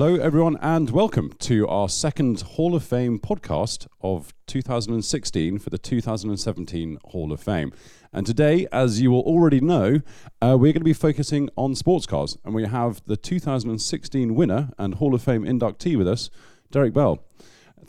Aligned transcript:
Hello, 0.00 0.14
everyone, 0.14 0.56
and 0.62 0.88
welcome 0.88 1.30
to 1.40 1.68
our 1.68 1.86
second 1.86 2.40
Hall 2.40 2.74
of 2.74 2.82
Fame 2.82 3.18
podcast 3.18 3.86
of 4.00 4.32
2016 4.46 5.58
for 5.58 5.68
the 5.68 5.76
2017 5.76 6.98
Hall 7.04 7.30
of 7.30 7.40
Fame. 7.42 7.70
And 8.10 8.24
today, 8.24 8.66
as 8.72 9.02
you 9.02 9.10
will 9.10 9.20
already 9.20 9.60
know, 9.60 10.00
uh, 10.40 10.56
we're 10.58 10.72
going 10.72 10.80
to 10.80 10.84
be 10.84 10.94
focusing 10.94 11.50
on 11.54 11.74
sports 11.74 12.06
cars. 12.06 12.38
And 12.46 12.54
we 12.54 12.64
have 12.64 13.02
the 13.04 13.18
2016 13.18 14.34
winner 14.34 14.70
and 14.78 14.94
Hall 14.94 15.14
of 15.14 15.22
Fame 15.22 15.44
inductee 15.44 15.98
with 15.98 16.08
us, 16.08 16.30
Derek 16.70 16.94
Bell. 16.94 17.22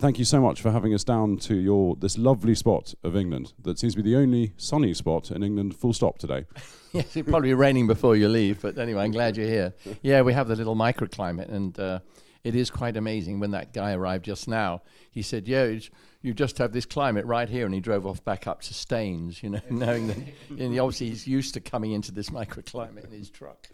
Thank 0.01 0.17
you 0.17 0.25
so 0.25 0.41
much 0.41 0.63
for 0.63 0.71
having 0.71 0.95
us 0.95 1.03
down 1.03 1.37
to 1.41 1.53
your 1.53 1.95
this 1.95 2.17
lovely 2.17 2.55
spot 2.55 2.95
of 3.03 3.15
England 3.15 3.53
that 3.61 3.77
seems 3.77 3.93
to 3.93 4.01
be 4.01 4.09
the 4.09 4.17
only 4.17 4.51
sunny 4.57 4.95
spot 4.95 5.29
in 5.29 5.43
England, 5.43 5.75
full 5.75 5.93
stop 5.93 6.17
today. 6.17 6.47
yes, 6.91 7.15
it'll 7.15 7.29
probably 7.29 7.49
be 7.49 7.53
raining 7.53 7.85
before 7.85 8.15
you 8.15 8.27
leave, 8.27 8.63
but 8.63 8.79
anyway, 8.79 9.03
I'm 9.03 9.11
glad 9.11 9.37
you're 9.37 9.45
here. 9.45 9.75
Yeah, 10.01 10.23
we 10.23 10.33
have 10.33 10.47
the 10.47 10.55
little 10.55 10.75
microclimate, 10.75 11.49
and 11.49 11.79
uh, 11.79 11.99
it 12.43 12.55
is 12.55 12.71
quite 12.71 12.97
amazing. 12.97 13.39
When 13.39 13.51
that 13.51 13.73
guy 13.73 13.93
arrived 13.93 14.25
just 14.25 14.47
now, 14.47 14.81
he 15.11 15.21
said, 15.21 15.47
"Yeah, 15.47 15.77
you 16.23 16.33
just 16.33 16.57
have 16.57 16.73
this 16.73 16.87
climate 16.87 17.27
right 17.27 17.47
here," 17.47 17.65
and 17.65 17.73
he 17.75 17.79
drove 17.79 18.07
off 18.07 18.25
back 18.25 18.47
up 18.47 18.61
to 18.63 18.73
Staines, 18.73 19.43
you 19.43 19.51
know, 19.51 19.61
knowing 19.69 20.07
that. 20.07 20.17
And 20.49 20.79
obviously, 20.79 21.09
he's 21.09 21.27
used 21.27 21.53
to 21.53 21.59
coming 21.59 21.91
into 21.91 22.11
this 22.11 22.31
microclimate 22.31 23.05
in 23.05 23.11
his 23.11 23.29
truck. 23.29 23.67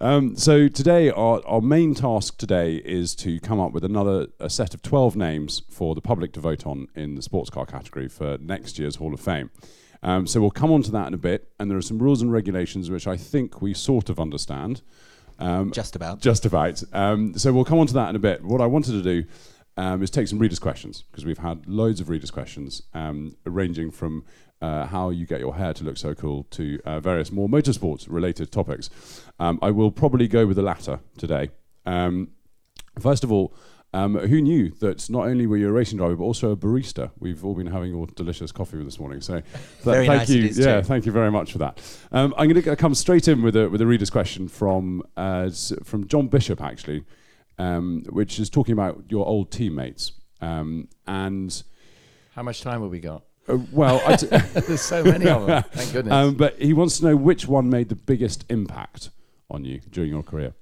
Um, 0.00 0.34
so 0.34 0.66
today, 0.66 1.10
our, 1.10 1.40
our 1.46 1.60
main 1.60 1.94
task 1.94 2.36
today 2.36 2.76
is 2.76 3.14
to 3.16 3.38
come 3.38 3.60
up 3.60 3.72
with 3.72 3.84
another 3.84 4.26
a 4.40 4.50
set 4.50 4.74
of 4.74 4.82
12 4.82 5.14
names 5.14 5.62
for 5.70 5.94
the 5.94 6.00
public 6.00 6.32
to 6.32 6.40
vote 6.40 6.66
on 6.66 6.88
in 6.96 7.14
the 7.14 7.22
sports 7.22 7.48
car 7.48 7.64
category 7.64 8.08
for 8.08 8.36
next 8.38 8.78
year's 8.78 8.96
Hall 8.96 9.14
of 9.14 9.20
Fame. 9.20 9.50
Um, 10.02 10.26
so 10.26 10.40
we'll 10.40 10.50
come 10.50 10.72
on 10.72 10.82
to 10.82 10.90
that 10.90 11.06
in 11.06 11.14
a 11.14 11.18
bit, 11.18 11.48
and 11.58 11.70
there 11.70 11.78
are 11.78 11.82
some 11.82 11.98
rules 11.98 12.22
and 12.22 12.32
regulations 12.32 12.90
which 12.90 13.06
I 13.06 13.16
think 13.16 13.62
we 13.62 13.72
sort 13.72 14.10
of 14.10 14.18
understand. 14.18 14.82
Um, 15.38 15.70
just 15.70 15.94
about. 15.94 16.20
Just 16.20 16.44
about. 16.44 16.82
Um, 16.92 17.38
so 17.38 17.52
we'll 17.52 17.64
come 17.64 17.78
on 17.78 17.86
to 17.86 17.94
that 17.94 18.10
in 18.10 18.16
a 18.16 18.20
bit. 18.20 18.42
What 18.42 18.60
I 18.60 18.66
wanted 18.66 18.92
to 18.92 19.02
do 19.02 19.28
um, 19.76 20.02
is 20.02 20.10
take 20.10 20.28
some 20.28 20.38
readers' 20.38 20.58
questions 20.58 21.02
because 21.02 21.24
we've 21.24 21.38
had 21.38 21.66
loads 21.68 22.00
of 22.00 22.08
readers' 22.08 22.30
questions, 22.30 22.82
um, 22.94 23.36
ranging 23.44 23.90
from 23.90 24.24
uh, 24.64 24.86
how 24.86 25.10
you 25.10 25.26
get 25.26 25.40
your 25.40 25.54
hair 25.54 25.74
to 25.74 25.84
look 25.84 25.98
so 25.98 26.14
cool 26.14 26.44
to 26.44 26.80
uh, 26.86 26.98
various 27.00 27.30
more 27.30 27.48
motorsports 27.48 28.06
related 28.08 28.50
topics. 28.50 28.88
Um, 29.38 29.58
I 29.60 29.70
will 29.70 29.90
probably 29.90 30.26
go 30.26 30.46
with 30.46 30.56
the 30.56 30.62
latter 30.62 31.00
today. 31.18 31.50
Um, 31.84 32.30
first 32.98 33.24
of 33.24 33.30
all, 33.30 33.54
um, 33.92 34.16
who 34.18 34.40
knew 34.40 34.70
that 34.80 35.08
not 35.10 35.26
only 35.26 35.46
were 35.46 35.56
you 35.56 35.68
a 35.68 35.72
racing 35.72 35.98
driver 35.98 36.16
but 36.16 36.24
also 36.24 36.50
a 36.50 36.56
barista? 36.56 37.10
We've 37.18 37.44
all 37.44 37.54
been 37.54 37.66
having 37.68 37.90
your 37.90 38.06
delicious 38.06 38.50
coffee 38.52 38.82
this 38.82 38.98
morning. 38.98 39.20
So, 39.20 39.42
very 39.82 40.06
thank 40.06 40.20
nice 40.20 40.30
you. 40.30 40.42
yeah, 40.44 40.80
too. 40.80 40.82
thank 40.82 41.06
you 41.06 41.12
very 41.12 41.30
much 41.30 41.52
for 41.52 41.58
that. 41.58 41.78
Um, 42.10 42.34
I'm 42.36 42.48
going 42.48 42.62
to 42.62 42.74
come 42.74 42.94
straight 42.94 43.28
in 43.28 43.42
with 43.42 43.54
a 43.56 43.68
with 43.68 43.82
a 43.82 43.86
reader's 43.86 44.10
question 44.10 44.48
from 44.48 45.02
uh, 45.16 45.50
from 45.84 46.08
John 46.08 46.28
Bishop 46.28 46.60
actually, 46.60 47.04
um, 47.58 48.02
which 48.08 48.40
is 48.40 48.50
talking 48.50 48.72
about 48.72 49.04
your 49.08 49.26
old 49.26 49.52
teammates 49.52 50.12
um, 50.40 50.88
and. 51.06 51.62
How 52.34 52.42
much 52.42 52.62
time 52.62 52.82
have 52.82 52.90
we 52.90 52.98
got? 52.98 53.22
Uh, 53.48 53.58
well, 53.72 53.98
there's 54.18 54.80
so 54.80 55.04
many 55.04 55.28
of 55.28 55.46
them. 55.46 55.62
Thank 55.72 55.92
goodness. 55.92 56.12
Um, 56.12 56.34
but 56.34 56.60
he 56.60 56.72
wants 56.72 56.98
to 56.98 57.06
know 57.06 57.16
which 57.16 57.46
one 57.46 57.68
made 57.68 57.88
the 57.88 57.94
biggest 57.94 58.44
impact 58.48 59.10
on 59.50 59.64
you 59.64 59.80
during 59.90 60.10
your 60.10 60.22
career. 60.22 60.54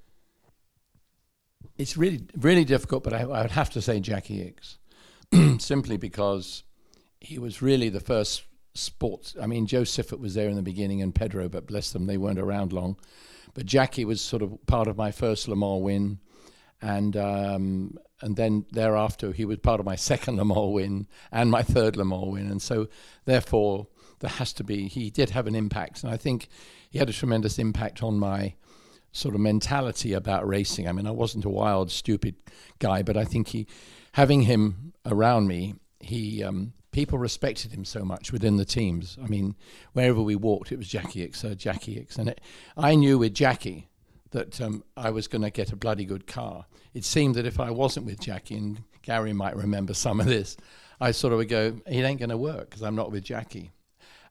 It's 1.77 1.97
really, 1.97 2.21
really 2.37 2.65
difficult, 2.65 3.03
but 3.03 3.13
I, 3.13 3.21
I 3.21 3.41
would 3.41 3.51
have 3.51 3.69
to 3.71 3.81
say 3.81 3.99
Jacky 3.99 4.53
Ickx, 5.31 5.61
simply 5.61 5.97
because 5.97 6.63
he 7.19 7.39
was 7.39 7.61
really 7.61 7.89
the 7.89 7.99
first 7.99 8.43
sports. 8.73 9.35
I 9.41 9.47
mean, 9.47 9.65
Jo 9.65 9.81
Siffert 9.81 10.19
was 10.19 10.33
there 10.33 10.49
in 10.49 10.55
the 10.55 10.61
beginning 10.61 11.01
and 11.01 11.15
Pedro, 11.15 11.49
but 11.49 11.67
bless 11.67 11.91
them, 11.91 12.05
they 12.05 12.17
weren't 12.17 12.39
around 12.39 12.73
long. 12.73 12.97
But 13.53 13.65
Jacky 13.65 14.03
was 14.03 14.21
sort 14.21 14.41
of 14.41 14.65
part 14.67 14.87
of 14.87 14.97
my 14.97 15.11
first 15.11 15.47
Le 15.47 15.55
Mans 15.55 15.81
win, 15.81 16.19
and 16.83 17.15
um, 17.15 17.97
and 18.21 18.35
then 18.35 18.65
thereafter 18.71 19.31
he 19.31 19.45
was 19.45 19.57
part 19.59 19.79
of 19.79 19.85
my 19.85 19.95
second 20.11 20.37
Le 20.37 20.45
Mans 20.45 20.73
win 20.73 21.07
and 21.31 21.49
my 21.49 21.63
third 21.63 21.95
Le 21.95 22.05
Mans 22.05 22.27
win, 22.27 22.51
and 22.51 22.61
so 22.61 22.87
therefore 23.25 23.87
there 24.19 24.29
has 24.29 24.53
to 24.53 24.63
be 24.63 24.87
he 24.87 25.09
did 25.09 25.31
have 25.31 25.47
an 25.47 25.55
impact, 25.55 26.03
and 26.03 26.13
I 26.13 26.17
think 26.17 26.49
he 26.89 26.99
had 26.99 27.09
a 27.09 27.13
tremendous 27.13 27.57
impact 27.57 28.03
on 28.03 28.19
my 28.19 28.53
sort 29.13 29.35
of 29.35 29.41
mentality 29.41 30.11
about 30.13 30.47
racing. 30.47 30.87
I 30.87 30.91
mean, 30.91 31.07
I 31.07 31.11
wasn't 31.11 31.45
a 31.45 31.49
wild, 31.49 31.91
stupid 31.91 32.35
guy, 32.79 33.03
but 33.03 33.15
I 33.15 33.25
think 33.25 33.49
he, 33.49 33.67
having 34.13 34.41
him 34.41 34.93
around 35.05 35.47
me, 35.47 35.75
he 35.99 36.43
um, 36.43 36.73
people 36.91 37.17
respected 37.17 37.71
him 37.71 37.85
so 37.85 38.03
much 38.03 38.31
within 38.31 38.57
the 38.57 38.65
teams. 38.65 39.17
I 39.23 39.27
mean, 39.27 39.55
wherever 39.93 40.21
we 40.21 40.35
walked, 40.35 40.71
it 40.71 40.77
was 40.77 40.87
Jacky 40.87 41.25
Ickx, 41.25 41.49
uh, 41.49 41.55
Jacky 41.55 41.95
Ickx, 41.95 42.17
and 42.17 42.29
it, 42.29 42.41
I 42.75 42.95
knew 42.95 43.17
with 43.17 43.33
Jacky 43.33 43.89
that 44.33 44.59
um, 44.61 44.83
I 44.95 45.09
was 45.09 45.27
going 45.27 45.41
to 45.41 45.49
get 45.49 45.71
a 45.71 45.75
bloody 45.75 46.05
good 46.05 46.27
car. 46.27 46.65
It 46.93 47.05
seemed 47.05 47.35
that 47.35 47.45
if 47.45 47.59
I 47.59 47.71
wasn't 47.71 48.05
with 48.05 48.19
Jacky, 48.19 48.55
and 48.55 48.83
Gary 49.01 49.33
might 49.33 49.55
remember 49.55 49.93
some 49.93 50.19
of 50.19 50.27
this, 50.27 50.57
I 50.99 51.11
sort 51.11 51.33
of 51.33 51.37
would 51.37 51.49
go, 51.49 51.79
it 51.87 52.03
ain't 52.03 52.19
going 52.19 52.29
to 52.29 52.37
work 52.37 52.69
because 52.69 52.83
I'm 52.83 52.95
not 52.95 53.11
with 53.11 53.23
Jacky. 53.23 53.71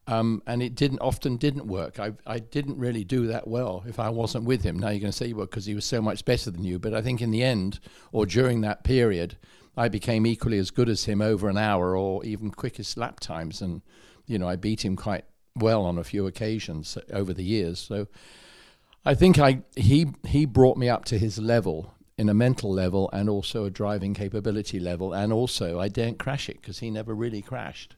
Um, 0.08 0.42
and 0.46 0.62
it 0.62 0.74
didn't 0.74 0.98
often 0.98 1.36
didn't 1.36 1.66
work. 1.66 2.00
I, 2.00 2.12
I 2.26 2.40
didn't 2.40 2.78
really 2.78 3.04
do 3.04 3.28
that 3.28 3.46
well 3.46 3.84
if 3.86 4.00
I 4.00 4.10
wasn't 4.10 4.44
with 4.44 4.62
him. 4.62 4.78
Now 4.78 4.88
you're 4.88 5.00
going 5.00 5.12
to 5.12 5.16
say, 5.16 5.28
you 5.28 5.36
were 5.36 5.46
because 5.46 5.66
he 5.66 5.74
was 5.74 5.84
so 5.84 6.02
much 6.02 6.24
better 6.24 6.50
than 6.50 6.64
you. 6.64 6.78
But 6.78 6.94
I 6.94 7.02
think 7.02 7.20
in 7.20 7.30
the 7.30 7.44
end, 7.44 7.78
or 8.10 8.26
during 8.26 8.62
that 8.62 8.82
period, 8.82 9.36
I 9.76 9.88
became 9.88 10.26
equally 10.26 10.58
as 10.58 10.70
good 10.70 10.88
as 10.88 11.04
him 11.04 11.22
over 11.22 11.48
an 11.48 11.56
hour 11.56 11.96
or 11.96 12.24
even 12.24 12.50
quickest 12.50 12.96
lap 12.96 13.20
times. 13.20 13.62
And, 13.62 13.82
you 14.26 14.38
know, 14.38 14.48
I 14.48 14.56
beat 14.56 14.84
him 14.84 14.96
quite 14.96 15.24
well 15.54 15.84
on 15.84 15.98
a 15.98 16.04
few 16.04 16.26
occasions 16.26 16.98
over 17.12 17.32
the 17.32 17.44
years. 17.44 17.78
So 17.78 18.08
I 19.04 19.14
think 19.14 19.38
I 19.38 19.62
he 19.74 20.06
he 20.26 20.44
brought 20.44 20.76
me 20.76 20.88
up 20.88 21.04
to 21.06 21.18
his 21.18 21.38
level 21.38 21.94
in 22.16 22.28
a 22.28 22.34
mental 22.34 22.72
level 22.72 23.10
and 23.12 23.28
also 23.28 23.64
a 23.64 23.70
driving 23.70 24.14
capability 24.14 24.78
level, 24.78 25.12
and 25.12 25.32
also 25.32 25.80
I 25.80 25.88
didn't 25.88 26.18
crash 26.18 26.48
it 26.48 26.60
because 26.60 26.78
he 26.78 26.90
never 26.90 27.14
really 27.14 27.42
crashed, 27.42 27.96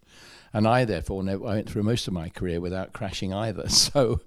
and 0.53 0.67
I 0.67 0.87
therefore 0.87 1.23
never, 1.23 1.45
I 1.45 1.55
went 1.57 1.69
through 1.69 1.83
most 1.83 2.09
of 2.09 2.15
my 2.15 2.31
career 2.31 2.59
without 2.59 2.95
crashing 2.95 3.35
either. 3.35 3.69
So 3.69 4.21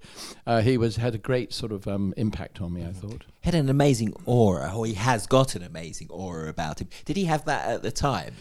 uh, 0.46 0.60
he 0.60 0.78
was 0.78 0.96
had 0.96 1.16
a 1.16 1.18
great 1.18 1.52
sort 1.52 1.72
of 1.72 1.88
um, 1.88 2.14
impact 2.16 2.60
on 2.60 2.72
me. 2.72 2.84
I 2.84 2.92
thought 2.92 3.24
had 3.40 3.54
an 3.54 3.68
amazing 3.68 4.14
aura, 4.24 4.72
or 4.72 4.86
he 4.86 4.94
has 4.94 5.26
got 5.26 5.56
an 5.56 5.64
amazing 5.64 6.08
aura 6.10 6.48
about 6.48 6.80
him. 6.80 6.88
Did 7.04 7.16
he 7.16 7.24
have 7.24 7.44
that 7.46 7.68
at 7.68 7.82
the 7.82 7.90
time? 7.90 8.34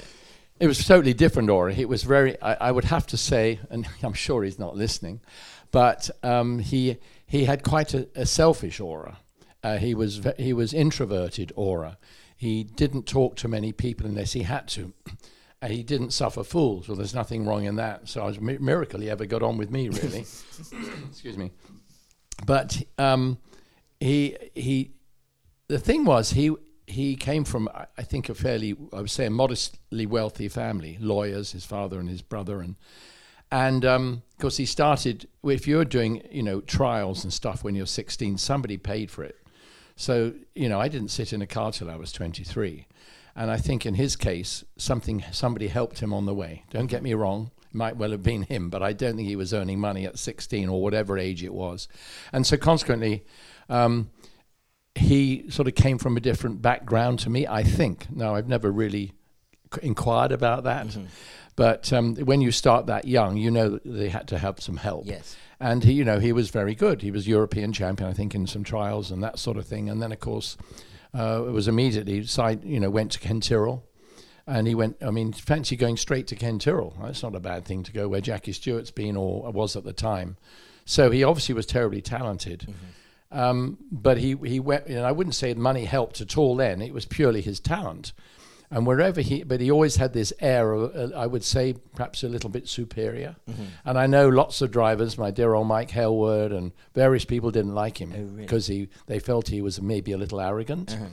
It 0.59 0.67
was 0.67 0.85
totally 0.85 1.13
different 1.13 1.49
aura. 1.49 1.73
It 1.73 1.89
was 1.89 2.03
very. 2.03 2.39
I, 2.41 2.67
I 2.67 2.71
would 2.71 2.85
have 2.85 3.07
to 3.07 3.17
say, 3.17 3.59
and 3.71 3.87
I'm 4.03 4.13
sure 4.13 4.43
he's 4.43 4.59
not 4.59 4.75
listening, 4.75 5.21
but 5.71 6.11
um, 6.21 6.59
he 6.59 6.97
he 7.27 7.45
had 7.45 7.63
quite 7.63 7.93
a, 7.93 8.07
a 8.15 8.25
selfish 8.25 8.79
aura. 8.79 9.19
Uh, 9.63 9.77
he 9.77 9.93
was 9.93 10.21
he 10.37 10.53
was 10.53 10.73
introverted 10.73 11.51
aura. 11.55 11.97
He 12.35 12.63
didn't 12.63 13.05
talk 13.05 13.35
to 13.37 13.47
many 13.47 13.71
people 13.71 14.05
unless 14.05 14.33
he 14.33 14.43
had 14.43 14.67
to. 14.69 14.93
And 15.61 15.73
he 15.73 15.83
didn't 15.83 16.11
suffer 16.11 16.43
fools. 16.43 16.87
Well, 16.87 16.95
there's 16.95 17.15
nothing 17.15 17.45
wrong 17.45 17.65
in 17.65 17.75
that. 17.75 18.07
So 18.07 18.23
it 18.23 18.27
was 18.27 18.37
a 18.37 18.41
mi- 18.41 18.59
miracle 18.59 19.01
he 19.01 19.09
ever 19.09 19.25
got 19.25 19.43
on 19.43 19.57
with 19.57 19.71
me, 19.71 19.89
really. 19.89 20.25
Excuse 21.09 21.37
me. 21.37 21.51
But 22.45 22.81
um, 22.97 23.39
he 23.99 24.37
he, 24.53 24.91
the 25.67 25.79
thing 25.79 26.05
was 26.05 26.31
he 26.31 26.55
he 26.85 27.15
came 27.15 27.43
from 27.43 27.67
I 27.97 28.03
think 28.03 28.29
a 28.29 28.35
fairly 28.35 28.75
I 28.93 29.01
would 29.01 29.09
say 29.11 29.25
a 29.25 29.29
modestly 29.29 30.05
wealthy 30.05 30.47
family, 30.47 30.97
lawyers, 31.01 31.51
his 31.51 31.65
father 31.65 31.99
and 31.99 32.07
his 32.07 32.21
brother, 32.21 32.61
and 32.61 32.75
and 33.51 33.83
um, 33.83 34.21
of 34.37 34.41
course, 34.41 34.57
he 34.57 34.67
started, 34.67 35.27
if 35.45 35.67
you're 35.67 35.83
doing, 35.83 36.21
you 36.29 36.43
know, 36.43 36.61
trials 36.61 37.23
and 37.23 37.33
stuff 37.33 37.63
when 37.63 37.73
you're 37.73 37.87
16, 37.87 38.37
somebody 38.37 38.77
paid 38.77 39.09
for 39.09 39.23
it. 39.23 39.35
So, 39.95 40.33
you 40.53 40.69
know, 40.69 40.79
I 40.79 40.89
didn't 40.89 41.07
sit 41.07 41.33
in 41.33 41.41
a 41.41 41.47
car 41.47 41.71
till 41.71 41.89
I 41.89 41.95
was 41.95 42.11
23. 42.11 42.85
And 43.35 43.49
I 43.49 43.57
think 43.57 43.83
in 43.83 43.95
his 43.95 44.15
case, 44.15 44.63
something, 44.77 45.23
somebody 45.31 45.69
helped 45.69 46.01
him 46.01 46.13
on 46.13 46.27
the 46.27 46.35
way. 46.35 46.65
Don't 46.69 46.85
get 46.85 47.01
me 47.01 47.15
wrong. 47.15 47.49
It 47.63 47.73
might 47.73 47.97
well 47.97 48.11
have 48.11 48.21
been 48.21 48.43
him, 48.43 48.69
but 48.69 48.83
I 48.83 48.93
don't 48.93 49.15
think 49.15 49.27
he 49.27 49.35
was 49.35 49.55
earning 49.55 49.79
money 49.79 50.05
at 50.05 50.19
16 50.19 50.69
or 50.69 50.83
whatever 50.83 51.17
age 51.17 51.43
it 51.43 51.55
was. 51.55 51.87
And 52.31 52.45
so 52.45 52.57
consequently, 52.57 53.25
um, 53.69 54.11
he 54.93 55.49
sort 55.49 55.67
of 55.67 55.73
came 55.73 55.97
from 55.97 56.15
a 56.15 56.19
different 56.19 56.61
background 56.61 57.17
to 57.19 57.31
me, 57.31 57.47
I 57.47 57.63
think. 57.63 58.05
Now, 58.11 58.35
I've 58.35 58.47
never 58.47 58.71
really 58.71 59.13
inquired 59.81 60.31
about 60.31 60.63
that. 60.63 60.87
Mm-hmm. 60.87 61.05
But 61.57 61.91
um, 61.91 62.15
when 62.15 62.41
you 62.41 62.51
start 62.51 62.85
that 62.85 63.05
young, 63.05 63.35
you 63.35 63.49
know 63.49 63.69
that 63.71 63.83
they 63.83 64.09
had 64.09 64.27
to 64.27 64.37
have 64.37 64.61
some 64.61 64.77
help. 64.77 65.07
Yes. 65.07 65.35
And 65.59 65.83
he, 65.83 65.93
you 65.93 66.05
know, 66.05 66.19
he 66.19 66.31
was 66.31 66.51
very 66.51 66.75
good. 66.75 67.01
He 67.01 67.09
was 67.09 67.27
European 67.27 67.73
champion, 67.73 68.07
I 68.09 68.13
think, 68.13 68.35
in 68.35 68.45
some 68.45 68.63
trials 68.63 69.09
and 69.09 69.23
that 69.23 69.39
sort 69.39 69.57
of 69.57 69.65
thing. 69.65 69.89
And 69.89 69.99
then, 69.99 70.11
of 70.11 70.19
course, 70.19 70.55
uh, 71.17 71.43
it 71.47 71.51
was 71.51 71.67
immediately 71.67 72.23
side, 72.25 72.63
you 72.63 72.79
know, 72.79 72.91
went 72.91 73.11
to 73.13 73.19
Ken 73.19 73.41
Tyrrell. 73.41 73.83
And 74.45 74.67
he 74.67 74.75
went, 74.75 74.97
I 75.01 75.09
mean, 75.09 75.33
fancy 75.33 75.75
going 75.75 75.97
straight 75.97 76.27
to 76.27 76.35
Ken 76.35 76.59
Tyrrell. 76.59 76.95
That's 77.01 77.23
not 77.23 77.35
a 77.35 77.39
bad 77.39 77.65
thing 77.65 77.81
to 77.83 77.91
go 77.91 78.07
where 78.07 78.21
Jackie 78.21 78.53
Stewart's 78.53 78.91
been 78.91 79.17
or 79.17 79.51
was 79.51 79.75
at 79.75 79.83
the 79.83 79.93
time. 79.93 80.37
So 80.85 81.09
he 81.09 81.23
obviously 81.23 81.55
was 81.55 81.65
terribly 81.65 82.01
talented. 82.01 82.61
Mm-hmm. 82.61 83.39
Um, 83.39 83.77
but 83.91 84.19
he, 84.19 84.37
he 84.45 84.59
went, 84.59 84.85
and 84.85 84.99
I 84.99 85.11
wouldn't 85.11 85.35
say 85.35 85.53
money 85.55 85.85
helped 85.85 86.21
at 86.21 86.37
all 86.37 86.55
then. 86.55 86.81
It 86.81 86.93
was 86.93 87.05
purely 87.05 87.41
his 87.41 87.59
talent 87.59 88.13
and 88.69 88.85
wherever 88.85 89.21
he, 89.21 89.43
but 89.43 89.61
he 89.61 89.71
always 89.71 89.95
had 89.95 90.13
this 90.13 90.33
air 90.39 90.73
of, 90.73 90.95
uh, 90.95 91.15
I 91.15 91.25
would 91.25 91.43
say, 91.43 91.75
perhaps 91.95 92.23
a 92.23 92.27
little 92.27 92.49
bit 92.49 92.67
superior. 92.67 93.37
Mm-hmm. 93.49 93.63
And 93.85 93.97
I 93.97 94.07
know 94.07 94.27
lots 94.27 94.61
of 94.61 94.71
drivers, 94.71 95.17
my 95.17 95.31
dear 95.31 95.53
old 95.53 95.67
Mike 95.67 95.91
Hailwood, 95.91 96.51
and 96.51 96.73
various 96.93 97.23
people 97.23 97.49
didn't 97.49 97.75
like 97.75 97.99
him 97.99 98.35
because 98.35 98.69
oh, 98.69 98.73
really? 98.73 98.85
he, 98.85 98.89
they 99.05 99.19
felt 99.19 99.47
he 99.47 99.61
was 99.61 99.81
maybe 99.81 100.11
a 100.11 100.17
little 100.17 100.41
arrogant. 100.41 100.93
Uh-huh. 100.93 101.05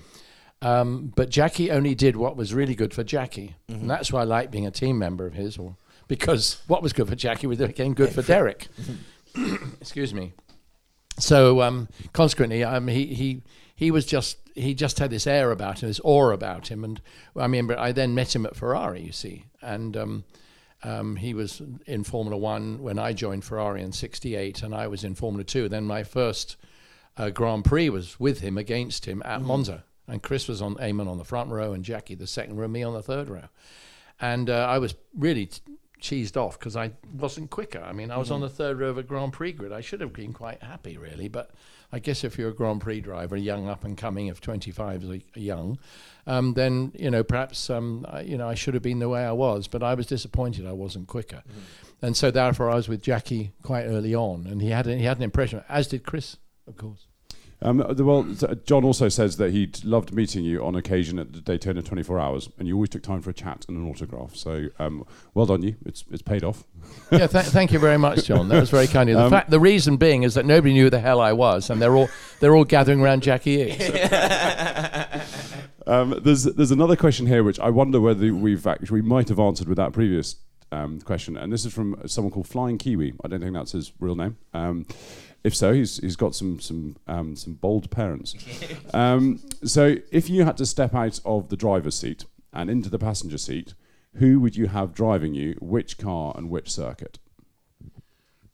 Um, 0.69 1.13
but 1.15 1.29
Jacky 1.29 1.71
only 1.71 1.95
did 1.95 2.17
what 2.17 2.37
was 2.37 2.55
really 2.55 2.75
good 2.75 2.95
for 2.95 3.05
Jacky, 3.05 3.55
and 3.69 3.89
that's 3.89 4.11
why 4.11 4.23
I 4.23 4.25
like 4.25 4.51
being 4.51 4.67
a 4.67 4.71
team 4.71 4.99
member 4.99 5.27
of 5.27 5.35
his, 5.35 5.59
or 5.59 5.77
because 6.09 6.63
what 6.69 6.83
was 6.83 6.95
good 6.95 7.07
for 7.07 7.15
Jacky 7.15 7.47
was 7.47 7.61
again 7.61 7.93
good 7.93 8.11
for 8.11 8.23
Derek. 8.23 8.69
Excuse 9.81 10.15
me. 10.15 10.33
So 11.19 11.61
um, 11.61 11.89
consequently, 12.13 12.65
um, 12.65 12.89
he 12.89 13.07
he 13.07 13.43
he 13.75 13.91
was 13.91 14.07
just 14.07 14.39
he 14.55 14.75
just 14.75 14.99
had 14.99 15.11
this 15.11 15.27
air 15.27 15.51
about 15.51 15.83
him, 15.83 15.89
this 15.89 16.01
aura 16.01 16.35
about 16.35 16.69
him, 16.69 16.85
and 16.85 17.01
I 17.37 17.49
mean, 17.49 17.67
but 17.67 17.79
I 17.79 17.93
then 17.93 18.15
met 18.15 18.35
him 18.35 18.47
at 18.47 18.57
Ferrari, 18.57 19.03
you 19.03 19.13
see, 19.13 19.47
and 19.61 19.97
um, 19.97 20.25
um, 20.83 21.17
he 21.17 21.35
was 21.35 21.61
in 21.87 22.05
Formula 22.05 22.37
One 22.37 22.83
when 22.83 22.99
I 22.99 23.13
joined 23.13 23.45
Ferrari 23.45 23.83
in 23.83 23.93
'68, 23.93 24.63
and 24.63 24.75
I 24.75 24.87
was 24.87 25.03
in 25.03 25.15
Formula 25.15 25.45
Two. 25.45 25.69
Then 25.69 25.85
my 25.85 26.05
first 26.05 26.57
uh, 27.17 27.31
Grand 27.31 27.65
Prix 27.65 27.91
was 27.91 28.21
with 28.21 28.41
him 28.41 28.57
against 28.57 29.07
him 29.07 29.23
at 29.25 29.43
Monza, 29.43 29.85
and 30.07 30.23
Chris 30.23 30.47
was 30.47 30.63
on 30.63 30.77
Amon 30.81 31.09
on 31.09 31.19
the 31.19 31.25
front 31.25 31.51
row, 31.51 31.73
and 31.73 31.85
Jackie 31.85 32.15
the 32.15 32.27
second 32.27 32.57
row, 32.57 32.69
me 32.69 32.85
on 32.85 32.95
the 32.95 33.03
third 33.03 33.29
row, 33.29 33.49
and 34.21 34.49
uh, 34.49 34.67
I 34.69 34.79
was 34.79 34.95
really. 35.17 35.47
T- 35.47 35.61
cheesed 36.01 36.37
off 36.37 36.59
because 36.59 36.77
I 36.77 36.91
wasn't 37.15 37.49
quicker. 37.49 37.83
I 37.83 37.95
mean, 37.95 38.11
I 38.11 38.19
was 38.19 38.31
on 38.31 38.43
the 38.43 38.49
third 38.51 38.79
row 38.79 38.91
of 38.91 38.99
a 38.99 39.03
Grand 39.03 39.33
Prix 39.33 39.53
grid. 39.53 39.73
I 39.73 39.81
should 39.81 40.03
have 40.03 40.13
been 40.13 40.35
quite 40.35 40.63
happy, 40.63 40.99
really. 40.99 41.29
But 41.29 41.53
I 41.95 42.01
guess 42.01 42.25
if 42.25 42.37
you're 42.37 42.49
a 42.49 42.55
Grand 42.55 42.81
Prix 42.81 43.03
driver, 43.03 43.37
young 43.37 43.69
up 43.69 43.85
and 43.85 43.97
coming, 43.97 44.27
if 44.27 44.41
25 44.41 45.05
is 45.05 45.23
young, 45.37 45.79
um, 46.27 46.55
then 46.55 46.91
you 46.99 47.09
know 47.09 47.23
perhaps 47.23 47.71
um, 47.71 48.05
I, 48.09 48.23
you 48.23 48.37
know 48.37 48.49
I 48.49 48.55
should 48.55 48.75
have 48.75 48.83
been 48.83 48.99
the 48.99 49.09
way 49.09 49.25
I 49.25 49.31
was. 49.31 49.69
But 49.69 49.85
I 49.85 49.95
was 49.95 50.07
disappointed 50.07 50.67
I 50.67 50.73
wasn't 50.73 51.07
quicker, 51.07 51.45
and 52.03 52.17
so 52.17 52.33
therefore 52.33 52.69
I 52.69 52.75
was 52.75 52.89
with 52.89 53.01
Jacky 53.01 53.53
quite 53.63 53.85
early 53.85 54.13
on, 54.13 54.49
and 54.49 54.61
he 54.61 54.71
had 54.71 54.89
a, 54.89 54.97
he 54.97 55.05
had 55.05 55.19
an 55.19 55.23
impression, 55.23 55.63
as 55.69 55.87
did 55.87 56.05
Chris, 56.05 56.37
of 56.67 56.77
course. 56.77 57.07
Um, 57.63 57.79
well, 57.99 58.25
John 58.67 58.85
also 58.85 59.09
says 59.09 59.37
that 59.39 59.53
he 59.53 59.71
loved 59.85 60.13
meeting 60.13 60.45
you 60.45 60.63
on 60.65 60.75
occasion 60.75 61.19
at 61.19 61.33
the 61.33 61.41
Daytona 61.41 61.81
24 61.83 62.19
Hours, 62.21 62.51
and 62.59 62.69
you 62.69 62.75
always 62.75 62.91
took 62.91 63.03
time 63.03 63.23
for 63.23 63.31
a 63.31 63.35
chat 63.35 63.65
and 63.69 63.77
an 63.79 63.89
autograph. 63.89 64.35
So, 64.37 64.69
um, 64.79 65.07
well 65.33 65.47
done, 65.47 65.63
you. 65.63 65.77
It's 65.87 66.05
it's 66.11 66.21
paid 66.23 66.45
off. 66.45 66.65
yeah, 67.11 67.27
th- 67.27 67.47
thank 67.47 67.73
you 67.73 67.79
very 67.79 67.97
much, 67.99 68.25
John. 68.27 68.49
That 68.49 68.61
was 68.61 68.71
very 68.71 68.87
kind 68.87 69.09
of 69.09 69.15
you. 69.15 69.19
The 69.19 69.25
Um, 69.25 69.31
fact, 69.31 69.51
the 69.51 69.61
reason 69.61 69.97
being 69.97 70.25
is 70.25 70.35
that 70.35 70.45
nobody 70.45 70.75
knew 70.75 70.85
who 70.85 70.91
the 70.91 71.01
hell 71.01 71.21
I 71.21 71.33
was, 71.33 71.71
and 71.71 71.81
they're 71.81 71.97
all 71.97 72.09
they're 72.41 72.55
all 72.55 72.65
gathering 72.65 73.01
around 73.01 73.23
Jacky 73.23 73.71
Ickx. 73.71 75.23
Um, 75.87 76.19
there's 76.25 76.45
there's 76.45 76.71
another 76.71 76.97
question 76.97 77.27
here 77.27 77.45
which 77.45 77.61
I 77.61 77.69
wonder 77.69 78.01
whether 78.01 78.35
we've 78.35 78.67
actually 78.67 79.03
we 79.03 79.07
might 79.07 79.29
have 79.29 79.39
answered 79.39 79.69
with 79.69 79.77
that 79.77 79.93
previous 79.93 80.37
um, 80.73 80.99
question, 81.03 81.37
and 81.37 81.53
this 81.53 81.67
is 81.67 81.75
from 81.75 81.97
someone 82.07 82.33
called 82.33 82.49
Flying 82.49 82.79
Kiwi. 82.79 83.13
I 83.23 83.29
don't 83.29 83.41
think 83.43 83.53
that's 83.53 83.73
his 83.73 83.93
real 84.01 84.17
name. 84.17 84.39
If 85.45 85.55
so, 85.55 85.75
he's 85.75 85.99
he's 85.99 86.17
got 86.17 86.35
some 86.35 86.59
some 86.59 86.97
um, 87.07 87.37
some 87.37 87.53
bold 87.55 87.91
parents. 87.91 88.35
um, 88.95 89.41
so, 89.63 89.97
if 90.11 90.31
you 90.31 90.45
had 90.45 90.57
to 90.57 90.67
step 90.67 90.95
out 90.95 91.21
of 91.27 91.51
the 91.51 91.57
driver's 91.57 91.95
seat 91.97 92.25
and 92.53 92.71
into 92.71 92.89
the 92.89 92.99
passenger 92.99 93.37
seat, 93.37 93.75
who 94.17 94.41
would 94.41 94.57
you 94.57 94.69
have 94.69 94.95
driving 94.95 95.35
you? 95.35 95.57
Which 95.61 95.99
car 95.99 96.33
and 96.37 96.49
which 96.49 96.71
circuit? 96.73 97.19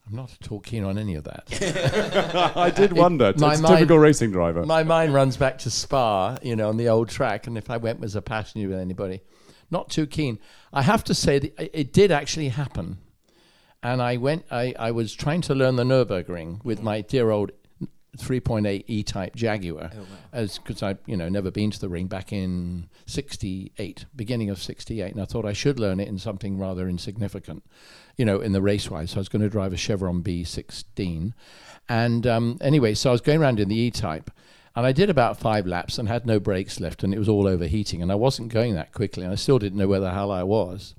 I'm 0.09 0.17
not 0.17 0.37
at 0.43 0.51
all 0.51 0.59
keen 0.59 0.83
on 0.83 0.99
any 0.99 1.15
of 1.15 1.23
that. 1.23 2.53
I 2.57 2.71
did 2.71 2.93
wonder. 2.93 3.27
It's 3.29 3.41
my 3.41 3.55
a 3.55 3.59
mind- 3.59 3.77
typical 3.77 3.99
racing 4.01 4.33
driver. 4.33 4.67
My 4.67 4.83
mind 4.83 5.15
runs 5.15 5.37
back 5.37 5.59
to 5.59 5.71
Spa, 5.71 6.39
you 6.43 6.57
know, 6.57 6.69
on 6.69 6.77
the 6.77 6.89
old 6.89 7.09
track, 7.09 7.47
and 7.47 7.57
if 7.57 7.71
I 7.71 7.77
went 7.77 8.03
as 8.03 8.17
a 8.17 8.23
passenger 8.23 8.69
with 8.69 8.79
anybody, 8.81 9.21
not 9.71 9.89
too 9.91 10.09
keen. 10.09 10.41
I 10.73 10.83
have 10.83 11.05
to 11.05 11.15
say 11.15 11.39
that 11.39 11.63
it- 11.63 11.71
it 11.73 11.93
did 11.93 12.11
actually 12.11 12.49
happen, 12.49 12.99
and 13.82 14.03
I 14.03 14.17
went. 14.17 14.44
I, 14.50 14.75
I 14.79 14.91
was 14.91 15.15
trying 15.15 15.41
to 15.43 15.55
learn 15.55 15.77
the 15.77 15.85
Nurburgring 15.85 16.65
with 16.65 16.82
my 16.82 17.00
dear 17.00 17.31
old 17.31 17.53
3.8 18.19 18.85
E-Type 18.87 19.37
Jaguar, 19.37 19.91
as 20.32 20.59
because 20.59 20.82
I 20.82 20.97
you 21.06 21.17
know 21.17 21.29
never 21.29 21.50
been 21.50 21.71
to 21.71 21.81
the 21.81 21.88
ring 21.88 22.06
back 22.06 22.32
in 22.32 22.88
'68, 23.06 24.06
beginning 24.15 24.50
of 24.50 24.61
'68, 24.61 25.12
and 25.12 25.23
I 25.23 25.25
thought 25.25 25.44
I 25.44 25.53
should 25.53 25.79
learn 25.79 26.00
it 26.00 26.09
in 26.09 26.19
something 26.19 26.59
rather 26.59 26.88
insignificant, 26.88 27.65
you 28.17 28.25
know, 28.25 28.41
in 28.41 28.53
the 28.53 28.62
race 28.62 28.91
wise. 28.91 29.12
So 29.12 29.17
I 29.17 29.21
was 29.21 29.29
going 29.29 29.43
to 29.43 29.49
drive 29.49 29.73
a 29.73 29.77
Chevron 29.77 30.23
B16, 30.23 31.33
and 31.88 32.26
um, 32.26 32.59
anyway, 32.61 32.94
so 32.94 33.11
I 33.11 33.12
was 33.12 33.21
going 33.21 33.41
around 33.41 33.61
in 33.61 33.69
the 33.69 33.79
E-Type. 33.79 34.31
And 34.76 34.87
I 34.87 34.93
did 34.93 35.11
about 35.11 35.37
five 35.37 35.67
laps 35.67 35.99
and 35.99 36.06
had 36.06 36.26
no 36.26 36.38
brakes 36.38 36.79
left, 36.79 37.03
and 37.03 37.12
it 37.12 37.19
was 37.19 37.29
all 37.29 37.49
overheating. 37.49 38.03
And 38.03 38.12
I 38.12 38.15
wasn't 38.15 38.53
going 38.53 38.75
that 38.76 38.93
quickly, 38.93 39.25
and 39.25 39.33
I 39.33 39.35
still 39.35 39.59
didn't 39.59 39.76
know 39.76 39.88
where 39.88 39.99
the 39.99 40.12
hell 40.12 40.31
I 40.31 40.44
was. 40.44 40.94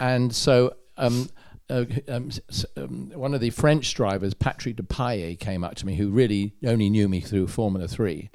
And 0.00 0.34
so 0.34 0.74
um, 0.96 1.28
uh, 1.68 1.84
um, 2.08 2.30
um, 2.76 3.10
one 3.14 3.34
of 3.34 3.40
the 3.40 3.50
French 3.50 3.92
drivers, 3.94 4.34
Patrick 4.34 4.76
Depailler, 4.76 5.38
came 5.38 5.64
up 5.64 5.74
to 5.76 5.86
me, 5.86 5.96
who 5.96 6.10
really 6.10 6.54
only 6.64 6.88
knew 6.90 7.08
me 7.08 7.20
through 7.20 7.48
Formula 7.48 7.88
3. 7.88 8.30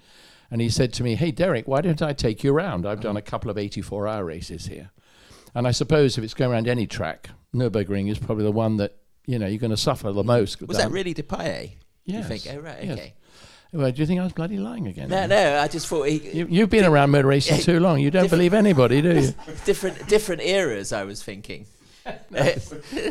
And 0.50 0.60
he 0.60 0.70
said 0.70 0.92
to 0.94 1.04
me, 1.04 1.16
Hey, 1.16 1.32
Derek, 1.32 1.68
why 1.68 1.82
don't 1.82 2.02
I 2.02 2.12
take 2.14 2.44
you 2.44 2.54
around? 2.54 2.86
I've 2.86 3.00
done 3.00 3.16
a 3.16 3.22
couple 3.22 3.50
of 3.50 3.58
84 3.58 4.08
hour 4.08 4.26
races 4.26 4.66
here. 4.66 4.92
And 5.56 5.66
I 5.68 5.72
suppose 5.72 6.18
if 6.18 6.24
it's 6.24 6.34
going 6.34 6.52
around 6.52 6.68
any 6.68 6.88
track, 6.88 7.30
Nürburgring 7.56 8.10
is 8.10 8.20
probably 8.20 8.44
the 8.44 8.52
one 8.52 8.78
that, 8.78 8.98
you 9.26 9.40
know, 9.40 9.48
you're 9.48 9.60
going 9.60 9.72
to 9.72 9.78
suffer 9.78 10.12
the 10.12 10.24
most. 10.24 10.62
Was 10.62 10.78
that 10.78 10.92
really 10.92 11.14
Depailler? 11.14 11.72
Yes. 12.06 12.30
You 12.30 12.38
think? 12.38 12.56
Oh, 12.58 12.60
right, 12.62 12.84
Yes. 12.84 12.98
okay. 12.98 13.14
Well, 13.74 13.90
do 13.92 14.02
you 14.02 14.06
think 14.06 14.20
I 14.20 14.24
was 14.24 14.34
bloody 14.34 14.58
lying 14.58 14.88
again? 14.88 15.08
No, 15.08 15.26
no, 15.28 15.60
I 15.60 15.70
just 15.70 15.88
thought 15.88 16.04
he, 16.04 16.18
You, 16.38 16.48
you've 16.50 16.70
been 16.70 16.84
around 16.84 17.12
motor 17.12 17.30
racing 17.30 17.60
too 17.62 17.80
long. 17.80 18.02
You 18.02 18.12
don't 18.12 18.30
believe 18.30 18.54
anybody, 18.54 19.02
do 19.02 19.18
you? 19.22 19.34
different 19.66 20.10
different 20.10 20.42
eras. 20.42 20.92
I 20.92 21.06
was 21.06 21.24
thinking. 21.24 21.66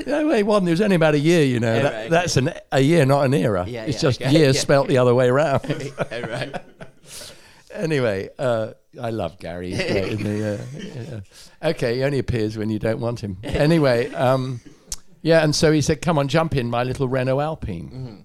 no, 0.07 0.29
wait, 0.29 0.43
one. 0.43 0.65
There's 0.65 0.81
only 0.81 0.97
about 0.97 1.15
a 1.15 1.19
year, 1.19 1.45
you 1.45 1.61
know. 1.61 1.75
Yeah, 1.75 1.83
That- 1.83 1.93
right, 1.95 2.11
That's 2.11 2.37
an, 2.37 2.53
a 2.73 2.81
year, 2.81 3.07
not 3.07 3.25
an 3.25 3.35
era. 3.35 3.65
Yeah, 3.67 3.85
it's 3.85 3.97
yeah, 4.03 4.09
just 4.09 4.23
okay, 4.23 4.33
years 4.33 4.59
spelt 4.59 4.89
the 4.89 4.99
other 4.99 5.15
way 5.15 5.29
around. 5.29 5.63
right. 6.11 6.55
anyway, 7.73 8.31
uh, 8.39 8.73
I 9.01 9.11
love 9.11 9.39
Gary. 9.39 9.71
He's 9.71 9.79
great, 9.79 10.13
isn't? 10.13 10.39
Yeah, 10.39 10.59
yeah. 11.63 11.69
Okay, 11.71 11.97
he 11.97 12.03
only 12.03 12.19
appears 12.19 12.57
when 12.57 12.71
you 12.71 12.79
don't 12.79 13.01
want 13.01 13.21
him. 13.21 13.39
Anyway, 13.45 14.13
um, 14.15 14.61
yeah, 15.23 15.45
and 15.45 15.55
so 15.55 15.71
he 15.71 15.81
said, 15.81 16.03
"Come 16.03 16.19
on, 16.19 16.29
jump 16.29 16.57
in 16.57 16.69
my 16.69 16.83
little 16.83 17.09
Renault 17.09 17.41
Alpine." 17.41 18.25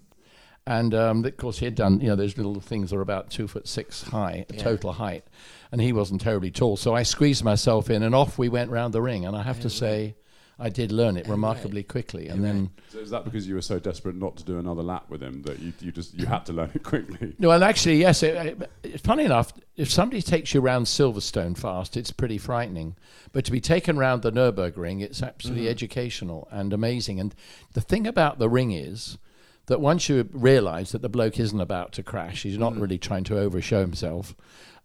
And 0.68 0.96
um, 0.96 1.24
of 1.24 1.38
course, 1.38 1.60
he 1.60 1.66
had 1.66 1.76
done, 1.76 2.00
you 2.02 2.08
know, 2.08 2.16
those 2.16 2.38
little 2.38 2.60
things 2.60 2.92
are 2.92 3.02
about 3.02 3.30
two 3.30 3.48
foot 3.48 3.68
six 3.68 4.02
high, 4.02 4.46
total 4.58 4.94
height, 4.94 5.24
and 5.72 5.80
he 5.80 5.94
wasn't 5.94 6.22
terribly 6.22 6.50
tall. 6.50 6.76
So 6.76 6.96
I 6.96 7.04
squeezed 7.04 7.44
myself 7.44 7.92
in, 7.92 8.02
and 8.02 8.16
off 8.16 8.40
we 8.40 8.50
went 8.50 8.72
round 8.72 8.92
the 8.94 9.02
ring. 9.02 9.26
And 9.28 9.36
I 9.36 9.44
have 9.44 9.60
to 9.60 9.70
say, 9.70 10.16
I 10.58 10.70
did 10.70 10.92
learn 10.92 11.18
it 11.18 11.28
remarkably 11.28 11.84
quickly. 11.84 12.30
And 12.30 12.44
then, 12.44 12.70
So 12.90 13.00
is 13.00 13.10
that 13.10 13.26
because 13.26 13.48
you 13.48 13.56
were 13.56 13.62
so 13.62 13.78
desperate 13.78 14.16
not 14.16 14.38
to 14.38 14.44
do 14.46 14.58
another 14.58 14.84
lap 14.84 15.10
with 15.10 15.22
him 15.22 15.42
that 15.44 15.60
you, 15.60 15.74
you 15.82 15.92
just 15.92 16.14
you 16.14 16.26
had 16.28 16.46
to 16.46 16.54
learn 16.54 16.72
it 16.74 16.84
quickly? 16.84 17.36
no, 17.40 17.48
well, 17.50 17.64
actually, 17.64 17.98
yes. 17.98 18.24
It, 18.24 18.70
it, 18.84 19.02
funny 19.02 19.26
enough, 19.26 19.52
if 19.76 19.92
somebody 19.92 20.22
takes 20.22 20.54
you 20.54 20.62
around 20.62 20.86
Silverstone 20.86 21.58
fast, 21.58 21.98
it's 21.98 22.12
pretty 22.12 22.38
frightening. 22.38 22.96
But 23.34 23.44
to 23.46 23.52
be 23.52 23.60
taken 23.60 23.98
round 23.98 24.22
the 24.22 24.32
Nurburgring, 24.32 25.02
it's 25.02 25.22
absolutely 25.22 25.64
mm-hmm. 25.64 25.72
educational 25.72 26.48
and 26.52 26.72
amazing. 26.72 27.20
And 27.20 27.36
the 27.74 27.82
thing 27.82 28.08
about 28.08 28.40
the 28.40 28.50
ring 28.50 28.72
is 28.72 29.18
that 29.66 29.82
once 29.82 30.08
you 30.08 30.30
realise 30.32 30.92
that 30.92 31.02
the 31.02 31.10
bloke 31.10 31.40
isn't 31.40 31.60
about 31.60 31.92
to 31.94 32.04
crash, 32.04 32.44
he's 32.44 32.58
not 32.58 32.74
mm-hmm. 32.74 32.82
really 32.82 32.98
trying 32.98 33.26
to 33.26 33.38
overshow 33.38 33.82
himself. 33.82 34.36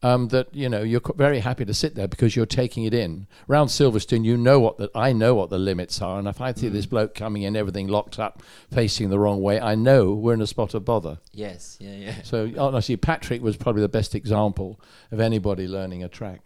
Um, 0.03 0.29
that 0.29 0.55
you 0.55 0.71
know 0.71 0.81
you're 0.81 1.03
very 1.17 1.41
happy 1.41 1.67
to 1.67 1.75
sit 1.75 1.95
there 1.95 2.09
because 2.09 2.35
you're 2.35 2.47
taking 2.47 2.85
it 2.85 2.95
in. 2.95 3.27
Round 3.47 3.69
Silverstone, 3.69 4.25
you 4.25 4.39
know 4.39 4.59
what 4.59 4.79
the 4.79 4.91
I 4.95 5.13
know 5.13 5.35
what 5.35 5.51
the 5.51 5.59
limits 5.59 6.01
are, 6.01 6.19
and 6.19 6.27
if 6.27 6.41
I 6.41 6.55
see 6.55 6.69
this 6.69 6.87
bloke 6.87 7.15
coming 7.15 7.43
in, 7.43 7.55
everything 7.55 7.87
locked 7.87 8.19
up, 8.19 8.43
facing 8.73 9.11
the 9.11 9.19
wrong 9.19 9.43
way, 9.43 9.61
I 9.61 9.75
know 9.75 10.15
we're 10.15 10.33
in 10.33 10.41
a 10.41 10.47
spot 10.47 10.73
of 10.73 10.87
bother. 10.87 11.19
Yes, 11.33 11.77
yeah, 11.81 11.97
yeah. 11.97 12.15
So 12.23 12.51
honestly, 12.57 12.97
Patrick 12.97 13.43
was 13.43 13.59
probably 13.59 13.83
the 13.83 13.91
best 13.91 14.15
example 14.15 14.81
of 15.13 15.21
anybody 15.21 15.69
learning 15.69 16.03
a 16.03 16.09
track. 16.09 16.41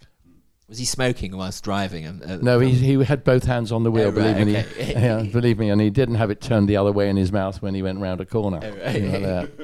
Was 0.69 0.79
he 0.79 0.85
smoking 0.85 1.37
whilst 1.37 1.63
driving? 1.63 2.07
Um, 2.09 2.23
uh, 2.27 2.37
No, 2.37 2.59
he, 2.59 2.71
he 2.73 3.05
had 3.05 3.23
both 3.23 3.45
hands 3.45 3.71
on 3.71 3.85
the 3.85 3.91
wheel. 3.91 4.09
Oh, 4.09 4.11
right, 4.11 4.35
believe 4.35 4.47
me, 4.47 4.57
okay. 4.57 4.93
yeah, 4.95 5.23
believe 5.23 5.59
me, 5.61 5.69
and 5.71 5.81
he 5.81 5.91
didn't 5.91 6.17
have 6.17 6.31
it 6.31 6.41
turned 6.41 6.69
the 6.69 6.77
other 6.79 6.91
way 6.91 7.09
in 7.09 7.17
his 7.17 7.31
mouth 7.31 7.63
when 7.63 7.75
he 7.75 7.83
went 7.83 8.01
round 8.01 8.21
a 8.21 8.25
corner. 8.27 8.59
Oh, 8.63 8.71
right. 8.85 9.01
You 9.01 9.19
know. 9.21 9.49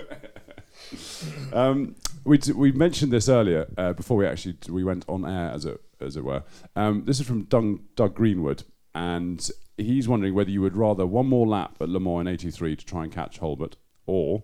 Um, 1.52 1.94
we 2.24 2.38
we 2.54 2.72
mentioned 2.72 3.12
this 3.12 3.28
earlier 3.28 3.66
uh, 3.76 3.92
before 3.92 4.16
we 4.16 4.26
actually 4.26 4.56
we 4.68 4.84
went 4.84 5.04
on 5.08 5.24
air 5.24 5.50
as 5.50 5.64
it 5.64 5.80
as 6.00 6.16
it 6.16 6.24
were. 6.24 6.42
Um, 6.76 7.04
this 7.04 7.20
is 7.20 7.26
from 7.26 7.44
Doug, 7.44 7.80
Doug 7.94 8.14
Greenwood, 8.14 8.64
and 8.94 9.48
he's 9.76 10.08
wondering 10.08 10.34
whether 10.34 10.50
you 10.50 10.60
would 10.62 10.76
rather 10.76 11.06
one 11.06 11.26
more 11.26 11.46
lap 11.46 11.76
at 11.80 11.88
Le 11.88 12.00
Mans 12.00 12.22
in 12.22 12.28
'83 12.28 12.76
to 12.76 12.84
try 12.84 13.04
and 13.04 13.12
catch 13.12 13.40
Holbert, 13.40 13.74
or 14.06 14.42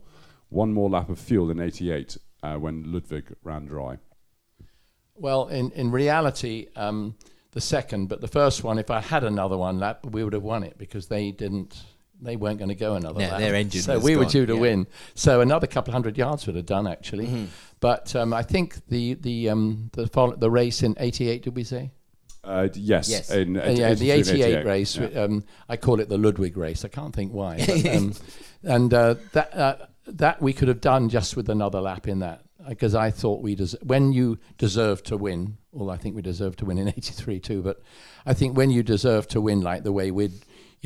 one 0.49 0.73
more 0.73 0.89
lap 0.89 1.09
of 1.09 1.19
fuel 1.19 1.51
in 1.51 1.61
'88 1.61 2.17
uh, 2.43 2.57
when 2.57 2.93
Ludwig 2.93 3.35
ran 3.43 3.67
dry. 3.67 3.99
Well, 5.15 5.49
in 5.49 5.71
in 5.73 5.91
reality, 5.91 6.69
um, 6.77 7.17
the 7.53 7.61
second, 7.61 8.09
but 8.09 8.21
the 8.21 8.29
first 8.29 8.63
one, 8.65 8.79
if 8.79 8.91
I 8.91 9.01
had 9.01 9.25
another 9.25 9.57
one 9.57 9.79
lap, 9.79 10.05
we 10.05 10.23
would 10.23 10.35
have 10.35 10.43
won 10.43 10.63
it 10.63 10.79
because 10.79 11.09
they 11.09 11.31
didn't. 11.31 11.85
They 12.21 12.37
weren't 12.37 12.59
going 12.59 12.71
to 12.71 12.75
go 12.75 12.95
another 12.95 13.21
No, 13.21 13.29
lap. 13.29 13.41
their 13.41 13.55
engine 13.55 13.83
So 13.83 13.95
was 13.97 14.05
we 14.05 14.17
were 14.17 14.25
due 14.25 14.47
to 14.47 14.55
yeah. 14.55 14.61
win. 14.61 14.87
So 15.15 15.41
another 15.43 15.67
couple 15.67 15.91
of 15.91 15.95
hundred 15.95 16.17
yards 16.17 16.47
would 16.47 16.57
have 16.57 16.67
done 16.67 16.87
actually. 16.87 17.27
Mm-hmm. 17.27 17.45
But 17.81 18.17
um, 18.17 18.33
I 18.33 18.43
think 18.43 18.87
the 18.89 19.15
the 19.15 19.51
um, 19.51 19.91
the 19.93 20.07
fol- 20.09 20.37
the 20.37 20.51
race 20.51 20.83
in 20.83 20.95
'88, 20.99 21.43
did 21.43 21.55
we 21.55 21.65
say? 21.65 21.91
Uh, 22.43 22.69
yes, 22.75 23.09
Yes. 23.09 23.31
in 23.31 23.57
Uh, 23.57 23.75
yeah, 23.77 23.93
the 23.95 24.11
83 24.13 24.43
and 24.43 24.53
88, 24.53 24.67
race. 24.67 24.97
Yeah. 24.97 25.07
Um, 25.23 25.45
I 25.69 25.77
call 25.77 25.99
it 26.01 26.09
the 26.09 26.17
Ludwig 26.17 26.57
race. 26.57 26.85
I 26.85 26.89
can't 26.89 27.13
think 27.15 27.33
why. 27.33 27.57
But, 27.67 27.87
um, 27.97 28.13
and 28.63 28.95
uh, 28.95 29.15
that 29.33 29.55
uh, 29.57 29.77
that 30.07 30.41
we 30.41 30.53
could 30.53 30.69
have 30.69 30.81
done 30.81 31.09
just 31.09 31.37
with 31.37 31.49
another 31.51 31.81
lap 31.81 32.07
in 32.09 32.21
that. 32.21 32.43
because 32.69 32.95
I 32.95 33.11
thought 33.11 33.43
we 33.43 33.55
des- 33.57 33.77
when 33.83 34.13
you 34.13 34.39
deserve 34.59 35.03
to 35.05 35.17
win. 35.17 35.59
Well, 35.73 35.91
I 35.91 35.99
think 35.99 36.17
we 36.17 36.23
deserved 36.23 36.59
to 36.61 36.65
win 36.65 36.79
in 36.79 36.89
'83 36.97 37.41
too. 37.41 37.63
But 37.63 37.83
I 38.25 38.33
think 38.33 38.57
when 38.57 38.71
you 38.71 38.83
deserve 38.83 39.27
to 39.29 39.41
win, 39.41 39.61
like 39.61 39.83
the 39.83 39.93
way 39.93 40.11
we'd, 40.11 40.33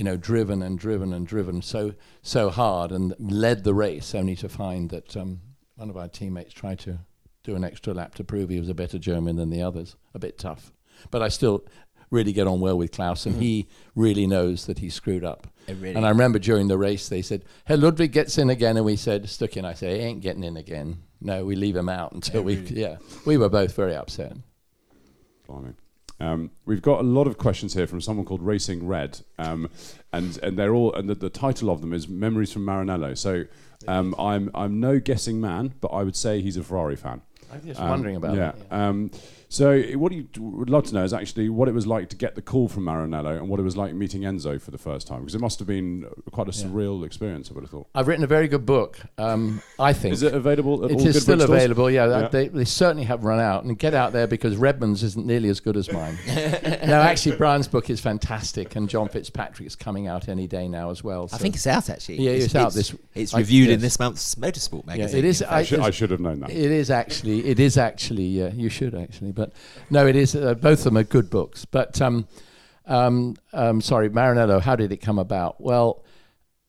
you 0.01 0.05
know, 0.05 0.17
driven 0.17 0.63
and 0.63 0.79
driven 0.79 1.13
and 1.13 1.27
driven 1.27 1.61
so 1.61 1.93
so 2.23 2.49
hard 2.49 2.91
and 2.91 3.15
led 3.19 3.65
the 3.65 3.75
race, 3.75 4.15
only 4.15 4.35
to 4.35 4.49
find 4.49 4.89
that 4.89 5.15
um, 5.15 5.43
one 5.77 5.91
of 5.91 5.97
our 5.99 6.09
teammates 6.09 6.55
tried 6.55 6.79
to 6.79 7.01
do 7.45 7.55
an 7.55 7.65
extra 7.65 7.93
lap 7.93 8.15
to 8.15 8.25
prove 8.25 8.49
he 8.49 8.59
was 8.59 8.71
a 8.71 8.75
better 8.75 8.99
German 8.99 9.37
than 9.37 9.51
the 9.51 9.61
others. 9.61 9.97
A 10.15 10.19
bit 10.19 10.39
tough, 10.39 10.73
but 11.11 11.21
I 11.21 11.29
still 11.29 11.67
really 12.11 12.33
get 12.33 12.47
on 12.47 12.61
well 12.61 12.79
with 12.79 12.93
Klaus, 12.93 13.27
and 13.27 13.43
he 13.43 13.69
really 13.95 14.27
knows 14.27 14.65
that 14.65 14.79
he 14.79 14.89
screwed 14.89 15.23
up. 15.23 15.47
Really- 15.69 15.95
And 15.95 16.07
I 16.07 16.09
remember 16.09 16.39
during 16.39 16.69
the 16.69 16.79
race, 16.79 17.11
they 17.11 17.21
said, 17.21 17.45
"Hey, 17.67 17.77
Ludwig 17.77 18.11
gets 18.13 18.39
in 18.39 18.49
again," 18.49 18.79
and 18.79 18.87
we 18.87 18.97
said, 18.97 19.29
"Stuck 19.29 19.55
in." 19.59 19.67
I 19.67 19.75
say, 19.75 19.99
"He 19.99 20.05
ain't 20.07 20.23
getting 20.23 20.45
in 20.45 20.57
again." 20.57 21.03
No, 21.21 21.45
we 21.45 21.57
leave 21.57 21.77
him 21.77 21.91
out 21.91 22.13
until 22.13 22.41
we. 22.43 22.55
Yeah, 22.55 22.97
we 23.27 23.37
were 23.37 23.51
both 23.51 23.77
very 23.77 23.95
upset. 23.95 24.33
Blimey. 25.47 25.75
Um, 26.21 26.51
we've 26.67 26.83
got 26.83 27.01
a 27.01 27.03
lot 27.03 27.27
of 27.27 27.39
questions 27.39 27.75
here 27.75 27.87
from 27.87 28.01
someone 28.01 28.27
called 28.27 28.43
Racing 28.43 28.87
Red, 28.87 29.21
um, 29.39 29.69
and 30.13 30.39
and 30.43 30.59
they're 30.59 30.75
all 30.75 30.93
and 30.95 31.09
the, 31.09 31.15
the 31.15 31.31
title 31.31 31.71
of 31.71 31.81
them 31.81 31.93
is 31.93 32.09
Memories 32.09 32.53
from 32.53 32.65
Maranello. 32.67 33.17
So 33.17 33.45
um, 33.89 34.15
I'm 34.19 34.51
I'm 34.55 34.81
no 34.81 35.01
guessing 35.01 35.41
man, 35.41 35.75
but 35.81 35.89
I 35.89 36.03
would 36.03 36.17
say 36.17 36.41
he's 36.43 36.57
a 36.57 36.63
Ferrari 36.63 36.97
fan. 36.97 37.23
I 37.51 37.57
was 37.57 37.65
just 37.65 37.81
Um, 37.81 37.89
wondering 37.91 38.17
about 38.17 38.37
yeah. 38.37 38.53
that. 38.69 38.73
Um, 38.73 39.11
so 39.53 39.83
what 39.99 40.13
you 40.13 40.27
would 40.39 40.71
love 40.71 40.85
to 40.85 40.95
know 40.95 41.03
is 41.05 41.13
actually 41.13 41.49
what 41.49 41.69
it 41.69 41.75
was 41.75 41.87
like 41.87 42.09
to 42.11 42.17
get 42.17 42.37
the 42.37 42.41
call 42.43 42.69
from 42.69 42.85
Maranello 42.85 43.37
and 43.37 43.49
what 43.49 43.59
it 43.61 43.65
was 43.65 43.77
like 43.77 43.93
meeting 43.95 44.23
Enzo 44.23 44.61
for 44.63 44.71
the 44.71 44.79
first 44.79 45.07
time 45.09 45.21
because 45.21 45.35
it 45.35 45.41
must 45.41 45.59
have 45.59 45.67
been 45.67 46.07
quite 46.31 46.49
a 46.49 46.53
surreal 46.53 47.05
experience. 47.05 47.51
I 47.51 47.55
would 47.55 47.65
have 47.65 47.71
thought. 47.71 47.89
I've 47.95 48.07
written 48.07 48.23
a 48.23 48.29
very 48.29 48.47
good 48.49 48.65
book. 48.65 49.01
Um, 49.19 49.61
I 49.79 49.93
think 49.93 50.13
Is 50.15 50.23
it 50.23 50.33
available 50.35 50.85
at 50.85 50.93
It 50.93 50.95
all 50.95 51.07
is 51.07 51.13
good 51.15 51.23
still 51.23 51.37
bookstores? 51.37 51.59
available. 51.63 51.91
Yeah, 51.91 52.07
Yeah. 52.21 52.29
They, 52.29 52.49
they 52.49 52.65
certainly 52.65 53.05
have 53.05 53.25
run 53.25 53.41
out. 53.41 53.65
And 53.65 53.77
get 53.77 53.93
out 53.93 54.13
there 54.13 54.29
because 54.29 54.57
Redman's 54.57 55.03
isn't 55.03 55.27
nearly 55.27 55.49
as 55.49 55.59
good 55.59 55.77
as 55.77 55.91
mine. 55.93 56.17
no, 56.29 57.01
actually, 57.03 57.37
Brian's 57.37 57.67
book 57.67 57.91
is 57.91 58.01
fantastic, 58.01 58.77
and 58.77 58.89
John 58.89 59.09
Fitzpatrick's 59.09 59.75
coming 59.75 60.07
out 60.07 60.29
any 60.29 60.47
day 60.47 60.69
now 60.69 60.91
as 60.91 61.03
well. 61.03 61.29
I 61.33 61.39
think 61.39 61.57
it's 61.57 61.67
out 61.67 61.91
actually. 61.91 62.21
Yeah, 62.23 62.31
it's 62.31 62.55
out 62.55 62.73
this- 62.73 62.95
It's 63.15 63.35
I- 63.35 63.39
reviewed 63.39 63.71
in 63.71 63.81
this 63.81 63.99
month's 63.99 64.37
Motorsport 64.37 64.85
yeah, 64.87 64.97
magazine. 64.97 65.19
it 65.19 65.25
is. 65.25 65.43
I, 65.43 65.59
I 65.59 65.63
should, 65.65 65.81
I 65.81 65.91
should 65.91 66.11
have 66.13 66.21
known 66.21 66.41
that. 66.41 66.51
It 66.51 66.71
is 66.71 66.91
actually. 66.91 67.47
It 67.47 67.59
is 67.59 67.77
actually. 67.77 68.27
Yeah, 68.27 68.51
you 68.53 68.69
should 68.69 68.95
actually. 68.95 69.33
But 69.41 69.53
no, 69.89 70.07
it 70.07 70.17
is. 70.17 70.37
Uh, 70.37 70.55
both 70.55 70.81
of 70.81 70.85
them 70.85 70.99
are 70.99 71.05
good 71.05 71.31
books. 71.31 71.65
But 71.65 72.01
um, 72.03 72.29
um, 72.85 73.37
um, 73.53 73.81
sorry, 73.81 74.11
Maranello. 74.11 74.61
How 74.61 74.77
did 74.77 74.93
it 74.93 74.99
come 74.99 75.19
about? 75.19 75.61
Well, 75.61 76.05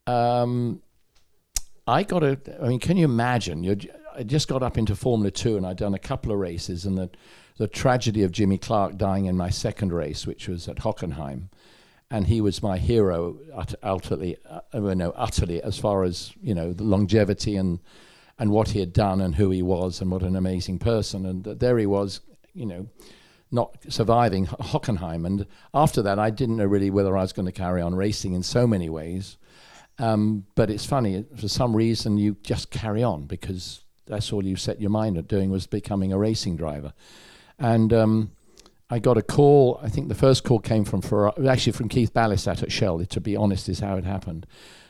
um, 0.08 0.82
I 1.86 2.04
got 2.04 2.24
a. 2.24 2.40
I 2.62 2.70
mean, 2.70 2.80
can 2.80 2.96
you 2.96 3.06
imagine? 3.06 3.64
You're, 3.64 3.76
j- 3.76 3.92
I 4.16 4.24
just 4.24 4.48
got 4.48 4.64
up 4.64 4.78
into 4.78 4.96
Formula 4.96 5.32
Two, 5.32 5.58
and 5.58 5.66
I'd 5.66 5.78
done 5.78 5.94
a 5.94 6.00
couple 6.00 6.32
of 6.32 6.40
races, 6.40 6.86
and 6.86 6.98
the 6.98 7.10
the 7.58 7.68
tragedy 7.68 8.24
of 8.24 8.32
Jimmy 8.32 8.58
Clark 8.58 8.98
dying 8.98 9.26
in 9.26 9.36
my 9.36 9.50
second 9.50 9.92
race, 9.92 10.26
which 10.26 10.48
was 10.48 10.68
at 10.70 10.78
Hockenheim, 10.78 11.50
and 12.10 12.28
he 12.28 12.40
was 12.40 12.64
my 12.64 12.78
hero 12.78 13.38
utterly, 13.84 14.38
uh, 14.50 14.62
no, 14.80 15.12
utterly 15.12 15.62
as 15.62 15.78
far 15.78 16.04
as 16.04 16.32
you 16.42 16.56
know 16.56 16.72
the 16.72 16.84
longevity 16.84 17.58
and 17.58 17.80
and 18.40 18.50
what 18.50 18.70
he 18.70 18.80
had 18.80 18.94
done 18.94 19.22
and 19.22 19.36
who 19.36 19.52
he 19.52 19.62
was 19.62 20.02
and 20.02 20.10
what 20.10 20.24
an 20.24 20.36
amazing 20.36 20.80
person. 20.80 21.28
And 21.28 21.44
there 21.44 21.78
he 21.78 21.86
was, 21.86 22.22
you 22.54 22.66
know, 22.66 22.88
not 23.52 23.78
surviving 23.90 24.48
Hockenheim. 24.48 25.26
And 25.26 25.46
after 25.74 26.02
that, 26.02 26.20
I 26.20 26.30
didn't 26.30 26.58
know 26.58 26.66
really 26.66 26.90
whether 26.90 27.18
I 27.18 27.22
was 27.22 27.34
going 27.34 27.46
to 27.46 27.52
carry 27.52 27.82
on 27.82 27.96
racing 27.96 28.34
in 28.34 28.44
so 28.44 28.66
many 28.66 28.90
ways. 28.90 29.38
Um, 30.00 30.46
but 30.56 30.70
it's 30.70 30.86
funny, 30.86 31.26
for 31.36 31.48
some 31.48 31.76
reason, 31.76 32.18
you 32.18 32.38
just 32.44 32.72
carry 32.72 33.04
on 33.04 33.26
because 33.26 33.84
that's 34.08 34.34
all 34.34 34.46
you 34.46 34.56
set 34.56 34.82
your 34.82 34.90
mind 34.90 35.18
at 35.18 35.28
doing 35.28 35.52
was 35.52 35.68
becoming 35.68 36.12
a 36.12 36.18
racing 36.18 36.56
driver. 36.58 36.94
And 37.60 37.94
um, 37.94 38.32
I 38.90 39.00
got 39.00 39.18
a 39.18 39.22
call. 39.22 39.80
I 39.82 39.90
think 39.90 40.10
the 40.10 40.16
first 40.16 40.44
call 40.44 40.60
came 40.60 40.84
from 40.84 41.02
Ferrari, 41.02 41.48
actually 41.48 41.74
from 41.74 41.88
Keith 41.88 42.14
Ballisat 42.14 42.64
at 42.64 42.72
Shell. 42.72 43.06
To 43.06 43.22
be 43.22 43.36
honest, 43.36 43.70
is 43.70 43.80
how 43.80 43.96
it 43.98 44.04
happened. 44.04 44.46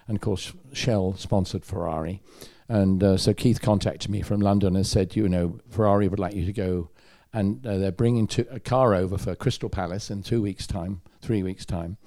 And 0.08 0.18
of 0.18 0.22
course, 0.22 0.54
Shell 0.74 1.16
sponsored 1.18 1.64
Ferrari, 1.64 2.22
and 2.68 3.04
uh, 3.04 3.18
so 3.18 3.34
Keith 3.34 3.62
contacted 3.62 4.10
me 4.10 4.22
from 4.22 4.40
London 4.40 4.76
and 4.76 4.88
said, 4.88 5.16
you 5.16 5.30
know, 5.30 5.60
Ferrari 5.70 6.08
would 6.08 6.20
like 6.20 6.34
you 6.34 6.46
to 6.46 6.54
go, 6.54 6.90
and 7.34 7.66
uh, 7.66 7.78
they're 7.78 7.92
bringing 7.92 8.28
to, 8.28 8.48
a 8.52 8.60
car 8.60 8.94
over 8.94 9.18
for 9.18 9.36
Crystal 9.36 9.70
Palace 9.70 10.10
in 10.10 10.24
two 10.24 10.42
weeks' 10.42 10.68
time, 10.68 11.02
three 11.22 11.44
weeks' 11.44 11.66
time, 11.66 11.98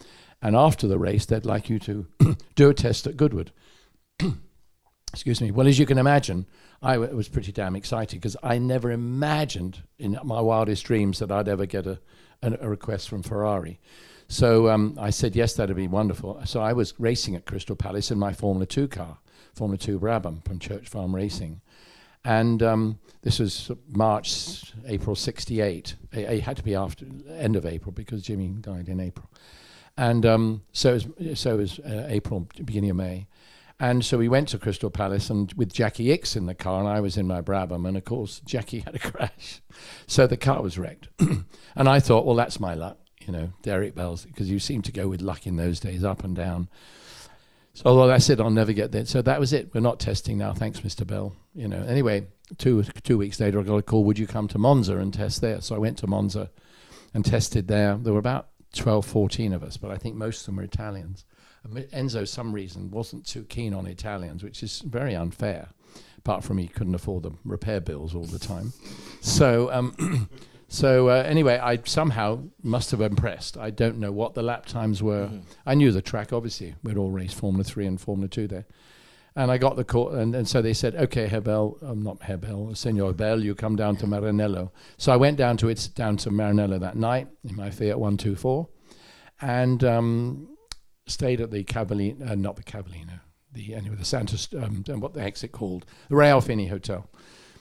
and 0.43 0.55
after 0.55 0.87
the 0.87 0.99
race, 0.99 1.25
they'd 1.27 1.47
like 1.47 1.71
you 1.71 1.79
to 1.81 2.07
do 2.55 2.69
a 2.69 2.75
test 2.75 3.07
at 3.07 3.17
Goodwood. 3.17 3.51
Excuse 5.13 5.41
me. 5.41 5.51
Well, 5.51 5.69
as 5.69 5.79
you 5.79 5.87
can 5.87 5.97
imagine, 5.97 6.47
I 6.83 6.95
w- 6.95 7.17
was 7.17 7.29
pretty 7.29 7.53
damn 7.53 7.77
excited 7.77 8.21
because 8.21 8.37
I 8.43 8.59
never 8.59 8.91
imagined 8.91 9.83
in 9.99 10.19
my 10.23 10.41
wildest 10.41 10.85
dreams 10.85 11.21
that 11.21 11.31
I'd 11.31 11.49
ever 11.49 11.67
get 11.67 11.87
a, 11.87 12.01
a, 12.43 12.69
request 12.69 13.09
from 13.09 13.23
Ferrari. 13.23 13.81
So 14.29 14.69
um, 14.69 14.99
I 15.01 15.11
said, 15.11 15.37
yes, 15.37 15.55
that'd 15.55 15.77
be 15.77 15.87
wonderful. 15.87 16.43
So 16.45 16.61
I 16.61 16.73
was 16.73 16.93
racing 16.99 17.37
at 17.37 17.47
Crystal 17.47 17.77
Palace 17.77 18.11
in 18.11 18.19
my 18.19 18.33
Formula 18.33 18.67
2 18.67 18.89
car, 18.89 19.19
Formula 19.55 19.79
2 19.79 20.01
Brabham 20.01 20.45
from 20.45 20.59
Church 20.59 20.89
Farm 20.89 21.15
Racing. 21.15 21.61
And 22.25 22.63
um, 22.63 22.99
this 23.23 23.39
was 23.39 23.71
March, 23.89 24.73
April 24.87 25.15
68. 25.15 25.95
It, 26.13 26.41
had 26.41 26.57
to 26.57 26.63
be 26.63 26.75
after 26.75 27.05
end 27.31 27.57
of 27.57 27.67
April 27.67 27.93
because 27.93 28.23
Jimmy 28.23 28.49
died 28.61 28.89
in 28.89 29.01
April. 29.01 29.31
And 29.97 30.25
um, 30.27 30.63
so 30.73 30.95
it 30.95 31.07
was, 31.19 31.39
so 31.39 31.55
it 31.55 31.59
was 31.59 31.79
uh, 31.81 32.07
April, 32.09 32.49
beginning 32.65 32.91
of 32.91 32.97
May. 32.97 33.27
And 33.81 34.05
so 34.05 34.19
we 34.19 34.29
went 34.29 34.49
to 34.49 34.59
Crystal 34.59 34.91
Palace 34.91 35.31
and 35.31 35.53
with 35.55 35.73
Jacky 35.73 36.07
Ickx 36.07 36.37
in 36.37 36.47
the 36.47 36.55
car, 36.55 36.79
and 36.81 36.89
I 36.89 37.01
was 37.01 37.17
in 37.17 37.27
my 37.27 37.41
Brabham, 37.43 37.87
and 37.87 37.97
of 37.97 38.05
course 38.05 38.41
Jacky 38.45 38.81
had 38.87 38.95
a 38.95 38.99
crash, 39.01 39.61
so 40.07 40.27
the 40.27 40.37
car 40.37 40.63
was 40.63 40.79
wrecked. 40.79 41.09
and 41.19 41.89
I 41.89 41.99
thought, 41.99 42.25
well, 42.25 42.37
that's 42.37 42.61
my 42.61 42.75
luck, 42.75 42.99
you 43.27 43.33
know, 43.33 43.53
Derek 43.63 43.95
Bell's, 43.95 44.25
because 44.25 44.49
you 44.49 44.61
seem 44.61 44.83
to 44.83 44.93
go 44.93 45.09
with 45.09 45.21
luck 45.21 45.47
in 45.47 45.57
those 45.57 45.81
days, 45.81 46.05
up 46.05 46.23
and 46.23 46.37
down. 46.37 46.69
So 47.75 47.83
although 47.87 48.11
I 48.11 48.19
said 48.19 48.41
I'll 48.41 48.51
never 48.51 48.73
get 48.73 48.93
there, 48.93 49.05
so 49.05 49.21
that 49.23 49.41
was 49.41 49.53
it. 49.53 49.75
We're 49.75 49.81
not 49.81 50.01
testing 50.01 50.39
now, 50.39 50.55
thanks, 50.55 50.81
Mr. 50.81 51.07
Bell. 51.07 51.35
You 51.55 51.69
know. 51.69 51.83
Anyway, 51.83 52.27
two 52.57 52.85
two 53.03 53.19
weeks 53.19 53.41
later, 53.41 53.61
I 53.61 53.63
got 53.63 53.77
a 53.77 53.83
call. 53.83 54.05
Would 54.05 54.19
you 54.19 54.27
come 54.27 54.49
to 54.49 54.59
Monza 54.59 54.97
and 54.99 55.13
test 55.13 55.41
there? 55.41 55.61
So 55.61 55.75
I 55.75 55.79
went 55.79 55.99
to 55.99 56.07
Monza 56.07 56.51
and 57.13 57.25
tested 57.25 57.69
there. 57.69 57.97
There 57.97 58.13
were 58.13 58.19
about 58.19 58.49
12, 58.75 59.07
14 59.07 59.53
of 59.53 59.63
us, 59.63 59.77
but 59.77 59.91
I 59.91 59.97
think 59.97 60.17
most 60.17 60.41
of 60.41 60.47
them 60.47 60.57
were 60.57 60.63
Italians. 60.63 61.25
Enzo, 61.67 62.29
some 62.29 62.53
reason, 62.53 62.91
wasn't 62.91 63.27
too 63.27 63.45
keen 63.45 63.73
on 63.73 63.87
Italians, 63.87 64.43
which 64.43 64.63
is 64.63 64.81
very 64.81 65.15
unfair. 65.15 65.69
Apart 66.19 66.45
from 66.45 66.59
he 66.59 66.69
couldn't 66.69 66.95
afford 66.95 67.23
the 67.23 67.33
repair 67.45 67.81
bills 67.81 68.15
all 68.15 68.25
the 68.25 68.39
time. 68.39 68.73
So, 69.21 69.71
um, 69.73 70.29
so 70.75 71.09
uh, 71.09 71.23
anyway, 71.27 71.59
I 71.59 71.79
somehow 71.85 72.43
must 72.63 72.91
have 72.91 73.01
impressed. 73.01 73.57
I 73.57 73.71
don't 73.71 73.99
know 73.99 74.13
what 74.13 74.35
the 74.35 74.43
lap 74.43 74.67
times 74.67 75.03
were. 75.03 75.31
I 75.65 75.75
knew 75.75 75.93
the 75.93 76.03
track, 76.03 76.33
obviously. 76.33 76.75
We'd 76.83 76.97
all 76.97 77.11
raced 77.11 77.37
Formula 77.37 77.63
Three 77.63 77.87
and 77.87 78.01
Formula 78.01 78.29
Two 78.29 78.49
there. 78.49 78.67
And 79.37 79.51
I 79.51 79.59
got 79.59 79.75
the 79.77 79.85
call, 79.85 80.11
and, 80.11 80.35
and 80.35 80.49
so 80.49 80.63
they 80.63 80.73
said, 80.73 80.95
"Okay, 80.95 81.27
Hebel, 81.27 81.79
um, 81.83 82.03
not 82.03 82.23
Hebel, 82.23 82.75
Senor 82.75 83.13
Bell, 83.13 83.43
you 83.43 83.55
come 83.55 83.77
down 83.77 83.97
to 83.97 84.07
Maranello." 84.07 84.71
So 84.97 85.13
I 85.13 85.17
went 85.17 85.39
down 85.39 85.57
to 85.59 85.69
it, 85.69 85.91
down 85.95 86.17
to 86.19 86.31
Maranello 86.31 86.79
that 86.81 86.97
night 86.97 87.29
in 87.49 87.57
my 87.57 87.71
Fiat 87.71 87.99
One 87.99 88.17
Two 88.17 88.37
Four, 88.37 88.69
and 89.41 89.83
um, 89.85 90.49
stayed 91.07 91.41
at 91.41 91.51
the 91.51 91.65
Cavallino, 91.65 92.31
uh, 92.31 92.35
not 92.35 92.57
the 92.57 92.63
Cavallino, 92.63 93.21
the 93.53 93.75
anyway 93.75 93.97
the 93.97 94.05
Santos, 94.05 94.49
um, 94.55 94.85
what 95.01 95.15
the 95.15 95.23
heck's 95.23 95.43
it 95.43 95.53
called, 95.53 95.85
the 96.09 96.17
Real 96.17 96.41
Fini 96.41 96.67
Hotel. 96.69 97.09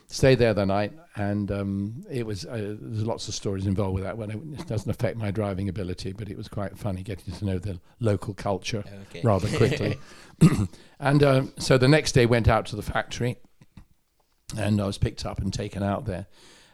Stayed 0.06 0.38
there 0.38 0.54
the 0.54 0.66
night, 0.66 0.92
and 1.16 1.50
um, 1.50 2.04
it 2.10 2.26
was 2.26 2.44
uh, 2.44 2.76
there's 2.80 3.06
lots 3.06 3.26
of 3.28 3.34
stories 3.34 3.66
involved 3.66 3.94
with 3.94 4.04
that. 4.04 4.16
When 4.16 4.30
it, 4.30 4.66
doesn't 4.68 4.90
affect 4.90 5.16
my 5.16 5.30
driving 5.30 5.68
ability, 5.68 6.12
but 6.12 6.28
it 6.28 6.36
was 6.36 6.46
quite 6.46 6.78
funny 6.78 7.02
getting 7.02 7.34
to 7.34 7.44
know 7.44 7.58
the 7.58 7.80
local 8.00 8.34
culture 8.34 8.84
Okay. 9.08 9.22
rather 9.22 9.48
quickly. 9.56 9.96
and 11.00 11.22
uh, 11.22 11.42
so 11.58 11.78
the 11.78 11.88
next 11.88 12.12
day 12.12 12.26
went 12.26 12.48
out 12.48 12.66
to 12.66 12.76
the 12.76 12.82
factory, 12.82 13.38
and 14.56 14.80
I 14.80 14.86
was 14.86 14.98
picked 14.98 15.24
up 15.24 15.38
and 15.40 15.52
taken 15.52 15.82
out 15.82 16.04
there. 16.04 16.26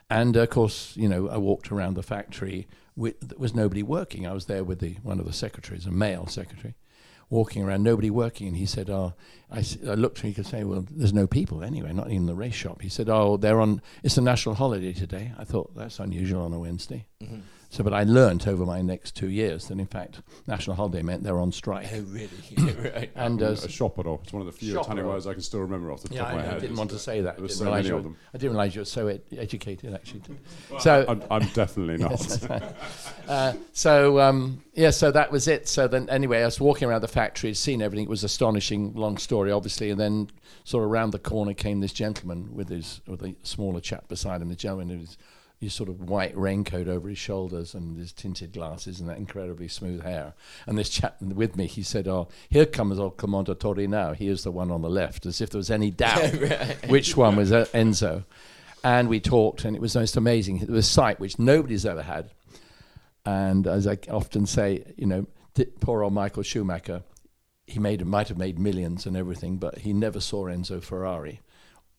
And 0.09 0.37
of 0.37 0.51
course, 0.51 0.97
you 0.97 1.09
know, 1.09 1.29
I 1.29 1.37
walked 1.37 1.71
around 1.71 1.95
the 1.95 2.03
factory. 2.03 2.67
With, 2.97 3.21
there 3.21 3.39
was 3.39 3.55
nobody 3.55 3.83
working. 3.83 4.27
I 4.27 4.33
was 4.33 4.47
there 4.47 4.65
with 4.65 4.81
the 4.81 4.95
one 5.03 5.21
of 5.21 5.25
the 5.27 5.33
secretaries, 5.33 5.87
a 5.87 5.91
male 5.91 6.27
secretary, 6.27 6.75
walking 7.31 7.63
around, 7.63 7.83
nobody 7.83 8.11
working. 8.11 8.49
And 8.49 8.57
he 8.57 8.67
said, 8.67 8.91
"Oh," 8.91 9.15
I, 9.51 9.65
looked 9.95 10.21
him. 10.21 10.29
He 10.29 10.35
could 10.35 10.47
say, 10.47 10.65
"Well, 10.65 10.85
there's 10.91 11.15
no 11.15 11.27
people 11.27 11.63
anyway, 11.63 11.93
not 11.93 12.11
even 12.11 12.27
the 12.27 12.35
race 12.35 12.55
shop." 12.55 12.83
He 12.83 12.89
said, 12.89 13.09
"Oh, 13.09 13.37
they're 13.37 13.61
on. 13.61 13.81
It's 14.03 14.19
a 14.19 14.21
national 14.21 14.57
holiday 14.57 14.93
today." 14.93 15.33
I 15.39 15.45
thought 15.45 15.75
that's 15.75 15.99
unusual 15.99 16.43
on 16.43 16.53
a 16.53 16.59
Wednesday. 16.59 17.07
Mm-hmm. 17.23 17.41
So, 17.73 17.85
but 17.85 17.95
I 17.95 18.03
learnt 18.03 18.49
over 18.49 18.67
my 18.67 18.83
next 18.83 19.15
two 19.15 19.29
years 19.31 19.69
that 19.69 19.79
in 19.79 19.87
fact 19.87 20.21
national 20.49 20.75
holiday 20.75 21.03
meant 21.03 21.23
they're 21.23 21.39
on 21.39 21.53
strike. 21.53 21.89
Oh, 21.93 22.01
really? 22.09 22.29
Yeah, 22.51 22.73
right. 22.83 23.11
And 23.17 23.41
uh, 23.43 23.51
a 23.51 23.69
shopper. 23.69 24.03
It's 24.23 24.33
one 24.33 24.41
of 24.41 24.47
the 24.47 24.53
few 24.53 24.79
Italian 24.79 25.07
words 25.07 25.27
I 25.27 25.33
can 25.33 25.43
still 25.43 25.61
remember 25.61 25.93
off 25.93 26.03
the 26.03 26.09
top 26.09 26.17
yeah, 26.17 26.29
of 26.31 26.37
my 26.37 26.53
I, 26.53 26.57
I 26.57 26.59
didn't 26.59 26.77
want 26.77 26.91
to 26.91 26.99
say 26.99 27.21
that. 27.21 27.37
There 27.37 27.43
were 27.43 27.49
so 27.49 27.71
many 27.71 27.89
of 27.89 27.95
were- 27.95 28.03
them. 28.03 28.17
I 28.35 28.39
didn't 28.39 28.53
realize 28.53 28.75
you 28.75 28.81
were 28.81 28.87
so 28.87 29.07
ed- 29.07 29.23
educated 29.37 29.95
actually. 29.95 30.23
Well, 30.71 30.81
so 30.81 31.05
I'm, 31.09 31.23
I'm 31.31 31.49
definitely 31.55 31.99
not. 31.99 32.51
Uh, 33.29 33.53
so 33.73 34.19
um, 34.19 34.63
yeah, 34.75 34.91
so 34.91 35.11
that 35.13 35.31
was 35.31 35.47
it. 35.47 35.69
So 35.69 35.87
then, 35.89 36.09
anyway, 36.09 36.43
I 36.43 36.47
was 36.47 36.61
walking 36.61 36.89
around 36.89 37.03
the 37.03 37.09
factory, 37.09 37.53
seeing 37.55 37.83
everything. 37.83 38.07
It 38.07 38.11
was 38.11 38.25
astonishing, 38.25 38.95
long 38.95 39.19
story, 39.19 39.53
obviously. 39.53 39.91
And 39.91 40.01
then, 40.01 40.31
sort 40.65 40.85
of 40.85 40.91
around 40.91 41.11
the 41.11 41.19
corner 41.19 41.55
came 41.55 41.81
this 41.81 41.93
gentleman 41.93 42.55
with 42.55 42.69
his 42.69 43.01
with 43.07 43.23
a 43.23 43.35
smaller 43.43 43.81
chap 43.81 44.09
beside 44.09 44.41
him. 44.43 44.49
The 44.49 44.57
gentleman 44.57 44.89
with 44.89 45.01
his, 45.01 45.19
his 45.61 45.75
sort 45.75 45.91
of 45.91 46.09
white 46.09 46.37
raincoat 46.37 46.89
over 46.89 47.09
his 47.09 47.19
shoulders 47.19 47.75
and 47.75 47.99
his 47.99 48.13
tinted 48.13 48.53
glasses 48.53 48.99
and 48.99 49.09
that 49.09 49.19
incredibly 49.19 49.69
smooth 49.69 50.03
hair. 50.03 50.33
And 50.67 50.79
this 50.79 50.89
chap 50.89 51.21
with 51.21 51.55
me, 51.55 51.67
he 51.67 51.83
said, 51.83 52.09
"Oh, 52.09 52.29
here 52.49 52.65
comes 52.65 52.99
old 52.99 53.19
Commendatore 53.19 53.87
now. 53.87 54.15
Here's 54.15 54.43
the 54.43 54.51
one 54.51 54.71
on 54.71 54.81
the 54.81 54.89
left," 54.89 55.27
as 55.27 55.41
if 55.41 55.51
there 55.51 55.59
was 55.59 55.71
any 55.71 55.91
doubt 55.91 56.33
which 56.89 57.17
one 57.17 57.37
was 57.37 57.53
uh, 57.53 57.67
Enzo. 57.75 58.25
And 58.83 59.11
we 59.11 59.21
talked, 59.21 59.67
and 59.67 59.77
it 59.77 59.83
was 59.83 59.95
most 59.95 60.17
amazing. 60.17 60.63
It 60.63 60.71
was 60.71 60.87
a 60.87 60.91
sight 60.91 61.21
which 61.21 61.39
nobody's 61.39 61.85
ever 61.85 62.03
had. 62.03 62.31
And 63.27 63.67
as 63.67 63.87
I 63.87 63.99
often 64.11 64.47
say, 64.47 64.95
you 64.97 65.07
know, 65.07 65.27
poor 65.81 66.03
old 66.03 66.15
Michael 66.15 66.43
Schumacher, 66.43 67.03
he 67.67 67.79
made 67.79 68.05
might 68.07 68.29
have 68.29 68.39
made 68.39 68.59
millions 68.59 69.05
and 69.05 69.15
everything, 69.15 69.59
but 69.59 69.79
he 69.79 69.93
never 69.93 70.21
saw 70.21 70.47
Enzo 70.47 70.83
Ferrari. 70.83 71.41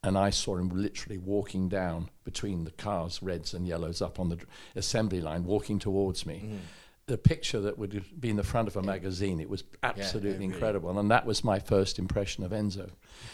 And 0.03 0.17
I 0.17 0.31
saw 0.31 0.57
him 0.57 0.69
literally 0.69 1.19
walking 1.19 1.69
down 1.69 2.09
between 2.23 2.63
the 2.63 2.71
cars, 2.71 3.21
reds 3.21 3.53
and 3.53 3.67
yellows, 3.67 4.01
up 4.01 4.19
on 4.19 4.29
the 4.29 4.39
assembly 4.75 5.21
line, 5.21 5.43
walking 5.43 5.77
towards 5.77 6.25
me. 6.25 6.59
The 7.05 7.17
picture 7.17 7.59
that 7.61 7.77
would 7.77 8.03
be 8.19 8.29
in 8.29 8.35
the 8.35 8.43
front 8.43 8.67
of 8.67 8.75
a 8.77 8.81
magazine, 8.81 9.39
it 9.39 9.49
was 9.49 9.63
absolutely 9.83 10.31
really. 10.31 10.45
incredible. 10.45 10.97
And 10.97 11.11
that 11.11 11.25
was 11.25 11.43
my 11.43 11.59
first 11.59 11.99
impression 11.99 12.43
of 12.43 12.51
Enzo. 12.51 12.89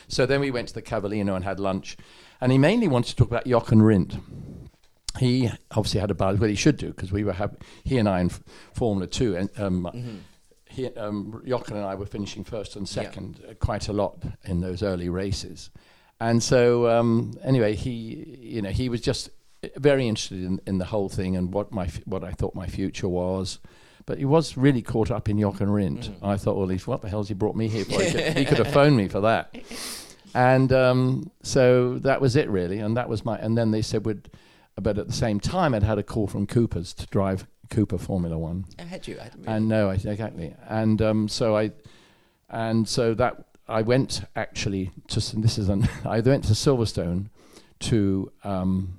So 0.09 0.25
then 0.25 0.41
we 0.41 0.51
went 0.51 0.67
to 0.69 0.73
the 0.73 0.81
Cavallino 0.81 1.35
and 1.35 1.45
had 1.45 1.59
lunch. 1.59 1.95
And 2.41 2.51
he 2.51 2.57
mainly 2.57 2.87
wanted 2.87 3.09
to 3.11 3.15
talk 3.15 3.29
about 3.29 3.45
Jochen 3.45 3.81
Rindt 3.81 4.19
he 5.19 5.49
obviously 5.71 5.99
had 5.99 6.11
a 6.11 6.15
buzz. 6.15 6.39
Well, 6.39 6.49
he 6.49 6.55
should 6.55 6.77
do 6.77 6.87
because 6.87 7.11
we 7.11 7.23
were 7.23 7.33
hap- 7.33 7.63
he 7.83 7.97
and 7.97 8.07
I 8.07 8.21
in 8.21 8.27
f- 8.27 8.41
Formula 8.73 9.07
Two, 9.07 9.35
and 9.35 9.49
um, 9.57 10.21
he, 10.69 10.87
um, 10.95 11.41
Jochen 11.45 11.75
and 11.75 11.85
I 11.85 11.95
were 11.95 12.05
finishing 12.05 12.43
first 12.43 12.75
and 12.75 12.87
second 12.87 13.43
uh, 13.49 13.53
quite 13.55 13.87
a 13.87 13.93
lot 13.93 14.21
in 14.45 14.61
those 14.61 14.83
early 14.83 15.09
races, 15.09 15.69
and 16.19 16.41
so 16.41 16.89
um, 16.89 17.37
anyway, 17.43 17.75
he 17.75 18.37
you 18.39 18.61
know 18.61 18.69
he 18.69 18.89
was 18.89 19.01
just 19.01 19.29
very 19.75 20.07
interested 20.07 20.43
in, 20.43 20.61
in 20.65 20.77
the 20.77 20.85
whole 20.85 21.09
thing 21.09 21.35
and 21.35 21.53
what 21.53 21.71
my 21.71 21.87
what 22.05 22.23
I 22.23 22.31
thought 22.31 22.55
my 22.55 22.67
future 22.67 23.07
was. 23.07 23.59
But 24.05 24.19
he 24.19 24.25
was 24.25 24.55
really 24.55 24.81
caught 24.81 25.11
up 25.11 25.27
in 25.27 25.37
Jochen 25.37 25.67
Rindt. 25.67 26.15
I 26.23 26.37
thought, 26.37 26.55
well, 26.55 26.69
he's, 26.69 26.87
what 26.87 27.01
the 27.01 27.09
hell's 27.09 27.27
he 27.27 27.33
brought 27.33 27.57
me 27.57 27.67
here 27.67 27.83
for? 27.83 28.01
He 28.01 28.11
could, 28.11 28.37
he 28.37 28.45
could 28.45 28.57
have 28.57 28.71
phoned 28.73 28.95
me 28.95 29.09
for 29.09 29.19
that. 29.19 29.53
And 30.33 30.71
um, 30.71 31.29
so 31.43 31.97
that 31.99 32.21
was 32.21 32.37
it, 32.37 32.49
really. 32.49 32.79
And 32.79 32.95
that 32.95 33.09
was 33.09 33.25
my. 33.25 33.37
And 33.37 33.57
then 33.57 33.71
they 33.71 33.81
said, 33.81 34.05
would, 34.05 34.29
but 34.77 34.97
at 34.97 35.07
the 35.07 35.13
same 35.13 35.41
time, 35.41 35.73
I'd 35.73 35.83
had 35.83 35.97
a 35.97 36.03
call 36.03 36.27
from 36.27 36.47
Cooper's 36.47 36.93
to 36.93 37.05
drive 37.07 37.47
Cooper 37.69 37.97
Formula 37.97 38.37
One. 38.37 38.63
I 38.79 38.83
had 38.83 39.05
you. 39.09 39.17
I 39.19 39.25
didn't. 39.25 39.45
And 39.45 39.67
no, 39.67 39.89
I, 39.89 39.95
exactly. 39.95 40.55
And 40.69 41.01
um, 41.01 41.27
so 41.27 41.57
I, 41.57 41.71
and 42.49 42.87
so 42.87 43.13
that 43.15 43.46
I 43.69 43.81
went 43.81 44.21
actually 44.35 44.91
to 45.09 45.19
this 45.39 45.57
is 45.57 45.69
an 45.69 45.87
I 46.05 46.19
went 46.19 46.45
to 46.45 46.53
Silverstone 46.53 47.29
to 47.81 48.31
um, 48.43 48.97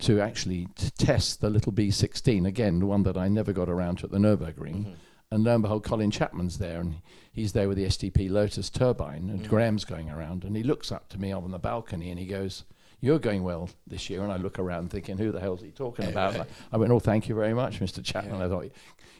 to 0.00 0.20
actually 0.20 0.68
to 0.76 0.90
test 0.92 1.40
the 1.40 1.50
little 1.50 1.72
B16 1.72 2.46
again, 2.46 2.78
the 2.80 2.86
one 2.86 3.02
that 3.04 3.16
I 3.16 3.28
never 3.28 3.52
got 3.52 3.68
around 3.68 3.98
to 3.98 4.04
at 4.04 4.10
the 4.10 4.18
Nurburgring. 4.18 4.84
Mm-hmm. 4.84 4.92
And 5.30 5.44
lo 5.44 5.54
and 5.54 5.62
behold, 5.62 5.84
Colin 5.84 6.10
Chapman's 6.10 6.56
there, 6.56 6.80
and 6.80 7.02
he's 7.30 7.52
there 7.52 7.68
with 7.68 7.76
the 7.76 7.84
STP 7.84 8.30
Lotus 8.30 8.70
turbine, 8.70 9.28
and 9.28 9.40
Mm. 9.40 9.48
Graham's 9.48 9.84
going 9.84 10.08
around, 10.08 10.42
and 10.44 10.56
he 10.56 10.62
looks 10.62 10.90
up 10.90 11.08
to 11.10 11.18
me 11.18 11.32
on 11.32 11.50
the 11.50 11.58
balcony, 11.58 12.08
and 12.10 12.18
he 12.18 12.24
goes, 12.24 12.64
"You're 13.00 13.18
going 13.18 13.42
well 13.42 13.68
this 13.86 14.08
year." 14.08 14.22
And 14.22 14.32
I 14.32 14.36
look 14.36 14.58
around, 14.58 14.90
thinking, 14.90 15.18
"Who 15.18 15.30
the 15.30 15.40
hell's 15.40 15.60
he 15.60 15.70
talking 15.70 16.06
about?" 16.08 16.34
I, 16.40 16.46
I 16.72 16.76
went, 16.78 16.92
"Oh, 16.92 16.98
thank 17.00 17.28
you 17.28 17.34
very 17.34 17.52
much, 17.52 17.78
Mr. 17.80 18.02
Chapman." 18.02 18.40
I 18.40 18.48
thought, 18.48 18.70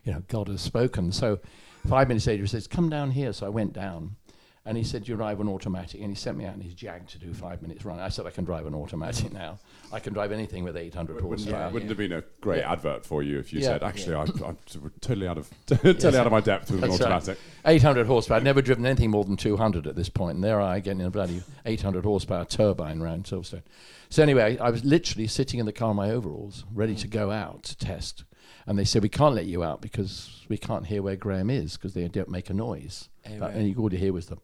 you 0.04 0.12
know, 0.12 0.22
God 0.28 0.48
has 0.48 0.62
spoken. 0.62 1.12
So 1.12 1.40
five 1.86 2.08
minutes 2.08 2.26
later, 2.26 2.42
he 2.44 2.48
says, 2.48 2.66
"Come 2.66 2.88
down 2.88 3.10
here." 3.10 3.34
So 3.34 3.44
I 3.44 3.50
went 3.50 3.74
down, 3.74 4.16
and 4.68 4.76
he 4.76 4.84
said, 4.84 5.08
"You 5.08 5.16
drive 5.16 5.40
an 5.40 5.48
automatic," 5.48 6.00
and 6.00 6.10
he 6.10 6.14
sent 6.14 6.36
me 6.36 6.44
out 6.44 6.54
in 6.54 6.60
his 6.60 6.74
Jag 6.74 7.08
to 7.08 7.18
do 7.18 7.32
five 7.32 7.62
minutes 7.62 7.84
run. 7.84 7.98
I 7.98 8.08
said, 8.10 8.26
"I 8.26 8.30
can 8.30 8.44
drive 8.44 8.66
an 8.66 8.74
automatic 8.74 9.32
now. 9.32 9.58
I 9.92 9.98
can 9.98 10.12
drive 10.12 10.30
anything 10.30 10.62
with 10.62 10.76
800 10.76 11.14
Wouldn't, 11.24 11.40
horsepower." 11.40 11.70
wouldn't 11.72 11.88
have 11.88 11.96
been 11.98 12.12
a 12.12 12.22
great 12.40 12.58
Yeah. 12.58 12.72
advert 12.72 13.06
for 13.06 13.22
you 13.22 13.38
if 13.38 13.52
you 13.52 13.60
Yeah. 13.60 13.66
said, 13.68 13.82
"Actually, 13.82 14.16
I'm, 14.16 14.28
I'm 14.44 14.58
totally 15.00 15.26
out 15.26 15.38
of 15.38 15.50
totally 15.66 16.16
out 16.18 16.26
of 16.26 16.32
my 16.32 16.40
depth 16.40 16.70
with 16.70 16.84
an 16.84 16.90
That's 16.90 17.00
right. 17.00 17.10
automatic." 17.12 17.38
800 17.64 18.06
horsepower. 18.06 18.36
I'd 18.36 18.44
never 18.44 18.60
driven 18.62 18.84
anything 18.86 19.10
more 19.10 19.24
than 19.24 19.36
200 19.36 19.86
at 19.86 19.96
this 19.96 20.08
point, 20.10 20.34
and 20.36 20.44
there 20.44 20.60
I 20.60 20.80
get 20.80 20.92
in 20.92 21.00
a 21.00 21.10
bloody 21.10 21.42
800 21.66 22.04
horsepower 22.04 22.44
turbine 22.44 23.00
round 23.00 23.24
Silverstone. 23.24 23.62
So 24.10 24.22
anyway, 24.22 24.58
I 24.58 24.70
was 24.70 24.84
literally 24.84 25.26
sitting 25.26 25.58
in 25.60 25.66
the 25.66 25.72
car 25.72 25.90
in 25.90 25.96
my 25.96 26.10
overalls, 26.10 26.64
ready 26.74 26.94
to 26.96 27.08
go 27.08 27.30
out 27.30 27.62
to 27.64 27.76
test. 27.76 28.24
And 28.66 28.78
they 28.78 28.84
said, 28.84 29.02
we 29.02 29.08
can't 29.08 29.34
let 29.34 29.46
you 29.46 29.64
out 29.64 29.80
because 29.80 30.44
we 30.50 30.58
can't 30.58 30.86
hear 30.86 31.00
where 31.02 31.16
Graham 31.16 31.48
is 31.48 31.78
because 31.78 31.94
they 31.94 32.06
don't 32.08 32.28
make 32.28 32.50
a 32.50 32.54
noise. 32.54 33.08
Oh, 33.26 33.30
But- 33.38 33.40
right. 33.40 33.54
And 33.56 33.76
all 33.78 33.90
you 33.92 33.98
hear 33.98 34.12
was 34.12 34.26
the, 34.26 34.36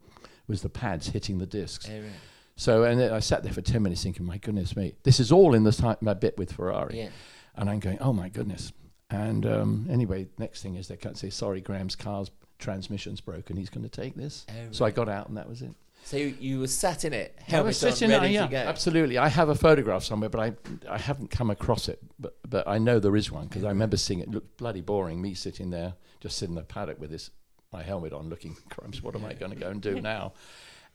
was 0.46 0.62
the 0.62 0.68
pads 0.68 1.09
hitting 1.09 1.38
the 1.38 1.46
discs. 1.46 1.88
Oh, 1.90 1.94
right. 2.00 2.11
So 2.57 2.85
and 2.85 3.00
then 3.00 3.12
I 3.12 3.20
sat 3.20 3.42
there 3.42 3.52
for 3.52 3.62
10 3.62 3.83
minutes 3.83 4.02
thinking, 4.02 4.24
my 4.24 4.38
goodness 4.38 4.76
me, 4.76 4.94
this 5.02 5.18
is 5.20 5.33
all 5.33 5.54
in 5.54 5.64
the 5.64 5.72
time, 5.72 5.96
my 6.00 6.14
bit 6.14 6.38
with 6.38 6.52
Ferrari. 6.52 6.98
Yeah. 6.98 7.09
And 7.57 7.68
I'm 7.68 7.80
going, 7.80 7.98
oh 8.00 8.12
my 8.12 8.28
goodness. 8.28 8.72
And 9.11 9.46
um, 9.46 9.87
anyway, 9.90 10.28
next 10.38 10.62
thing 10.62 10.76
is 10.76 10.88
they 10.88 10.96
can't 10.96 11.16
say, 11.18 11.30
sorry, 11.30 11.61
Graham's 11.61 11.94
car's 11.96 12.30
transmission's 12.59 13.20
broken. 13.20 13.57
He's 13.57 13.70
going 13.70 13.85
to 13.85 13.88
take 13.90 14.14
this. 14.14 14.46
Oh, 14.48 14.52
So 14.70 14.85
I 14.85 14.90
got 14.90 15.09
out 15.09 15.28
and 15.28 15.37
that 15.37 15.48
was 15.48 15.62
it. 15.62 15.74
So 16.04 16.18
you, 16.18 16.35
you 16.38 16.61
were 16.61 16.66
sat 16.66 17.04
in 17.07 17.14
it, 17.14 17.38
I 17.50 17.62
was 17.62 17.83
on, 17.83 17.90
ready 17.90 18.07
there, 18.07 18.24
yeah, 18.26 18.42
to 18.42 18.50
go. 18.50 18.59
absolutely. 18.59 19.16
I 19.16 19.28
have 19.28 19.48
a 19.48 19.54
photograph 19.54 20.04
somewhere, 20.04 20.28
but 20.28 20.38
I 20.38 20.52
I 20.90 20.98
haven't 20.98 21.30
come 21.30 21.48
across 21.48 21.88
it. 21.88 21.98
But 22.18 22.37
but 22.46 22.68
I 22.68 22.76
know 22.76 22.98
there 22.98 23.16
is 23.16 23.33
one 23.33 23.46
because 23.46 23.64
I 23.64 23.68
remember 23.68 23.96
seeing 23.96 24.20
it. 24.20 24.28
it. 24.28 24.30
Looked 24.35 24.59
bloody 24.59 24.83
boring. 24.83 25.22
Me 25.22 25.33
sitting 25.33 25.70
there, 25.70 25.94
just 26.20 26.37
sitting 26.37 26.57
in 26.57 26.57
the 26.57 26.64
paddock 26.64 27.00
with 27.00 27.11
this 27.11 27.30
my 27.74 27.82
helmet 27.82 28.12
on, 28.12 28.28
looking, 28.28 28.56
crumbs. 28.70 29.02
What 29.02 29.14
am 29.16 29.24
I 29.24 29.34
going 29.34 29.52
to 29.52 29.58
go 29.58 29.68
and 29.68 29.80
do 29.82 30.00
now? 30.14 30.32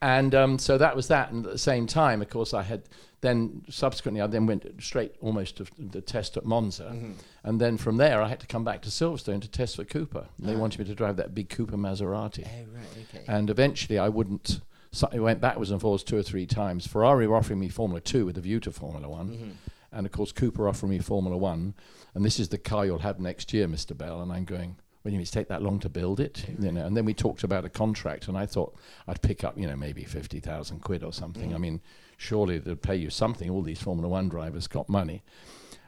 And 0.02 0.34
um, 0.34 0.58
so 0.60 0.78
that 0.78 0.96
was 0.96 1.08
that. 1.10 1.32
And 1.32 1.46
at 1.46 1.52
the 1.52 1.58
same 1.58 1.86
time, 1.86 2.22
of 2.22 2.30
course, 2.30 2.54
I 2.54 2.64
had 2.64 2.84
then 3.22 3.64
subsequently 3.70 4.22
I 4.22 4.28
then 4.28 4.46
went 4.46 4.66
straight 4.80 5.14
almost 5.20 5.58
to 5.58 5.66
the 5.78 6.00
test 6.00 6.38
at 6.38 6.46
Monza, 6.46 6.84
Mm-hmm. 6.94 7.12
and 7.44 7.60
then 7.60 7.76
from 7.78 7.98
there 7.98 8.22
I 8.22 8.30
had 8.30 8.40
to 8.40 8.48
come 8.48 8.64
back 8.64 8.82
to 8.84 8.90
Silverstone 8.90 9.42
to 9.42 9.50
test 9.50 9.76
for 9.76 9.84
Cooper. 9.84 10.26
And 10.38 10.48
they 10.48 10.56
wanted 10.56 10.80
me 10.80 10.86
to 10.86 10.96
drive 10.96 11.18
that 11.18 11.36
big 11.36 11.50
Cooper 11.50 11.76
Maserati. 11.76 12.48
Oh, 12.48 12.74
right, 12.74 12.86
okay. 13.14 13.26
And 13.28 13.50
eventually 13.50 14.00
I 14.00 14.08
wouldn't. 14.08 14.62
So 14.94 15.10
I 15.12 15.20
went 15.20 15.42
backwards 15.42 15.70
and 15.70 15.82
forwards 15.82 16.04
two 16.06 16.18
or 16.18 16.24
three 16.24 16.46
times. 16.46 16.88
Ferrari 16.88 17.28
were 17.28 17.36
offering 17.36 17.60
me 17.60 17.68
Formula 17.68 18.00
Two 18.00 18.26
with 18.26 18.38
a 18.38 18.42
view 18.42 18.62
to 18.62 18.72
Formula 18.72 19.10
One, 19.10 19.30
Mm-hmm. 19.30 19.50
and 19.92 20.06
of 20.06 20.14
course 20.14 20.32
Cooper 20.32 20.70
offering 20.70 20.92
me 20.92 21.00
Formula 21.00 21.36
One. 21.38 21.74
And 22.16 22.24
this 22.24 22.40
is 22.40 22.48
the 22.48 22.58
car 22.58 22.86
you'll 22.86 23.00
have 23.00 23.20
next 23.20 23.52
year, 23.54 23.68
Mr. 23.68 23.96
Bell. 23.98 24.22
And 24.22 24.32
I'm 24.32 24.46
going. 24.46 24.78
When 25.04 25.14
you 25.14 25.26
take 25.26 25.48
that 25.48 25.62
long 25.62 25.80
to 25.80 25.90
build 25.90 26.20
it, 26.20 26.46
you 26.60 26.72
know, 26.74 26.86
and 26.86 26.96
then 26.96 27.06
we 27.06 27.14
talked 27.14 27.44
about 27.44 27.64
a 27.64 27.70
contract, 27.70 28.28
and 28.28 28.38
I 28.38 28.46
thought 28.46 28.76
I'd 29.08 29.22
pick 29.22 29.46
up, 29.46 29.58
you 29.58 29.66
know, 29.66 29.78
maybe 29.78 30.04
fifty 30.04 30.40
thousand 30.42 30.82
quid 30.82 31.04
or 31.04 31.14
something. 31.14 31.56
I 31.56 31.58
mean, 31.58 31.80
surely 32.18 32.60
they'd 32.60 32.82
pay 32.82 32.96
you 32.98 33.10
something. 33.10 33.50
All 33.50 33.62
these 33.62 33.82
Formula 33.82 34.10
One 34.10 34.28
drivers 34.28 34.68
got 34.68 34.90
money, 34.90 35.24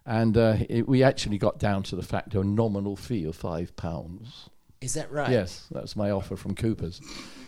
and 0.06 0.38
uh, 0.38 0.56
it, 0.69 0.88
we 0.88 1.04
actually 1.04 1.38
got 1.38 1.60
down 1.60 1.84
to 1.84 1.97
the 1.97 2.04
fact 2.04 2.34
of 2.36 2.41
a 2.41 2.45
nominal 2.45 2.95
fee 2.95 3.26
of 3.26 3.36
five 3.36 3.76
pounds. 3.76 4.50
Is 4.80 4.95
that 4.95 5.12
right? 5.12 5.30
Yes, 5.30 5.67
that 5.71 5.82
was 5.84 5.95
my 5.95 6.10
offer 6.10 6.36
from 6.36 6.56
Cooper's. 6.56 7.02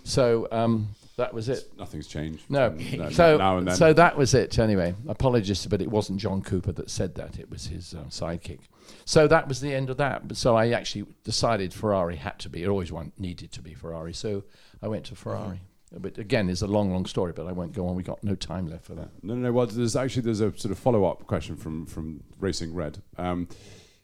So 0.03 0.47
um, 0.51 0.89
that 1.17 1.33
was 1.33 1.49
it. 1.49 1.71
Nothing's 1.77 2.07
changed. 2.07 2.43
No. 2.49 2.69
No, 2.69 3.09
so 3.09 3.37
now 3.37 3.57
and 3.57 3.67
then. 3.69 3.75
so 3.75 3.93
that 3.93 4.17
was 4.17 4.33
it. 4.33 4.59
Anyway, 4.59 4.93
apologies, 5.07 5.65
but 5.65 5.81
it 5.81 5.89
wasn't 5.89 6.19
John 6.19 6.41
Cooper 6.43 6.71
that 6.73 6.89
said 6.91 7.15
that. 7.15 7.39
It 7.39 7.49
was 7.49 7.67
his 7.67 7.93
uh, 7.95 8.03
sidekick. 8.09 8.59
So 9.05 9.27
that 9.27 9.47
was 9.47 9.61
the 9.61 9.73
end 9.73 9.89
of 9.89 9.97
that. 9.97 10.35
So 10.35 10.55
I 10.55 10.69
actually 10.69 11.05
decided 11.23 11.73
Ferrari 11.73 12.15
had 12.15 12.39
to 12.39 12.49
be. 12.49 12.63
It 12.63 12.67
always 12.67 12.91
want, 12.91 13.19
needed 13.19 13.51
to 13.53 13.61
be 13.61 13.73
Ferrari. 13.73 14.13
So 14.13 14.43
I 14.81 14.87
went 14.87 15.05
to 15.05 15.15
Ferrari. 15.15 15.61
But 15.95 16.17
again, 16.17 16.49
it's 16.49 16.63
a 16.63 16.67
long, 16.67 16.91
long 16.91 17.05
story. 17.05 17.33
But 17.33 17.45
I 17.47 17.51
won't 17.51 17.73
go 17.73 17.87
on. 17.87 17.95
We 17.95 18.03
got 18.03 18.23
no 18.23 18.35
time 18.35 18.67
left 18.67 18.85
for 18.85 18.95
that. 18.95 19.09
No, 19.21 19.35
no, 19.35 19.41
no. 19.41 19.51
Well, 19.51 19.67
there's 19.67 19.95
actually 19.95 20.23
there's 20.23 20.41
a 20.41 20.57
sort 20.57 20.71
of 20.71 20.79
follow-up 20.79 21.27
question 21.27 21.55
from 21.55 21.85
from 21.85 22.23
Racing 22.39 22.73
Red. 22.73 23.01
Um, 23.17 23.47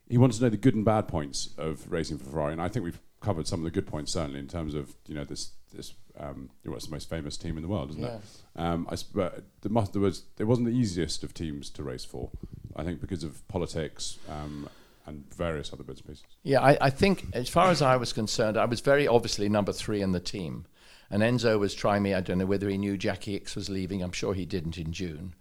he 0.08 0.18
wants 0.18 0.38
to 0.38 0.44
know 0.44 0.50
the 0.50 0.58
good 0.58 0.76
and 0.76 0.86
bad 0.86 1.08
points 1.08 1.50
of 1.58 1.90
racing 1.92 2.18
for 2.18 2.26
Ferrari, 2.26 2.52
and 2.54 2.62
I 2.62 2.68
think 2.68 2.84
we've 2.84 3.00
covered 3.22 3.48
some 3.48 3.60
of 3.60 3.64
the 3.66 3.72
good 3.72 3.86
points 3.86 4.14
certainly 4.14 4.40
in 4.40 4.48
terms 4.48 4.74
of 4.76 4.96
you 5.08 5.16
know 5.16 5.24
this 5.24 5.52
this 5.76 5.94
um, 6.20 6.50
what's 6.66 6.86
the 6.86 6.92
most 6.92 7.10
famous 7.10 7.38
team 7.38 7.58
in 7.58 7.64
the 7.64 7.70
world, 7.70 7.92
isn't 7.92 8.04
it? 8.04 8.22
Um, 8.56 8.88
I 8.90 8.96
sp- 8.98 9.14
but 9.16 9.44
there 9.62 9.72
must 9.72 9.94
there 9.94 10.02
was 10.02 10.24
it 10.38 10.44
wasn't 10.46 10.68
the 10.68 10.74
easiest 10.74 11.24
of 11.24 11.34
teams 11.34 11.70
to 11.72 11.84
race 11.84 12.06
for. 12.06 12.30
I 12.76 12.84
think 12.84 13.02
because 13.02 13.24
of 13.24 13.48
politics 13.48 14.18
um, 14.30 14.70
and 15.10 15.34
various 15.34 15.74
other 15.74 15.84
bits 15.84 16.00
and 16.00 16.10
pieces. 16.10 16.24
Yeah, 16.44 16.62
I, 16.62 16.78
I 16.80 16.90
think 16.90 17.26
as 17.34 17.50
far 17.50 17.72
as 17.72 17.82
I 17.82 17.98
was 17.98 18.14
concerned, 18.14 18.58
I 18.58 18.66
was 18.66 18.80
very 18.80 19.08
obviously 19.08 19.50
number 19.50 19.74
three 19.74 20.02
in 20.02 20.12
the 20.12 20.20
team. 20.20 20.66
And 21.12 21.24
Enzo 21.24 21.60
was 21.60 21.74
trying 21.74 22.04
me. 22.04 22.14
I 22.14 22.22
don't 22.22 22.38
know 22.38 22.46
whether 22.46 22.70
he 22.70 22.78
knew 22.78 22.96
Jacky 22.96 23.38
Ickx 23.40 23.56
was 23.56 23.70
leaving. 23.70 24.04
I'm 24.04 24.12
sure 24.12 24.34
he 24.36 24.46
didn't 24.46 24.78
in 24.78 24.94
June. 24.94 25.34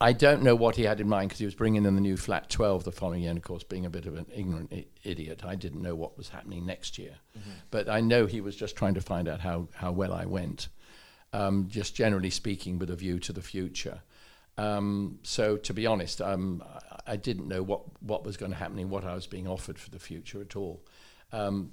I 0.00 0.12
don't 0.12 0.42
know 0.42 0.54
what 0.54 0.76
he 0.76 0.82
had 0.84 1.00
in 1.00 1.08
mind 1.08 1.30
because 1.30 1.38
he 1.38 1.46
was 1.46 1.54
bringing 1.54 1.84
in 1.86 1.94
the 1.94 2.00
new 2.00 2.16
flat 2.16 2.50
12 2.50 2.84
the 2.84 2.92
following 2.92 3.22
year. 3.22 3.30
And 3.30 3.38
of 3.38 3.42
course, 3.42 3.64
being 3.64 3.86
a 3.86 3.90
bit 3.90 4.06
of 4.06 4.14
an 4.14 4.26
ignorant 4.32 4.72
I- 4.72 4.86
idiot, 5.02 5.42
I 5.44 5.54
didn't 5.56 5.82
know 5.82 5.94
what 5.96 6.16
was 6.16 6.28
happening 6.28 6.66
next 6.66 6.98
year. 6.98 7.16
But 7.70 7.88
I 7.88 8.00
know 8.00 8.26
he 8.26 8.40
was 8.40 8.54
just 8.54 8.76
trying 8.76 8.94
to 8.94 9.00
find 9.00 9.26
out 9.26 9.40
how, 9.40 9.68
how 9.74 9.92
well 9.92 10.12
I 10.12 10.26
went, 10.26 10.68
um, 11.32 11.66
just 11.68 11.96
generally 11.96 12.30
speaking, 12.30 12.78
with 12.78 12.90
a 12.90 12.96
view 12.96 13.18
to 13.20 13.32
the 13.32 13.42
future. 13.42 14.02
Um, 14.58 15.18
so, 15.22 15.56
to 15.58 15.74
be 15.74 15.86
honest, 15.86 16.20
um, 16.20 16.62
I, 17.06 17.16
didn't 17.16 17.46
know 17.46 17.62
what, 17.62 17.82
what 18.02 18.24
was 18.24 18.36
going 18.36 18.52
to 18.52 18.56
happen 18.56 18.78
and 18.78 18.90
what 18.90 19.04
I 19.04 19.14
was 19.14 19.26
being 19.26 19.46
offered 19.46 19.78
for 19.78 19.90
the 19.90 19.98
future 19.98 20.40
at 20.40 20.56
all. 20.56 20.82
Um, 21.32 21.72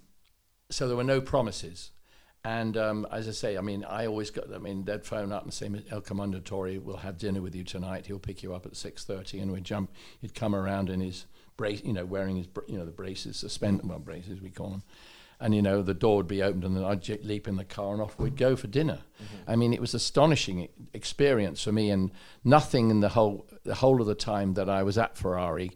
so, 0.70 0.88
there 0.88 0.98
were 0.98 1.04
no 1.04 1.22
promises. 1.22 1.92
And 2.46 2.76
um, 2.76 3.08
as 3.10 3.30
I 3.30 3.32
say, 3.32 3.58
I 3.58 3.62
mean, 3.62 3.86
I 3.86 4.06
always 4.06 4.30
got. 4.30 4.54
I 4.54 4.58
mean, 4.58 4.84
they'd 4.84 5.06
phone 5.06 5.32
up 5.32 5.44
and 5.44 5.54
say, 5.54 5.70
"El 5.90 6.02
Commendatore 6.02 6.84
will 6.84 6.98
have 6.98 7.18
dinner 7.18 7.42
with 7.42 7.56
you 7.56 7.64
tonight. 7.64 8.06
He'll 8.06 8.20
pick 8.20 8.44
you 8.44 8.54
up 8.54 8.66
at 8.66 8.76
six 8.76 9.06
thirty, 9.06 9.40
and 9.40 9.50
we'd 9.50 9.64
jump. 9.64 9.94
He'd 10.20 10.36
come 10.36 10.54
around 10.54 10.90
in 10.90 11.00
his 11.00 11.26
brace, 11.56 11.82
you 11.86 11.94
know, 11.94 12.04
wearing 12.04 12.36
his, 12.36 12.48
you 12.68 12.78
know, 12.78 12.86
the 12.86 12.92
braces, 12.92 13.38
suspended 13.38 13.88
well, 13.88 14.00
braces 14.00 14.42
we 14.42 14.50
call 14.50 14.72
them, 14.72 14.84
and 15.40 15.54
you 15.54 15.62
know, 15.62 15.82
the 15.82 15.94
door 15.94 16.18
would 16.18 16.28
be 16.28 16.42
opened, 16.42 16.64
and 16.64 16.76
then 16.76 16.84
I'd 16.84 17.02
j- 17.02 17.20
leap 17.24 17.48
in 17.48 17.56
the 17.56 17.66
car, 17.66 17.94
and 17.94 18.02
off 18.02 18.18
we'd 18.20 18.38
go 18.38 18.56
for 18.56 18.68
dinner. 18.68 19.00
Mm-hmm. 19.22 19.52
I 19.52 19.56
mean, 19.56 19.74
it 19.74 19.82
was 19.82 19.94
astonishing 19.94 20.70
experience 20.94 21.64
for 21.64 21.72
me, 21.72 21.90
and 21.90 22.12
nothing 22.44 22.90
in 22.90 23.00
the 23.00 23.10
whole 23.10 23.48
the 23.64 23.76
whole 23.76 24.02
of 24.02 24.08
the 24.08 24.16
time 24.16 24.54
that 24.54 24.70
I 24.70 24.84
was 24.84 24.98
at 24.98 25.18
Ferrari 25.18 25.72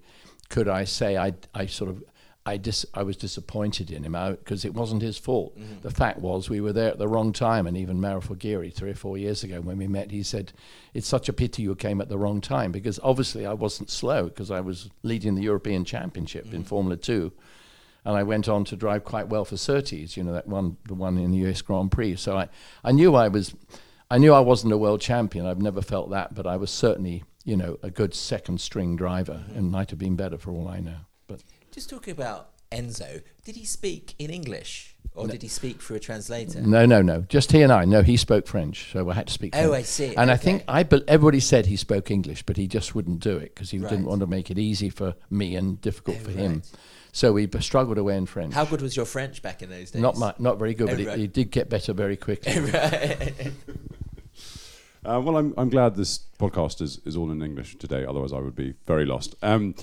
could 0.49 0.67
I 0.67 0.83
say 0.85 1.17
I 1.17 1.33
I 1.53 1.65
sort 1.65 1.89
of 1.89 2.03
I 2.45 2.55
dis- 2.55 2.85
I 2.93 3.03
was 3.03 3.17
disappointed 3.17 3.91
in 3.91 4.03
him 4.03 4.15
uh, 4.15 4.31
because 4.31 4.63
it 4.63 4.73
wasn't 4.73 5.01
his 5.01 5.17
fault. 5.17 5.59
Mm-hmm. 5.59 5.81
The 5.81 5.91
fact 5.91 6.19
was 6.19 6.49
we 6.49 6.61
were 6.61 6.71
there 6.71 6.89
at 6.89 6.97
the 6.97 7.07
wrong 7.07 7.33
time, 7.33 7.67
and 7.67 7.75
even 7.75 7.99
Mauro 7.99 8.21
Forghieri 8.21 8.73
three 8.73 8.91
or 8.91 8.95
four 8.95 9.17
years 9.17 9.43
ago 9.43 9.59
when 9.59 9.77
we 9.77 9.87
met, 9.87 10.11
he 10.11 10.23
said, 10.23 10.53
"It's 10.93 11.07
such 11.07 11.27
a 11.27 11.33
pity 11.33 11.63
you 11.63 11.75
came 11.75 11.99
at 11.99 12.07
the 12.07 12.17
wrong 12.17 12.39
time 12.39 12.71
because 12.71 12.99
obviously 13.03 13.45
I 13.45 13.53
wasn't 13.53 13.89
slow 13.89 14.25
because 14.25 14.49
I 14.49 14.61
was 14.61 14.89
leading 15.03 15.35
the 15.35 15.43
European 15.43 15.83
Championship 15.83 16.45
in 16.45 16.61
mm-hmm. 16.61 16.61
Formula 16.63 16.95
Two, 16.95 17.33
and 18.07 18.15
I 18.15 18.23
went 18.23 18.47
on 18.47 18.63
to 18.65 18.77
drive 18.77 19.03
quite 19.03 19.27
well 19.27 19.43
for 19.43 19.57
Surtees, 19.57 20.15
you 20.15 20.23
know 20.23 20.31
that 20.31 20.47
one 20.47 20.77
the 20.87 20.95
one 20.95 21.17
in 21.17 21.31
the 21.31 21.45
US 21.49 21.61
Grand 21.61 21.91
Prix. 21.91 22.15
So 22.15 22.37
I 22.37 22.47
I 22.83 22.93
knew 22.93 23.13
I 23.13 23.27
was 23.27 23.53
I 24.09 24.17
knew 24.17 24.33
I 24.33 24.39
wasn't 24.39 24.71
a 24.71 24.77
world 24.77 25.01
champion. 25.01 25.45
I've 25.45 25.61
never 25.61 25.81
felt 25.81 26.09
that, 26.11 26.33
but 26.33 26.47
I 26.47 26.55
was 26.55 26.71
certainly 26.71 27.25
you 27.43 27.57
know 27.57 27.77
a 27.83 27.91
good 27.91 28.15
second 28.15 28.61
string 28.61 28.95
driver 28.95 29.43
mm-hmm. 29.43 29.57
and 29.57 29.71
might 29.71 29.89
have 29.89 29.99
been 29.99 30.15
better 30.15 30.37
for 30.37 30.51
all 30.51 30.69
I 30.69 30.79
know. 30.79 30.99
But 31.27 31.43
Just 31.71 31.89
talking 31.89 32.13
about 32.13 32.51
Enzo, 32.71 33.23
did 33.43 33.57
he 33.57 33.65
speak 33.65 34.15
in 34.17 34.29
English 34.29 34.95
or 35.13 35.27
did 35.27 35.41
he 35.41 35.47
speak 35.49 35.81
through 35.81 35.97
a 35.97 35.99
translator? 35.99 36.61
No, 36.61 36.85
no, 36.85 37.01
no. 37.01 37.21
Just 37.27 37.51
he 37.51 37.61
and 37.63 37.73
I. 37.73 37.85
No, 37.85 38.03
he 38.03 38.17
spoke 38.17 38.45
French, 38.47 38.91
so 38.93 39.09
I 39.09 39.15
had 39.15 39.27
to 39.27 39.33
speak. 39.33 39.55
Oh, 39.55 39.69
French. 39.69 39.73
I 39.73 39.81
see. 39.81 40.15
And 40.15 40.29
I 40.29 40.37
think 40.37 40.63
I 40.67 40.83
be- 40.83 41.03
everybody 41.07 41.39
said 41.39 41.65
he 41.65 41.75
spoke 41.75 42.11
English, 42.11 42.43
but 42.43 42.55
he 42.55 42.67
just 42.67 42.93
wouldn't 42.93 43.19
do 43.19 43.35
it 43.35 43.55
because 43.55 43.71
he 43.71 43.79
Right. 43.79 43.89
didn't 43.89 44.05
want 44.05 44.21
to 44.21 44.27
make 44.27 44.51
it 44.51 44.59
easy 44.59 44.89
for 44.89 45.15
me 45.29 45.55
and 45.55 45.81
difficult 45.81 46.17
Oh, 46.21 46.25
for 46.25 46.31
him. 46.31 46.61
Right. 47.17 47.29
So 47.29 47.33
we 47.33 47.49
struggled 47.61 47.97
away 47.97 48.17
in 48.17 48.25
French. 48.25 48.53
How 48.53 48.65
good 48.65 48.81
was 48.81 48.95
your 48.95 49.05
French 49.05 49.41
back 49.41 49.61
in 49.61 49.69
those 49.69 49.91
days? 49.91 50.01
Not 50.01 50.17
mu- 50.17 50.31
not 50.39 50.59
very 50.59 50.73
good, 50.73 50.87
but 50.87 50.99
right. 50.99 51.15
he, 51.15 51.21
he 51.21 51.27
did 51.27 51.51
get 51.51 51.69
better 51.69 51.93
very 51.93 52.17
quickly. 52.17 52.59
right. 52.71 53.51
Uh, 55.05 55.21
well, 55.21 55.37
I'm, 55.37 55.53
I'm 55.57 55.69
glad 55.69 55.95
this 55.95 56.19
podcast 56.37 56.81
is, 56.81 56.99
is 57.05 57.15
all 57.15 57.31
in 57.31 57.41
English 57.41 57.77
today, 57.77 58.03
otherwise, 58.03 58.33
I 58.33 58.39
would 58.39 58.55
be 58.55 58.73
very 58.85 59.05
lost. 59.05 59.35
Um, 59.41 59.73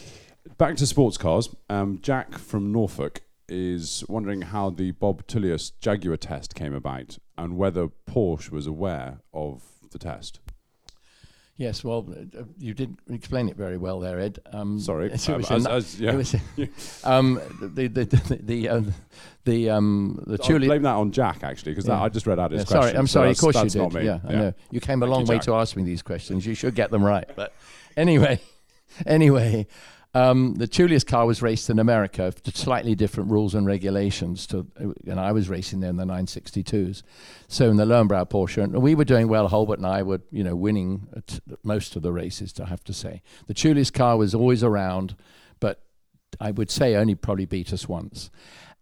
back 0.59 0.77
to 0.77 0.87
sports 0.87 1.17
cars. 1.17 1.49
Um, 1.71 1.99
Jack 2.03 2.37
from 2.37 2.73
Norfolk 2.73 3.23
is 3.49 4.05
wondering 4.07 4.43
how 4.43 4.69
the 4.69 4.91
Bob 4.91 5.27
Tullius 5.27 5.71
Jaguar 5.71 6.19
test 6.19 6.55
came 6.55 6.75
about 6.75 7.17
and 7.39 7.57
whether 7.57 7.89
Porsche 8.07 8.51
was 8.51 8.67
aware 8.67 9.21
of 9.33 9.63
the 9.93 9.99
test. 9.99 10.41
Yes, 11.57 11.85
well, 11.85 12.05
uh, 12.37 12.43
you 12.59 12.75
didn't 12.75 12.99
explain 13.09 13.49
it 13.49 13.57
very 13.57 13.77
well 13.79 14.01
there, 14.01 14.19
Ed. 14.19 14.41
Um, 14.53 14.81
Sorry. 14.81 15.07
it 15.13 15.29
was 15.29 15.51
as- 15.51 15.67
a- 15.67 15.71
as- 15.71 16.01
yeah. 16.01 16.15
was 16.17 16.33
the 16.59 17.87
the 17.89 18.39
the 18.43 18.69
uh, 18.69 18.83
the 19.45 19.71
um 19.71 20.21
the 20.27 20.37
Tulip. 20.39 20.67
blame 20.69 20.83
that 20.83 20.95
on 20.97 21.13
Jack, 21.13 21.45
actually, 21.45 21.73
because 21.73 21.87
Yeah. 21.87 22.03
I 22.03 22.09
just 22.09 22.27
read 22.27 22.41
out 22.41 22.51
his 22.51 22.63
Yeah, 22.63 22.65
question. 22.65 22.83
sorry, 22.83 22.99
I'm 22.99 23.07
so 23.07 23.13
sorry. 23.13 23.31
Of 23.31 23.37
that's- 23.37 23.41
course 23.41 23.55
you 23.55 23.63
that's 23.63 23.73
did. 23.75 23.79
not 23.83 23.95
me. 23.95 24.05
Yeah, 24.05 24.19
I 24.27 24.33
know. 24.33 24.55
You 24.73 24.81
came 24.81 25.01
a 25.03 25.07
Thank 25.07 25.13
long 25.13 25.27
you, 25.27 25.31
way 25.31 25.39
to 25.41 25.55
ask 25.55 25.77
me 25.77 25.85
these 25.85 26.03
questions. 26.03 26.45
You 26.45 26.55
should 26.55 26.75
get 26.75 26.91
them 26.91 27.05
right. 27.05 27.29
But 27.37 27.53
anyway, 27.97 28.41
anyway, 29.07 29.69
um, 30.15 30.55
the 30.55 30.69
Tullius 30.69 31.03
car 31.03 31.27
was 31.27 31.43
raced 31.43 31.69
in 31.69 31.81
America 31.81 32.33
slightly 32.53 32.95
different 32.95 33.31
rules 33.31 33.55
and 33.55 33.67
regulations. 33.67 34.47
To 34.49 34.67
and 35.07 35.19
I 35.19 35.33
was 35.33 35.49
racing 35.49 35.81
there 35.81 35.91
in 35.91 35.97
the 35.97 36.05
962s. 36.05 37.03
So 37.49 37.69
in 37.69 37.77
the 37.77 37.85
Löwenbräu 37.85 38.31
Porsche, 38.31 38.63
and 38.63 38.81
we 38.81 38.95
were 38.95 39.05
doing 39.05 39.27
well. 39.27 39.49
Holbert 39.49 39.79
and 39.79 39.87
I 39.87 40.03
were, 40.05 40.21
you 40.31 40.45
know, 40.45 40.55
winning 40.55 41.09
most 41.65 41.97
of 41.97 42.03
the 42.03 42.13
races. 42.13 42.55
I 42.61 42.67
have 42.67 42.85
to 42.85 42.93
say, 42.93 43.23
the 43.47 43.55
Tullius 43.55 43.91
car 43.91 44.17
was 44.17 44.35
always 44.35 44.63
around, 44.63 45.17
but 45.59 45.83
I 46.41 46.53
would 46.53 46.71
say 46.71 46.95
only 46.95 47.17
probably 47.17 47.47
beat 47.47 47.73
us 47.73 47.89
once. 47.89 48.31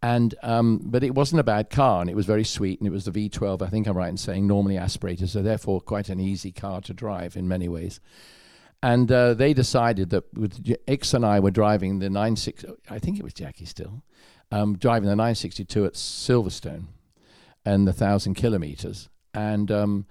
And 0.03 0.35
um, 0.43 0.81
but 0.85 1.03
it 1.03 1.15
wasn't 1.15 1.41
a 1.41 1.45
bad 1.45 1.71
car, 1.71 2.03
and 2.03 2.11
it 2.11 2.17
was 2.17 2.27
very 2.27 2.45
sweet, 2.45 2.81
and 2.81 2.87
it 2.87 2.93
was 2.93 3.05
the 3.07 3.13
V12. 3.13 3.63
I 3.63 3.69
think 3.69 3.87
I'm 3.87 3.97
right 3.97 4.09
in 4.09 4.17
saying 4.17 4.47
normally 4.47 4.77
aspirated, 4.77 5.31
so 5.31 5.43
therefore 5.43 5.81
quite 5.81 6.09
an 6.09 6.21
easy 6.21 6.53
car 6.53 6.81
to 6.83 6.93
drive 6.93 7.37
in 7.37 7.49
many 7.49 7.69
ways. 7.69 8.01
And 8.83 9.11
uh, 9.13 9.35
they 9.35 9.55
decided 9.55 10.11
that 10.11 10.25
with 10.35 10.65
Ickx 10.65 11.15
and 11.15 11.25
I 11.25 11.39
were 11.39 11.53
driving 11.53 12.01
the 12.01 12.11
96. 12.11 12.65
I 12.91 12.99
think 12.99 13.19
it 13.19 13.23
was 13.23 13.33
Jacky 13.33 13.65
still 13.65 14.03
um, 14.53 14.77
driving 14.77 15.09
the 15.09 15.17
962 15.17 15.87
at 15.87 15.95
Silverstone, 15.95 16.85
and 17.65 17.89
the 17.89 17.93
thousand 17.93 18.35
kilometers, 18.35 19.09
and 19.33 19.71
um, 19.71 20.07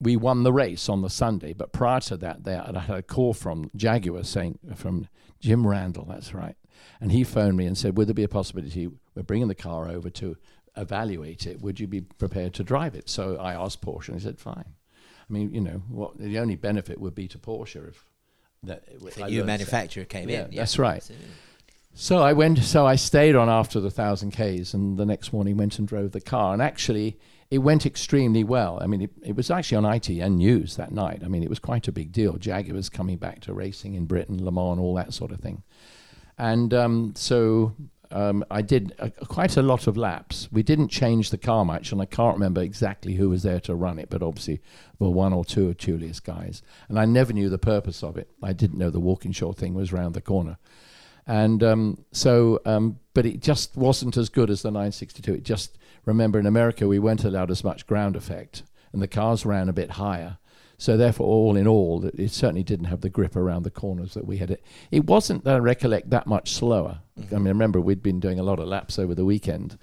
we 0.00 0.16
won 0.16 0.42
the 0.42 0.52
race 0.52 0.88
on 0.88 1.00
the 1.02 1.08
Sunday. 1.08 1.52
But 1.52 1.72
prior 1.72 2.00
to 2.00 2.16
that, 2.18 2.44
they, 2.44 2.54
I 2.54 2.78
had 2.78 2.98
a 2.98 3.02
call 3.02 3.32
from 3.32 3.70
Jaguar 3.74 4.24
saying 4.24 4.58
from 4.74 5.08
Jim 5.40 5.66
Randle. 5.66 6.04
That's 6.04 6.34
right. 6.34 6.56
And 7.00 7.12
he 7.12 7.24
phoned 7.24 7.56
me 7.56 7.66
and 7.66 7.78
said, 7.78 7.96
Would 7.96 8.08
there 8.08 8.14
be 8.14 8.24
a 8.24 8.28
possibility 8.28 8.88
we're 9.14 9.22
bringing 9.22 9.48
the 9.48 9.54
car 9.54 9.88
over 9.88 10.10
to 10.10 10.36
evaluate 10.76 11.46
it? 11.46 11.62
Would 11.62 11.80
you 11.80 11.86
be 11.86 12.00
prepared 12.00 12.54
to 12.54 12.64
drive 12.64 12.94
it? 12.94 13.08
So 13.08 13.36
I 13.36 13.54
asked 13.54 13.80
Porsche, 13.80 14.08
and 14.08 14.20
he 14.20 14.24
said, 14.24 14.38
Fine. 14.38 14.74
I 15.32 15.34
mean, 15.34 15.54
you 15.54 15.62
know, 15.62 15.82
what 15.88 16.18
the 16.18 16.38
only 16.38 16.56
benefit 16.56 17.00
would 17.00 17.14
be 17.14 17.26
to 17.28 17.38
Porsche 17.38 17.88
if 17.88 18.04
that 18.64 18.84
If 18.86 19.16
a 19.16 19.28
new 19.28 19.44
manufacturer 19.44 20.04
came 20.04 20.28
Yeah, 20.28 20.44
in. 20.44 20.54
that's 20.54 20.78
right. 20.78 20.98
Absolutely. 20.98 21.26
So 21.94 22.18
I 22.18 22.32
went. 22.34 22.58
So 22.58 22.86
I 22.86 22.96
stayed 22.96 23.34
on 23.34 23.48
after 23.48 23.80
the 23.80 23.90
thousand 23.90 24.32
k's, 24.32 24.74
and 24.74 24.98
the 24.98 25.06
next 25.06 25.32
morning 25.32 25.56
went 25.56 25.78
and 25.78 25.88
drove 25.88 26.12
the 26.12 26.20
car. 26.20 26.52
And 26.52 26.60
actually, 26.62 27.18
it 27.50 27.58
went 27.58 27.86
extremely 27.86 28.44
well. 28.44 28.78
I 28.82 28.86
mean, 28.86 29.02
it, 29.02 29.10
it 29.22 29.36
was 29.36 29.50
actually 29.50 29.78
on 29.78 29.84
ITN 29.84 30.36
News 30.36 30.76
that 30.76 30.92
night. 30.92 31.22
I 31.24 31.28
mean, 31.28 31.42
it 31.42 31.48
was 31.50 31.58
quite 31.58 31.88
a 31.88 31.92
big 31.92 32.12
deal. 32.12 32.36
Jaguar 32.36 32.74
was 32.76 32.88
coming 32.90 33.16
back 33.16 33.40
to 33.42 33.52
racing 33.54 33.94
in 33.94 34.04
Britain, 34.06 34.42
Le 34.44 34.52
Mans, 34.52 34.78
all 34.78 34.94
that 34.94 35.12
sort 35.14 35.32
of 35.32 35.40
thing. 35.40 35.62
And 36.38 36.72
um, 36.72 37.12
so 37.16 37.74
um, 38.12 38.44
I 38.50 38.62
did 38.62 38.94
uh 38.98 39.08
quite 39.26 39.56
a 39.56 39.62
lot 39.62 39.86
of 39.86 39.96
laps. 39.96 40.48
We 40.52 40.62
didn't 40.62 40.88
change 40.88 41.30
the 41.30 41.38
car 41.38 41.64
much, 41.64 41.92
and 41.92 42.00
I 42.00 42.04
can't 42.06 42.34
remember 42.34 42.60
exactly 42.60 43.14
who 43.14 43.30
was 43.30 43.42
there 43.42 43.60
to 43.60 43.74
run 43.74 43.98
it, 43.98 44.10
but 44.10 44.22
obviously 44.22 44.60
were 44.98 45.10
one 45.10 45.32
or 45.32 45.44
two 45.44 45.68
of 45.68 45.78
Tullius 45.78 46.20
guys. 46.20 46.62
And 46.88 46.98
I 46.98 47.04
never 47.04 47.32
knew 47.32 47.48
the 47.48 47.58
purpose 47.58 48.02
of 48.02 48.16
it. 48.16 48.30
I 48.42 48.52
didn't 48.52 48.78
know 48.78 48.90
the 48.90 49.00
Walkinshaw 49.00 49.52
thing 49.52 49.74
was 49.74 49.92
round 49.92 50.14
the 50.14 50.20
corner. 50.20 50.58
And 51.26 51.62
um, 51.62 52.04
so, 52.12 52.60
um, 52.64 52.98
but 53.14 53.26
it 53.26 53.40
just 53.40 53.76
wasn't 53.76 54.16
as 54.16 54.28
good 54.28 54.50
as 54.50 54.62
the 54.62 54.70
962. 54.70 55.34
It 55.34 55.44
just, 55.44 55.78
remember 56.04 56.38
in 56.38 56.46
America, 56.46 56.88
we 56.88 56.98
weren't 56.98 57.24
allowed 57.24 57.50
as 57.50 57.64
much 57.64 57.86
ground 57.86 58.16
effect, 58.16 58.62
and 58.92 59.00
the 59.00 59.08
cars 59.08 59.46
ran 59.46 59.68
a 59.68 59.72
bit 59.72 59.92
higher. 59.92 60.38
So 60.82 60.96
therefore, 60.96 61.28
all 61.28 61.56
in 61.56 61.68
all, 61.68 62.04
it, 62.04 62.32
certainly 62.32 62.64
didn't 62.64 62.86
have 62.86 63.02
the 63.02 63.08
grip 63.08 63.36
around 63.36 63.62
the 63.62 63.70
corners 63.70 64.14
that 64.14 64.26
we 64.26 64.38
had. 64.38 64.50
It, 64.50 64.64
it 64.90 65.04
wasn't, 65.04 65.44
that 65.44 65.54
I 65.54 65.58
recollect, 65.58 66.10
that 66.10 66.26
much 66.26 66.50
slower. 66.50 66.98
I 67.16 67.20
mm-hmm. 67.20 67.36
mean, 67.36 67.46
I 67.46 67.50
remember 67.50 67.80
we'd 67.80 68.02
been 68.02 68.18
doing 68.18 68.40
a 68.40 68.42
lot 68.42 68.58
of 68.58 68.66
laps 68.66 68.98
over 68.98 69.14
the 69.14 69.24
weekend, 69.24 69.78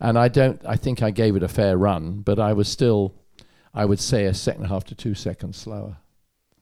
and 0.00 0.18
I 0.18 0.26
don't. 0.26 0.60
I 0.66 0.74
think 0.74 1.00
I 1.00 1.12
gave 1.12 1.36
it 1.36 1.44
a 1.44 1.48
fair 1.48 1.78
run, 1.78 2.22
but 2.22 2.40
I 2.40 2.54
was 2.54 2.68
still, 2.68 3.14
I 3.72 3.84
would 3.84 4.00
say, 4.00 4.24
a 4.24 4.34
second 4.34 4.62
and 4.62 4.72
a 4.72 4.74
half 4.74 4.82
to 4.86 4.96
two 4.96 5.14
seconds 5.14 5.58
slower. 5.58 5.98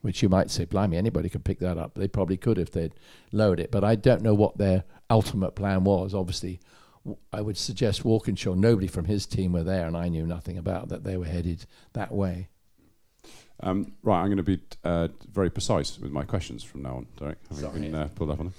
Which 0.02 0.22
you 0.22 0.28
might 0.28 0.50
say, 0.50 0.66
blimey, 0.66 0.98
anybody 0.98 1.30
could 1.30 1.46
pick 1.46 1.60
that 1.60 1.78
up. 1.78 1.94
They 1.94 2.06
probably 2.06 2.36
could 2.36 2.58
if 2.58 2.70
they'd 2.70 2.94
lowered 3.32 3.60
it, 3.60 3.70
but 3.70 3.82
I 3.82 3.94
don't 3.94 4.20
know 4.20 4.34
what 4.34 4.58
their 4.58 4.84
ultimate 5.08 5.52
plan 5.52 5.84
was. 5.84 6.14
Obviously, 6.14 6.60
w- 7.02 7.16
I 7.32 7.40
would 7.40 7.56
suggest 7.56 8.04
Walkinshaw. 8.04 8.52
Nobody 8.52 8.88
from 8.88 9.06
his 9.06 9.24
team 9.24 9.54
were 9.54 9.64
there, 9.64 9.86
and 9.86 9.96
I 9.96 10.10
knew 10.10 10.26
nothing 10.26 10.58
about 10.58 10.90
that. 10.90 11.04
They 11.04 11.16
were 11.16 11.24
headed 11.24 11.64
that 11.94 12.12
way. 12.12 12.50
Um, 13.62 13.92
right, 14.02 14.20
I'm 14.20 14.26
going 14.26 14.38
to 14.38 14.42
be 14.42 14.60
uh, 14.84 15.08
very 15.30 15.50
precise 15.50 15.98
with 15.98 16.12
my 16.12 16.24
questions 16.24 16.62
from 16.62 16.82
now 16.82 16.96
on, 16.96 17.06
Derek. 17.18 17.38
Having 17.48 17.64
Sorry. 17.64 17.80
been 17.80 17.94
uh, 17.94 18.08
pulled 18.14 18.30
up 18.30 18.40
on 18.40 18.46
them. 18.46 18.54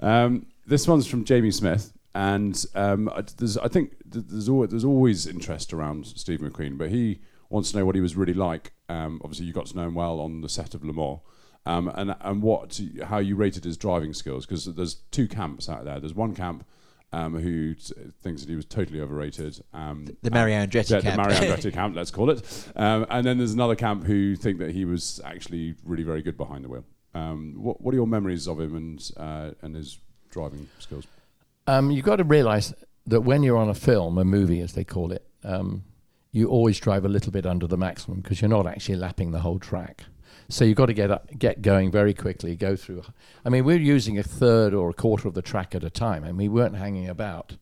Um, 0.00 0.46
this 0.66 0.86
one's 0.86 1.06
from 1.06 1.24
Jamie 1.24 1.50
Smith, 1.50 1.92
and 2.14 2.64
um, 2.74 3.08
I, 3.08 3.22
there's, 3.36 3.58
I 3.58 3.68
think 3.68 3.96
there's 4.04 4.48
always, 4.48 4.70
there's 4.70 4.84
always 4.84 5.26
interest 5.26 5.72
around 5.72 6.06
Steve 6.06 6.40
McQueen, 6.40 6.78
but 6.78 6.90
he 6.90 7.20
wants 7.50 7.72
to 7.72 7.78
know 7.78 7.84
what 7.84 7.94
he 7.94 8.00
was 8.00 8.16
really 8.16 8.34
like. 8.34 8.72
Um, 8.88 9.20
obviously, 9.24 9.46
you 9.46 9.52
got 9.52 9.66
to 9.66 9.76
know 9.76 9.88
him 9.88 9.94
well 9.94 10.20
on 10.20 10.40
the 10.40 10.48
set 10.48 10.74
of 10.74 10.84
Le 10.84 10.92
Mans. 10.92 11.20
Um, 11.66 11.90
and 11.94 12.14
and 12.20 12.42
what 12.42 12.78
how 13.04 13.18
you 13.18 13.36
rated 13.36 13.64
his 13.64 13.78
driving 13.78 14.12
skills 14.12 14.44
because 14.44 14.66
there's 14.66 14.96
two 15.10 15.26
camps 15.26 15.66
out 15.66 15.86
there. 15.86 15.98
There's 15.98 16.12
one 16.12 16.34
camp 16.34 16.66
um, 17.14 17.34
who 17.34 17.74
t- 17.74 17.94
thinks 18.22 18.42
that 18.42 18.48
he 18.48 18.56
was 18.56 18.64
totally 18.64 19.00
overrated. 19.00 19.60
Um, 19.72 20.06
The 20.22 20.30
Mario 20.30 20.56
Andretti 20.66 20.88
the, 20.88 20.96
the 20.96 21.02
camp. 21.02 21.16
Mario 21.16 21.36
Andretti 21.36 21.72
camp, 21.80 21.94
let's 21.94 22.10
call 22.10 22.30
it. 22.30 22.72
Um, 22.74 23.06
and 23.08 23.24
then 23.24 23.38
there's 23.38 23.54
another 23.54 23.76
camp 23.76 24.04
who 24.04 24.34
think 24.34 24.58
that 24.58 24.72
he 24.72 24.84
was 24.84 25.20
actually 25.24 25.76
really 25.84 26.02
very 26.02 26.22
good 26.22 26.36
behind 26.36 26.64
the 26.64 26.68
wheel. 26.68 26.84
Um, 27.14 27.54
what, 27.56 27.80
what 27.80 27.94
are 27.94 27.96
your 27.96 28.08
memories 28.08 28.48
of 28.48 28.58
him 28.58 28.74
and 28.74 29.10
uh, 29.16 29.50
and 29.62 29.76
his 29.76 30.00
driving 30.30 30.68
skills? 30.80 31.06
Um, 31.68 31.92
you've 31.92 32.04
got 32.04 32.16
to 32.16 32.24
realise 32.24 32.74
that 33.06 33.20
when 33.20 33.44
you're 33.44 33.56
on 33.56 33.68
a 33.68 33.74
film, 33.74 34.18
a 34.18 34.24
movie 34.24 34.60
as 34.60 34.72
they 34.72 34.84
call 34.84 35.12
it, 35.12 35.24
um, 35.44 35.84
you 36.32 36.48
always 36.48 36.80
drive 36.80 37.04
a 37.04 37.08
little 37.08 37.30
bit 37.30 37.46
under 37.46 37.68
the 37.68 37.76
maximum 37.76 38.20
because 38.20 38.42
you're 38.42 38.48
not 38.48 38.66
actually 38.66 38.96
lapping 38.96 39.30
the 39.30 39.40
whole 39.40 39.60
track. 39.60 40.04
So 40.48 40.64
you've 40.64 40.76
got 40.76 40.86
to 40.86 40.94
get 40.94 41.10
up, 41.10 41.28
get 41.38 41.62
going 41.62 41.90
very 41.90 42.14
quickly. 42.14 42.54
Go 42.56 42.76
through. 42.76 43.02
I 43.44 43.48
mean, 43.48 43.64
we're 43.64 43.78
using 43.78 44.18
a 44.18 44.22
third 44.22 44.74
or 44.74 44.90
a 44.90 44.94
quarter 44.94 45.26
of 45.28 45.34
the 45.34 45.42
track 45.42 45.74
at 45.74 45.82
a 45.84 45.90
time, 45.90 46.24
and 46.24 46.36
we 46.36 46.48
weren't 46.48 46.76
hanging 46.76 47.08
about. 47.08 47.56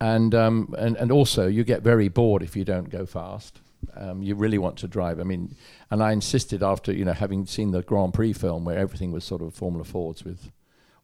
And 0.00 0.34
um, 0.34 0.74
and 0.78 0.96
and 0.96 1.12
also, 1.12 1.46
you 1.46 1.62
get 1.64 1.82
very 1.82 2.08
bored 2.08 2.42
if 2.42 2.56
you 2.56 2.64
don't 2.64 2.88
go 2.90 3.04
fast. 3.06 3.60
Um, 3.96 4.22
you 4.22 4.34
really 4.34 4.58
want 4.58 4.76
to 4.78 4.88
drive. 4.88 5.20
I 5.20 5.24
mean, 5.24 5.56
and 5.90 6.02
I 6.02 6.12
insisted 6.12 6.62
after 6.62 6.92
you 6.92 7.04
know 7.04 7.12
having 7.12 7.46
seen 7.46 7.70
the 7.70 7.82
Grand 7.82 8.14
Prix 8.14 8.32
film 8.32 8.64
where 8.64 8.78
everything 8.78 9.12
was 9.12 9.24
sort 9.24 9.42
of 9.42 9.54
Formula 9.54 9.84
Fords 9.84 10.24
with 10.24 10.50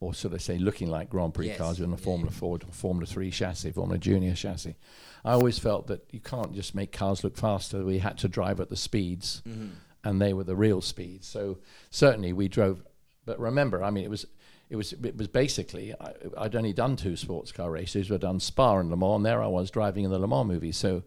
or 0.01 0.13
should 0.13 0.35
I 0.35 0.39
say, 0.39 0.59
looking 0.59 0.91
like 0.91 1.09
Grand 1.11 1.35
Prix 1.35 1.47
Yes, 1.49 1.59
cars 1.59 1.81
in 1.81 1.93
a 1.93 1.97
Formula 1.97 2.31
yeah. 2.31 2.39
Ford 2.39 2.65
Formula 2.71 3.07
3 3.07 3.31
chassis, 3.31 3.73
Formula 3.73 3.99
Junior 3.99 4.35
chassis. 4.35 4.77
I 5.25 5.33
always 5.33 5.59
felt 5.59 5.87
that 5.87 6.05
you 6.11 6.21
can't 6.21 6.55
just 6.55 6.75
make 6.75 6.93
cars 6.93 7.25
look 7.25 7.37
faster. 7.37 7.83
We 7.83 7.99
had 7.99 8.19
to 8.19 8.29
drive 8.29 8.61
at 8.61 8.69
the 8.69 8.77
speeds, 8.77 9.43
Mm-hmm. 9.49 9.69
And 10.07 10.21
they 10.21 10.33
were 10.33 10.45
the 10.45 10.57
real 10.57 10.81
speed. 10.81 11.25
So 11.25 11.59
certainly 11.91 12.33
we 12.33 12.49
drove. 12.49 12.83
But 13.25 13.41
remember, 13.41 13.83
I 13.83 13.91
mean, 13.91 14.05
it 14.05 14.11
was. 14.11 14.27
It 14.69 14.75
was 14.75 14.93
it 14.95 15.17
was 15.17 15.29
basically 15.29 15.95
I, 15.95 16.13
I'd 16.37 16.57
only 16.57 16.73
done 16.73 16.97
two 16.97 17.15
sports 17.15 17.53
car 17.53 17.71
races. 17.71 18.11
I'd 18.11 18.21
done 18.21 18.41
Spa 18.41 18.79
and 18.79 18.91
Le 18.91 18.97
Mans. 18.97 19.17
And 19.17 19.25
there 19.25 19.41
I 19.41 19.47
was 19.47 19.71
driving 19.71 20.05
in 20.05 20.11
the 20.11 20.19
Le 20.19 20.27
Mans 20.27 20.49
movie. 20.49 20.73
So 20.73 21.05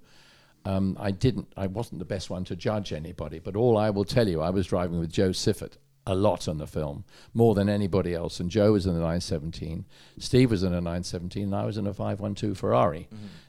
um, 0.63 0.95
I 0.97 1.11
didn't. 1.11 1.51
I 1.57 1.67
wasn't 1.67 1.99
the 1.99 2.05
best 2.05 2.29
one 2.29 2.45
to 2.45 2.55
judge 2.55 2.93
anybody. 2.93 3.39
But 3.39 3.57
all 3.57 3.77
I 3.77 3.89
will 3.89 4.05
tell 4.05 4.29
you, 4.29 4.39
I 4.41 4.49
was 4.49 4.67
driving 4.67 4.99
with 4.99 5.11
Jo 5.11 5.31
Siffert 5.31 5.73
a 6.05 6.15
lot 6.15 6.47
on 6.47 6.57
the 6.57 6.67
film, 6.67 7.03
more 7.33 7.53
than 7.53 7.69
anybody 7.69 8.13
else. 8.13 8.39
And 8.39 8.49
Jo 8.49 8.71
was 8.71 8.85
in 8.85 8.93
a 8.93 8.99
917, 8.99 9.85
Steve 10.17 10.51
was 10.51 10.63
in 10.63 10.73
a 10.73 10.81
917, 10.81 11.43
and 11.43 11.55
I 11.55 11.65
was 11.65 11.77
in 11.77 11.85
a 11.85 11.93
512 11.93 12.57
Ferrari, 12.57 13.07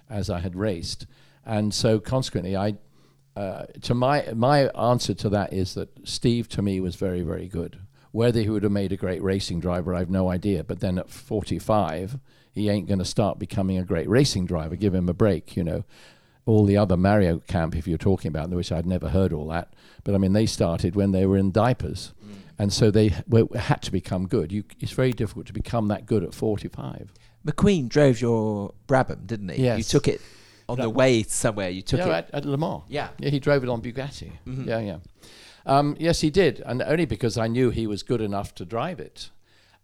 as 0.08 0.28
I 0.28 0.40
had 0.40 0.54
raced. 0.56 1.06
And 1.44 1.72
so 1.74 1.98
consequently, 1.98 2.56
I. 2.56 2.74
Uh, 3.36 3.64
to 3.82 3.94
my 3.94 4.28
my 4.34 4.68
answer 4.68 5.14
to 5.14 5.28
that 5.28 5.52
is 5.52 5.74
that 5.74 5.88
Steve 6.06 6.48
to 6.48 6.62
me 6.62 6.80
was 6.80 6.96
very 6.96 7.22
very 7.22 7.48
good. 7.48 7.78
Whether 8.12 8.40
he 8.40 8.50
would 8.50 8.64
have 8.64 8.72
made 8.72 8.92
a 8.92 8.96
great 8.96 9.22
racing 9.22 9.60
driver, 9.60 9.94
I've 9.94 10.10
no 10.10 10.30
idea. 10.30 10.64
But 10.64 10.80
then 10.80 10.98
at 10.98 11.08
45, 11.08 12.18
he 12.50 12.68
ain't 12.68 12.88
going 12.88 12.98
to 12.98 13.04
start 13.04 13.38
becoming 13.38 13.78
a 13.78 13.84
great 13.84 14.08
racing 14.08 14.46
driver. 14.46 14.74
Give 14.74 14.92
him 14.92 15.08
a 15.08 15.14
break, 15.14 15.56
you 15.56 15.62
know 15.62 15.84
all 16.46 16.64
the 16.64 16.76
other 16.76 16.96
Mario 16.96 17.38
camp, 17.38 17.76
if 17.76 17.86
you're 17.86 17.98
talking 17.98 18.28
about, 18.28 18.50
which 18.50 18.72
I'd 18.72 18.86
never 18.86 19.10
heard 19.10 19.32
all 19.32 19.46
that, 19.48 19.72
but 20.04 20.14
I 20.14 20.18
mean, 20.18 20.32
they 20.32 20.46
started 20.46 20.96
when 20.96 21.12
they 21.12 21.26
were 21.26 21.36
in 21.36 21.52
diapers. 21.52 22.12
And 22.58 22.72
so 22.72 22.90
they 22.90 23.08
w- 23.26 23.48
had 23.54 23.80
to 23.82 23.92
become 23.92 24.26
good. 24.26 24.52
You, 24.52 24.64
it's 24.80 24.92
very 24.92 25.12
difficult 25.12 25.46
to 25.46 25.54
become 25.54 25.88
that 25.88 26.04
good 26.04 26.22
at 26.22 26.34
45. 26.34 27.10
McQueen 27.46 27.88
drove 27.88 28.20
your 28.20 28.74
Brabham, 28.86 29.26
didn't 29.26 29.48
he? 29.50 29.62
You 29.76 29.82
took 29.82 30.08
it 30.08 30.20
on 30.70 30.78
the 30.78 30.90
way 30.90 31.22
somewhere. 31.22 31.70
You 31.70 31.82
took 31.82 32.00
yeah, 32.00 32.18
it. 32.18 32.30
at, 32.32 32.34
at 32.34 32.44
Le 32.44 32.56
Mans. 32.56 32.82
Yeah. 32.88 33.08
Yeah, 33.18 33.30
he 33.30 33.40
drove 33.40 33.62
it 33.62 33.68
on 33.68 33.82
Bugatti. 33.82 34.32
Yeah, 34.46 34.80
yeah. 34.80 34.98
Um, 35.66 35.96
yes, 35.98 36.20
he 36.20 36.30
did. 36.30 36.60
And 36.64 36.82
only 36.82 37.04
because 37.04 37.36
I 37.36 37.46
knew 37.46 37.70
he 37.70 37.86
was 37.86 38.02
good 38.02 38.20
enough 38.20 38.54
to 38.56 38.64
drive 38.64 39.00
it. 39.00 39.30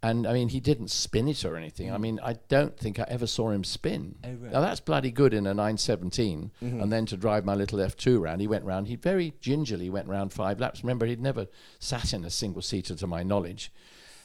And 0.02 0.26
I 0.26 0.34
mean, 0.34 0.50
he 0.50 0.60
didn't 0.60 0.90
spin 0.90 1.26
it 1.26 1.44
or 1.44 1.56
anything. 1.56 1.90
I 1.90 1.98
mean, 1.98 2.20
I 2.22 2.34
don't 2.48 2.78
think 2.78 3.00
I 3.00 3.06
ever 3.08 3.26
saw 3.26 3.50
him 3.50 3.64
spin. 3.64 4.16
Oh, 4.24 4.28
right. 4.28 4.52
Now, 4.52 4.60
that's 4.60 4.78
bloody 4.78 5.10
good 5.10 5.34
in 5.34 5.46
a 5.46 5.54
917. 5.54 6.52
And 6.60 6.92
then 6.92 7.06
to 7.06 7.16
drive 7.16 7.44
my 7.44 7.54
little 7.54 7.78
F2 7.78 8.20
round, 8.20 8.40
he 8.40 8.46
went 8.46 8.64
round, 8.64 8.88
he 8.88 8.96
very 8.96 9.34
gingerly 9.40 9.90
went 9.90 10.06
round 10.06 10.32
five 10.32 10.60
laps. 10.60 10.82
Remember, 10.82 11.06
he'd 11.06 11.20
never 11.20 11.46
sat 11.78 12.12
in 12.12 12.24
a 12.24 12.30
single 12.30 12.62
seater 12.62 12.94
to 12.94 13.06
my 13.06 13.22
knowledge. 13.22 13.72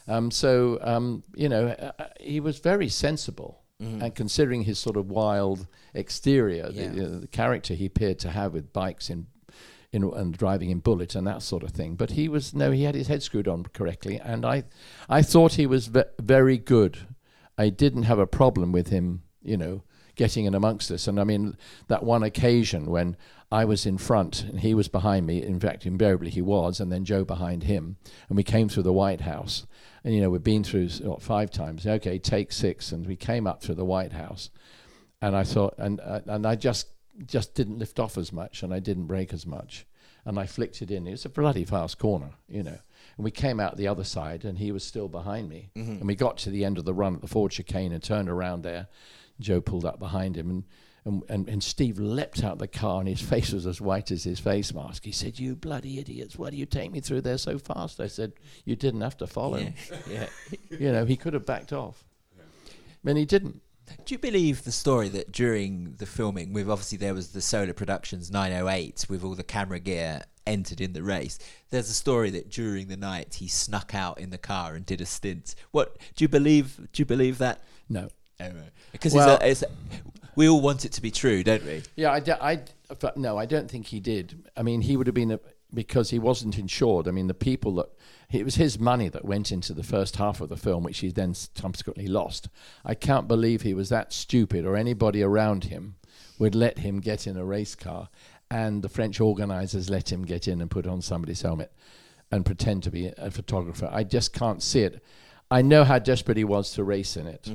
Um, 0.07 0.29
so, 0.29 0.77
um, 0.81 1.23
you 1.35 1.47
know, 1.47 1.67
uh, 1.67 1.91
uh, 1.97 2.07
he 2.19 2.39
was 2.39 2.59
very 2.59 2.89
sensible. 2.89 3.60
And 3.81 4.13
considering 4.13 4.61
his 4.63 4.77
sort 4.77 4.95
of 4.95 5.09
wild 5.09 5.65
exterior, 5.95 6.69
Yeah. 6.71 6.89
the, 6.89 7.05
uh, 7.05 7.19
the 7.21 7.27
character 7.27 7.73
he 7.73 7.87
appeared 7.87 8.19
to 8.19 8.29
have 8.29 8.53
with 8.53 8.71
bikes 8.71 9.09
in, 9.09 9.25
in 9.91 10.03
and 10.03 10.37
driving 10.37 10.69
in 10.69 10.79
Bullitt 10.79 11.15
and 11.15 11.25
that 11.25 11.41
sort 11.41 11.63
of 11.63 11.71
thing. 11.71 11.95
But 11.95 12.11
he 12.11 12.29
was 12.29 12.53
no, 12.53 12.69
he 12.71 12.83
had 12.83 12.95
his 12.95 13.07
head 13.07 13.23
screwed 13.23 13.47
on 13.47 13.63
correctly, 13.73 14.19
and 14.23 14.45
I, 14.45 14.63
I 15.09 15.21
thought 15.23 15.53
he 15.55 15.65
was 15.65 15.87
ve- 15.87 16.03
very 16.21 16.57
good. 16.57 16.99
I 17.57 17.69
didn't 17.69 18.03
have 18.03 18.19
a 18.19 18.27
problem 18.27 18.71
with 18.71 18.89
him, 18.89 19.23
you 19.41 19.57
know, 19.57 19.83
getting 20.15 20.45
in 20.45 20.53
amongst 20.53 20.91
us. 20.91 21.07
And 21.07 21.19
I 21.19 21.23
mean, 21.23 21.57
that 21.87 22.03
one 22.03 22.23
occasion 22.23 22.85
when 22.85 23.17
I 23.51 23.65
was 23.65 23.85
in 23.85 23.97
front 23.97 24.43
and 24.43 24.59
he 24.61 24.73
was 24.73 24.87
behind 24.87 25.25
me, 25.27 25.41
in 25.43 25.59
fact, 25.59 25.85
invariably 25.85 26.29
he 26.29 26.41
was, 26.41 26.79
and 26.79 26.91
then 26.91 27.03
Jo 27.03 27.25
behind 27.25 27.63
him, 27.63 27.97
and 28.29 28.37
we 28.37 28.43
came 28.43 28.69
through 28.69 28.83
the 28.83 28.93
White 28.93 29.21
House. 29.21 29.65
And, 30.03 30.15
you 30.15 30.21
know, 30.21 30.29
we've 30.29 30.43
been 30.43 30.63
through 30.63 30.89
what, 31.01 31.21
five 31.21 31.51
times. 31.51 31.85
Okay, 31.85 32.17
take 32.17 32.51
six. 32.51 32.91
And 32.91 33.05
we 33.05 33.15
came 33.15 33.45
up 33.45 33.61
through 33.61 33.75
the 33.75 33.85
White 33.85 34.13
House. 34.13 34.49
And 35.21 35.35
I 35.35 35.43
thought, 35.43 35.75
and, 35.77 35.99
uh, 35.99 36.21
and 36.25 36.45
I 36.45 36.55
just 36.55 36.87
just 37.25 37.53
didn't 37.53 37.77
lift 37.79 37.99
off 37.99 38.17
as 38.17 38.31
much 38.31 38.63
and 38.63 38.73
I 38.73 38.79
didn't 38.79 39.05
break 39.05 39.33
as 39.33 39.45
much. 39.45 39.85
And 40.25 40.39
I 40.39 40.45
flicked 40.45 40.81
it 40.81 40.91
in. 40.91 41.07
It 41.07 41.11
was 41.11 41.25
a 41.25 41.29
bloody 41.29 41.65
fast 41.65 41.97
corner, 41.97 42.31
you 42.47 42.61
know. 42.61 42.77
And 43.17 43.23
we 43.23 43.31
came 43.31 43.59
out 43.59 43.77
the 43.77 43.87
other 43.87 44.03
side 44.03 44.45
and 44.45 44.57
he 44.57 44.71
was 44.71 44.83
still 44.83 45.07
behind 45.07 45.49
me. 45.49 45.71
And 45.99 46.07
we 46.07 46.15
got 46.15 46.37
to 46.39 46.51
the 46.51 46.63
end 46.63 46.77
of 46.77 46.85
the 46.85 46.93
run 46.93 47.15
at 47.15 47.21
the 47.21 47.27
Ford 47.27 47.51
chicane 47.51 47.91
and 47.91 48.03
turned 48.03 48.29
around 48.29 48.61
there. 48.61 48.87
Jo 49.39 49.61
pulled 49.61 49.85
up 49.85 49.99
behind 49.99 50.37
him 50.37 50.49
and, 50.49 50.63
and, 51.05 51.23
and, 51.29 51.49
and 51.49 51.63
Steve 51.63 51.99
leapt 51.99 52.43
out 52.43 52.59
the 52.59 52.67
car 52.67 52.99
and 52.99 53.07
his 53.09 53.21
face 53.29 53.51
was 53.51 53.65
as 53.65 53.81
white 53.81 54.11
as 54.11 54.23
his 54.23 54.39
face 54.39 54.73
mask. 54.73 55.03
He 55.05 55.11
said, 55.11 55.39
You 55.39 55.55
bloody 55.55 55.99
idiots, 55.99 56.37
why 56.37 56.49
do 56.49 56.57
you 56.57 56.65
take 56.65 56.91
me 56.91 56.99
through 56.99 57.21
there 57.21 57.37
so 57.37 57.57
fast? 57.57 57.99
I 57.99 58.07
said, 58.07 58.33
You 58.65 58.75
didn't 58.75 59.01
have 59.01 59.17
to 59.17 59.27
follow. 59.27 59.57
Yeah. 59.57 59.71
yeah. 60.09 60.27
You 60.69 60.91
know, 60.91 61.05
he 61.05 61.17
could 61.17 61.33
have 61.33 61.45
backed 61.45 61.73
off. 61.73 62.03
And 63.03 63.17
he 63.17 63.25
didn't. 63.25 63.61
Do 64.05 64.13
you 64.13 64.19
believe 64.19 64.63
the 64.63 64.71
story 64.71 65.09
that 65.09 65.31
during 65.31 65.95
the 65.97 66.05
filming, 66.05 66.53
with 66.53 66.69
obviously 66.69 66.97
there 66.97 67.13
was 67.15 67.29
the 67.29 67.41
Solar 67.41 67.73
Productions 67.73 68.31
908 68.31 69.07
with 69.09 69.23
all 69.23 69.35
the 69.35 69.43
camera 69.43 69.79
gear 69.79 70.21
entered 70.45 70.79
in 70.79 70.93
the 70.93 71.03
race? 71.03 71.39
There's 71.71 71.89
a 71.89 71.93
story 71.93 72.29
that 72.29 72.49
during 72.49 72.87
the 72.87 72.95
night 72.95 73.33
he 73.35 73.47
snuck 73.47 73.93
out 73.95 74.19
in 74.19 74.29
the 74.29 74.37
car 74.37 74.75
and 74.75 74.85
did 74.85 75.01
a 75.01 75.05
stint. 75.05 75.55
What 75.71 75.97
do 76.15 76.23
you 76.23 76.29
believe? 76.29 76.77
Do 76.93 77.01
you 77.01 77.05
believe 77.05 77.39
that? 77.39 77.63
No. 77.89 78.07
Oh, 78.39 78.51
because 78.91 79.13
Well- 79.13 79.39
it's 79.41 79.63
a, 79.63 79.65
it's 79.65 79.73
we 80.35 80.47
all 80.47 80.61
want 80.61 80.85
it 80.85 80.91
to 80.93 81.01
be 81.01 81.11
true, 81.11 81.43
don't 81.43 81.65
we? 81.65 81.83
Yeah, 81.95 82.11
I, 82.11 82.51
I 82.51 82.61
no, 83.15 83.37
I 83.37 83.45
don't 83.45 83.69
think 83.69 83.87
he 83.87 83.99
did. 83.99 84.49
I 84.55 84.63
mean, 84.63 84.81
he 84.81 84.97
would 84.97 85.07
have 85.07 85.13
been 85.13 85.31
a, 85.31 85.39
because 85.73 86.09
he 86.09 86.19
wasn't 86.19 86.57
insured. 86.57 87.07
I 87.07 87.11
mean, 87.11 87.27
the 87.27 87.33
people 87.33 87.75
that 87.75 87.89
it 88.31 88.45
was 88.45 88.55
his 88.55 88.79
money 88.79 89.09
that 89.09 89.25
went 89.25 89.51
into 89.51 89.73
the 89.73 89.83
first 89.83 90.15
half 90.15 90.41
of 90.41 90.49
the 90.49 90.57
film, 90.57 90.83
which 90.83 90.99
he 90.99 91.11
then 91.11 91.33
subsequently 91.33 92.07
lost. 92.07 92.49
I 92.85 92.95
can't 92.95 93.27
believe 93.27 93.61
he 93.61 93.73
was 93.73 93.89
that 93.89 94.13
stupid, 94.13 94.65
or 94.65 94.75
anybody 94.75 95.21
around 95.21 95.65
him 95.65 95.95
would 96.39 96.55
let 96.55 96.79
him 96.79 96.99
get 96.99 97.27
in 97.27 97.37
a 97.37 97.45
race 97.45 97.75
car, 97.75 98.09
and 98.49 98.81
the 98.81 98.89
French 98.89 99.19
organisers 99.19 99.89
let 99.89 100.11
him 100.11 100.23
get 100.25 100.47
in 100.47 100.61
and 100.61 100.71
put 100.71 100.87
on 100.87 101.01
somebody's 101.01 101.41
helmet 101.41 101.71
and 102.31 102.45
pretend 102.45 102.83
to 102.83 102.91
be 102.91 103.11
a 103.17 103.29
photographer. 103.29 103.89
I 103.91 104.03
just 104.03 104.33
can't 104.33 104.63
see 104.63 104.81
it. 104.81 105.03
I 105.49 105.61
know 105.61 105.83
how 105.83 105.99
desperate 105.99 106.37
he 106.37 106.45
was 106.45 106.71
to 106.73 106.83
race 106.83 107.17
in 107.17 107.27
it. 107.27 107.51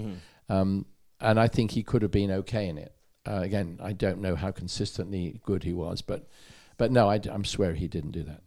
Um, 0.51 0.85
and 1.20 1.38
I 1.40 1.48
think 1.48 1.72
he 1.72 1.83
could 1.83 2.02
have 2.02 2.11
been 2.11 2.31
okay 2.31 2.68
in 2.68 2.79
it. 2.79 2.94
Uh, 3.26 3.40
again, 3.40 3.79
I 3.83 3.92
don't 3.92 4.20
know 4.20 4.37
how 4.37 4.50
consistently 4.50 5.40
good 5.44 5.64
he 5.64 5.72
was, 5.72 6.02
but 6.02 6.29
but 6.76 6.90
no, 6.90 7.09
I, 7.09 7.20
am 7.31 7.44
swear 7.44 7.74
he 7.74 7.88
didn't 7.88 8.12
do 8.12 8.22
that. 8.24 8.42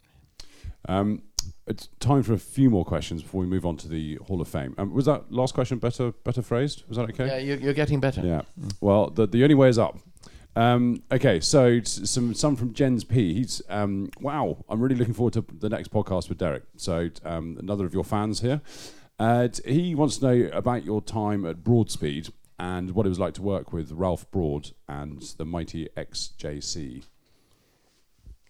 Um, 0.88 1.23
it's 1.67 1.88
time 1.99 2.23
for 2.23 2.34
a 2.34 2.38
few 2.38 2.69
more 2.69 2.86
questions 2.86 3.21
before 3.23 3.41
we 3.41 3.47
move 3.47 3.65
on 3.65 3.77
to 3.77 3.88
the 3.88 4.15
Hall 4.27 4.41
of 4.41 4.47
Fame. 4.47 4.75
Um, 4.77 4.93
was 4.93 5.05
that 5.05 5.32
last 5.32 5.53
question 5.53 5.79
better 5.79 6.12
better 6.12 6.41
phrased? 6.41 6.84
Was 6.88 6.97
that 6.97 7.10
okay? 7.10 7.27
Yeah, 7.27 7.38
you're, 7.38 7.58
you're 7.58 7.73
getting 7.73 7.99
better. 7.99 8.21
Yeah. 8.21 8.41
Well, 8.79 9.10
the 9.10 9.27
the 9.27 9.43
only 9.43 9.55
way 9.55 9.69
is 9.69 9.77
up. 9.77 9.99
Um, 10.55 11.03
okay, 11.12 11.39
so 11.39 11.82
some 11.84 12.34
some 12.34 12.55
from 12.55 12.73
Jens 12.73 13.03
P. 13.03 13.34
He's 13.34 13.62
um, 13.69 14.10
wow. 14.19 14.63
I'm 14.69 14.79
really 14.79 14.95
looking 14.95 15.13
forward 15.13 15.34
to 15.34 15.45
the 15.60 15.69
next 15.69 15.91
podcast 15.91 16.29
with 16.29 16.38
Derek. 16.38 16.63
So 16.77 17.10
um, 17.23 17.58
another 17.60 17.86
of 17.86 17.93
your 17.93 18.03
fans 18.03 18.41
here. 18.41 18.62
Uh, 19.19 19.49
he 19.65 19.95
wants 19.95 20.17
to 20.17 20.25
know 20.25 20.49
about 20.53 20.86
your 20.86 21.01
time 21.01 21.45
at 21.45 21.62
Broadspeed 21.62 22.29
and 22.60 22.91
what 22.91 23.06
it 23.06 23.10
was 23.10 23.19
like 23.19 23.34
to 23.36 23.41
work 23.41 23.72
with 23.72 23.91
Ralph 23.91 24.30
Broad 24.32 24.72
and 24.88 25.22
the 25.38 25.45
mighty 25.45 25.88
XJC. 25.95 27.04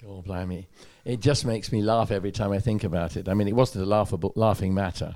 Oh, 0.08 0.22
blimey. 0.22 0.68
It 1.06 1.20
just 1.20 1.46
makes 1.46 1.72
me 1.72 1.82
laugh 1.82 2.10
every 2.10 2.32
time 2.32 2.52
I 2.52 2.60
think 2.60 2.84
about 2.84 3.18
it. 3.18 3.30
I 3.30 3.34
mean, 3.34 3.48
it 3.48 3.56
wasn't 3.56 3.86
a 3.86 3.88
laughable, 3.88 4.32
laughing 4.36 4.74
matter, 4.74 5.16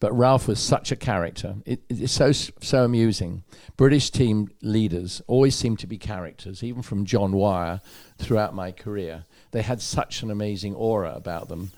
but 0.00 0.16
Ralph 0.16 0.48
was 0.48 0.58
such 0.58 0.90
a 0.90 0.96
character. 0.96 1.56
It, 1.64 1.82
it's 1.88 2.12
so, 2.12 2.32
so 2.32 2.84
amusing. 2.84 3.44
British 3.76 4.10
team 4.10 4.48
leaders 4.62 5.22
always 5.26 5.54
seem 5.54 5.76
to 5.76 5.86
be 5.86 5.98
characters, 5.98 6.64
even 6.64 6.82
from 6.82 7.04
John 7.04 7.32
Wyer 7.32 7.80
throughout 8.18 8.54
my 8.54 8.72
career. 8.72 9.26
They 9.52 9.62
had 9.62 9.80
such 9.80 10.22
an 10.22 10.30
amazing 10.30 10.74
aura 10.74 11.12
about 11.14 11.48
them 11.48 11.70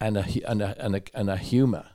and 0.00 0.16
a, 0.16 0.24
and 0.48 0.62
a, 0.62 0.82
and 0.82 0.96
a, 0.96 1.02
and 1.12 1.28
a 1.28 1.36
humor. 1.36 1.86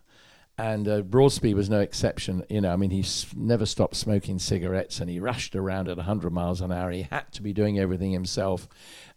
And 0.58 0.88
uh, 0.88 1.02
Broadspeed 1.02 1.54
was 1.56 1.70
no 1.70 1.82
exception. 1.82 2.44
You 2.50 2.62
know, 2.62 2.72
I 2.72 2.78
mean, 2.78 2.90
he 2.92 3.02
s- 3.02 3.26
never 3.36 3.66
stopped 3.66 3.96
smoking 3.98 4.40
cigarettes, 4.40 5.00
and 5.02 5.10
he 5.10 5.20
rushed 5.20 5.54
around 5.56 5.90
at 5.90 5.98
100 5.98 6.32
miles 6.32 6.62
an 6.62 6.72
hour. 6.72 6.92
He 6.92 7.04
had 7.04 7.30
to 7.34 7.42
be 7.42 7.52
doing 7.52 7.78
everything 7.78 8.12
himself, 8.14 8.70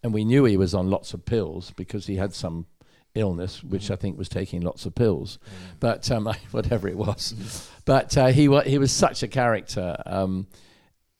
and 0.03 0.12
we 0.12 0.24
knew 0.24 0.44
he 0.44 0.57
was 0.57 0.74
on 0.74 0.90
lots 0.90 1.14
of 1.14 1.24
pills 1.24 1.72
because 1.77 2.07
he 2.07 2.16
had 2.16 2.35
some 2.35 2.66
illness, 3.14 3.62
which 3.62 3.88
I 3.90 3.94
think 3.96 4.18
was 4.18 4.29
taking 4.29 4.62
lots 4.62 4.85
of 4.85 4.96
pills, 4.96 5.38
but 5.79 6.11
um, 6.11 6.24
whatever 6.51 6.88
it 6.88 6.96
was. 6.98 7.70
but 7.85 8.16
uh, 8.16 8.27
he 8.29 8.48
wa- 8.48 8.62
he 8.62 8.79
was 8.79 8.90
such 8.90 9.22
a 9.22 9.29
character. 9.29 9.96
Um, 10.07 10.48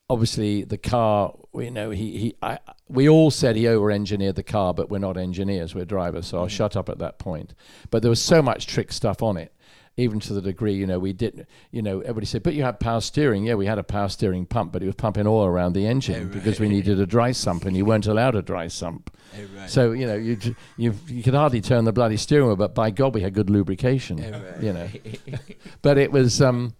obviously, 0.09 0.63
the 0.63 0.77
car, 0.77 1.33
you 1.55 1.71
know, 1.71 1.91
he 1.91 2.17
he 2.17 2.35
I, 2.41 2.59
we 2.89 3.07
all 3.07 3.31
said 3.31 3.55
he 3.55 3.67
over-engineered 3.67 4.35
the 4.35 4.43
car, 4.43 4.73
but 4.73 4.89
we're 4.89 4.97
not 4.99 5.15
engineers, 5.17 5.73
we're 5.75 5.85
drivers. 5.85 6.27
So 6.27 6.39
I'll 6.39 6.47
shut 6.47 6.75
up 6.75 6.89
at 6.89 6.99
that 6.99 7.19
point. 7.19 7.53
But 7.89 8.01
there 8.01 8.09
was 8.09 8.21
so 8.21 8.41
much 8.41 8.67
trick 8.67 8.91
stuff 8.91 9.21
on 9.23 9.37
it. 9.37 9.53
Even 9.99 10.19
to 10.21 10.33
the 10.33 10.41
degree, 10.41 10.73
you 10.73 10.87
know, 10.87 10.97
we 10.99 11.13
didn't, 11.13 11.47
you 11.71 11.81
know, 11.81 11.99
everybody 12.01 12.25
said, 12.25 12.41
but 12.43 12.53
you 12.53 12.63
had 12.63 12.79
power 12.79 13.01
steering. 13.01 13.45
Yeah, 13.45 13.55
we 13.55 13.65
had 13.65 13.77
a 13.77 13.83
power 13.83 14.09
steering 14.09 14.45
pump, 14.45 14.71
but 14.71 14.81
it 14.81 14.85
was 14.85 14.95
pumping 14.95 15.27
oil 15.27 15.45
around 15.45 15.73
the 15.73 15.85
engine 15.85 16.29
Oh, 16.29 16.33
because 16.33 16.59
we 16.59 16.69
needed 16.69 16.99
a 16.99 17.05
dry 17.05 17.31
sump 17.31 17.65
and 17.65 17.75
you 17.77 17.85
weren't 17.85 18.07
allowed 18.07 18.35
a 18.35 18.41
dry 18.41 18.67
sump. 18.67 19.15
Oh, 19.35 19.41
right. 19.59 19.69
So 19.69 19.91
you 19.91 20.07
know 20.07 20.15
you 20.15 20.37
you 20.77 20.95
you 21.07 21.21
could 21.21 21.35
hardly 21.35 21.61
turn 21.61 21.85
the 21.85 21.91
bloody 21.93 22.17
steering 22.17 22.47
wheel, 22.47 22.55
but 22.55 22.73
by 22.73 22.89
God 22.91 23.13
we 23.13 23.21
had 23.21 23.33
good 23.33 23.49
lubrication. 23.49 24.19
Oh, 24.23 24.31
right. 24.31 24.63
You 24.63 24.73
know, 24.73 24.87
but 25.81 25.97
it 25.97 26.11
was 26.11 26.41
um, 26.41 26.73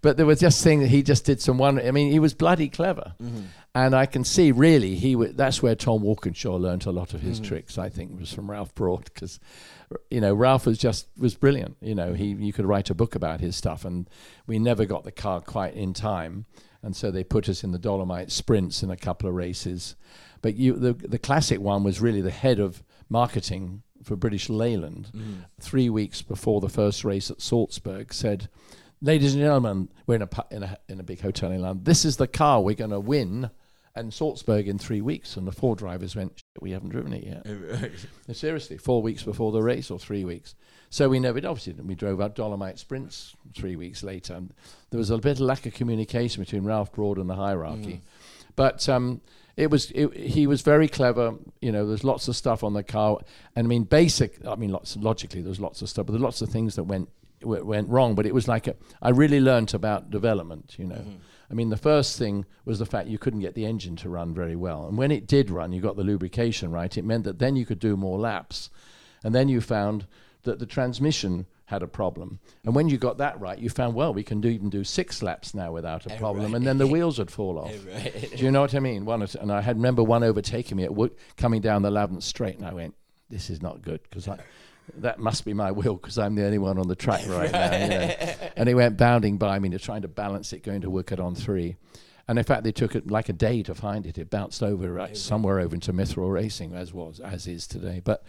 but 0.00 0.16
there 0.16 0.26
was 0.26 0.40
just 0.40 0.62
thing 0.62 0.80
that 0.80 0.88
he 0.88 1.02
just 1.02 1.24
did 1.24 1.40
some 1.40 1.58
one. 1.58 1.80
I 1.80 1.90
mean, 1.90 2.12
he 2.12 2.18
was 2.18 2.34
bloody 2.34 2.68
clever, 2.68 3.14
Mm-hmm. 3.22 3.40
and 3.74 3.94
I 3.94 4.06
can 4.06 4.24
see 4.24 4.52
really 4.52 4.94
he 4.94 5.12
w- 5.14 5.32
that's 5.32 5.62
where 5.62 5.74
Tom 5.74 6.02
Walkinshaw 6.02 6.54
learnt 6.56 6.86
a 6.86 6.92
lot 6.92 7.14
of 7.14 7.20
his 7.22 7.40
tricks. 7.40 7.78
I 7.78 7.88
think 7.88 8.18
was 8.18 8.32
from 8.32 8.50
Ralph 8.50 8.74
Broad 8.74 9.04
because. 9.04 9.40
You 10.10 10.20
know, 10.20 10.34
Ralph 10.34 10.66
was 10.66 10.78
just 10.78 11.08
was 11.16 11.34
brilliant. 11.34 11.76
You 11.80 11.94
know, 11.94 12.14
he 12.14 12.26
you 12.26 12.52
could 12.52 12.66
write 12.66 12.90
a 12.90 12.94
book 12.94 13.14
about 13.14 13.40
his 13.40 13.56
stuff, 13.56 13.84
and 13.84 14.08
we 14.46 14.58
never 14.58 14.84
got 14.84 15.04
the 15.04 15.12
car 15.12 15.40
quite 15.40 15.74
in 15.74 15.92
time, 15.94 16.46
and 16.82 16.94
so 16.94 17.10
they 17.10 17.24
put 17.24 17.48
us 17.48 17.64
in 17.64 17.72
the 17.72 17.78
Dolomite 17.78 18.30
sprints 18.30 18.82
in 18.82 18.90
a 18.90 18.96
couple 18.96 19.28
of 19.28 19.34
races. 19.34 19.96
But 20.40 20.56
you, 20.56 20.74
the 20.74 20.92
the 20.92 21.18
classic 21.18 21.60
one 21.60 21.84
was 21.84 22.00
really 22.00 22.20
the 22.20 22.30
head 22.30 22.58
of 22.58 22.82
marketing 23.08 23.82
for 24.02 24.16
British 24.16 24.48
Leyland. 24.48 25.10
Mm. 25.14 25.44
Three 25.60 25.88
weeks 25.88 26.22
before 26.22 26.60
the 26.60 26.68
first 26.68 27.04
race 27.04 27.30
at 27.30 27.40
Salzburg, 27.40 28.12
said, 28.12 28.48
"Ladies 29.00 29.34
and 29.34 29.42
gentlemen, 29.42 29.88
we're 30.06 30.16
in 30.16 30.22
a 30.22 30.28
in 30.50 30.62
a 30.62 30.78
in 30.88 31.00
a 31.00 31.04
big 31.04 31.20
hotel 31.20 31.52
in 31.52 31.62
London. 31.62 31.84
This 31.84 32.04
is 32.04 32.16
the 32.16 32.26
car 32.26 32.60
we're 32.60 32.74
going 32.74 32.90
to 32.90 33.00
win." 33.00 33.50
And 33.94 34.12
Salzburg 34.12 34.68
in 34.68 34.78
three 34.78 35.02
weeks, 35.02 35.36
and 35.36 35.46
the 35.46 35.52
four 35.52 35.76
drivers 35.76 36.16
went, 36.16 36.32
"Shit, 36.38 36.62
"We 36.62 36.70
haven't 36.70 36.88
driven 36.90 37.12
it 37.12 37.24
yet." 37.24 37.92
Seriously, 38.36 38.78
four 38.78 39.02
weeks 39.02 39.22
before 39.22 39.52
the 39.52 39.62
race 39.62 39.90
or 39.90 39.98
three 39.98 40.24
weeks. 40.24 40.54
So 40.88 41.08
we 41.08 41.20
never, 41.20 41.38
obviously, 41.38 41.74
we 41.74 41.94
drove 41.94 42.20
our 42.20 42.28
Dolomite 42.28 42.78
sprints 42.78 43.34
three 43.54 43.76
weeks 43.76 44.02
later. 44.02 44.34
And 44.34 44.52
there 44.90 44.98
was 44.98 45.10
a 45.10 45.18
bit 45.18 45.32
of 45.32 45.40
lack 45.40 45.64
of 45.66 45.74
communication 45.74 46.42
between 46.42 46.64
Ralph 46.64 46.92
Broad 46.92 47.18
and 47.18 47.28
the 47.30 47.34
hierarchy. 47.34 48.02
But 48.56 48.86
um, 48.90 49.22
it 49.56 49.70
was, 49.70 49.90
it, 49.94 50.14
he 50.14 50.46
was 50.46 50.60
very 50.60 50.88
clever. 50.88 51.34
You 51.62 51.72
know, 51.72 51.86
there's 51.86 52.04
lots 52.04 52.28
of 52.28 52.36
stuff 52.36 52.62
on 52.62 52.74
the 52.74 52.82
car. 52.82 53.18
And 53.56 53.66
I 53.66 53.68
mean, 53.68 53.84
basic, 53.84 54.44
I 54.46 54.54
mean, 54.56 54.70
lots, 54.70 54.94
logically, 54.96 55.40
there's 55.40 55.60
lots 55.60 55.80
of 55.80 55.88
stuff, 55.88 56.06
but 56.06 56.12
there's 56.12 56.22
lots 56.22 56.42
of 56.42 56.50
things 56.50 56.76
that 56.76 56.84
went, 56.84 57.08
w- 57.40 57.64
went 57.64 57.88
wrong. 57.88 58.14
But 58.14 58.26
it 58.26 58.34
was 58.34 58.46
like, 58.46 58.66
a, 58.66 58.76
I 59.00 59.10
really 59.10 59.40
learnt 59.40 59.72
about 59.72 60.10
development, 60.10 60.76
you 60.78 60.86
know. 60.86 61.04
I 61.52 61.54
mean, 61.54 61.68
the 61.68 61.76
first 61.76 62.18
thing 62.18 62.46
was 62.64 62.78
the 62.78 62.86
fact 62.86 63.08
you 63.08 63.18
couldn't 63.18 63.40
get 63.40 63.54
the 63.54 63.66
engine 63.66 63.94
to 63.96 64.08
run 64.08 64.32
very 64.34 64.56
well. 64.56 64.86
And 64.88 64.96
when 64.96 65.10
it 65.12 65.26
did 65.26 65.50
run, 65.50 65.70
you 65.72 65.82
got 65.82 65.96
the 65.96 66.02
lubrication 66.02 66.70
right. 66.72 66.96
It 66.96 67.04
meant 67.04 67.24
that 67.24 67.38
then 67.38 67.56
you 67.56 67.66
could 67.66 67.78
do 67.78 67.94
more 67.96 68.18
laps. 68.18 68.70
And 69.22 69.34
then 69.34 69.48
you 69.48 69.60
found 69.60 70.06
that 70.44 70.58
the 70.58 70.66
transmission 70.66 71.46
had 71.66 71.82
a 71.82 71.86
problem. 71.86 72.38
And 72.64 72.74
when 72.74 72.88
you 72.88 72.96
got 72.98 73.18
that 73.18 73.38
right, 73.40 73.58
you 73.58 73.68
found, 73.68 73.94
well, 73.94 74.12
we 74.14 74.22
can 74.22 74.40
do, 74.40 74.48
even 74.48 74.70
do 74.70 74.82
six 74.82 75.22
laps 75.22 75.54
now 75.54 75.72
without 75.72 76.06
a 76.06 76.14
Oh, 76.14 76.18
problem. 76.18 76.46
right. 76.46 76.54
And 76.56 76.66
then 76.66 76.78
the 76.78 76.86
wheels 76.94 77.18
would 77.18 77.30
fall 77.30 77.58
off. 77.58 77.70
Oh, 77.72 77.92
right. 77.92 78.30
Do 78.34 78.44
you 78.44 78.50
know 78.50 78.62
what 78.62 78.74
I 78.74 78.80
mean? 78.80 79.04
One, 79.04 79.22
at- 79.22 79.34
and 79.36 79.52
I 79.52 79.60
had 79.60 79.76
remember 79.76 80.02
one 80.02 80.22
overtaking 80.24 80.76
me 80.78 80.84
at 80.84 80.94
Wood, 80.94 81.12
coming 81.36 81.60
down 81.60 81.82
the 81.82 81.90
Lavant 81.90 82.22
Straight, 82.22 82.56
and 82.56 82.66
I 82.66 82.72
went, 82.72 82.94
"This 83.30 83.48
is 83.50 83.60
not 83.62 83.82
good," 83.82 84.00
because 84.04 84.26
I. 84.26 84.38
That 84.96 85.18
must 85.18 85.44
be 85.44 85.54
my 85.54 85.70
will 85.70 85.94
because 85.94 86.18
I'm 86.18 86.34
the 86.34 86.44
only 86.44 86.58
one 86.58 86.78
on 86.78 86.88
the 86.88 86.96
track 86.96 87.22
right 87.28 87.50
now. 87.50 87.72
You 87.76 87.88
know. 87.88 88.34
And 88.56 88.68
he 88.68 88.74
went 88.74 88.96
bounding 88.96 89.38
by 89.38 89.58
me, 89.58 89.68
to 89.70 89.78
trying 89.78 90.02
to 90.02 90.08
balance 90.08 90.52
it, 90.52 90.62
going 90.62 90.82
to 90.82 90.90
work 90.90 91.12
it 91.12 91.20
on 91.20 91.34
three. 91.34 91.76
And 92.28 92.38
in 92.38 92.44
fact, 92.44 92.62
they 92.62 92.72
took 92.72 92.94
it 92.94 93.10
like 93.10 93.28
a 93.28 93.32
day 93.32 93.62
to 93.64 93.74
find 93.74 94.06
it. 94.06 94.16
It 94.16 94.30
bounced 94.30 94.62
over 94.62 94.92
right, 94.92 95.16
somewhere 95.16 95.58
over 95.58 95.74
into 95.74 95.92
Mithril 95.92 96.32
Racing, 96.32 96.72
as 96.74 96.92
was, 96.92 97.18
as 97.18 97.46
is 97.48 97.66
today. 97.66 98.00
But 98.04 98.22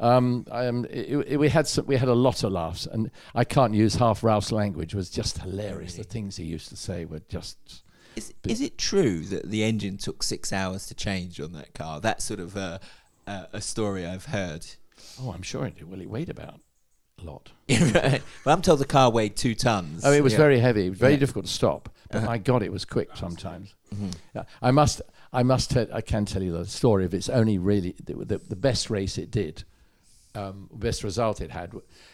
um, 0.00 0.44
um, 0.50 0.84
it, 0.90 1.26
it- 1.32 1.36
we 1.38 1.48
had 1.48 1.66
some, 1.66 1.86
we 1.86 1.96
had 1.96 2.08
a 2.08 2.14
lot 2.14 2.44
of 2.44 2.52
laughs, 2.52 2.86
and 2.86 3.10
I 3.34 3.44
can't 3.44 3.72
use 3.72 3.94
half 3.94 4.22
Ralph's 4.22 4.52
language. 4.52 4.92
It 4.92 4.96
was 4.96 5.08
just 5.10 5.38
hilarious. 5.38 5.94
The 5.94 6.02
things 6.04 6.36
he 6.36 6.44
used 6.44 6.68
to 6.68 6.76
say 6.76 7.04
were 7.06 7.20
just 7.28 7.82
Is, 8.16 8.34
is 8.46 8.60
it 8.60 8.76
true 8.76 9.20
that 9.22 9.48
the 9.48 9.64
engine 9.64 9.96
took 9.96 10.22
six 10.22 10.52
hours 10.52 10.86
to 10.86 10.94
change 10.94 11.40
on 11.40 11.52
that 11.52 11.72
car? 11.72 12.00
That's 12.00 12.24
sort 12.24 12.40
of 12.40 12.54
a, 12.54 12.80
a, 13.26 13.46
a 13.54 13.60
story 13.62 14.06
I've 14.06 14.26
heard. 14.26 14.66
Oh, 15.20 15.32
I'm 15.32 15.42
sure 15.42 15.66
it 15.66 15.76
did. 15.76 15.90
Well, 15.90 16.00
it 16.00 16.08
weighed 16.10 16.28
about 16.30 16.60
a 17.20 17.24
lot. 17.24 17.50
Well, 17.68 18.54
I'm 18.54 18.62
told 18.62 18.78
the 18.80 18.84
car 18.86 19.10
weighed 19.10 19.36
two 19.36 19.54
tons. 19.54 20.02
Oh, 20.04 20.12
it 20.12 20.22
was 20.22 20.32
Yeah. 20.34 20.38
very 20.38 20.60
heavy. 20.60 20.86
It 20.86 20.90
was 20.90 20.98
very 20.98 21.14
Yeah. 21.14 21.18
difficult 21.18 21.46
to 21.46 21.52
stop. 21.52 21.88
But 22.10 22.18
Uh-huh. 22.18 22.26
my 22.26 22.38
God, 22.38 22.62
it 22.62 22.72
was 22.72 22.84
quick 22.84 23.10
sometimes. 23.16 23.74
Mhm. 23.94 24.14
Yeah, 24.34 24.44
I 24.62 24.70
must, 24.70 25.02
I 25.32 25.42
must, 25.42 25.70
tell, 25.70 25.86
I 25.92 26.00
can 26.00 26.24
tell 26.24 26.42
you 26.42 26.52
the 26.52 26.64
story 26.66 27.04
of 27.04 27.12
it's 27.14 27.28
only 27.28 27.58
really 27.58 27.94
the, 28.04 28.14
the, 28.24 28.38
the 28.38 28.56
best 28.56 28.88
race 28.90 29.18
it 29.18 29.30
did, 29.30 29.64
um, 30.34 30.70
best 30.72 31.02
result 31.04 31.40
it 31.40 31.50
had. 31.50 31.72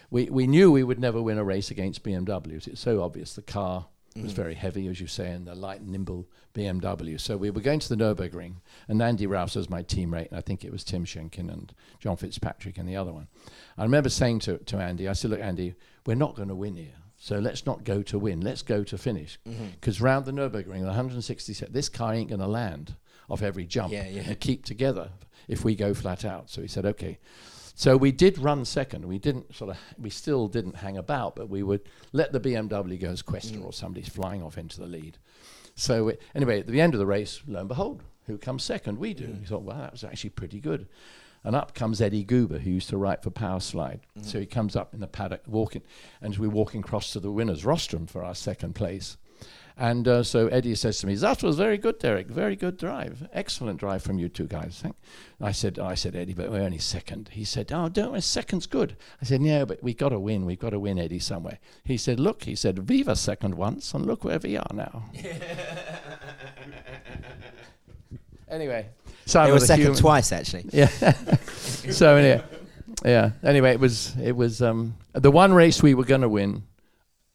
We 0.09 0.29
we 0.29 0.47
knew 0.47 0.71
we 0.71 0.83
would 0.83 0.99
never 0.99 1.21
win 1.21 1.37
a 1.37 1.43
race 1.43 1.69
against 1.71 2.03
BMWs. 2.03 2.67
It's 2.67 2.81
so 2.81 3.01
obvious. 3.03 3.33
The 3.35 3.41
car 3.41 3.87
was 4.15 4.31
Mhm. 4.33 4.35
very 4.35 4.55
heavy, 4.55 4.87
as 4.87 4.99
you 4.99 5.07
say, 5.07 5.31
and 5.31 5.45
the 5.47 5.55
light, 5.55 5.81
nimble 5.85 6.27
BMW. 6.55 7.19
So 7.19 7.37
we 7.37 7.51
were 7.51 7.61
going 7.61 7.79
to 7.79 7.89
the 7.89 7.95
Nurburgring, 7.95 8.55
and 8.87 9.01
Andy 9.01 9.27
Rouse 9.27 9.55
was 9.55 9.69
my 9.69 9.83
teammate, 9.83 10.29
and 10.29 10.37
I 10.37 10.41
think 10.41 10.63
it 10.65 10.71
was 10.71 10.83
Tim 10.83 11.05
Schenken 11.05 11.49
and 11.51 11.73
John 11.99 12.17
Fitzpatrick 12.17 12.77
and 12.77 12.87
the 12.89 12.95
other 12.95 13.13
one. 13.13 13.27
I 13.77 13.83
remember 13.83 14.09
saying 14.09 14.39
to, 14.39 14.57
to 14.57 14.77
Andy, 14.77 15.07
I 15.07 15.13
said, 15.13 15.31
"Look, 15.31 15.41
Andy, 15.41 15.75
we're 16.05 16.15
not 16.15 16.35
going 16.35 16.47
to 16.49 16.55
win 16.55 16.75
here." 16.77 16.93
So 17.17 17.39
let's 17.39 17.65
not 17.65 17.83
go 17.83 18.01
to 18.03 18.19
win. 18.19 18.41
Let's 18.41 18.61
go 18.61 18.83
to 18.83 18.97
finish. 18.97 19.39
Because 19.79 20.01
round 20.01 20.25
the 20.25 20.31
Nurburgring, 20.31 20.79
the 20.81 20.87
160 20.87 21.53
set, 21.53 21.73
this 21.73 21.89
car 21.89 22.13
ain't 22.13 22.29
going 22.29 22.41
to 22.41 22.47
land 22.47 22.95
off 23.29 23.41
every 23.41 23.65
jump 23.65 23.91
Yeah, 23.93 24.07
yeah. 24.07 24.23
and 24.27 24.39
keep 24.39 24.65
together 24.65 25.09
if 25.47 25.63
we 25.63 25.75
go 25.75 25.93
flat 25.93 26.25
out. 26.25 26.49
So 26.49 26.61
he 26.61 26.67
said, 26.67 26.85
okay. 26.85 27.17
So 27.73 27.97
we 27.97 28.11
did 28.11 28.37
run 28.37 28.63
second. 28.65 29.05
We 29.07 29.17
didn't 29.17 29.55
sort 29.55 29.71
of, 29.71 29.77
we 29.97 30.09
still 30.09 30.47
didn't 30.47 30.75
hang 30.75 30.97
about, 30.97 31.35
but 31.35 31.49
we 31.49 31.63
would 31.63 31.81
let 32.13 32.31
the 32.31 32.39
BMW 32.39 32.99
go 32.99 33.09
as 33.09 33.21
Quester 33.21 33.57
Mm. 33.57 33.65
or 33.65 33.73
somebody's 33.73 34.09
flying 34.09 34.43
off 34.43 34.57
into 34.57 34.79
the 34.79 34.85
lead. 34.87 35.17
So 35.75 36.09
it, 36.09 36.21
anyway, 36.33 36.61
at 36.61 36.67
the 36.67 36.81
end 36.81 36.93
of 36.93 36.99
the 36.99 37.05
race, 37.05 37.41
lo 37.47 37.59
and 37.59 37.67
behold, 37.67 38.03
who 38.27 38.37
comes 38.37 38.63
second? 38.63 38.97
We 38.97 39.13
do. 39.13 39.27
Mm. 39.27 39.41
We 39.41 39.45
thought, 39.45 39.61
wow, 39.61 39.81
that 39.81 39.91
was 39.91 40.03
actually 40.03 40.31
pretty 40.31 40.59
good. 40.59 40.87
And 41.43 41.55
up 41.55 41.75
comes 41.75 42.01
Eddie 42.01 42.23
Goober, 42.23 42.57
who 42.57 42.71
used 42.71 42.89
to 42.89 42.97
write 42.97 43.21
for 43.21 43.29
Power 43.29 43.59
Slide. 43.59 44.01
Mm-hmm. 44.17 44.27
So 44.27 44.39
he 44.39 44.47
comes 44.47 44.75
up 44.75 44.95
in 44.95 44.99
the 44.99 45.07
paddock, 45.07 45.43
walking, 45.45 45.83
and 46.21 46.35
we're 46.37 46.49
walking 46.49 46.79
across 46.79 47.13
to 47.13 47.19
the 47.19 47.31
winner's 47.31 47.63
rostrum 47.63 48.07
for 48.07 48.23
our 48.23 48.33
second 48.33 48.73
place. 48.73 49.17
And 49.77 50.07
uh, 50.07 50.23
so 50.23 50.47
Eddie 50.47 50.73
says 50.75 50.99
to 50.99 51.07
me, 51.07 51.15
"That 51.15 51.43
was 51.43 51.57
very 51.57 51.77
good, 51.77 51.99
Derek. 51.99 52.27
Very 52.27 52.55
good 52.55 52.77
drive. 52.77 53.27
Excellent 53.33 53.77
drive 53.77 54.01
from 54.03 54.17
you 54.17 54.29
two 54.29 54.47
guys." 54.47 54.79
Thank. 54.81 54.95
I 55.41 55.51
said, 55.51 55.79
"I 55.79 55.95
said, 55.95 56.15
Eddie, 56.15 56.33
but 56.33 56.49
we're 56.49 56.61
only 56.61 56.77
second. 56.77 57.27
He 57.33 57.43
said, 57.43 57.71
"Oh, 57.73 57.89
don't 57.89 58.11
worry, 58.13 58.21
second's 58.21 58.67
good." 58.67 58.95
I 59.21 59.25
said, 59.25 59.41
"No, 59.41 59.65
but 59.65 59.83
we 59.83 59.93
got 59.93 60.09
to 60.09 60.19
win. 60.19 60.45
We've 60.45 60.57
got 60.57 60.69
to 60.69 60.79
win, 60.79 60.97
Eddie, 60.97 61.19
somewhere." 61.19 61.59
He 61.83 61.97
said, 61.97 62.21
"Look," 62.21 62.43
he 62.43 62.55
said, 62.55 62.79
"Viva 62.79 63.17
second 63.17 63.55
once, 63.55 63.93
and 63.93 64.05
look 64.05 64.23
where 64.23 64.39
we 64.39 64.55
are 64.55 64.65
now." 64.73 65.09
anyway, 68.49 68.87
so 69.25 69.41
I 69.41 69.45
They 69.45 69.51
were 69.51 69.55
was 69.55 69.67
second 69.67 69.83
human- 69.85 69.99
twice, 69.99 70.31
actually. 70.31 70.65
yeah. 70.73 70.87
so 71.91 72.15
anyway, 72.15 72.43
yeah. 73.03 73.31
Anyway, 73.43 73.71
it 73.71 73.79
was 73.79 74.15
it 74.21 74.35
was 74.37 74.61
um, 74.61 74.95
the 75.13 75.31
one 75.31 75.53
race 75.53 75.83
we 75.83 75.93
were 75.93 76.05
going 76.05 76.21
to 76.21 76.29
win. 76.29 76.63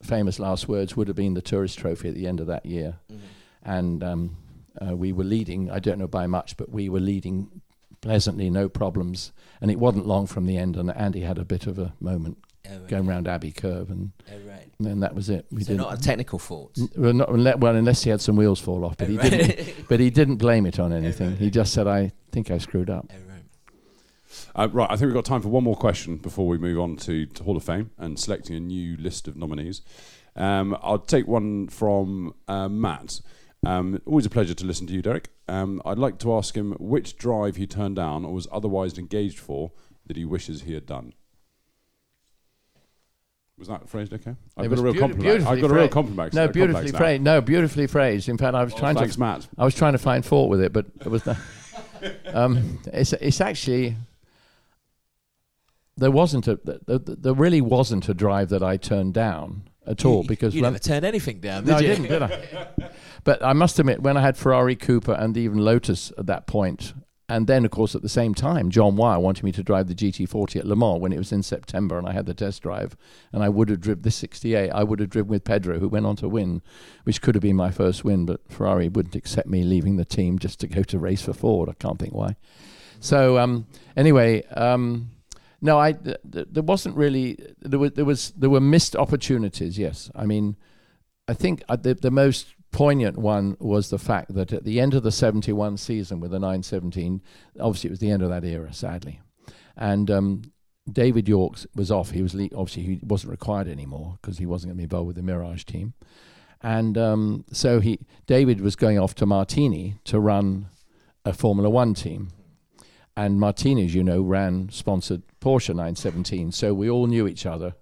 Famous 0.02 0.38
last 0.38 0.66
words 0.68 0.96
would 0.96 1.08
have 1.08 1.16
been 1.16 1.34
the 1.34 1.42
Tourist 1.42 1.78
Trophy 1.78 2.08
at 2.08 2.14
the 2.14 2.26
end 2.26 2.40
of 2.40 2.46
that 2.46 2.64
year, 2.64 2.96
and 3.62 4.02
um, 4.02 4.36
uh, 4.80 4.96
we 4.96 5.12
were 5.12 5.24
leading. 5.24 5.70
I 5.70 5.78
don't 5.78 5.98
know 5.98 6.06
by 6.08 6.26
much, 6.26 6.56
but 6.56 6.70
we 6.70 6.88
were 6.88 7.00
leading 7.00 7.60
pleasantly, 8.00 8.48
no 8.48 8.68
problems. 8.70 9.30
And 9.60 9.70
it 9.70 9.78
wasn't 9.78 10.06
long 10.06 10.26
from 10.26 10.46
the 10.46 10.56
end, 10.56 10.76
and 10.78 10.90
Andy 10.96 11.20
had 11.20 11.36
a 11.36 11.44
bit 11.44 11.66
of 11.66 11.78
a 11.78 11.92
moment 12.00 12.38
Oh, 12.66 12.78
right. 12.78 12.88
going 12.88 13.06
round 13.06 13.28
Abbey 13.28 13.52
Curve, 13.52 13.90
and, 13.90 14.12
Oh, 14.30 14.38
right. 14.48 14.70
and 14.78 14.86
then 14.86 15.00
that 15.00 15.14
was 15.14 15.28
it. 15.28 15.44
We 15.50 15.62
so 15.64 15.68
didn't. 15.72 15.80
not 15.82 15.98
a 15.98 16.00
technical 16.00 16.38
fault. 16.38 16.78
N- 16.78 16.88
well, 16.96 17.12
not, 17.12 17.28
unle- 17.28 17.58
well, 17.58 17.74
unless 17.76 18.02
he 18.04 18.10
had 18.10 18.20
some 18.22 18.36
wheels 18.36 18.58
fall 18.60 18.84
off, 18.86 18.96
but 18.96 19.08
Oh, 19.08 19.10
he 19.12 19.16
right. 19.18 19.30
didn't. 19.30 19.74
But 19.88 20.00
he 20.00 20.08
didn't 20.10 20.36
blame 20.36 20.64
it 20.66 20.78
on 20.78 20.92
anything. 21.00 21.36
He 21.36 21.50
just 21.50 21.72
said, 21.74 21.86
"I 21.86 22.12
think 22.32 22.50
I 22.50 22.56
screwed 22.58 22.88
up." 22.88 23.10
Right. 24.56 24.64
Uh, 24.64 24.68
right, 24.68 24.90
I 24.90 24.96
think 24.96 25.06
we've 25.06 25.14
got 25.14 25.24
time 25.24 25.42
for 25.42 25.48
one 25.48 25.64
more 25.64 25.76
question 25.76 26.16
before 26.16 26.46
we 26.46 26.58
move 26.58 26.78
on 26.78 26.96
to, 26.98 27.26
to 27.26 27.44
Hall 27.44 27.56
of 27.56 27.64
Fame 27.64 27.90
and 27.98 28.18
selecting 28.18 28.56
a 28.56 28.60
new 28.60 28.96
list 28.96 29.28
of 29.28 29.36
nominees. 29.36 29.82
Um, 30.36 30.76
I'll 30.82 30.98
take 30.98 31.26
one 31.26 31.68
from 31.68 32.34
uh, 32.48 32.68
Matt. 32.68 33.20
Um, 33.66 34.00
always 34.06 34.26
a 34.26 34.30
pleasure 34.30 34.54
to 34.54 34.64
listen 34.64 34.86
to 34.86 34.92
you, 34.92 35.02
Derek. 35.02 35.28
Um, 35.48 35.82
I'd 35.84 35.98
like 35.98 36.18
to 36.20 36.34
ask 36.34 36.56
him 36.56 36.72
which 36.78 37.16
drive 37.16 37.56
he 37.56 37.66
turned 37.66 37.96
down 37.96 38.24
or 38.24 38.32
was 38.32 38.46
otherwise 38.52 38.96
engaged 38.96 39.38
for 39.38 39.72
that 40.06 40.16
he 40.16 40.24
wishes 40.24 40.62
he 40.62 40.74
had 40.74 40.86
done. 40.86 41.12
Was 43.58 43.68
that 43.68 43.86
phrased 43.90 44.14
okay? 44.14 44.30
It 44.30 44.36
I've 44.56 44.70
got 44.70 44.78
a 44.78 44.82
real 44.82 44.94
beauti- 44.94 44.98
compliment. 45.00 45.46
I've 45.46 45.60
got 45.60 45.70
a 45.70 45.74
real 45.74 45.88
compliment. 45.88 46.32
No, 46.32 46.48
beautifully 46.48 46.92
phrased. 46.92 47.22
No, 47.22 47.42
beautifully 47.42 47.86
phrased. 47.86 48.28
In 48.30 48.38
fact, 48.38 48.54
I 48.54 48.64
was 48.64 48.72
Oh, 48.72 48.78
trying 48.78 48.96
thanks, 48.96 49.14
to. 49.16 49.20
Matt. 49.20 49.46
I 49.58 49.64
was 49.66 49.74
trying 49.74 49.92
to 49.92 49.98
find 49.98 50.24
fault 50.24 50.48
with 50.48 50.62
it, 50.62 50.72
but 50.72 50.86
it 51.00 51.08
was 51.08 51.24
the. 51.24 51.36
um, 52.32 52.78
it's 52.92 53.12
it's 53.12 53.40
actually. 53.42 53.96
There 56.00 56.10
wasn't 56.10 56.48
a 56.48 56.58
there, 56.64 56.98
there 56.98 57.34
really 57.34 57.60
wasn't 57.60 58.08
a 58.08 58.14
drive 58.14 58.48
that 58.48 58.62
I 58.62 58.76
turned 58.76 59.14
down 59.14 59.68
at 59.86 60.04
all 60.04 60.22
you, 60.22 60.28
because 60.28 60.54
you 60.54 60.62
never 60.62 60.78
turned 60.78 61.04
anything 61.04 61.40
down. 61.40 61.64
no, 61.64 61.76
I 61.76 61.82
did 61.82 61.98
you? 61.98 62.06
didn't, 62.08 62.20
did 62.20 62.22
I? 62.22 62.90
But 63.22 63.44
I 63.44 63.52
must 63.52 63.78
admit, 63.78 64.00
when 64.00 64.16
I 64.16 64.22
had 64.22 64.38
Ferrari, 64.38 64.76
Cooper, 64.76 65.12
and 65.12 65.36
even 65.36 65.58
Lotus 65.58 66.10
at 66.16 66.24
that 66.24 66.46
point, 66.46 66.94
and 67.28 67.46
then 67.46 67.66
of 67.66 67.70
course 67.70 67.94
at 67.94 68.00
the 68.00 68.08
same 68.08 68.34
time, 68.34 68.70
John 68.70 68.96
Wyer 68.96 69.20
wanted 69.20 69.44
me 69.44 69.52
to 69.52 69.62
drive 69.62 69.88
the 69.88 69.94
GT40 69.94 70.56
at 70.56 70.66
Le 70.66 70.74
Mans 70.74 71.02
when 71.02 71.12
it 71.12 71.18
was 71.18 71.30
in 71.30 71.42
September, 71.42 71.98
and 71.98 72.08
I 72.08 72.12
had 72.12 72.24
the 72.24 72.32
test 72.32 72.62
drive, 72.62 72.96
and 73.30 73.42
I 73.42 73.50
would 73.50 73.68
have 73.68 73.80
driven 73.80 74.02
the 74.02 74.10
68. 74.10 74.70
I 74.70 74.82
would 74.82 75.00
have 75.00 75.10
driven 75.10 75.28
with 75.28 75.44
Pedro, 75.44 75.78
who 75.78 75.88
went 75.88 76.06
on 76.06 76.16
to 76.16 76.28
win, 76.30 76.62
which 77.04 77.20
could 77.20 77.34
have 77.34 77.42
been 77.42 77.56
my 77.56 77.70
first 77.70 78.04
win, 78.04 78.24
but 78.24 78.40
Ferrari 78.48 78.88
wouldn't 78.88 79.14
accept 79.14 79.48
me 79.48 79.64
leaving 79.64 79.96
the 79.96 80.06
team 80.06 80.38
just 80.38 80.60
to 80.60 80.66
go 80.66 80.82
to 80.82 80.98
race 80.98 81.22
for 81.22 81.34
Ford. 81.34 81.68
I 81.68 81.74
can't 81.74 81.98
think 81.98 82.14
why. 82.14 82.36
So 83.00 83.36
um, 83.36 83.66
anyway. 83.96 84.44
Um, 84.46 85.10
no, 85.62 85.78
I 85.78 85.92
th- 85.92 86.16
th- 86.30 86.48
there 86.50 86.62
wasn't 86.62 86.96
really 86.96 87.38
there 87.60 87.78
was 87.78 87.92
there 87.92 88.04
was 88.04 88.30
there 88.36 88.50
were 88.50 88.60
missed 88.60 88.96
opportunities. 88.96 89.78
Yes, 89.78 90.10
I 90.14 90.24
mean, 90.24 90.56
I 91.28 91.34
think 91.34 91.62
uh, 91.68 91.76
the 91.76 91.94
the 91.94 92.10
most 92.10 92.54
poignant 92.72 93.18
one 93.18 93.56
was 93.58 93.90
the 93.90 93.98
fact 93.98 94.34
that 94.34 94.52
at 94.52 94.64
the 94.64 94.80
end 94.80 94.94
of 94.94 95.02
the 95.02 95.10
71 95.10 95.76
season 95.76 96.20
with 96.20 96.30
the 96.30 96.38
917, 96.38 97.20
obviously 97.58 97.88
it 97.88 97.90
was 97.90 97.98
the 97.98 98.10
end 98.10 98.22
of 98.22 98.30
that 98.30 98.44
era, 98.44 98.72
sadly, 98.72 99.20
and 99.76 100.10
um, 100.10 100.42
David 100.90 101.28
Yorks 101.28 101.66
was 101.74 101.90
off. 101.90 102.10
He 102.10 102.22
was 102.22 102.34
le- 102.34 102.48
obviously 102.56 102.82
he 102.82 103.00
wasn't 103.02 103.32
required 103.32 103.68
anymore 103.68 104.18
because 104.20 104.38
he 104.38 104.46
wasn't 104.46 104.70
going 104.70 104.76
to 104.76 104.80
be 104.80 104.84
involved 104.84 105.08
with 105.08 105.16
the 105.16 105.22
Mirage 105.22 105.64
team, 105.64 105.92
and 106.62 106.96
um, 106.96 107.44
so 107.52 107.80
he 107.80 107.98
David 108.26 108.60
was 108.60 108.76
going 108.76 108.98
off 108.98 109.14
to 109.16 109.26
Martini 109.26 109.96
to 110.04 110.18
run 110.18 110.66
a 111.24 111.34
Formula 111.34 111.68
One 111.68 111.92
team. 111.92 112.30
And 113.20 113.38
Martini, 113.38 113.84
as 113.84 113.94
you 113.94 114.02
know, 114.02 114.22
ran 114.22 114.70
sponsored 114.70 115.20
Porsche 115.42 115.74
917, 115.74 116.52
so 116.52 116.72
we 116.72 116.88
all 116.88 117.06
knew 117.06 117.28
each 117.28 117.44
other. 117.44 117.74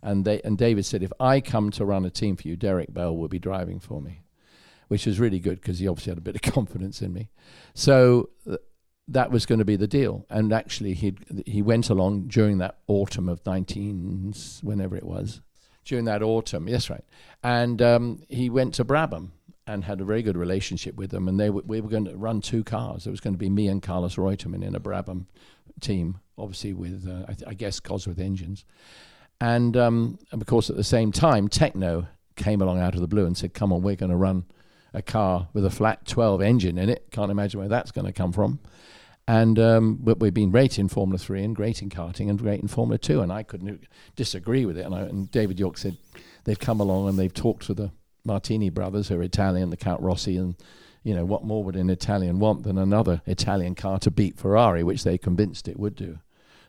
And 0.00 0.24
they 0.24 0.40
and 0.42 0.56
David 0.56 0.86
said, 0.86 1.02
if 1.02 1.12
I 1.18 1.40
come 1.40 1.72
to 1.72 1.84
run 1.84 2.04
a 2.04 2.10
team 2.10 2.36
for 2.36 2.46
you, 2.46 2.54
Derek 2.54 2.94
Bell 2.94 3.16
will 3.16 3.26
be 3.26 3.40
driving 3.40 3.80
for 3.80 4.00
me, 4.00 4.22
which 4.86 5.04
was 5.04 5.18
really 5.18 5.40
good 5.40 5.60
because 5.60 5.80
he 5.80 5.88
obviously 5.88 6.12
had 6.12 6.18
a 6.18 6.20
bit 6.20 6.36
of 6.36 6.42
confidence 6.54 7.02
in 7.02 7.12
me. 7.12 7.30
So 7.74 8.28
th- 8.44 8.60
that 9.08 9.32
was 9.32 9.44
going 9.44 9.58
to 9.58 9.64
be 9.64 9.74
the 9.74 9.88
deal. 9.88 10.24
And 10.30 10.52
actually, 10.52 10.94
he 10.94 11.16
he 11.44 11.62
went 11.62 11.90
along 11.90 12.28
during 12.28 12.58
that 12.58 12.78
autumn 12.86 13.28
of 13.28 13.44
19, 13.44 14.34
whenever 14.62 14.96
it 14.96 15.04
was, 15.04 15.40
during 15.84 16.04
that 16.04 16.22
autumn. 16.22 16.68
Yes, 16.68 16.88
right. 16.88 17.04
And 17.42 17.82
um, 17.82 18.22
he 18.28 18.48
went 18.48 18.74
to 18.74 18.84
Brabham 18.84 19.30
and 19.66 19.84
had 19.84 20.00
a 20.00 20.04
very 20.04 20.22
good 20.22 20.36
relationship 20.36 20.94
with 20.94 21.10
them. 21.10 21.28
And 21.28 21.40
they 21.40 21.46
w- 21.46 21.64
we 21.66 21.80
were 21.80 21.88
going 21.88 22.04
to 22.04 22.16
run 22.16 22.40
two 22.40 22.62
cars. 22.62 23.06
It 23.06 23.10
was 23.10 23.20
going 23.20 23.34
to 23.34 23.38
be 23.38 23.50
me 23.50 23.68
and 23.68 23.82
Carlos 23.82 24.16
Reutemann 24.16 24.62
in 24.62 24.74
a 24.74 24.80
Brabham 24.80 25.26
team, 25.80 26.20
obviously 26.38 26.72
with 26.72 27.06
uh, 27.08 27.24
I, 27.28 27.32
th- 27.32 27.48
I 27.48 27.54
guess 27.54 27.80
Cosworth 27.80 28.18
engines. 28.18 28.64
And, 29.40 29.76
um, 29.76 30.18
and 30.30 30.40
of 30.40 30.46
course, 30.46 30.70
at 30.70 30.76
the 30.76 30.84
same 30.84 31.12
time, 31.12 31.48
Tecno 31.48 32.06
came 32.36 32.62
along 32.62 32.78
out 32.78 32.94
of 32.94 33.00
the 33.00 33.08
blue 33.08 33.26
and 33.26 33.36
said, 33.36 33.54
"Come 33.54 33.72
on, 33.72 33.82
we're 33.82 33.96
going 33.96 34.10
to 34.10 34.16
run 34.16 34.44
a 34.94 35.02
car 35.02 35.48
with 35.52 35.64
a 35.64 35.70
flat 35.70 36.06
12 36.06 36.40
engine 36.40 36.78
in 36.78 36.88
it. 36.88 37.08
Can't 37.10 37.30
imagine 37.30 37.60
where 37.60 37.68
that's 37.68 37.90
going 37.90 38.06
to 38.06 38.12
come 38.12 38.32
from." 38.32 38.60
And 39.28 39.58
um, 39.58 39.98
but 40.00 40.20
we've 40.20 40.32
been 40.32 40.50
great 40.50 40.78
in 40.78 40.88
Formula 40.88 41.18
Three 41.18 41.42
and 41.42 41.54
great 41.54 41.82
in 41.82 41.90
karting 41.90 42.30
and 42.30 42.38
great 42.38 42.60
in 42.60 42.68
Formula 42.68 42.96
Two, 42.96 43.20
and 43.20 43.32
I 43.32 43.42
couldn't 43.42 43.84
disagree 44.14 44.64
with 44.64 44.78
it. 44.78 44.86
And, 44.86 44.94
I, 44.94 45.00
and 45.00 45.30
David 45.30 45.58
Yorke 45.58 45.78
said 45.78 45.96
they've 46.44 46.58
come 46.58 46.80
along 46.80 47.08
and 47.08 47.18
they've 47.18 47.34
talked 47.34 47.66
to 47.66 47.74
the 47.74 47.90
Martini 48.26 48.70
brothers, 48.70 49.08
who 49.08 49.18
are 49.18 49.22
Italian, 49.22 49.70
the 49.70 49.76
Count 49.76 50.02
Rossi, 50.02 50.36
and 50.36 50.56
you 51.02 51.14
know 51.14 51.24
what 51.24 51.44
more 51.44 51.62
would 51.64 51.76
an 51.76 51.88
Italian 51.88 52.38
want 52.38 52.64
than 52.64 52.78
another 52.78 53.22
Italian 53.26 53.74
car 53.74 53.98
to 54.00 54.10
beat 54.10 54.36
Ferrari, 54.36 54.82
which 54.82 55.04
they 55.04 55.16
convinced 55.16 55.68
it 55.68 55.78
would 55.78 55.94
do. 55.94 56.18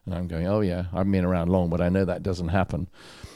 And 0.05 0.16
I'm 0.16 0.28
going, 0.28 0.47
oh 0.47 0.62
yeah, 0.62 0.86
I've 0.93 1.12
been 1.12 1.26
around 1.26 1.49
long, 1.49 1.70
but 1.70 1.82
I 1.82 1.89
know 1.89 2.05
that 2.05 2.24
doesn't 2.24 2.49
happen. 2.49 2.88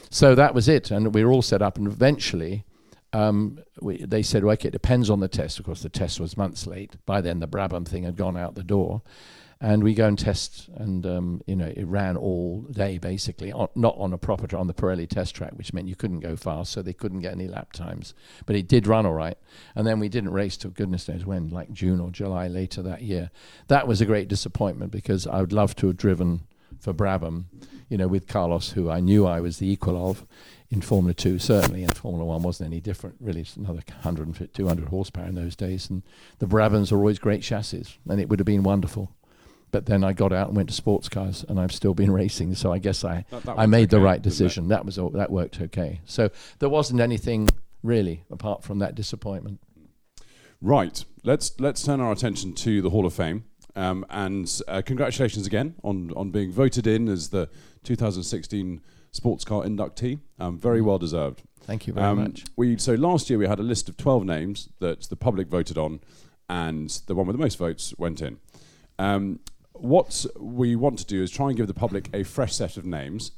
So 0.09 0.35
that 0.35 0.53
was 0.53 0.69
it, 0.69 0.91
and 0.91 1.13
we 1.13 1.23
were 1.23 1.31
all 1.31 1.41
set 1.41 1.61
up, 1.61 1.77
and 1.77 1.87
eventually. 1.87 2.65
Um, 3.13 3.59
we, 3.81 4.05
they 4.05 4.21
said, 4.21 4.45
well, 4.45 4.53
okay, 4.53 4.69
it 4.69 4.71
depends 4.71 5.09
on 5.09 5.19
the 5.19 5.27
test. 5.27 5.59
Of 5.59 5.65
course, 5.65 5.81
the 5.81 5.89
test 5.89 6.21
was 6.21 6.37
months 6.37 6.65
late. 6.65 6.95
By 7.05 7.19
then, 7.19 7.39
the 7.39 7.47
Brabham 7.47 7.85
thing 7.85 8.03
had 8.03 8.15
gone 8.15 8.37
out 8.37 8.55
the 8.55 8.63
door. 8.63 9.01
And 9.63 9.83
we 9.83 9.93
go 9.93 10.07
and 10.07 10.17
test, 10.17 10.69
and 10.75 11.05
um, 11.05 11.41
you 11.45 11.55
know 11.55 11.67
it 11.67 11.85
ran 11.85 12.17
all 12.17 12.61
day 12.71 12.97
basically, 12.97 13.51
on, 13.51 13.67
not 13.75 13.95
on 13.99 14.11
a 14.11 14.17
proper 14.17 14.57
on 14.57 14.65
the 14.65 14.73
Pirelli 14.73 15.07
test 15.07 15.35
track, 15.35 15.51
which 15.53 15.71
meant 15.71 15.87
you 15.87 15.95
couldn't 15.95 16.21
go 16.21 16.35
fast, 16.35 16.71
so 16.71 16.81
they 16.81 16.93
couldn't 16.93 17.19
get 17.19 17.33
any 17.33 17.47
lap 17.47 17.71
times. 17.71 18.15
But 18.47 18.55
it 18.55 18.67
did 18.67 18.87
run 18.87 19.05
all 19.05 19.13
right, 19.13 19.37
and 19.75 19.85
then 19.85 19.99
we 19.99 20.09
didn't 20.09 20.31
race 20.31 20.57
till 20.57 20.71
goodness 20.71 21.07
knows 21.07 21.27
when, 21.27 21.51
like 21.51 21.71
June 21.71 21.99
or 21.99 22.09
July 22.09 22.47
later 22.47 22.81
that 22.81 23.03
year. 23.03 23.29
That 23.67 23.87
was 23.87 24.01
a 24.01 24.05
great 24.07 24.27
disappointment 24.27 24.91
because 24.91 25.27
I 25.27 25.41
would 25.41 25.53
love 25.53 25.75
to 25.75 25.87
have 25.87 25.97
driven 25.97 26.41
for 26.79 26.91
Brabham, 26.91 27.45
you 27.87 27.97
know, 27.97 28.07
with 28.07 28.27
Carlos, 28.27 28.71
who 28.71 28.89
I 28.89 28.99
knew 28.99 29.27
I 29.27 29.41
was 29.41 29.59
the 29.59 29.71
equal 29.71 30.09
of 30.09 30.25
in 30.71 30.81
Formula 30.81 31.13
Two, 31.13 31.37
certainly, 31.37 31.83
and 31.83 31.95
Formula 31.95 32.25
One 32.25 32.41
wasn't 32.41 32.71
any 32.71 32.81
different. 32.81 33.17
Really, 33.19 33.41
it's 33.41 33.57
another 33.57 33.83
150, 33.87 34.51
200 34.53 34.87
horsepower 34.87 35.27
in 35.27 35.35
those 35.35 35.55
days, 35.55 35.87
and 35.89 36.01
the 36.39 36.47
Brabhams 36.47 36.91
are 36.91 36.97
always 36.97 37.19
great 37.19 37.43
chassis, 37.43 37.85
and 38.09 38.19
it 38.19 38.27
would 38.27 38.39
have 38.39 38.45
been 38.47 38.63
wonderful. 38.63 39.11
But 39.71 39.85
then 39.85 40.03
I 40.03 40.13
got 40.13 40.33
out 40.33 40.47
and 40.49 40.57
went 40.57 40.69
to 40.69 40.75
sports 40.75 41.07
cars, 41.09 41.45
and 41.47 41.59
I've 41.59 41.71
still 41.71 41.93
been 41.93 42.11
racing. 42.21 42.55
So 42.55 42.71
I 42.73 42.77
guess 42.79 43.03
I 43.03 43.25
That- 43.31 43.43
that 43.43 43.57
I 43.57 43.65
made 43.65 43.89
the 43.89 43.99
right 44.01 44.21
decision. 44.21 44.67
That 44.67 44.85
was 44.85 44.97
all, 44.99 45.09
that 45.11 45.31
worked 45.31 45.61
okay. 45.61 46.01
So 46.05 46.29
there 46.59 46.69
wasn't 46.69 46.99
anything 47.01 47.47
really 47.83 48.23
apart 48.29 48.63
from 48.63 48.79
that 48.79 48.95
disappointment. 48.95 49.59
Right. 50.61 51.03
Let's 51.23 51.59
let's 51.59 51.83
turn 51.83 51.99
our 52.01 52.11
attention 52.11 52.53
to 52.53 52.81
the 52.81 52.89
Hall 52.91 53.05
of 53.05 53.13
Fame. 53.13 53.45
Um, 53.75 54.05
and 54.09 54.61
uh, 54.67 54.81
congratulations 54.85 55.47
again 55.47 55.75
on 55.83 56.11
on 56.15 56.29
being 56.31 56.51
voted 56.51 56.85
in 56.85 57.07
as 57.07 57.29
the 57.29 57.49
2016 57.83 58.81
Sports 59.11 59.43
Car 59.45 59.63
Inductee. 59.63 60.19
Um, 60.39 60.57
very 60.59 60.81
well 60.81 60.97
deserved. 60.97 61.43
Thank 61.61 61.87
you 61.87 61.93
very 61.93 62.05
Um, 62.05 62.17
much. 62.19 62.45
We 62.57 62.77
so 62.77 62.93
last 62.95 63.29
year 63.29 63.39
we 63.39 63.47
had 63.47 63.59
a 63.59 63.63
list 63.63 63.87
of 63.89 63.97
12 63.97 64.25
names 64.25 64.69
that 64.79 65.03
the 65.09 65.15
public 65.15 65.47
voted 65.47 65.77
on, 65.77 66.01
and 66.49 66.89
the 67.07 67.15
one 67.15 67.27
with 67.27 67.35
the 67.37 67.41
most 67.41 67.57
votes 67.57 67.93
went 67.97 68.21
in. 68.21 68.37
Um, 68.99 69.39
what 69.81 70.25
we 70.39 70.75
want 70.75 70.99
to 70.99 71.05
do 71.05 71.21
is 71.23 71.31
try 71.31 71.47
and 71.47 71.57
give 71.57 71.67
the 71.67 71.73
public 71.73 72.09
a 72.13 72.23
fresh 72.23 72.53
set 72.55 72.77
of 72.77 72.85
names. 72.85 73.31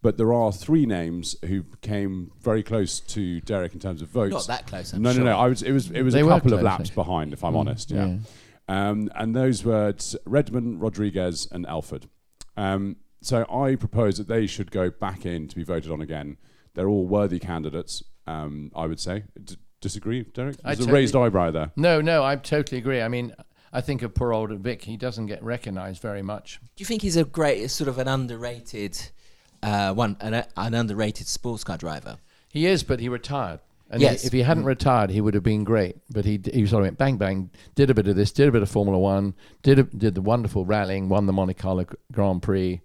But 0.00 0.16
there 0.16 0.32
are 0.32 0.52
three 0.52 0.86
names 0.86 1.34
who 1.44 1.64
came 1.82 2.30
very 2.40 2.62
close 2.62 3.00
to 3.00 3.40
Derek 3.40 3.74
in 3.74 3.80
terms 3.80 4.00
of 4.00 4.08
votes. 4.08 4.30
Not 4.32 4.46
that 4.46 4.66
close. 4.68 4.92
I'm 4.92 5.02
no, 5.02 5.12
sure. 5.12 5.24
no, 5.24 5.32
no. 5.32 5.38
I 5.38 5.48
was. 5.48 5.62
It 5.62 5.72
was. 5.72 5.90
It 5.90 6.02
was 6.02 6.14
They 6.14 6.20
a 6.20 6.24
were 6.24 6.30
couple 6.30 6.54
of 6.54 6.62
laps 6.62 6.82
actually. 6.82 6.94
behind, 6.94 7.32
if 7.32 7.42
I'm 7.42 7.54
Mm, 7.54 7.58
honest. 7.58 7.90
Yeah. 7.90 8.18
Um, 8.68 9.10
and 9.16 9.34
those 9.34 9.64
were 9.64 9.92
Redman, 10.24 10.78
Rodriguez, 10.78 11.48
and 11.50 11.66
Elford. 11.66 12.06
Um, 12.56 12.96
so 13.22 13.44
I 13.50 13.74
propose 13.74 14.18
that 14.18 14.28
they 14.28 14.46
should 14.46 14.70
go 14.70 14.88
back 14.90 15.26
in 15.26 15.48
to 15.48 15.56
be 15.56 15.64
voted 15.64 15.90
on 15.90 16.00
again. 16.00 16.36
They're 16.74 16.88
all 16.88 17.06
worthy 17.08 17.40
candidates. 17.40 18.04
Um, 18.26 18.70
I 18.76 18.86
would 18.86 19.00
say. 19.00 19.24
D- 19.42 19.56
disagree, 19.80 20.22
Derek? 20.34 20.56
I 20.64 20.74
There's 20.74 20.86
a 20.88 20.92
raised 20.92 21.16
eyebrow 21.16 21.50
there. 21.50 21.72
No, 21.76 22.00
no, 22.00 22.22
I 22.24 22.36
totally 22.36 22.78
agree. 22.78 23.00
I 23.00 23.08
mean, 23.08 23.32
I 23.72 23.80
think 23.80 24.02
of 24.02 24.14
poor 24.14 24.32
old 24.32 24.50
Vic. 24.60 24.82
He 24.82 24.96
doesn't 24.96 25.26
get 25.26 25.42
recognised 25.42 26.00
very 26.00 26.22
much. 26.22 26.60
Do 26.76 26.82
you 26.82 26.86
think 26.86 27.02
he's 27.02 27.16
a 27.16 27.24
great, 27.24 27.68
sort 27.70 27.88
of 27.88 27.98
an 27.98 28.08
underrated 28.08 28.98
uh, 29.62 29.92
one, 29.94 30.16
an, 30.20 30.44
an 30.56 30.74
underrated 30.74 31.26
sports 31.26 31.64
car 31.64 31.76
driver? 31.76 32.16
He 32.50 32.66
is, 32.66 32.82
but 32.82 33.00
he 33.00 33.08
retired. 33.08 33.60
And 33.90 34.02
Yes. 34.02 34.22
he, 34.22 34.26
if 34.26 34.32
he 34.32 34.42
hadn't 34.42 34.64
retired, 34.64 35.10
he 35.10 35.20
would 35.20 35.34
have 35.34 35.42
been 35.42 35.64
great. 35.64 35.96
But 36.10 36.24
he 36.24 36.40
he 36.52 36.66
sort 36.66 36.82
of 36.82 36.86
went 36.86 36.98
bang 36.98 37.16
bang, 37.16 37.50
did 37.74 37.90
a 37.90 37.94
bit 37.94 38.06
of 38.08 38.16
this, 38.16 38.32
did 38.32 38.48
a 38.48 38.52
bit 38.52 38.62
of 38.62 38.70
Formula 38.70 38.98
One, 38.98 39.34
did 39.62 39.78
a, 39.78 39.82
did 39.84 40.14
the 40.14 40.20
wonderful 40.22 40.64
rallying, 40.64 41.08
won 41.08 41.26
the 41.26 41.32
Monte 41.32 41.54
Carlo 41.54 41.86
Grand 42.12 42.42
Prix, 42.42 42.80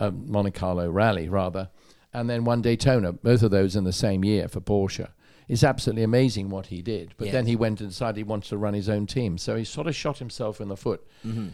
uh, 0.00 0.10
Monte 0.12 0.52
Carlo 0.52 0.88
Rally 0.90 1.28
rather, 1.28 1.70
and 2.12 2.30
then 2.30 2.44
won 2.44 2.62
Daytona. 2.62 3.12
Both 3.12 3.42
of 3.42 3.50
those 3.50 3.74
in 3.74 3.82
the 3.84 3.92
same 3.92 4.24
year 4.24 4.46
for 4.48 4.60
Porsche. 4.60 5.08
It's 5.48 5.62
absolutely 5.64 6.02
amazing 6.04 6.48
what 6.50 6.66
he 6.66 6.80
did. 6.82 7.14
But 7.18 7.30
then 7.32 7.46
he 7.46 7.56
went 7.56 7.80
and 7.80 7.90
decided 7.90 8.16
he 8.16 8.22
wanted 8.24 8.48
to 8.48 8.56
run 8.56 8.74
his 8.74 8.88
own 8.88 9.06
team. 9.06 9.36
So 9.38 9.56
he 9.56 9.64
sort 9.64 9.86
of 9.86 9.94
shot 9.94 10.18
himself 10.18 10.60
in 10.60 10.68
the 10.68 10.76
foot. 10.76 11.06
Mm-hmm. 11.26 11.48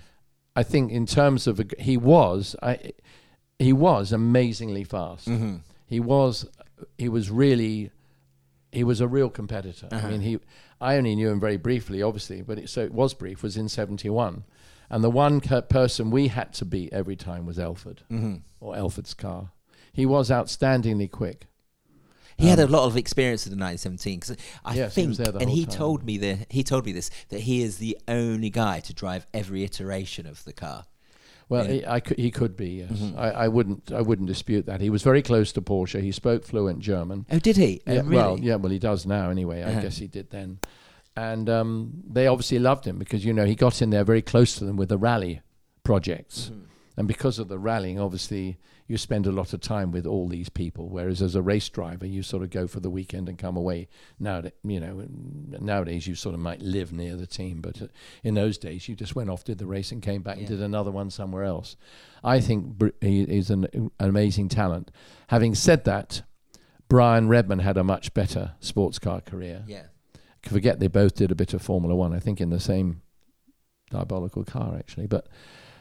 I 0.54 0.62
think 0.62 0.92
in 0.92 1.06
terms 1.06 1.46
of 1.46 1.58
a 1.60 1.66
he 1.78 1.96
was 1.96 2.54
I, 2.62 2.92
he 3.58 3.72
was 3.72 4.12
amazingly 4.12 4.84
fast. 4.84 5.28
Mm-hmm. 5.28 5.56
He 5.86 6.00
was 6.00 6.46
he 6.98 7.08
was 7.08 7.30
really 7.30 7.90
he 8.72 8.84
was 8.84 9.00
a 9.00 9.08
real 9.08 9.30
competitor. 9.30 9.88
Uh-huh. 9.90 10.06
I 10.06 10.10
mean 10.10 10.20
he 10.20 10.38
I 10.80 10.96
only 10.96 11.14
knew 11.16 11.28
him 11.30 11.40
very 11.40 11.56
briefly, 11.56 12.02
obviously, 12.02 12.42
but 12.42 12.58
it, 12.58 12.70
so 12.70 12.82
it 12.82 12.92
was 12.94 13.12
brief. 13.12 13.42
Was 13.42 13.56
in 13.56 13.68
'71, 13.68 14.44
and 14.88 15.04
the 15.04 15.10
one 15.10 15.40
ca- 15.40 15.60
person 15.62 16.10
we 16.10 16.28
had 16.28 16.52
to 16.54 16.64
beat 16.64 16.92
every 16.92 17.16
time 17.16 17.44
was 17.44 17.58
Elford 17.58 18.02
Mm-hmm. 18.10 18.36
or 18.60 18.76
Elford's 18.76 19.12
car. 19.14 19.50
He 19.92 20.06
was 20.06 20.30
outstandingly 20.30 21.10
quick. 21.10 21.48
He 22.40 22.48
had 22.48 22.58
a 22.58 22.66
lot 22.66 22.84
of 22.86 22.96
experience 22.96 23.46
in 23.46 23.50
the 23.50 23.62
1917 23.62 24.18
because 24.20 24.36
I 24.64 24.70
Um, 24.72 24.76
Yes, 24.76 24.94
he 24.94 25.00
think, 25.02 25.08
was 25.08 25.18
there 25.18 25.32
the 25.32 25.38
and 25.40 25.48
whole 25.48 25.56
he 25.56 25.64
time. 25.66 25.74
told 25.76 26.04
me 26.04 26.18
that 26.18 26.46
he 26.50 26.62
told 26.62 26.86
me 26.86 26.92
this 26.92 27.10
that 27.28 27.40
he 27.40 27.62
is 27.62 27.78
the 27.78 27.98
only 28.08 28.50
guy 28.50 28.80
to 28.80 28.92
drive 28.94 29.26
every 29.34 29.62
iteration 29.64 30.26
of 30.26 30.42
the 30.44 30.52
car. 30.52 30.86
Well, 31.48 31.66
Yeah. 31.66 31.72
he, 31.72 31.86
I 31.86 32.00
could, 32.00 32.18
he 32.18 32.30
could 32.30 32.56
be. 32.56 32.70
Yes, 32.88 32.92
Mhm. 32.92 33.18
I, 33.18 33.30
I 33.30 33.48
wouldn't. 33.48 33.90
I 33.92 34.00
wouldn't 34.02 34.28
dispute 34.28 34.66
that. 34.66 34.80
He 34.80 34.88
was 34.90 35.02
very 35.02 35.20
close 35.22 35.50
to 35.52 35.60
Porsche. 35.62 36.00
He 36.00 36.12
spoke 36.12 36.44
fluent 36.44 36.78
German. 36.78 37.26
Oh, 37.30 37.38
did 37.40 37.56
he? 37.56 37.80
Oh, 37.86 37.92
yeah, 37.92 38.00
really? 38.02 38.16
Well, 38.16 38.38
yeah. 38.38 38.54
Well, 38.56 38.70
he 38.70 38.78
does 38.78 39.04
now. 39.04 39.30
Anyway, 39.30 39.62
I 39.62 39.70
Uh-huh. 39.72 39.80
guess 39.82 39.98
he 39.98 40.06
did 40.06 40.30
then. 40.30 40.60
And 41.16 41.50
um, 41.50 42.04
they 42.08 42.28
obviously 42.28 42.60
loved 42.60 42.84
him 42.86 42.98
because 42.98 43.24
you 43.24 43.32
know 43.32 43.44
he 43.44 43.56
got 43.56 43.82
in 43.82 43.90
there 43.90 44.04
very 44.04 44.22
close 44.22 44.54
to 44.56 44.64
them 44.64 44.76
with 44.76 44.88
the 44.88 44.96
rally 44.96 45.40
projects. 45.82 46.50
Mhm. 46.54 46.60
And 47.00 47.08
because 47.08 47.38
of 47.38 47.48
the 47.48 47.58
rallying, 47.58 47.98
obviously, 47.98 48.58
you 48.86 48.98
spend 48.98 49.26
a 49.26 49.32
lot 49.32 49.54
of 49.54 49.62
time 49.62 49.90
with 49.90 50.04
all 50.06 50.28
these 50.28 50.50
people. 50.50 50.90
Whereas 50.90 51.22
as 51.22 51.34
a 51.34 51.40
race 51.40 51.66
driver, 51.70 52.04
you 52.04 52.22
sort 52.22 52.42
of 52.42 52.50
go 52.50 52.66
for 52.66 52.78
the 52.78 52.90
weekend 52.90 53.26
and 53.26 53.38
come 53.38 53.56
away. 53.56 53.88
Now, 54.18 54.42
you 54.62 54.80
know, 54.80 55.06
nowadays 55.08 56.06
you 56.06 56.14
sort 56.14 56.34
of 56.34 56.42
might 56.42 56.60
live 56.60 56.92
near 56.92 57.16
the 57.16 57.26
team, 57.26 57.62
but 57.62 57.80
uh, 57.80 57.86
in 58.22 58.34
those 58.34 58.58
days 58.58 58.86
you 58.86 58.94
just 58.94 59.16
went 59.16 59.30
off, 59.30 59.44
did 59.44 59.56
the 59.56 59.64
race, 59.64 59.92
and 59.92 60.02
came 60.02 60.20
back 60.20 60.36
and 60.36 60.46
did 60.46 60.60
another 60.60 60.90
one 60.90 61.08
somewhere 61.08 61.44
else. 61.44 61.74
I 62.22 62.38
think 62.38 62.66
Br- 62.66 62.88
he 63.00 63.22
is 63.22 63.48
an, 63.48 63.66
an 63.72 63.90
amazing 63.98 64.50
talent. 64.50 64.90
Having 65.28 65.54
said 65.54 65.84
that, 65.86 66.20
Brian 66.86 67.28
Redman 67.28 67.60
had 67.60 67.78
a 67.78 67.82
much 67.82 68.12
better 68.12 68.56
sports 68.60 68.98
car 68.98 69.22
career. 69.22 69.64
Yeah. 69.66 69.84
Forget 70.42 70.80
they 70.80 70.88
both 70.88 71.14
did 71.14 71.30
a 71.30 71.34
bit 71.34 71.54
of 71.54 71.62
Formula 71.62 71.96
One. 71.96 72.12
I 72.12 72.18
think 72.18 72.42
in 72.42 72.50
the 72.50 72.60
same 72.60 73.00
diabolical 73.90 74.44
car 74.44 74.76
actually, 74.76 75.06
but 75.06 75.26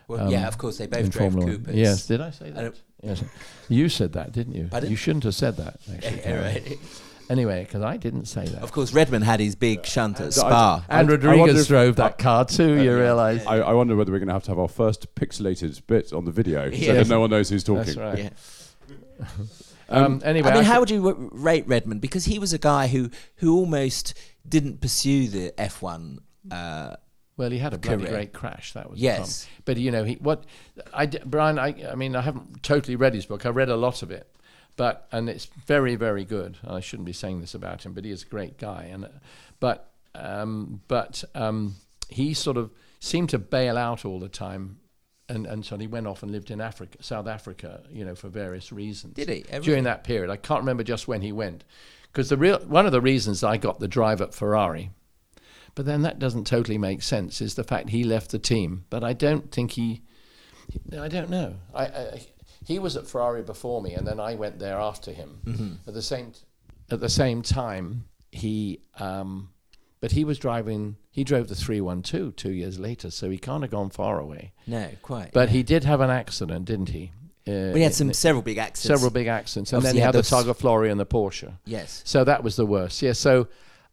Well, 0.10 0.26
Um, 0.28 0.32
yeah, 0.32 0.48
of 0.48 0.58
course, 0.58 0.78
they 0.78 0.88
both 0.88 1.10
drove 1.10 1.32
Formula 1.34 1.46
One. 1.46 1.56
Coopers. 1.58 1.76
Yes, 1.76 2.08
did 2.08 2.20
I 2.20 2.32
say 2.32 2.50
that? 2.50 2.62
don't- 2.62 2.76
Yes, 3.02 3.24
you 3.70 3.88
said 3.88 4.12
that, 4.14 4.34
didn't 4.34 4.56
you? 4.56 4.68
Pardon? 4.70 4.90
You 4.90 4.98
shouldn't 4.98 5.24
have 5.24 5.36
said 5.36 5.56
that. 5.56 5.80
Actually, 5.94 6.20
Yeah, 6.20 6.42
right. 6.46 6.78
Anyway, 7.30 7.64
because 7.64 7.82
I 7.84 7.96
didn't 7.96 8.26
say 8.26 8.44
that. 8.46 8.62
Of 8.64 8.72
course, 8.74 8.92
Redman 8.92 9.22
had 9.22 9.40
his 9.40 9.56
big 9.56 9.86
shunt 9.86 10.20
at 10.20 10.28
I- 10.28 10.30
Spa. 10.32 10.84
and 10.90 11.10
I 11.10 11.14
wonder 11.14 11.28
Rodriguez 11.30 11.68
drove 11.68 11.96
that 11.98 12.18
car 12.18 12.44
too. 12.44 12.74
you 12.74 12.82
yeah, 12.90 12.98
realise? 12.98 13.46
I, 13.46 13.58
I 13.60 13.74
wonder 13.74 13.96
whether 13.96 14.12
we're 14.12 14.18
going 14.18 14.28
to 14.28 14.34
have 14.34 14.44
to 14.46 14.52
have 14.52 14.60
our 14.60 14.68
first 14.68 15.14
pixelated 15.16 15.80
bit 15.88 16.12
on 16.12 16.26
the 16.26 16.32
video 16.32 16.72
so 16.72 16.94
that 16.96 17.08
no 17.08 17.20
one 17.20 17.30
knows 17.30 17.48
who's 17.50 17.64
talking. 17.64 17.94
That's 17.94 17.98
right. 17.98 18.18
Yeah. 19.20 19.26
Um, 19.92 20.22
anyway, 20.24 20.50
I 20.50 20.54
mean, 20.54 20.62
I 20.62 20.66
how 20.66 20.74
could- 20.74 20.80
would 20.82 20.90
you 20.92 21.02
w- 21.04 21.30
rate 21.34 21.68
Redman? 21.68 21.98
Because 21.98 22.26
he 22.26 22.38
was 22.38 22.54
a 22.54 22.60
guy 22.60 22.86
who 22.88 23.10
who 23.38 23.56
almost 23.58 24.14
didn't 24.48 24.82
pursue 24.82 25.28
the 25.28 25.52
F1. 25.58 26.20
Uh, 26.52 26.96
well, 27.40 27.52
he 27.52 27.58
had 27.58 27.74
a 27.74 27.78
bloody 27.78 28.06
great 28.06 28.34
crash. 28.34 28.74
That 28.74 28.92
was 28.92 29.00
Yes. 29.00 29.48
But 29.64 29.78
you 29.78 29.92
know, 29.92 30.04
he 30.04 30.16
what 30.16 30.44
I 30.94 31.06
Brian. 31.06 31.58
I 31.58 31.74
I 31.90 31.96
mean, 31.96 32.14
I 32.14 32.22
haven't 32.22 32.64
totally 32.64 32.98
read 32.98 33.14
his 33.14 33.26
book. 33.26 33.46
I 33.46 33.50
read 33.50 33.70
a 33.70 33.78
lot 33.78 34.04
of 34.04 34.12
it, 34.12 34.36
but 34.76 35.08
and 35.14 35.30
it's 35.30 35.46
very 35.46 35.96
very 35.96 36.26
good. 36.26 36.58
I 36.68 36.82
shouldn't 36.82 37.06
be 37.06 37.14
saying 37.14 37.40
this 37.40 37.56
about 37.56 37.86
him, 37.86 37.94
but 37.94 38.04
he 38.04 38.12
is 38.12 38.24
a 38.24 38.26
great 38.26 38.58
guy. 38.58 38.90
And 38.92 39.08
but 39.62 39.90
um, 40.16 40.82
but 40.90 41.24
um, 41.34 41.76
he 42.10 42.34
sort 42.34 42.58
of 42.58 42.72
seemed 43.00 43.30
to 43.30 43.40
bail 43.40 43.78
out 43.78 44.04
all 44.04 44.20
the 44.20 44.30
time. 44.30 44.80
And, 45.30 45.46
and 45.46 45.64
so 45.64 45.78
he 45.78 45.86
went 45.86 46.08
off 46.08 46.24
and 46.24 46.32
lived 46.32 46.50
in 46.50 46.60
Africa, 46.60 47.04
South 47.04 47.28
Africa, 47.28 47.84
you 47.92 48.04
know, 48.04 48.16
for 48.16 48.30
various 48.30 48.72
reasons. 48.72 49.14
Did 49.14 49.30
he? 49.30 49.46
Oh, 49.54 49.60
during 49.60 49.84
that 49.84 50.04
period? 50.04 50.32
I 50.32 50.38
can't 50.38 50.62
remember 50.62 50.84
just 50.84 51.08
when 51.08 51.22
he 51.22 51.32
went, 51.32 51.64
because 52.12 52.30
the 52.30 52.36
real 52.36 52.60
one 52.66 52.88
of 52.88 52.92
the 52.92 53.00
reasons 53.00 53.44
I 53.44 53.58
got 53.58 53.80
the 53.80 53.88
drive 53.88 54.22
at 54.22 54.34
Ferrari, 54.34 54.90
but 55.80 55.86
then 55.86 56.02
that 56.02 56.20
doesn't 56.20 56.46
totally 56.46 56.78
make 56.78 57.02
sense, 57.02 57.40
is 57.40 57.56
the 57.56 57.64
fact 57.64 57.92
he 57.92 58.04
left 58.04 58.32
the 58.32 58.38
team. 58.38 58.84
But 58.90 59.02
I 59.02 59.14
don't 59.14 59.50
think 59.50 59.72
he, 59.72 60.02
I 60.92 61.08
don't 61.08 61.30
know. 61.30 61.56
I, 61.74 61.86
I 61.86 62.28
he 62.66 62.80
was 62.80 62.98
at 62.98 63.08
Ferrari 63.08 63.44
before 63.44 63.82
me, 63.82 63.94
and 63.94 64.06
then 64.06 64.20
I 64.20 64.36
went 64.36 64.60
there 64.60 64.76
after 64.76 65.14
him. 65.14 65.40
Mm-hmm. 65.46 65.74
At 65.88 65.94
the 65.94 66.02
same 66.02 66.34
at 66.92 67.00
the 67.00 67.08
same 67.08 67.44
time, 67.44 68.04
he. 68.30 68.82
Um, 69.00 69.52
but 70.02 70.12
he 70.12 70.26
was 70.26 70.38
driving. 70.38 70.98
He 71.12 71.24
drove 71.24 71.48
the 71.48 71.56
three 71.56 71.80
one 71.80 72.02
two 72.02 72.34
two 72.34 72.52
years 72.52 72.78
later, 72.78 73.10
so 73.10 73.30
he 73.30 73.38
can't 73.38 73.64
have 73.64 73.72
gone 73.72 73.90
far 73.90 74.20
away. 74.20 74.52
no, 74.68 74.90
quite. 75.02 75.32
But 75.32 75.48
yeah. 75.48 75.54
he 75.54 75.64
did 75.64 75.86
have 75.86 76.02
an 76.02 76.10
accident, 76.10 76.66
didn't 76.66 76.90
he? 76.90 77.14
Uh, 77.48 77.74
he 77.74 77.84
had 77.84 77.94
some 77.94 78.12
several 78.12 78.42
big 78.42 78.58
accidents. 78.58 79.00
several 79.00 79.12
big 79.12 79.28
accidents, 79.28 79.72
and 79.72 79.82
then 79.82 79.96
he 79.96 80.02
had 80.02 80.14
had 80.14 80.26
the 80.26 80.28
Targa 80.28 80.54
Florio 80.54 80.92
and 80.92 81.00
the 81.00 81.06
Porsche. 81.06 81.54
Yes. 81.64 82.02
So 82.04 82.26
that 82.26 82.44
was 82.44 82.58
the 82.58 82.66
worst. 82.66 83.02
Yeah. 83.02 83.14
So 83.14 83.48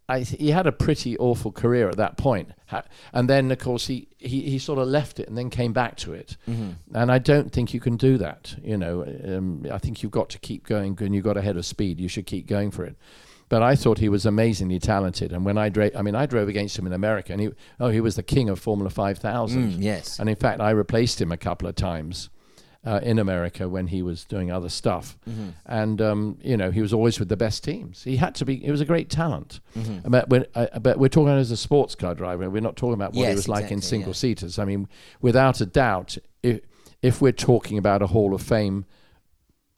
th- 0.09 0.41
he 0.41 0.51
had 0.51 0.67
a 0.67 0.73
pretty 0.73 1.19
awful 1.19 1.53
career 1.53 1.89
at 1.89 1.97
that 1.97 2.17
point. 2.17 2.51
Ha- 2.67 2.85
and 3.13 3.29
then 3.29 3.51
of 3.51 3.59
course 3.59 3.87
he, 3.89 4.09
he 4.19 4.43
he 4.43 4.59
sort 4.59 4.79
of 4.79 4.89
left 4.89 5.19
it 5.19 5.29
and 5.29 5.37
then 5.37 5.51
came 5.51 5.73
back 5.73 5.97
to 5.97 6.13
it. 6.13 6.37
Mm-hmm. 6.49 6.71
And 6.95 7.11
I 7.11 7.19
don't 7.19 7.53
think 7.53 7.75
you 7.75 7.81
can 7.81 7.97
do 7.97 8.17
that. 8.19 8.57
You 8.63 8.77
know, 8.77 9.03
um, 9.03 9.67
I 9.71 9.79
think 9.79 10.03
you've 10.03 10.13
got 10.13 10.29
to 10.31 10.39
keep 10.39 10.67
going. 10.67 10.97
and 11.01 11.15
you've 11.15 11.25
got 11.25 11.37
ahead 11.37 11.57
of 11.57 11.67
speed, 11.67 12.01
you 12.01 12.09
should 12.09 12.27
keep 12.27 12.47
going 12.47 12.71
for 12.71 12.85
it. 12.85 12.97
But 13.49 13.63
I 13.63 13.77
thought 13.77 13.99
he 13.99 14.09
was 14.09 14.27
amazingly 14.27 14.81
talented. 14.81 15.33
And 15.33 15.45
when 15.45 15.57
I 15.57 15.69
drove, 15.69 15.93
I 15.95 16.03
mean, 16.03 16.17
I 16.17 16.27
drove 16.27 16.49
against 16.49 16.77
him 16.79 16.87
in 16.87 16.93
America, 16.93 17.33
and 17.33 17.41
he 17.41 17.51
oh 17.79 17.89
he 17.89 18.01
was 18.01 18.17
the 18.17 18.23
king 18.23 18.49
of 18.49 18.59
Formula 18.59 18.91
Five 18.91 19.19
Thousand. 19.19 19.73
Mm, 19.75 19.83
yes. 19.83 20.19
And 20.19 20.29
in 20.29 20.37
fact, 20.37 20.61
I 20.61 20.71
replaced 20.71 21.21
him 21.21 21.31
a 21.31 21.37
couple 21.37 21.69
of 21.69 21.77
times 21.77 22.29
uh, 22.87 23.01
in 23.03 23.19
America 23.19 23.69
when 23.69 23.89
he 23.89 24.01
was 24.01 24.25
doing 24.25 24.51
other 24.51 24.69
stuff. 24.69 25.19
Mm-hmm. 25.29 25.49
And 25.67 26.01
um, 26.01 26.39
you 26.41 26.57
know, 26.57 26.71
he 26.71 26.81
was 26.81 26.93
always 26.93 27.19
with 27.19 27.29
the 27.29 27.37
best 27.37 27.65
teams. 27.65 28.05
He 28.05 28.17
had 28.17 28.35
to 28.37 28.45
be. 28.45 28.57
He 28.57 28.71
was 28.71 28.81
a 28.81 28.85
great 28.85 29.11
talent. 29.11 29.61
Mm-hmm. 29.77 30.09
But, 30.09 30.29
when, 30.29 30.47
uh, 30.55 30.79
but 30.79 30.99
we're 30.99 31.09
talking 31.09 31.35
as 31.35 31.51
a 31.51 31.57
sports 31.57 31.97
car 31.97 32.15
driver. 32.15 32.49
We're 32.49 32.63
not 32.63 32.77
talking 32.77 32.95
about 32.95 33.13
what 33.13 33.23
he 33.23 33.27
Yes, 33.27 33.37
was 33.37 33.49
like 33.49 33.71
in 33.73 33.83
single 33.83 34.11
yeah. 34.11 34.15
seaters. 34.15 34.59
I 34.59 34.65
mean, 34.65 34.89
without 35.21 35.61
a 35.61 35.67
doubt, 35.67 36.17
if 36.43 36.61
if 37.03 37.21
we're 37.21 37.33
talking 37.33 37.77
about 37.77 38.03
a 38.03 38.07
Hall 38.07 38.33
of 38.35 38.41
Fame 38.41 38.87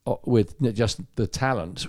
uh, 0.07 0.17
with 0.25 0.61
just 0.75 1.01
the 1.17 1.27
talent 1.27 1.87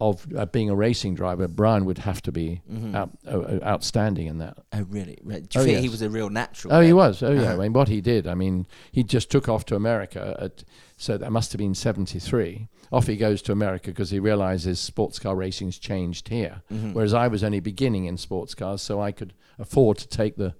of 0.00 0.26
uh, 0.36 0.46
being 0.46 0.70
a 0.70 0.76
racing 0.76 1.14
driver, 1.16 1.48
Brian 1.48 1.84
would 1.84 1.98
have 1.98 2.22
to 2.22 2.30
be 2.32 2.60
Mm-hmm. 2.70 2.94
out, 2.94 3.10
uh, 3.26 3.30
uh, 3.40 3.58
outstanding 3.64 4.28
in 4.28 4.38
that. 4.38 4.56
Oh, 4.72 4.82
really? 4.88 5.18
Do 5.24 5.32
you 5.32 5.40
Oh, 5.56 5.64
think 5.64 5.80
he 5.80 5.88
was 5.88 6.02
a 6.02 6.08
real 6.10 6.30
natural? 6.30 6.72
Oh, 6.72 6.80
he 6.80 6.92
was. 6.92 7.20
Oh, 7.22 7.32
yeah. 7.32 7.42
Uh-huh. 7.42 7.54
I 7.54 7.56
mean, 7.56 7.72
what 7.72 7.88
he 7.88 8.00
did. 8.00 8.26
I 8.28 8.34
mean, 8.34 8.66
he 8.92 9.02
just 9.02 9.28
took 9.30 9.48
off 9.48 9.64
to 9.66 9.74
America. 9.76 10.36
At, 10.40 10.62
so 10.96 11.18
that 11.18 11.32
must 11.32 11.50
have 11.52 11.58
been 11.58 11.74
'73. 11.74 12.68
Off 12.92 13.06
he 13.06 13.16
goes 13.16 13.42
to 13.42 13.52
America 13.52 13.90
because 13.90 14.10
he 14.10 14.18
realizes 14.18 14.80
sports 14.80 15.18
car 15.18 15.34
racing's 15.36 15.78
changed 15.78 16.28
here. 16.28 16.62
Mm-hmm. 16.72 16.92
Whereas 16.94 17.12
I 17.12 17.28
was 17.28 17.42
only 17.44 17.60
beginning 17.60 18.04
in 18.06 18.16
sports 18.16 18.54
cars, 18.54 18.80
so 18.80 19.00
I 19.00 19.12
could 19.12 19.34
afford 19.58 19.98
to 19.98 20.08
take 20.08 20.36
the, 20.36 20.54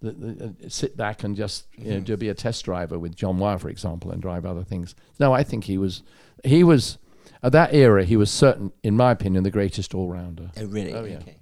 the, 0.00 0.12
the 0.12 0.44
uh, 0.64 0.68
sit 0.68 0.96
back 0.96 1.24
and 1.24 1.36
just 1.36 1.66
you 1.76 1.90
know, 1.90 1.96
Mm-hmm. 1.96 2.04
do 2.04 2.16
be 2.16 2.28
a 2.28 2.34
test 2.34 2.64
driver 2.64 2.98
with 2.98 3.14
John 3.16 3.38
Wyer, 3.38 3.58
for 3.58 3.68
example, 3.68 4.10
and 4.12 4.22
drive 4.22 4.46
other 4.46 4.64
things. 4.64 4.94
No, 5.18 5.32
I 5.32 5.42
think 5.42 5.64
he 5.64 5.76
was. 5.78 6.02
He 6.42 6.62
was 6.64 6.98
at 7.44 7.52
that 7.52 7.72
era. 7.74 8.04
He 8.04 8.16
was 8.16 8.30
certain, 8.30 8.72
in 8.82 8.96
my 8.96 9.12
opinion, 9.12 9.44
the 9.44 9.50
greatest 9.50 9.94
all 9.94 10.08
rounder. 10.08 10.50
Oh, 10.56 10.64
really? 10.66 10.92
Oh, 10.92 11.04
yeah. 11.04 11.18
Okay. 11.18 11.36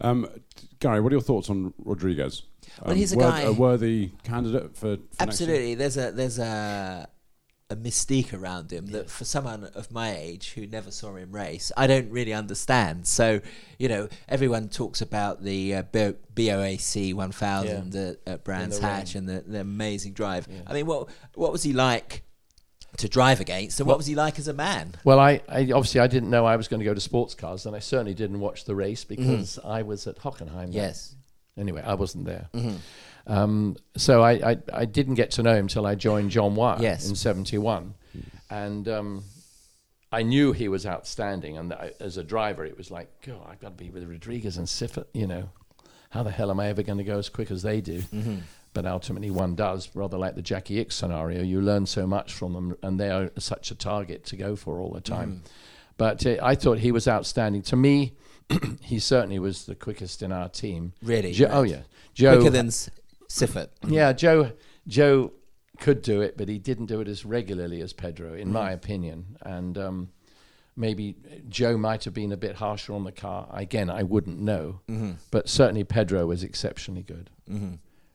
Um, 0.00 0.28
Gary, 0.78 1.00
what 1.00 1.10
are 1.12 1.16
your 1.16 1.22
thoughts 1.22 1.50
on 1.50 1.74
Rodriguez? 1.78 2.42
Well, 2.82 2.92
Um, 2.92 2.96
he's 2.96 3.12
a 3.12 3.16
wor- 3.16 3.24
guy- 3.30 3.42
a 3.42 3.52
worthy 3.52 4.12
candidate 4.22 4.76
for, 4.76 4.96
for 4.96 4.96
next 4.96 5.18
year? 5.18 5.28
Absolutely. 5.50 5.74
There's 5.74 5.96
a 5.96 6.12
there's 6.12 6.38
a 6.38 7.08
a 7.72 7.76
mystique 7.76 8.32
around 8.32 8.72
him 8.72 8.86
that 8.86 9.08
for 9.08 9.24
someone 9.24 9.62
of 9.76 9.92
my 9.92 10.16
age 10.16 10.54
who 10.54 10.66
never 10.66 10.90
saw 10.90 11.14
him 11.14 11.30
race, 11.30 11.70
I 11.76 11.86
don't 11.86 12.10
really 12.10 12.32
understand. 12.32 13.06
So, 13.06 13.40
you 13.78 13.88
know, 13.88 14.08
everyone 14.28 14.68
talks 14.70 15.00
about 15.02 15.44
the 15.44 15.76
uh, 15.76 15.82
BOAC 15.92 17.14
1000 17.14 17.94
at, 17.94 18.16
at 18.26 18.44
Brands 18.44 18.78
Hatch 18.78 19.14
ring. 19.14 19.28
and 19.28 19.28
the, 19.28 19.48
the 19.48 19.60
amazing 19.60 20.14
drive. 20.14 20.48
I 20.66 20.72
mean, 20.72 20.86
what 20.86 21.08
what 21.34 21.52
was 21.52 21.62
he 21.62 21.72
like 21.72 22.24
to 23.00 23.08
drive 23.08 23.40
against, 23.40 23.80
and 23.80 23.86
what 23.86 23.96
was 23.98 24.06
he 24.06 24.14
like 24.14 24.38
as 24.38 24.48
a 24.48 24.52
man? 24.54 24.94
Well, 25.04 25.18
I, 25.20 25.40
I 25.48 25.60
obviously 25.72 26.00
I 26.00 26.06
didn't 26.06 26.30
know 26.30 26.46
I 26.46 26.56
was 26.56 26.68
going 26.68 26.80
to 26.80 26.84
go 26.86 26.94
to 26.94 27.00
sports 27.00 27.34
cars, 27.34 27.66
and 27.66 27.76
I 27.76 27.80
certainly 27.80 28.14
didn't 28.14 28.40
watch 28.40 28.64
the 28.64 28.74
race 28.74 29.04
because 29.04 29.58
I 29.64 29.82
was 29.82 30.06
at 30.06 30.16
Hockenheim. 30.18 30.66
then. 30.66 30.72
Yes. 30.72 31.14
Anyway, 31.58 31.82
I 31.84 31.94
wasn't 31.94 32.24
there. 32.24 32.48
Um, 33.26 33.76
so 33.96 34.22
I, 34.22 34.32
I, 34.52 34.56
I 34.72 34.84
didn't 34.86 35.14
get 35.14 35.32
to 35.32 35.42
know 35.42 35.54
him 35.54 35.68
till 35.68 35.86
I 35.86 35.94
joined 35.94 36.30
John 36.30 36.54
Wyer 36.54 36.78
Yes. 36.80 37.08
in 37.08 37.14
'71, 37.16 37.94
and 38.50 38.88
um, 38.88 39.24
I 40.10 40.22
knew 40.22 40.52
he 40.52 40.68
was 40.68 40.86
outstanding. 40.86 41.58
And 41.58 41.72
I, 41.72 41.92
as 42.00 42.16
a 42.16 42.24
driver, 42.24 42.64
it 42.64 42.76
was 42.78 42.90
like, 42.90 43.08
God, 43.26 43.46
I've 43.48 43.60
got 43.60 43.76
to 43.76 43.84
be 43.84 43.90
with 43.90 44.08
Rodriguez 44.08 44.56
and 44.56 44.66
Siffert. 44.66 45.06
You 45.12 45.26
know, 45.26 45.50
how 46.10 46.22
the 46.22 46.30
hell 46.30 46.50
am 46.50 46.58
I 46.60 46.68
ever 46.68 46.82
going 46.82 46.98
to 46.98 47.04
go 47.04 47.18
as 47.18 47.28
quick 47.28 47.50
as 47.50 47.62
they 47.62 47.80
do? 47.80 48.02
But 48.72 48.86
ultimately, 48.86 49.30
one 49.30 49.54
does. 49.56 49.90
Rather 49.94 50.16
like 50.16 50.36
the 50.36 50.42
Jacky 50.42 50.82
Ickx 50.84 50.92
scenario, 50.92 51.42
you 51.42 51.60
learn 51.60 51.86
so 51.86 52.06
much 52.06 52.32
from 52.32 52.52
them, 52.52 52.76
and 52.82 53.00
they 53.00 53.10
are 53.10 53.30
such 53.38 53.70
a 53.70 53.74
target 53.74 54.24
to 54.26 54.36
go 54.36 54.54
for 54.56 54.78
all 54.80 54.92
the 54.92 55.00
time. 55.00 55.42
But 55.96 56.24
uh, 56.24 56.36
I 56.42 56.54
thought 56.54 56.78
he 56.78 56.92
was 56.92 57.08
outstanding. 57.08 57.62
To 57.62 57.76
me, 57.76 58.14
he 58.82 58.98
certainly 59.00 59.38
was 59.38 59.66
the 59.66 59.74
quickest 59.74 60.22
in 60.22 60.30
our 60.32 60.48
team. 60.48 60.92
Really? 61.02 61.32
Jo- 61.32 61.48
oh 61.50 61.62
yeah, 61.62 61.82
Jo. 62.14 62.36
Quicker 62.36 62.50
than 62.50 62.68
S- 62.68 62.90
Siffert. 63.28 63.68
yeah, 63.86 64.12
Jo. 64.12 64.52
Jo 64.86 65.32
could 65.78 66.02
do 66.02 66.20
it, 66.20 66.36
but 66.36 66.48
he 66.48 66.58
didn't 66.58 66.86
do 66.86 67.00
it 67.00 67.08
as 67.08 67.24
regularly 67.24 67.80
as 67.80 67.92
Pedro, 67.92 68.34
in 68.34 68.52
my 68.52 68.70
opinion. 68.70 69.36
And 69.42 69.76
um, 69.78 70.08
maybe 70.76 71.16
Jo 71.48 71.76
might 71.76 72.04
have 72.04 72.14
been 72.14 72.32
a 72.32 72.36
bit 72.36 72.56
harsher 72.56 72.92
on 72.94 73.04
the 73.04 73.12
car. 73.12 73.48
Again, 73.52 73.90
I 73.90 74.02
wouldn't 74.04 74.38
know, 74.40 74.80
but 75.30 75.48
certainly 75.48 75.82
Pedro 75.84 76.26
was 76.26 76.42
exceptionally 76.44 77.02
good. 77.02 77.30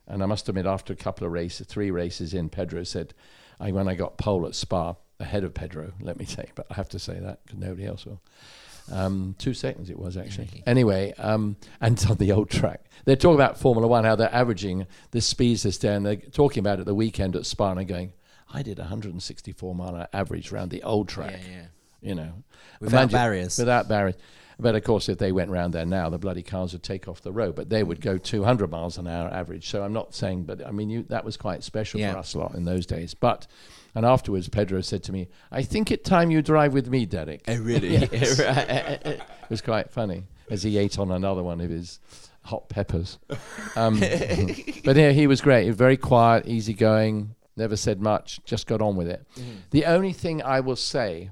And 0.07 0.21
I 0.21 0.25
must 0.25 0.47
admit, 0.47 0.65
after 0.65 0.93
a 0.93 0.95
couple 0.95 1.25
of 1.25 1.33
races, 1.33 1.67
three 1.67 1.91
races 1.91 2.33
in, 2.33 2.49
Pedro 2.49 2.83
said, 2.83 3.13
I, 3.59 3.71
when 3.71 3.87
I 3.87 3.95
got 3.95 4.17
pole 4.17 4.45
at 4.45 4.55
Spa, 4.55 4.95
ahead 5.19 5.43
of 5.43 5.53
Pedro, 5.53 5.93
let 5.99 6.19
me 6.19 6.25
say, 6.25 6.49
but 6.55 6.67
I 6.69 6.75
have 6.75 6.89
to 6.89 6.99
say 6.99 7.19
that 7.19 7.39
because 7.43 7.59
nobody 7.59 7.85
else 7.85 8.05
will. 8.05 8.21
Um, 8.91 9.35
two 9.39 9.55
seconds 9.55 9.89
it 9.89 9.97
was 9.97 10.15
actually. 10.15 10.49
Really? 10.51 10.63
Anyway, 10.67 11.13
um, 11.17 11.55
and 11.81 12.03
on 12.09 12.17
the 12.17 12.31
old 12.31 12.49
track, 12.49 12.85
they're 13.05 13.15
talking 13.15 13.35
about 13.35 13.57
Formula 13.57 13.87
One, 13.87 14.03
how 14.03 14.15
they're 14.15 14.33
averaging 14.33 14.85
the 15.11 15.21
speeds 15.21 15.63
this 15.63 15.77
day, 15.77 15.95
and 15.95 16.05
they're 16.05 16.17
talking 16.17 16.61
about 16.61 16.79
it 16.79 16.85
the 16.85 16.93
weekend 16.95 17.35
at 17.35 17.45
Spa, 17.45 17.69
and 17.69 17.79
they're 17.79 17.85
going, 17.85 18.13
I 18.53 18.61
did 18.61 18.77
164 18.77 19.75
mile 19.75 19.95
an 19.95 20.07
average 20.13 20.51
around 20.51 20.69
the 20.69 20.83
old 20.83 21.09
track. 21.09 21.31
Yeah, 21.31 21.57
yeah. 21.57 21.65
You 22.01 22.13
know, 22.13 22.43
Without 22.79 23.09
barriers. 23.09 23.57
Without 23.57 23.89
barriers. 23.89 24.15
But 24.59 24.75
of 24.75 24.83
course, 24.83 25.09
if 25.09 25.17
they 25.17 25.31
went 25.31 25.51
round 25.51 25.73
there 25.73 25.85
now, 25.85 26.09
the 26.09 26.17
bloody 26.17 26.41
cars 26.43 26.71
would 26.73 26.83
take 26.83 27.07
off 27.07 27.21
the 27.21 27.31
road. 27.33 27.55
But 27.55 27.69
they 27.69 27.83
would 27.83 27.99
go 28.01 28.17
200 28.17 28.69
miles 28.71 28.97
an 28.97 29.07
hour 29.07 29.27
average. 29.29 29.67
So 29.69 29.83
I'm 29.83 29.93
not 29.93 30.15
saying, 30.15 30.43
but 30.43 30.65
I 30.65 30.71
mean, 30.71 30.89
you, 30.89 31.03
that 31.09 31.25
was 31.25 31.35
quite 31.37 31.63
special 31.63 31.99
Yeah. 31.99 32.13
for 32.13 32.19
us 32.19 32.33
a 32.33 32.39
lot 32.39 32.55
in 32.55 32.63
those 32.63 32.85
days. 32.85 33.13
But, 33.13 33.47
and 33.93 34.05
afterwards, 34.05 34.47
Pedro 34.49 34.81
said 34.81 35.03
to 35.03 35.11
me, 35.11 35.27
"I 35.51 35.61
think 35.63 35.91
it 35.91 36.05
time 36.05 36.31
you 36.31 36.41
drive 36.41 36.73
with 36.73 36.89
me, 36.89 37.05
Derek." 37.05 37.43
Oh, 37.47 37.57
really? 37.57 37.95
Yes. 38.11 38.39
It 38.39 39.21
was 39.49 39.61
quite 39.61 39.91
funny 39.91 40.23
as 40.49 40.63
he 40.63 40.77
ate 40.77 40.97
on 40.99 41.11
another 41.11 41.43
one 41.43 41.59
of 41.61 41.69
his 41.69 41.99
hot 42.43 42.69
peppers. 42.69 43.17
Um, 43.75 43.99
but 44.85 44.95
yeah, 44.95 45.11
he 45.11 45.27
was 45.27 45.41
great. 45.41 45.69
Very 45.71 45.97
quiet, 45.97 46.47
easygoing, 46.47 47.35
never 47.57 47.75
said 47.75 47.99
much, 48.01 48.39
just 48.45 48.67
got 48.67 48.81
on 48.81 48.95
with 48.95 49.07
it. 49.07 49.25
The 49.71 49.85
only 49.85 50.13
thing 50.13 50.41
I 50.43 50.59
will 50.59 50.75
say, 50.75 51.31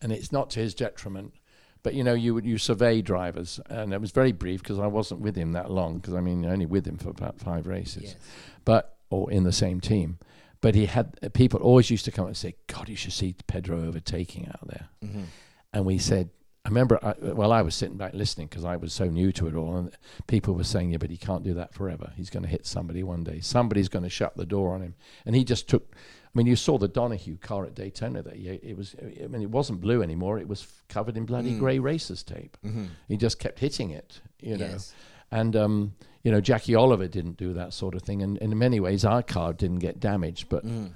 and 0.00 0.12
it's 0.12 0.30
not 0.32 0.50
to 0.50 0.60
his 0.60 0.74
detriment, 0.74 1.34
but 1.82 1.94
you 1.94 2.04
know, 2.04 2.14
you 2.14 2.34
would 2.34 2.44
you 2.44 2.58
survey 2.58 3.00
drivers, 3.02 3.60
and 3.68 3.92
it 3.92 4.00
was 4.00 4.10
very 4.10 4.32
brief 4.32 4.62
because 4.62 4.78
I 4.78 4.86
wasn't 4.86 5.20
with 5.20 5.36
him 5.36 5.52
that 5.52 5.70
long. 5.70 5.98
Because 5.98 6.14
I 6.14 6.20
mean, 6.20 6.44
only 6.44 6.66
with 6.66 6.86
him 6.86 6.98
for 6.98 7.10
about 7.10 7.38
five 7.38 7.66
races, 7.66 8.02
Yes. 8.02 8.16
but 8.64 8.96
or 9.10 9.30
in 9.30 9.44
the 9.44 9.52
same 9.52 9.80
team. 9.80 10.18
But 10.60 10.74
he 10.74 10.86
had 10.86 11.16
uh, 11.22 11.28
people 11.30 11.60
always 11.60 11.90
used 11.90 12.04
to 12.04 12.10
come 12.12 12.26
and 12.26 12.36
say, 12.36 12.54
"God, 12.66 12.88
you 12.88 12.96
should 12.96 13.12
see 13.14 13.34
Pedro 13.46 13.82
overtaking 13.86 14.46
out 14.48 14.66
there." 14.68 14.88
Mhm. 15.04 15.24
and 15.72 15.84
we 15.86 15.98
said, 15.98 16.30
I 16.64 16.68
remember, 16.68 16.98
I, 17.02 17.14
well, 17.22 17.52
I 17.52 17.62
was 17.62 17.74
sitting 17.74 17.96
back 17.96 18.12
listening 18.12 18.48
because 18.48 18.64
I 18.66 18.76
was 18.76 18.92
so 18.92 19.06
new 19.06 19.32
to 19.32 19.46
it 19.46 19.54
all, 19.54 19.76
and 19.78 19.90
people 20.26 20.52
were 20.54 20.64
saying, 20.64 20.90
yeah, 20.90 20.98
but 20.98 21.08
he 21.08 21.16
can't 21.16 21.42
do 21.42 21.54
that 21.54 21.72
forever. 21.72 22.12
He's 22.16 22.28
going 22.28 22.42
to 22.42 22.48
hit 22.50 22.66
somebody 22.66 23.02
one 23.02 23.24
day. 23.24 23.40
Somebody's 23.40 23.88
going 23.88 24.02
to 24.02 24.10
shut 24.10 24.36
the 24.36 24.44
door 24.44 24.74
on 24.74 24.82
him. 24.82 24.94
And 25.24 25.34
he 25.34 25.42
just 25.42 25.68
took, 25.68 25.94
I 26.32 26.38
mean, 26.38 26.46
you 26.46 26.54
saw 26.56 26.78
the 26.78 26.86
Donohue 26.88 27.36
car 27.38 27.64
at 27.64 27.74
Daytona 27.74 28.22
that. 28.22 28.36
It 28.36 28.76
was, 28.76 28.94
I 29.02 29.26
mean, 29.26 29.42
it 29.42 29.50
wasn't 29.50 29.80
blue 29.80 30.00
anymore. 30.02 30.38
It 30.38 30.46
was 30.46 30.62
f- 30.62 30.84
covered 30.88 31.16
in 31.16 31.24
bloody 31.26 31.52
Mm. 31.54 31.58
grey 31.58 31.78
racers 31.80 32.22
tape. 32.22 32.56
Mhm. 32.64 32.88
He 33.08 33.16
just 33.16 33.38
kept 33.40 33.58
hitting 33.58 33.90
it, 33.90 34.20
you 34.40 34.56
know. 34.56 34.66
Yes. 34.66 34.94
And, 35.32 35.56
um, 35.56 35.94
you 36.22 36.30
know, 36.30 36.40
Jackie 36.40 36.74
Oliver 36.76 37.08
didn't 37.08 37.36
do 37.36 37.52
that 37.54 37.72
sort 37.72 37.94
of 37.96 38.02
thing. 38.02 38.22
And, 38.22 38.38
and 38.40 38.52
in 38.52 38.58
many 38.58 38.78
ways, 38.78 39.04
our 39.04 39.22
car 39.24 39.52
didn't 39.52 39.80
get 39.80 39.98
damaged, 39.98 40.48
but 40.48 40.64
Mm. 40.64 40.90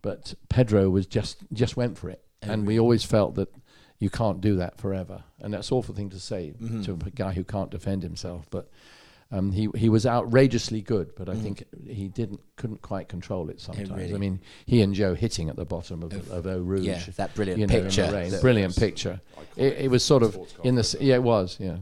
but 0.00 0.34
Pedro 0.48 0.88
was 0.88 1.06
just 1.06 1.38
just 1.52 1.76
went 1.76 1.98
for 1.98 2.08
it, 2.08 2.22
and 2.40 2.66
we 2.66 2.78
always 2.80 3.04
felt 3.04 3.34
that 3.34 3.52
you 3.98 4.08
can't 4.08 4.40
do 4.40 4.54
that 4.56 4.78
forever, 4.78 5.24
and 5.40 5.52
that's 5.52 5.70
an 5.70 5.76
awful 5.76 5.94
thing 5.94 6.08
to 6.10 6.20
say 6.20 6.54
Mhm. 6.60 6.84
to 6.84 6.92
a 6.92 7.10
guy 7.10 7.32
who 7.32 7.42
can't 7.44 7.70
defend 7.70 8.02
himself. 8.04 8.46
But 8.48 8.70
um, 9.30 9.52
he 9.52 9.68
he 9.76 9.88
was 9.88 10.06
outrageously 10.06 10.80
good, 10.82 11.14
but 11.16 11.28
I 11.28 11.34
Mm. 11.34 11.42
think 11.42 11.64
he 11.86 12.08
didn't 12.08 12.40
couldn't 12.56 12.80
quite 12.82 13.08
control 13.08 13.50
it 13.50 13.60
sometimes. 13.60 13.90
really? 13.90 14.14
I 14.14 14.18
mean, 14.18 14.40
he 14.66 14.80
and 14.82 14.94
Jo 14.94 15.14
hitting 15.14 15.48
at 15.50 15.56
the 15.56 15.66
bottom 15.66 16.02
of, 16.02 16.12
Of- 16.14 16.30
of 16.30 16.46
Eau 16.46 16.60
Rouge. 16.60 16.86
Yeah, 16.86 17.02
that 17.16 17.34
brilliant 17.34 17.60
you 17.60 17.66
know, 17.66 17.82
picture. 17.82 18.10
rain. 18.10 18.30
that- 18.30 18.40
brilliant 18.40 18.76
picture. 18.76 19.20
It, 19.56 19.72
it 19.84 19.90
was 19.90 20.02
sort 20.02 20.22
of 20.22 20.38
in 20.64 20.74
the 20.76 20.80
s- 20.80 20.96
yeah, 21.00 21.16
it 21.16 21.22
was 21.22 21.56
yeah. 21.60 21.76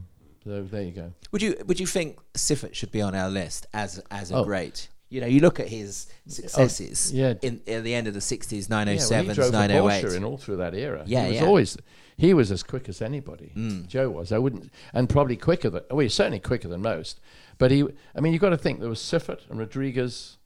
So 0.44 0.62
there 0.62 0.82
you 0.82 0.92
go. 0.92 1.12
Would 1.32 1.42
you 1.42 1.56
would 1.66 1.78
you 1.80 1.86
think 1.86 2.18
Siffert 2.34 2.74
should 2.74 2.90
be 2.92 3.00
on 3.02 3.14
our 3.14 3.30
list 3.30 3.66
as 3.72 4.00
as 4.10 4.30
a 4.32 4.36
Oh. 4.36 4.44
great? 4.44 4.88
You 5.08 5.20
know, 5.20 5.28
you 5.28 5.38
look 5.38 5.60
at 5.60 5.68
his 5.68 6.08
successes 6.26 7.12
yeah. 7.12 7.34
in 7.42 7.60
at 7.68 7.84
the 7.84 7.94
end 7.94 8.08
of 8.08 8.14
the 8.14 8.20
sixties, 8.20 8.68
nine 8.68 8.88
oh 8.88 8.92
Yeah, 8.92 9.06
well, 9.10 9.22
he 9.24 9.34
drove 9.34 9.52
nine 9.52 9.70
for 9.70 9.76
oh 9.76 9.84
Porsche 9.84 10.04
eight. 10.10 10.16
in 10.16 10.24
all 10.24 10.36
through 10.36 10.56
that 10.56 10.74
era. 10.74 11.04
Yeah, 11.06 11.22
he 11.26 11.30
was 11.32 11.40
yeah. 11.40 11.46
always 11.46 11.76
he 12.16 12.32
was 12.34 12.50
as 12.50 12.62
quick 12.62 12.88
as 12.88 13.02
anybody. 13.02 13.52
Mm. 13.56 13.86
Jo 13.86 14.08
was. 14.10 14.32
I 14.32 14.38
wouldn't, 14.38 14.70
and 14.94 15.08
probably 15.08 15.36
quicker 15.36 15.70
than. 15.70 15.82
Well, 15.90 16.00
he's 16.00 16.14
certainly 16.14 16.40
quicker 16.40 16.68
than 16.68 16.82
most. 16.82 17.20
But 17.58 17.70
he, 17.70 17.84
I 18.14 18.20
mean, 18.20 18.32
you've 18.32 18.42
got 18.42 18.50
to 18.50 18.56
think 18.58 18.80
there 18.80 18.88
was 18.88 19.00
Siffert 19.00 19.48
and 19.50 19.58
Rodriguez, 19.58 20.38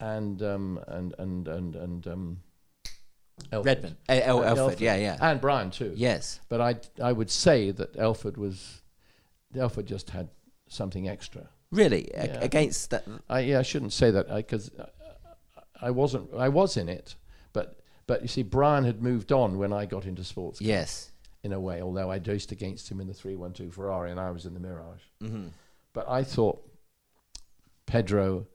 and 0.00 0.42
um, 0.42 0.80
and 0.86 1.14
and 1.18 1.48
and 1.48 1.76
and 1.76 2.06
um, 2.06 2.40
Elford. 3.50 3.66
Redman, 3.66 3.96
uh, 4.08 4.12
El- 4.22 4.42
Elford, 4.44 4.58
Elford. 4.58 4.80
yeah, 4.80 4.96
yeah, 4.96 5.18
and 5.20 5.40
Brian 5.40 5.70
too. 5.70 5.92
yes, 5.96 6.40
But 6.48 6.60
I 6.60 6.76
I 7.02 7.12
would 7.12 7.30
say 7.30 7.70
that 7.72 7.96
Elford 7.96 8.36
was, 8.36 8.82
Elford 9.56 9.86
just 9.86 10.10
had 10.10 10.28
something 10.68 11.08
extra. 11.08 11.48
really 11.70 12.10
a- 12.14 12.40
against 12.40 12.90
that. 12.90 13.04
I 13.28 13.40
yeah, 13.40 13.58
I 13.58 13.62
shouldn't 13.62 13.92
say 13.92 14.10
that 14.10 14.28
because 14.34 14.70
I, 14.78 15.88
I 15.88 15.90
wasn't. 15.90 16.30
I 16.36 16.48
was 16.48 16.76
in 16.76 16.88
it, 16.88 17.16
but 17.52 17.78
but 18.06 18.22
you 18.22 18.28
see, 18.28 18.42
Brian 18.42 18.84
had 18.84 19.02
moved 19.02 19.32
on 19.32 19.58
when 19.58 19.72
I 19.72 19.86
got 19.86 20.04
into 20.06 20.24
sports. 20.24 20.58
cars, 20.58 20.66
Yes, 20.68 21.12
in 21.42 21.52
a 21.52 21.60
way. 21.60 21.80
Although 21.82 22.10
I 22.10 22.16
raced 22.16 22.52
against 22.52 22.90
him 22.90 23.00
in 23.00 23.06
the 23.06 23.14
three 23.14 23.36
one 23.36 23.52
two 23.52 23.70
Ferrari, 23.70 24.10
and 24.10 24.18
I 24.20 24.30
was 24.30 24.46
in 24.46 24.54
the 24.54 24.60
Mirage. 24.60 25.02
hmm 25.20 25.48
But 25.92 26.08
I 26.08 26.22
thought 26.24 26.62
Pedro 27.86 28.46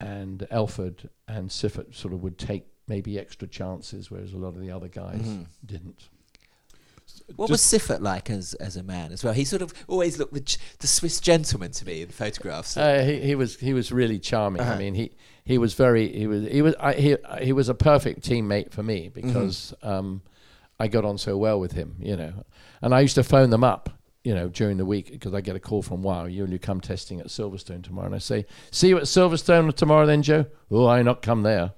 and 0.00 0.46
Elford 0.50 1.08
and 1.26 1.48
Siffert 1.50 1.94
sort 1.94 2.12
of 2.12 2.22
would 2.22 2.38
take 2.38 2.66
maybe 2.88 3.18
extra 3.18 3.48
chances, 3.48 4.10
whereas 4.10 4.32
a 4.32 4.36
lot 4.36 4.54
of 4.54 4.60
the 4.60 4.70
other 4.70 4.88
guys 4.88 5.20
Mhm. 5.22 5.46
didn't. 5.64 6.08
What 7.36 7.50
was 7.50 7.62
Siffert 7.62 8.00
like 8.02 8.28
as 8.30 8.54
as 8.54 8.76
a 8.76 8.82
man 8.82 9.10
as 9.12 9.24
well? 9.24 9.32
He 9.32 9.44
sort 9.44 9.62
of 9.62 9.72
always 9.88 10.18
looked 10.18 10.34
the 10.34 10.40
ch- 10.40 10.58
the 10.78 10.86
Swiss 10.86 11.18
gentleman 11.20 11.70
to 11.72 11.86
me 11.86 12.02
in 12.02 12.08
photographs. 12.08 12.76
Uh, 12.76 13.02
he, 13.04 13.20
he 13.20 13.34
was 13.34 13.56
he 13.58 13.72
was 13.72 13.90
really 13.90 14.18
charming. 14.18 14.60
Uh-huh. 14.62 14.72
I 14.74 14.78
mean, 14.78 14.94
he 14.94 15.12
he 15.46 15.58
was 15.58 15.74
very 15.74 16.12
he 16.12 16.26
was 16.26 16.44
he 16.44 16.60
was 16.60 16.74
I, 16.80 16.92
he 16.94 17.16
he 17.40 17.52
was 17.52 17.68
a 17.68 17.74
perfect 17.74 18.28
teammate 18.28 18.72
for 18.72 18.82
me 18.82 19.08
because 19.08 19.72
um, 19.80 20.20
I 20.78 20.88
got 20.88 21.04
on 21.04 21.18
so 21.18 21.36
well 21.36 21.60
with 21.60 21.72
him, 21.72 21.94
you 22.00 22.16
know. 22.16 22.44
And 22.82 22.92
I 22.92 23.00
used 23.00 23.14
to 23.14 23.22
phone 23.22 23.50
them 23.50 23.62
up, 23.62 23.88
you 24.24 24.34
know, 24.34 24.48
during 24.48 24.76
the 24.76 24.84
week 24.84 25.12
because 25.12 25.34
I 25.34 25.40
get 25.40 25.54
a 25.54 25.60
call 25.60 25.82
from 25.82 26.02
Wow, 26.02 26.24
you 26.24 26.42
and 26.42 26.52
you 26.52 26.58
come 26.58 26.80
testing 26.80 27.20
at 27.20 27.28
Silverstone 27.28 27.84
tomorrow, 27.84 28.06
and 28.06 28.14
I 28.16 28.18
say, 28.18 28.44
see 28.72 28.88
you 28.88 28.98
at 28.98 29.04
Silverstone 29.04 29.72
tomorrow, 29.72 30.04
then 30.04 30.22
Jo. 30.22 30.46
Oh, 30.68 30.88
I 30.88 31.02
not 31.02 31.22
come 31.22 31.44
there. 31.44 31.72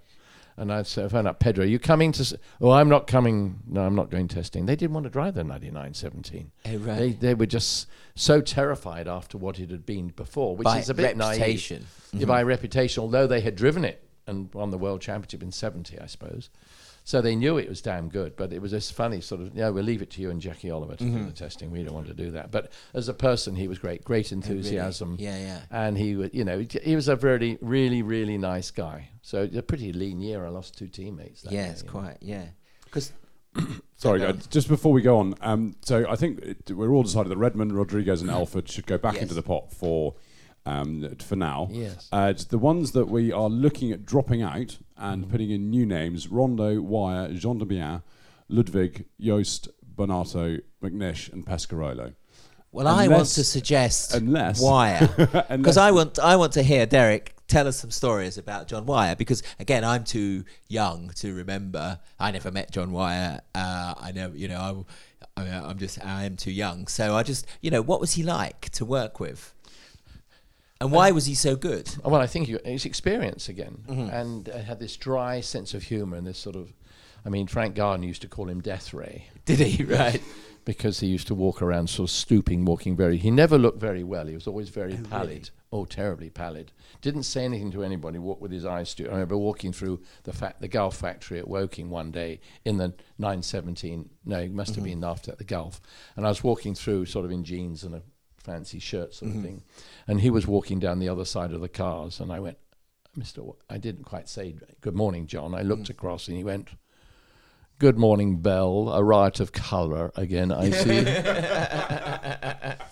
And 0.58 0.72
I'd 0.72 0.86
say, 0.86 1.08
phone 1.08 1.26
up 1.26 1.38
Pedro. 1.38 1.64
You 1.64 1.78
coming 1.78 2.10
to? 2.12 2.22
S-? 2.22 2.34
Oh, 2.60 2.70
I'm 2.70 2.88
not 2.88 3.06
coming. 3.06 3.60
No, 3.66 3.82
I'm 3.82 3.94
not 3.94 4.10
going 4.10 4.26
testing. 4.26 4.66
They 4.66 4.74
didn't 4.74 4.92
want 4.92 5.04
to 5.04 5.10
drive 5.10 5.34
the 5.34 5.44
9917. 5.44 6.50
Oh, 6.66 6.76
right. 6.78 6.98
They 6.98 7.10
they 7.12 7.34
were 7.34 7.46
just 7.46 7.86
so 8.16 8.40
terrified 8.40 9.06
after 9.06 9.38
what 9.38 9.60
it 9.60 9.70
had 9.70 9.86
been 9.86 10.08
before, 10.08 10.56
which 10.56 10.64
By 10.64 10.78
is 10.78 10.90
a 10.90 10.94
bit 10.94 11.16
naive. 11.16 11.40
reputation. 11.40 11.86
Yeah, 12.12 12.26
by 12.26 12.40
mm-hmm. 12.40 12.48
reputation, 12.48 13.02
although 13.02 13.26
they 13.26 13.40
had 13.40 13.54
driven 13.54 13.84
it 13.84 14.02
and 14.26 14.52
won 14.52 14.70
the 14.70 14.78
world 14.78 15.00
championship 15.00 15.42
in 15.42 15.50
70, 15.50 15.98
I 15.98 16.06
suppose. 16.06 16.50
So 17.08 17.22
they 17.22 17.34
knew 17.36 17.56
it 17.56 17.70
was 17.70 17.80
damn 17.80 18.10
good, 18.10 18.36
but 18.36 18.52
it 18.52 18.60
was 18.60 18.70
this 18.70 18.90
funny 18.90 19.22
sort 19.22 19.40
of, 19.40 19.54
yeah, 19.56 19.70
we'll 19.70 19.82
leave 19.82 20.02
it 20.02 20.10
to 20.10 20.20
you 20.20 20.28
and 20.28 20.42
Jackie 20.42 20.70
Oliver 20.70 20.94
to 20.96 21.04
do 21.04 21.24
the 21.24 21.32
testing. 21.32 21.70
We 21.70 21.82
don't 21.82 21.94
want 21.94 22.06
to 22.08 22.12
do 22.12 22.32
that. 22.32 22.50
But 22.50 22.70
as 22.92 23.08
a 23.08 23.14
person, 23.14 23.56
he 23.56 23.66
was 23.66 23.78
great, 23.78 24.04
great 24.04 24.30
Oh, 24.30 24.36
really? 24.36 24.56
enthusiasm. 24.58 25.16
Yeah, 25.18 25.38
yeah. 25.38 25.60
And 25.70 25.96
he 25.96 26.16
was, 26.16 26.28
you 26.34 26.44
know, 26.44 26.66
he 26.82 26.94
was 26.94 27.08
a 27.08 27.16
very, 27.16 27.56
really, 27.62 28.02
really 28.02 28.36
nice 28.36 28.70
guy. 28.70 29.08
So 29.22 29.48
a 29.56 29.62
pretty 29.62 29.90
lean 29.94 30.20
year. 30.20 30.44
I 30.44 30.50
lost 30.50 30.76
two 30.76 30.86
teammates. 30.86 31.40
that 31.44 31.52
Yes, 31.52 31.66
year, 31.66 31.76
you 31.78 31.84
know. 31.86 31.90
quite. 31.90 32.16
Yeah, 32.20 32.44
because 32.84 33.10
Sorry, 33.96 34.22
uh, 34.22 34.34
just 34.50 34.68
before 34.68 34.92
we 34.92 35.00
go 35.00 35.16
on, 35.16 35.34
um, 35.40 35.76
so 35.80 36.04
I 36.10 36.14
think 36.14 36.40
it, 36.40 36.70
we're 36.72 36.90
all 36.90 37.04
decided 37.04 37.30
that 37.30 37.38
Redman, 37.38 37.72
Rodriguez, 37.72 38.20
and 38.20 38.28
Elford 38.38 38.68
should 38.68 38.86
go 38.86 38.98
back 38.98 39.14
Yes. 39.14 39.22
into 39.22 39.34
the 39.34 39.42
pot 39.42 39.72
for 39.72 40.14
um, 40.68 41.16
for 41.16 41.36
now. 41.36 41.68
Yes. 41.70 42.08
Uh, 42.12 42.34
the 42.48 42.58
ones 42.58 42.92
that 42.92 43.06
we 43.06 43.32
are 43.32 43.48
looking 43.48 43.92
at 43.92 44.04
dropping 44.04 44.42
out 44.42 44.78
and 44.96 45.28
putting 45.30 45.50
in 45.50 45.70
new 45.70 45.86
names: 45.86 46.28
Rondeau, 46.28 46.80
Wyer, 46.80 47.32
Jean 47.32 47.58
de 47.58 47.64
Bien, 47.64 48.02
Ludwig, 48.48 49.06
Joest, 49.18 49.68
Barnato, 49.82 50.58
McNish, 50.82 51.32
and 51.32 51.44
Pescarolo. 51.46 52.14
well, 52.72 52.86
I 52.86 53.08
want 53.08 53.28
to 53.28 53.44
suggest 53.44 54.14
unless- 54.14 54.60
Wyer 54.60 55.06
because 55.50 55.76
I 55.76 55.90
want 55.90 56.18
I 56.18 56.36
want 56.36 56.52
to 56.54 56.62
hear 56.62 56.86
Derek 56.86 57.34
tell 57.48 57.66
us 57.66 57.78
some 57.78 57.90
stories 57.90 58.36
about 58.36 58.68
John 58.68 58.84
Wyer 58.84 59.16
because 59.16 59.42
again 59.58 59.82
I'm 59.84 60.04
too 60.04 60.44
young 60.68 61.10
to 61.16 61.34
remember. 61.34 61.98
I 62.20 62.30
never 62.30 62.50
met 62.50 62.70
John 62.70 62.92
Wyer. 62.92 63.40
Uh, 63.54 63.94
I 63.96 64.12
know 64.12 64.32
you 64.34 64.48
know 64.48 64.86
I, 65.36 65.42
I, 65.42 65.70
I'm 65.70 65.78
just 65.78 66.04
I 66.04 66.24
am 66.24 66.36
too 66.36 66.52
young. 66.52 66.86
So 66.88 67.16
I 67.16 67.22
just 67.22 67.46
you 67.60 67.70
know 67.70 67.80
what 67.82 68.00
was 68.00 68.12
he 68.14 68.22
like 68.22 68.68
to 68.70 68.84
work 68.84 69.18
with, 69.18 69.54
and 70.80 70.92
why 70.92 71.10
was 71.10 71.26
he 71.26 71.34
so 71.34 71.56
good? 71.56 71.88
Well, 72.04 72.20
I 72.20 72.26
think 72.26 72.48
it's 72.48 72.84
experience 72.84 73.48
again, 73.48 73.84
Mm-hmm. 73.88 74.10
and 74.10 74.48
uh, 74.48 74.58
had 74.58 74.78
this 74.80 74.96
dry 74.96 75.40
sense 75.40 75.74
of 75.74 75.84
humour 75.84 76.16
and 76.16 76.26
this 76.26 76.38
sort 76.38 76.56
of. 76.56 76.72
I 77.26 77.30
mean, 77.30 77.46
Frank 77.48 77.74
Gardner 77.74 78.06
used 78.06 78.22
to 78.22 78.28
call 78.28 78.48
him 78.48 78.60
Death 78.60 78.94
Ray 78.94 79.24
Did 79.44 79.58
he 79.58 79.82
right? 80.00 80.22
because 80.64 81.00
he 81.00 81.08
used 81.08 81.26
to 81.26 81.34
walk 81.34 81.60
around 81.62 81.88
sort 81.90 82.08
of 82.08 82.14
stooping, 82.14 82.64
walking 82.64 82.96
very. 82.96 83.16
He 83.18 83.30
never 83.30 83.58
looked 83.58 83.80
very 83.80 84.04
well. 84.04 84.26
He 84.26 84.34
was 84.34 84.46
always 84.46 84.68
very 84.68 84.94
Oh, 84.94 85.08
pallid. 85.08 85.28
really? 85.28 85.42
Oh, 85.72 85.84
terribly 85.84 86.30
pallid. 86.30 86.70
Didn't 87.02 87.24
say 87.24 87.44
anything 87.44 87.70
to 87.72 87.82
anybody. 87.82 88.18
Walked 88.18 88.40
with 88.40 88.52
his 88.52 88.64
eyes 88.64 88.88
stooped. 88.90 89.10
I 89.10 89.14
remember 89.14 89.36
walking 89.36 89.72
through 89.72 90.00
the 90.22 90.32
fa- 90.32 90.54
the 90.60 90.68
Gulf 90.68 90.96
factory 90.96 91.38
at 91.38 91.48
Woking 91.48 91.90
one 91.90 92.10
day 92.12 92.40
in 92.64 92.76
the 92.78 92.94
917. 93.18 94.08
No, 94.24 94.38
it 94.38 94.52
must 94.52 94.74
have 94.76 94.84
Mm-hmm. 94.84 95.00
been 95.00 95.04
after 95.04 95.32
the 95.34 95.44
Gulf. 95.44 95.80
And 96.16 96.24
I 96.24 96.28
was 96.28 96.44
walking 96.44 96.74
through, 96.74 97.06
sort 97.06 97.24
of 97.24 97.30
in 97.32 97.44
jeans 97.44 97.82
and 97.84 97.94
a 97.96 98.02
fancy 98.38 98.78
shirt, 98.78 99.14
sort 99.14 99.30
Mm-hmm. 99.30 99.38
of 99.38 99.44
thing. 99.44 99.62
And 100.06 100.20
he 100.20 100.30
was 100.30 100.46
walking 100.46 100.78
down 100.78 100.98
the 100.98 101.08
other 101.08 101.24
side 101.24 101.52
of 101.52 101.60
the 101.60 101.68
cars, 101.68 102.20
and 102.20 102.32
I 102.32 102.40
went, 102.40 102.58
Mister. 103.16 103.42
Wa- 103.42 103.54
I 103.68 103.78
didn't 103.78 104.04
quite 104.04 104.28
say 104.28 104.54
good 104.80 104.94
morning, 104.94 105.26
John. 105.26 105.54
I 105.54 105.62
Mm. 105.62 105.68
looked 105.68 105.90
across, 105.90 106.28
and 106.28 106.36
he 106.36 106.44
went. 106.44 106.68
Good 107.78 107.96
morning, 107.98 108.38
Bell. 108.40 108.88
A 108.92 109.04
riot 109.04 109.38
of 109.38 109.52
colour 109.52 110.10
again. 110.16 110.50
I 110.50 110.70
see. 110.70 111.04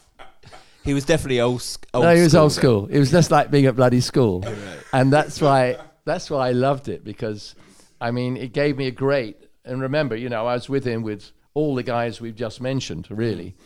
He 0.85 0.95
was 0.95 1.05
definitely 1.05 1.41
old. 1.41 1.63
sc- 1.63 1.85
old 1.93 2.05
no, 2.05 2.15
he 2.15 2.23
was 2.23 2.31
school 2.31 2.43
old 2.43 2.53
school. 2.53 2.87
It 2.87 3.01
was 3.01 3.11
just 3.11 3.33
like 3.33 3.51
being 3.51 3.67
at 3.67 3.75
bloody 3.75 4.01
school, 4.01 4.45
and 4.93 5.13
that's 5.13 5.41
why 5.41 5.79
that's 6.05 6.31
why 6.31 6.49
I 6.49 6.53
loved 6.53 6.89
it 6.89 7.03
because, 7.03 7.57
I 8.01 8.13
mean, 8.13 8.37
it 8.37 8.53
gave 8.53 8.77
me 8.77 8.87
a 8.87 8.93
great. 8.93 9.37
And 9.65 9.81
remember, 9.83 10.15
you 10.15 10.29
know, 10.29 10.47
I 10.47 10.55
was 10.55 10.69
with 10.69 10.85
him 10.85 11.03
with 11.03 11.33
all 11.55 11.75
the 11.75 11.83
guys 11.83 12.21
we've 12.21 12.37
just 12.37 12.61
mentioned, 12.61 13.09
really, 13.11 13.57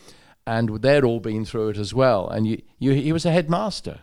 and 0.51 0.83
they'd 0.83 1.05
all 1.05 1.21
been 1.21 1.45
through 1.45 1.69
it 1.69 1.79
as 1.79 1.95
well. 1.95 2.29
And 2.29 2.45
you, 2.45 2.61
you, 2.81 2.91
he 2.91 3.13
was 3.13 3.25
a 3.25 3.31
headmaster, 3.31 4.01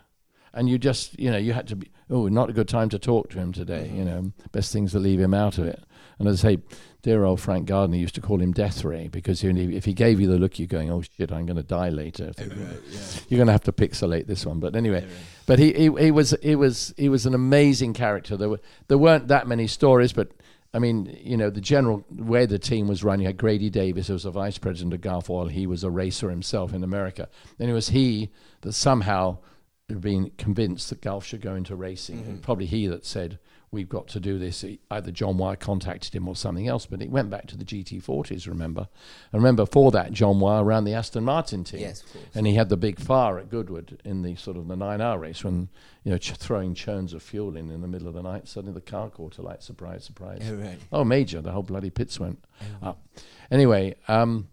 and 0.53 0.69
you 0.69 0.77
just, 0.77 1.19
you 1.19 1.29
know, 1.29 1.37
you 1.37 1.51
had 1.51 1.67
to 1.67 1.75
be. 1.75 1.91
Oh, 2.09 2.29
not 2.29 2.49
a 2.49 2.53
good 2.53 2.69
time 2.69 2.87
to 2.89 2.99
talk 2.99 3.29
to 3.31 3.37
him 3.37 3.51
today. 3.51 3.91
You 3.93 4.05
know, 4.05 4.31
best 4.53 4.71
things 4.71 4.93
to 4.93 4.99
leave 4.99 5.19
him 5.19 5.33
out 5.33 5.57
of 5.57 5.65
it. 5.65 5.83
And 6.19 6.27
as 6.29 6.45
I 6.45 6.53
say, 6.53 6.61
dear 7.01 7.25
old 7.25 7.41
Frank 7.41 7.65
Gardner 7.67 7.97
used 7.97 8.15
to 8.15 8.21
call 8.21 8.39
him 8.39 8.53
Death 8.53 8.85
Ray 8.85 9.09
because 9.09 9.43
if 9.43 9.83
he 9.83 9.93
gave 9.93 10.21
you 10.21 10.27
the 10.27 10.37
look, 10.37 10.57
you're 10.57 10.69
going, 10.69 10.89
oh 10.89 11.01
shit, 11.01 11.33
I'm 11.33 11.45
going 11.45 11.57
to 11.57 11.63
die 11.63 11.89
later. 11.89 12.31
You're 13.27 13.37
going 13.37 13.47
to 13.47 13.51
have 13.51 13.65
to 13.65 13.73
pixelate 13.73 14.25
this 14.25 14.45
one. 14.45 14.61
But 14.61 14.75
anyway, 14.75 15.05
but 15.45 15.59
he, 15.59 15.73
he, 15.73 15.89
he 15.99 16.11
was 16.11 16.33
he 16.41 16.55
was 16.55 16.93
he 16.95 17.09
was 17.09 17.25
an 17.25 17.35
amazing 17.35 17.93
character. 17.93 18.37
There 18.37 18.49
were 18.49 18.61
there 18.87 18.97
weren't 18.97 19.27
that 19.27 19.47
many 19.47 19.67
stories, 19.67 20.13
but 20.13 20.31
I 20.73 20.79
mean, 20.79 21.17
you 21.21 21.37
know, 21.37 21.49
the 21.49 21.61
general 21.61 22.05
way 22.11 22.45
the 22.45 22.59
team 22.59 22.87
was 22.87 23.03
run, 23.03 23.19
you 23.19 23.27
had 23.27 23.37
Grady 23.37 23.69
Davis, 23.69 24.07
who 24.07 24.13
was 24.13 24.25
a 24.25 24.31
vice 24.31 24.57
president 24.57 24.93
of 24.93 25.01
Gulf 25.01 25.29
Oil. 25.29 25.47
He 25.47 25.65
was 25.65 25.83
a 25.83 25.89
racer 25.89 26.29
himself 26.29 26.73
in 26.73 26.83
America. 26.83 27.29
And 27.57 27.69
it 27.69 27.73
was 27.73 27.89
he 27.89 28.31
that 28.61 28.73
somehow 28.73 29.37
had 29.89 30.01
been 30.01 30.31
convinced 30.37 30.89
that 30.89 31.01
Gulf 31.01 31.25
should 31.25 31.41
go 31.41 31.55
into 31.55 31.75
racing. 31.75 32.19
And 32.19 32.41
probably 32.41 32.65
he 32.65 32.87
that 32.87 33.05
said, 33.05 33.39
we've 33.71 33.89
got 33.89 34.07
to 34.07 34.19
do 34.19 34.39
this. 34.39 34.63
Either 34.89 35.11
John 35.11 35.37
Wyer 35.37 35.55
contacted 35.57 36.15
him 36.15 36.27
or 36.27 36.35
something 36.35 36.67
else, 36.67 36.85
but 36.85 37.01
it 37.01 37.09
went 37.09 37.29
back 37.29 37.47
to 37.47 37.57
the 37.57 37.65
GT40s, 37.65 38.47
remember? 38.47 38.87
And 39.31 39.41
remember, 39.41 39.65
for 39.65 39.91
that, 39.91 40.13
John 40.13 40.39
Wyer 40.39 40.63
ran 40.63 40.85
the 40.85 40.93
Aston 40.93 41.25
Martin 41.25 41.63
team. 41.63 41.81
Yes, 41.81 42.01
of 42.03 42.13
course. 42.13 42.25
And 42.33 42.47
he 42.47 42.53
had 42.55 42.69
the 42.69 42.77
big 42.77 42.99
fire 42.99 43.37
at 43.39 43.49
Goodwood 43.49 44.01
in 44.05 44.21
the 44.21 44.35
sort 44.35 44.55
of 44.57 44.67
the 44.67 44.75
nine-hour 44.77 45.19
race 45.19 45.43
when 45.43 45.67
you 46.03 46.11
know 46.11 46.17
ch- 46.17 46.31
throwing 46.35 46.73
churns 46.75 47.11
of 47.13 47.21
fuel 47.21 47.57
in 47.57 47.69
in 47.69 47.81
the 47.81 47.87
middle 47.87 48.07
of 48.07 48.13
the 48.13 48.23
night. 48.23 48.47
Suddenly 48.47 48.73
the 48.73 48.81
car 48.81 49.09
caught 49.09 49.37
alight. 49.37 49.61
Surprise, 49.63 50.05
surprise. 50.05 50.41
Oh, 50.49 50.55
right. 50.55 50.79
Oh, 50.93 51.03
major! 51.03 51.41
The 51.41 51.51
whole 51.51 51.63
bloody 51.63 51.89
pits 51.89 52.19
went 52.19 52.43
up. 52.81 53.05
Anyway, 53.51 53.95
um, 54.07 54.47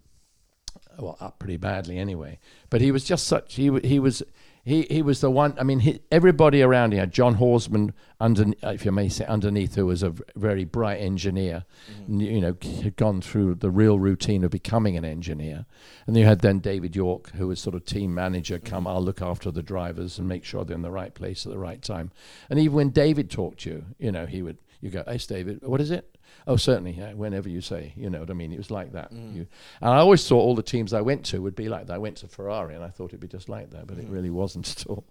well, 0.99 1.17
up 1.19 1.39
pretty 1.39 1.57
badly 1.57 1.97
anyway. 1.97 2.39
But 2.69 2.81
he 2.81 2.91
was 2.91 3.03
just 3.05 3.27
such. 3.27 3.55
He 3.55 3.69
wa- 3.69 3.79
he 3.83 3.99
was. 3.99 4.23
He, 4.65 4.81
he 4.89 5.03
was 5.03 5.21
the 5.21 5.29
one. 5.29 5.53
I 5.59 5.63
mean, 5.63 5.81
he, 5.81 5.99
everybody 6.11 6.63
around 6.63 6.91
him. 6.91 7.11
John 7.11 7.35
Horsman, 7.35 7.93
under, 8.19 8.45
if 8.63 8.83
you 8.83 8.91
may 8.91 9.09
say, 9.09 9.23
underneath, 9.25 9.75
who 9.75 9.85
was 9.85 10.01
a 10.01 10.15
very 10.35 10.65
bright 10.65 10.99
engineer, 10.99 11.65
n- 12.09 12.19
you 12.19 12.41
know, 12.41 12.57
had 12.81 12.95
gone 12.95 13.21
through 13.21 13.55
the 13.55 13.69
real 13.69 13.99
routine 13.99 14.43
of 14.43 14.49
becoming 14.49 14.97
an 14.97 15.05
engineer. 15.05 15.67
And 16.07 16.17
you 16.17 16.25
had 16.25 16.39
then 16.39 16.59
David 16.59 16.95
Yorke, 16.95 17.29
who 17.35 17.47
was 17.47 17.59
sort 17.61 17.75
of 17.75 17.85
team 17.85 18.15
manager. 18.15 18.57
Mm-hmm. 18.57 18.67
Come, 18.67 18.87
I'll 18.87 19.03
look 19.03 19.21
after 19.21 19.51
the 19.51 19.61
drivers 19.61 20.17
and 20.17 20.27
make 20.27 20.43
sure 20.43 20.65
they're 20.65 20.75
in 20.75 20.81
the 20.81 20.89
right 20.89 21.13
place 21.13 21.45
at 21.45 21.51
the 21.51 21.59
right 21.59 21.81
time. 21.83 22.11
And 22.49 22.57
even 22.57 22.75
when 22.75 22.89
David 22.89 23.29
talked 23.29 23.59
to 23.61 23.69
you, 23.69 23.85
you 23.99 24.11
know, 24.11 24.25
he 24.25 24.41
would 24.41 24.57
you 24.81 24.89
go, 24.89 25.03
"Hey, 25.07 25.17
David, 25.17 25.61
what 25.61 25.79
is 25.79 25.91
it?" 25.91 26.14
Oh, 26.47 26.57
certainly. 26.57 26.91
Yeah, 26.91 27.13
whenever 27.13 27.49
you 27.49 27.61
say, 27.61 27.93
you 27.95 28.09
know 28.09 28.19
what 28.19 28.29
I 28.29 28.33
mean. 28.33 28.51
It 28.51 28.57
was 28.57 28.69
like 28.69 28.91
that. 28.93 29.11
Mm. 29.11 29.35
You, 29.35 29.47
and 29.81 29.89
I 29.91 29.97
always 29.97 30.27
thought 30.27 30.41
all 30.41 30.55
the 30.55 30.61
teams 30.61 30.93
I 30.93 31.01
went 31.01 31.25
to 31.25 31.41
would 31.41 31.55
be 31.55 31.69
like 31.69 31.87
that. 31.87 31.93
I 31.93 31.97
went 31.97 32.17
to 32.17 32.27
Ferrari 32.27 32.75
and 32.75 32.83
I 32.83 32.89
thought 32.89 33.09
it'd 33.09 33.19
be 33.19 33.27
just 33.27 33.49
like 33.49 33.71
that, 33.71 33.87
but 33.87 33.97
it 33.97 34.07
mm. 34.07 34.13
really 34.13 34.29
wasn't 34.29 34.69
at 34.69 34.85
all. 34.87 35.03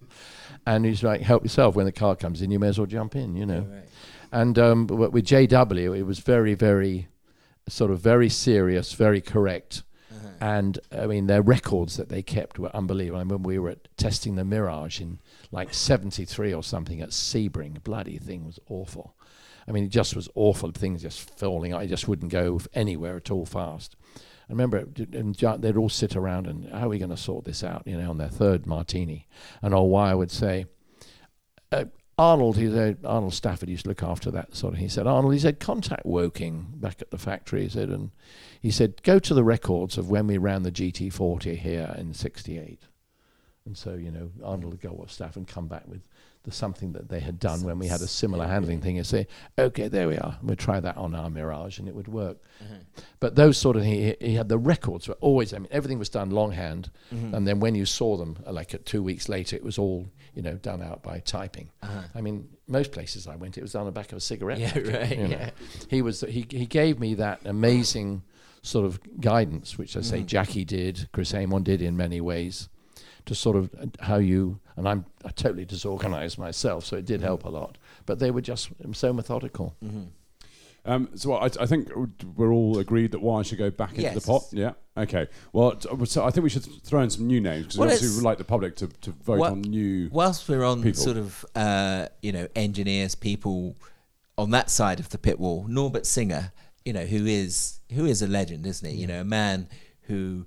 And 0.67 0.85
he's 0.85 1.03
like, 1.03 1.23
help 1.23 1.43
yourself. 1.43 1.75
When 1.75 1.87
the 1.87 1.93
car 1.93 2.15
comes 2.15 2.41
in, 2.41 2.51
you 2.51 2.59
may 2.59 2.69
as 2.69 2.79
well 2.79 2.87
jump 2.87 3.17
in, 3.17 3.35
you 3.35 3.47
know. 3.47 3.61
Right. 3.61 3.89
And 4.31 4.59
um, 4.59 4.87
but 4.87 5.13
with 5.13 5.27
JW, 5.27 5.97
it 5.97 6.03
was 6.05 6.19
very, 6.21 6.55
very 6.55 7.09
sort 7.69 7.91
of 7.91 8.01
very 8.01 8.29
serious, 8.29 8.93
very 8.93 9.21
correct. 9.21 9.83
Uh-huh. 10.13 10.29
And 10.41 10.79
I 10.93 11.07
mean, 11.07 11.27
their 11.27 11.43
records 11.43 11.97
that 11.97 12.09
they 12.09 12.23
kept 12.23 12.59
were 12.59 12.75
unbelievable. 12.75 13.19
I 13.19 13.23
remember 13.23 13.49
we 13.49 13.59
were 13.59 13.71
at, 13.71 13.89
testing 13.97 14.37
the 14.37 14.45
Mirage 14.45 15.01
in 15.01 15.19
like 15.51 15.73
73 15.73 16.53
or 16.53 16.63
something 16.63 17.01
at 17.01 17.11
Sebring. 17.11 17.83
Bloody 17.83 18.19
thing 18.19 18.45
was 18.45 18.59
awful. 18.69 19.15
I 19.67 19.73
mean, 19.73 19.85
it 19.85 19.89
just 19.89 20.15
was 20.15 20.29
awful. 20.35 20.71
Things 20.71 21.03
just 21.03 21.39
falling. 21.39 21.75
I 21.75 21.87
just 21.87 22.09
wouldn't 22.09 22.33
go 22.33 22.61
anywhere 22.75 23.17
at 23.17 23.31
all 23.31 23.47
fast. 23.47 23.97
I 24.49 24.53
remember 24.53 24.87
and 25.13 25.35
they'd 25.35 25.77
all 25.77 25.89
sit 25.89 26.17
around 26.17 26.47
and 26.47 26.71
how 26.71 26.87
are 26.87 26.89
we 26.91 26.99
going 26.99 27.11
to 27.11 27.17
sort 27.17 27.45
this 27.45 27.65
out? 27.65 27.83
You 27.87 27.97
know, 27.97 28.11
on 28.11 28.19
their 28.19 28.29
third 28.29 28.67
martini, 28.67 29.27
and 29.63 29.73
old 29.73 29.91
Wyer 29.91 30.17
would 30.19 30.31
say, 30.31 30.67
uh, 31.73 31.87
Arnold, 32.17 32.59
he 32.59 32.71
said, 32.71 32.99
Arnold 33.05 33.35
Stafford 33.35 33.69
used 33.69 33.85
to 33.85 33.89
look 33.89 34.03
after 34.03 34.31
that 34.31 34.55
sort 34.55 34.75
of. 34.75 34.81
He 34.81 34.89
said, 34.89 35.07
Arnold, 35.07 35.33
he 35.33 35.41
said, 35.41 35.59
contact 35.59 36.07
Woking 36.07 36.67
back 36.77 37.03
at 37.03 37.11
the 37.11 37.19
factory. 37.19 37.63
He 37.65 37.69
said, 37.69 37.89
and 37.89 38.11
he 38.61 38.71
said, 38.71 39.03
go 39.03 39.19
to 39.19 39.35
the 39.35 39.43
records 39.43 39.99
of 39.99 40.11
when 40.11 40.27
we 40.27 40.39
ran 40.39 40.63
the 40.63 40.71
GT40 40.71 41.57
here 41.57 41.95
in 41.99 42.15
'68. 42.15 42.83
And 43.67 43.77
so, 43.77 43.95
you 43.95 44.11
know, 44.11 44.31
Arnold 44.45 44.73
would 44.73 44.81
go 44.81 44.91
what 44.91 45.11
staff 45.11 45.37
and 45.37 45.49
come 45.49 45.69
back 45.69 45.89
with 45.89 46.03
the 46.45 46.53
something 46.53 46.93
that 46.93 47.09
they 47.09 47.21
had 47.21 47.39
done 47.39 47.63
when 47.63 47.79
we 47.79 47.87
had 47.87 48.01
a 48.03 48.07
similar 48.07 48.47
handling 48.47 48.81
thing 48.81 48.99
and 48.99 49.07
say, 49.07 49.27
okay, 49.59 49.89
there 49.89 50.07
we 50.07 50.19
are. 50.19 50.39
We'll 50.43 50.57
try 50.57 50.79
that 50.79 50.97
on 50.97 51.15
our 51.15 51.31
Mirage 51.31 51.79
and 51.79 51.89
it 51.89 51.95
would 51.95 52.09
work. 52.09 52.37
But 53.19 53.35
those 53.35 53.57
sort 53.57 53.77
of, 53.77 53.85
he, 53.85 54.15
he 54.21 54.35
had 54.35 54.49
the 54.49 54.59
records 54.59 55.09
were 55.09 55.17
always, 55.21 55.55
I 55.55 55.59
mean, 55.59 55.69
everything 55.71 55.99
was 55.99 56.11
done 56.11 56.31
longhand. 56.31 56.91
And 57.11 57.47
then 57.49 57.61
when 57.61 57.75
you 57.75 57.87
saw 57.87 58.17
them, 58.17 58.37
uh, 58.47 58.53
like 58.53 58.85
two 58.85 59.03
weeks 59.03 59.29
later, 59.29 59.57
it 59.57 59.65
was 59.65 59.79
all, 59.79 60.07
you 60.35 60.43
know, 60.43 60.55
done 60.55 60.83
out 60.83 61.03
by 61.03 61.21
typing. 61.21 61.71
I 62.15 62.21
mean, 62.21 62.49
most 62.69 62.93
places 62.93 63.27
I 63.27 63.37
went, 63.37 63.57
it 63.57 63.63
was 63.63 63.75
on 63.75 63.87
the 63.87 63.93
back 63.93 64.13
of 64.13 64.19
a 64.19 64.21
cigarette. 64.21 64.59
Yeah, 64.59 64.73
packet, 64.73 64.93
right, 64.95 65.19
you 65.19 65.29
know. 65.29 65.37
yeah. 65.37 65.51
He 65.89 66.03
was, 66.03 66.21
he, 66.23 66.47
he 66.51 66.67
gave 66.67 67.01
me 67.01 67.15
that 67.15 67.41
amazing 67.45 68.23
sort 68.61 68.85
of 68.85 69.01
guidance, 69.21 69.79
which 69.79 69.97
I 69.97 70.03
say 70.03 70.23
Jackie 70.23 70.65
did, 70.65 71.09
Chris 71.13 71.35
Amon 71.35 71.63
did 71.63 71.81
in 71.81 71.97
many 71.97 72.21
ways 72.21 72.69
to 73.27 73.35
sort 73.35 73.57
of 73.57 73.71
uh, 73.81 73.87
how 74.01 74.17
you 74.17 74.61
and 74.77 74.89
I'm 74.89 75.05
uh, 75.25 75.31
totally 75.37 75.65
disorganized 75.65 76.39
myself, 76.39 76.85
so 76.85 76.97
it 76.97 77.05
did 77.07 77.21
help 77.21 77.45
a 77.45 77.49
lot. 77.49 77.79
But 78.07 78.19
they 78.19 78.31
were 78.31 78.41
just 78.41 78.71
so 78.93 79.13
methodical. 79.13 79.75
Um, 80.87 81.09
so 81.15 81.33
I, 81.35 81.47
I 81.47 81.67
think 81.67 81.89
we're 82.37 82.53
all 82.53 82.79
agreed 82.79 83.13
that 83.13 83.23
Wyer 83.23 83.43
should 83.43 83.57
go 83.59 83.71
back 83.71 83.97
into 83.99 84.15
the 84.19 84.21
pot. 84.21 84.43
Yeah. 84.53 84.73
Okay. 84.99 85.29
Well, 85.53 85.81
so 86.05 86.25
I 86.25 86.31
think 86.31 86.45
we 86.45 86.51
should 86.51 86.65
throw 86.85 87.01
in 87.01 87.09
some 87.09 87.27
new 87.27 87.41
names 87.41 87.65
because 87.65 87.79
Well, 87.79 87.89
we 87.89 87.95
obviously 87.95 88.09
let's- 88.09 88.17
would 88.19 88.25
like 88.25 88.39
the 88.39 88.45
public 88.45 88.77
to, 88.77 88.89
to 88.89 89.11
vote 89.13 89.39
What- 89.39 89.53
on 89.53 89.63
new. 89.63 90.11
Whilst 90.13 90.47
we're 90.49 90.63
on 90.65 90.83
people. 90.83 91.03
sort 91.03 91.17
of 91.17 91.45
uh, 91.55 92.09
you 92.21 92.33
know 92.33 92.49
engineers, 92.55 93.15
people 93.15 93.77
on 94.37 94.51
that 94.51 94.69
side 94.69 95.01
of 95.01 95.09
the 95.09 95.17
pit 95.19 95.41
wall, 95.41 95.65
Norbert 95.69 96.05
Singer, 96.05 96.53
you 96.85 96.93
know 96.93 97.05
who 97.07 97.25
is 97.25 97.81
who 97.93 98.05
is 98.05 98.21
a 98.21 98.27
legend, 98.27 98.67
isn't 98.67 98.87
he? 98.89 98.95
You 98.97 99.07
know, 99.07 99.23
a 99.23 99.25
man 99.25 99.69
who 100.03 100.45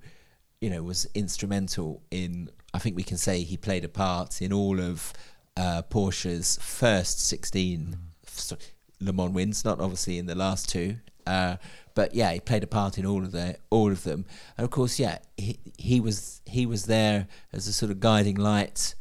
you 0.60 0.70
know 0.70 0.84
was 0.84 1.08
instrumental 1.16 2.00
in. 2.12 2.50
I 2.74 2.78
think 2.78 2.96
we 2.96 3.02
can 3.02 3.16
say 3.16 3.42
he 3.42 3.56
played 3.56 3.84
a 3.84 3.88
part 3.88 4.42
in 4.42 4.52
all 4.52 4.78
of 4.80 5.12
uh, 5.56 5.82
Porsche's 5.90 6.58
first 6.62 7.20
sixteen 7.26 7.96
s- 8.26 8.52
Le 9.00 9.12
Mans 9.12 9.32
wins, 9.32 9.64
not 9.64 9.80
obviously 9.80 10.18
in 10.18 10.26
the 10.26 10.34
last 10.34 10.68
two. 10.68 10.96
Uh, 11.26 11.56
but 11.94 12.14
yeah, 12.14 12.32
he 12.32 12.40
played 12.40 12.62
a 12.62 12.66
part 12.66 12.96
in 12.98 13.04
all 13.06 13.22
of 13.24 13.32
the 13.32 13.56
all 13.70 13.90
of 13.90 14.04
them, 14.04 14.24
and 14.56 14.64
of 14.64 14.70
course, 14.70 14.98
yeah, 14.98 15.18
he 15.36 15.58
he 15.76 16.00
was 16.00 16.40
he 16.46 16.64
was 16.66 16.84
there 16.86 17.26
as 17.52 17.66
a 17.68 17.72
sort 17.72 17.90
of 17.90 18.00
guiding 18.00 18.36
light 18.36 18.94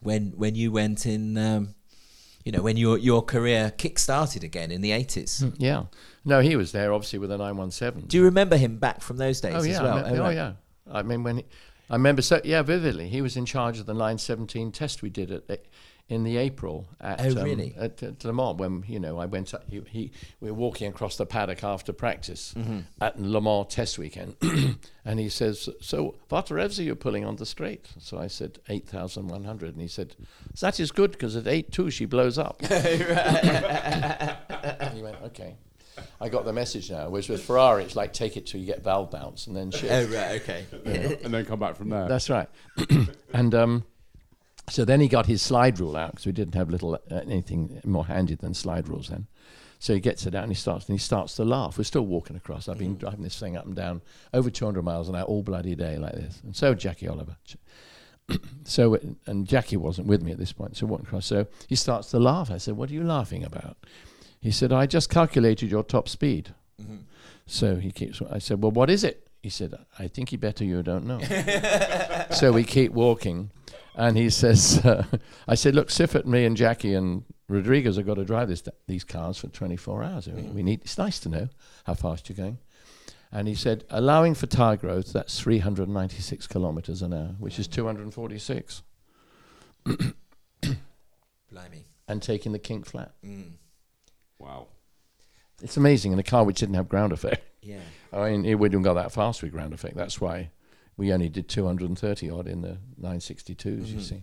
when 0.00 0.32
when 0.36 0.54
you 0.54 0.72
went 0.72 1.06
in 1.06 1.36
um, 1.38 1.74
you 2.44 2.52
know 2.52 2.62
when 2.62 2.76
your 2.76 2.98
your 2.98 3.22
career 3.22 3.70
kick 3.76 3.98
started 3.98 4.42
again 4.44 4.70
in 4.70 4.80
the 4.80 4.90
80s 4.90 5.54
Yeah. 5.58 5.84
No, 6.24 6.40
he 6.40 6.56
was 6.56 6.72
there 6.72 6.92
obviously 6.92 7.18
with 7.18 7.30
a 7.30 7.36
917. 7.38 8.06
do 8.08 8.16
you 8.16 8.24
remember 8.24 8.56
him 8.56 8.78
back 8.78 9.00
from 9.02 9.16
those 9.18 9.40
days 9.40 9.54
oh 9.56 9.62
yeah. 9.62 9.82
well 9.82 9.96
me- 10.12 10.18
oh 10.18 10.22
right. 10.22 10.34
yeah. 10.34 10.52
I 10.90 11.02
mean 11.02 11.22
when 11.22 11.36
he, 11.38 11.44
I 11.90 11.94
remember 11.94 12.22
so 12.22 12.40
yeah 12.44 12.62
vividly. 12.62 13.08
He 13.08 13.20
was 13.20 13.36
in 13.36 13.44
charge 13.44 13.78
of 13.80 13.86
the 13.86 13.92
917 13.94 14.70
test 14.72 15.02
we 15.02 15.10
did 15.10 15.30
at 15.30 15.42
in 16.08 16.24
the 16.24 16.38
April 16.38 16.88
at 17.00 17.20
Oh, 17.24 17.38
um, 17.38 17.44
really? 17.44 17.72
at, 17.78 18.02
at 18.02 18.24
Le 18.24 18.32
Mans 18.32 18.58
when 18.58 18.82
you 18.88 18.98
know 18.98 19.18
I 19.18 19.26
went 19.26 19.54
up, 19.54 19.62
he, 19.70 19.80
he 19.88 20.10
we 20.40 20.50
were 20.50 20.56
walking 20.56 20.88
across 20.88 21.16
the 21.16 21.24
paddock 21.26 21.62
after 21.62 21.92
practice 21.92 22.52
Mm-hmm. 22.56 22.80
at 23.00 23.20
Le 23.20 23.40
Mans 23.40 23.66
test 23.68 23.96
weekend 23.98 24.34
and 25.04 25.20
he 25.20 25.28
says 25.28 25.68
so 25.80 26.16
what 26.28 26.50
revs 26.50 26.80
are 26.80 26.84
you 26.84 26.96
pulling 26.96 27.24
on 27.24 27.36
the 27.36 27.46
straight 27.46 27.86
so 27.98 28.18
I 28.18 28.26
said 28.26 28.58
8100 28.68 29.72
and 29.74 29.80
he 29.82 29.86
said 29.88 30.16
that 30.60 30.80
is 30.80 30.90
good 30.90 31.12
because 31.12 31.36
at 31.36 31.46
82 31.46 31.90
she 31.92 32.06
blows 32.06 32.38
up 32.38 32.60
and 32.70 32.70
he 34.96 35.02
went 35.02 35.16
okay 35.26 35.54
I 36.20 36.28
got 36.28 36.44
the 36.44 36.52
message 36.52 36.90
now 36.90 37.08
whereas 37.08 37.28
with 37.28 37.42
Ferrari 37.42 37.84
it's 37.84 37.96
like 37.96 38.12
take 38.12 38.36
it 38.36 38.46
till 38.46 38.60
you 38.60 38.66
get 38.66 38.82
valve 38.82 39.10
bounce 39.10 39.46
and 39.46 39.56
then 39.56 39.70
shit 39.70 39.90
oh 39.90 40.04
right 40.06 40.40
okay 40.42 40.66
and 41.22 41.32
then 41.34 41.44
come 41.44 41.58
back 41.58 41.76
from 41.76 41.88
there. 41.88 42.08
that's 42.08 42.30
right. 42.30 42.48
and 43.32 43.54
um, 43.54 43.84
so 44.68 44.84
then 44.84 45.00
he 45.00 45.08
got 45.08 45.26
his 45.26 45.42
slide 45.42 45.80
rule 45.80 45.96
out 45.96 46.12
because 46.12 46.26
we 46.26 46.32
didn't 46.32 46.54
have 46.54 46.70
little 46.70 46.94
uh, 46.94 46.98
anything 47.10 47.80
more 47.84 48.06
handy 48.06 48.34
than 48.34 48.54
slide 48.54 48.88
rules 48.88 49.08
then. 49.08 49.26
So 49.80 49.94
he 49.94 50.00
gets 50.00 50.26
it 50.26 50.34
out 50.34 50.42
and 50.42 50.52
he 50.52 50.56
starts 50.56 50.86
and 50.86 50.94
he 50.94 51.02
starts 51.02 51.34
to 51.36 51.44
laugh. 51.44 51.78
We're 51.78 51.84
still 51.84 52.04
walking 52.04 52.36
across. 52.36 52.68
I've 52.68 52.78
been 52.78 52.98
driving 52.98 53.22
this 53.22 53.38
thing 53.40 53.56
up 53.56 53.64
and 53.64 53.74
down 53.74 54.02
over 54.34 54.50
200 54.50 54.82
miles 54.82 55.08
an 55.08 55.16
hour 55.16 55.24
all 55.24 55.42
bloody 55.42 55.74
day 55.74 55.96
like 55.96 56.12
this. 56.12 56.40
And 56.44 56.54
so 56.54 56.74
Jackie 56.74 57.08
Oliver. 57.08 57.36
So 58.62 58.96
and 59.26 59.48
Jackie 59.48 59.76
wasn't 59.76 60.06
with 60.06 60.22
me 60.22 60.30
at 60.30 60.38
this 60.38 60.52
point. 60.52 60.76
So 60.76 60.86
walking 60.86 61.06
across. 61.06 61.26
So 61.26 61.48
he 61.66 61.74
starts 61.74 62.10
to 62.10 62.20
laugh. 62.20 62.48
I 62.52 62.58
said, 62.58 62.76
"What 62.76 62.88
are 62.88 62.92
you 62.92 63.02
laughing 63.02 63.42
about?" 63.42 63.76
He 64.40 64.50
said, 64.50 64.72
"I 64.72 64.86
just 64.86 65.10
calculated 65.10 65.70
your 65.70 65.84
top 65.84 66.08
speed." 66.08 66.54
So 67.46 67.76
he 67.76 67.90
keeps. 67.90 68.22
I 68.30 68.38
said, 68.38 68.62
"Well, 68.62 68.70
what 68.70 68.90
is 68.90 69.04
it?" 69.04 69.26
He 69.42 69.50
said, 69.50 69.74
"I 69.98 70.08
think 70.08 70.32
you 70.32 70.38
better 70.38 70.64
you 70.64 70.82
don't 70.82 71.06
know." 71.06 71.20
so 72.30 72.52
we 72.52 72.64
keep 72.64 72.92
walking, 72.92 73.50
and 73.94 74.16
he 74.16 74.30
says, 74.30 74.84
uh, 74.84 75.04
I 75.48 75.54
said, 75.54 75.74
look, 75.74 75.88
Siffert, 75.88 76.24
me 76.24 76.44
and 76.44 76.56
Jackie 76.56 76.94
and 76.94 77.24
Rodriguez 77.48 77.96
have 77.96 78.06
got 78.06 78.14
to 78.14 78.24
drive 78.24 78.48
this, 78.48 78.62
these 78.86 79.04
cars 79.04 79.36
for 79.38 79.48
24 79.48 80.02
hours. 80.02 80.28
I 80.28 80.32
mean, 80.32 80.54
we 80.54 80.62
need, 80.62 80.80
it's 80.82 80.96
nice 80.98 81.18
to 81.20 81.28
know 81.28 81.48
how 81.84 81.94
fast 81.94 82.28
you're 82.28 82.36
going. 82.36 82.58
And 83.32 83.46
he 83.46 83.54
said, 83.54 83.84
allowing 83.90 84.34
for 84.34 84.46
tire 84.46 84.76
growth, 84.76 85.12
that's 85.12 85.38
396 85.38 86.46
kilometers 86.46 87.02
an 87.02 87.12
hour, 87.12 87.34
which 87.38 87.58
is 87.58 87.68
246. 87.68 88.82
Blimey. 91.52 91.84
And 92.08 92.22
taking 92.22 92.52
the 92.52 92.58
kink 92.58 92.86
flat. 92.86 93.12
Mm. 93.24 93.52
Wow. 94.40 94.66
It's 95.62 95.76
amazing 95.76 96.12
in 96.12 96.18
a 96.18 96.22
car 96.22 96.44
which 96.44 96.58
didn't 96.60 96.74
have 96.74 96.88
ground 96.88 97.12
effect. 97.12 97.42
Yeah. 97.62 97.80
I 98.12 98.30
mean, 98.30 98.58
we 98.58 98.68
didn't 98.68 98.82
go 98.82 98.94
that 98.94 99.12
fast 99.12 99.42
with 99.42 99.52
ground 99.52 99.72
effect. 99.74 99.94
That's 99.96 100.20
why 100.20 100.50
we 100.96 101.12
only 101.12 101.28
did 101.28 101.48
230 101.48 102.30
odd 102.30 102.48
in 102.48 102.62
the 102.62 102.78
962s, 103.00 103.86
you 103.88 103.98
Mhm. 103.98 104.02
see. 104.02 104.22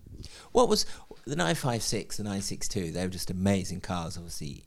What 0.51 0.68
was 0.68 0.86
the 1.26 1.36
956, 1.36 2.18
the 2.18 2.24
962? 2.24 2.91
They 2.91 3.03
were 3.03 3.09
just 3.09 3.30
amazing 3.32 3.82
cars, 3.82 4.18
obviously 4.18 4.63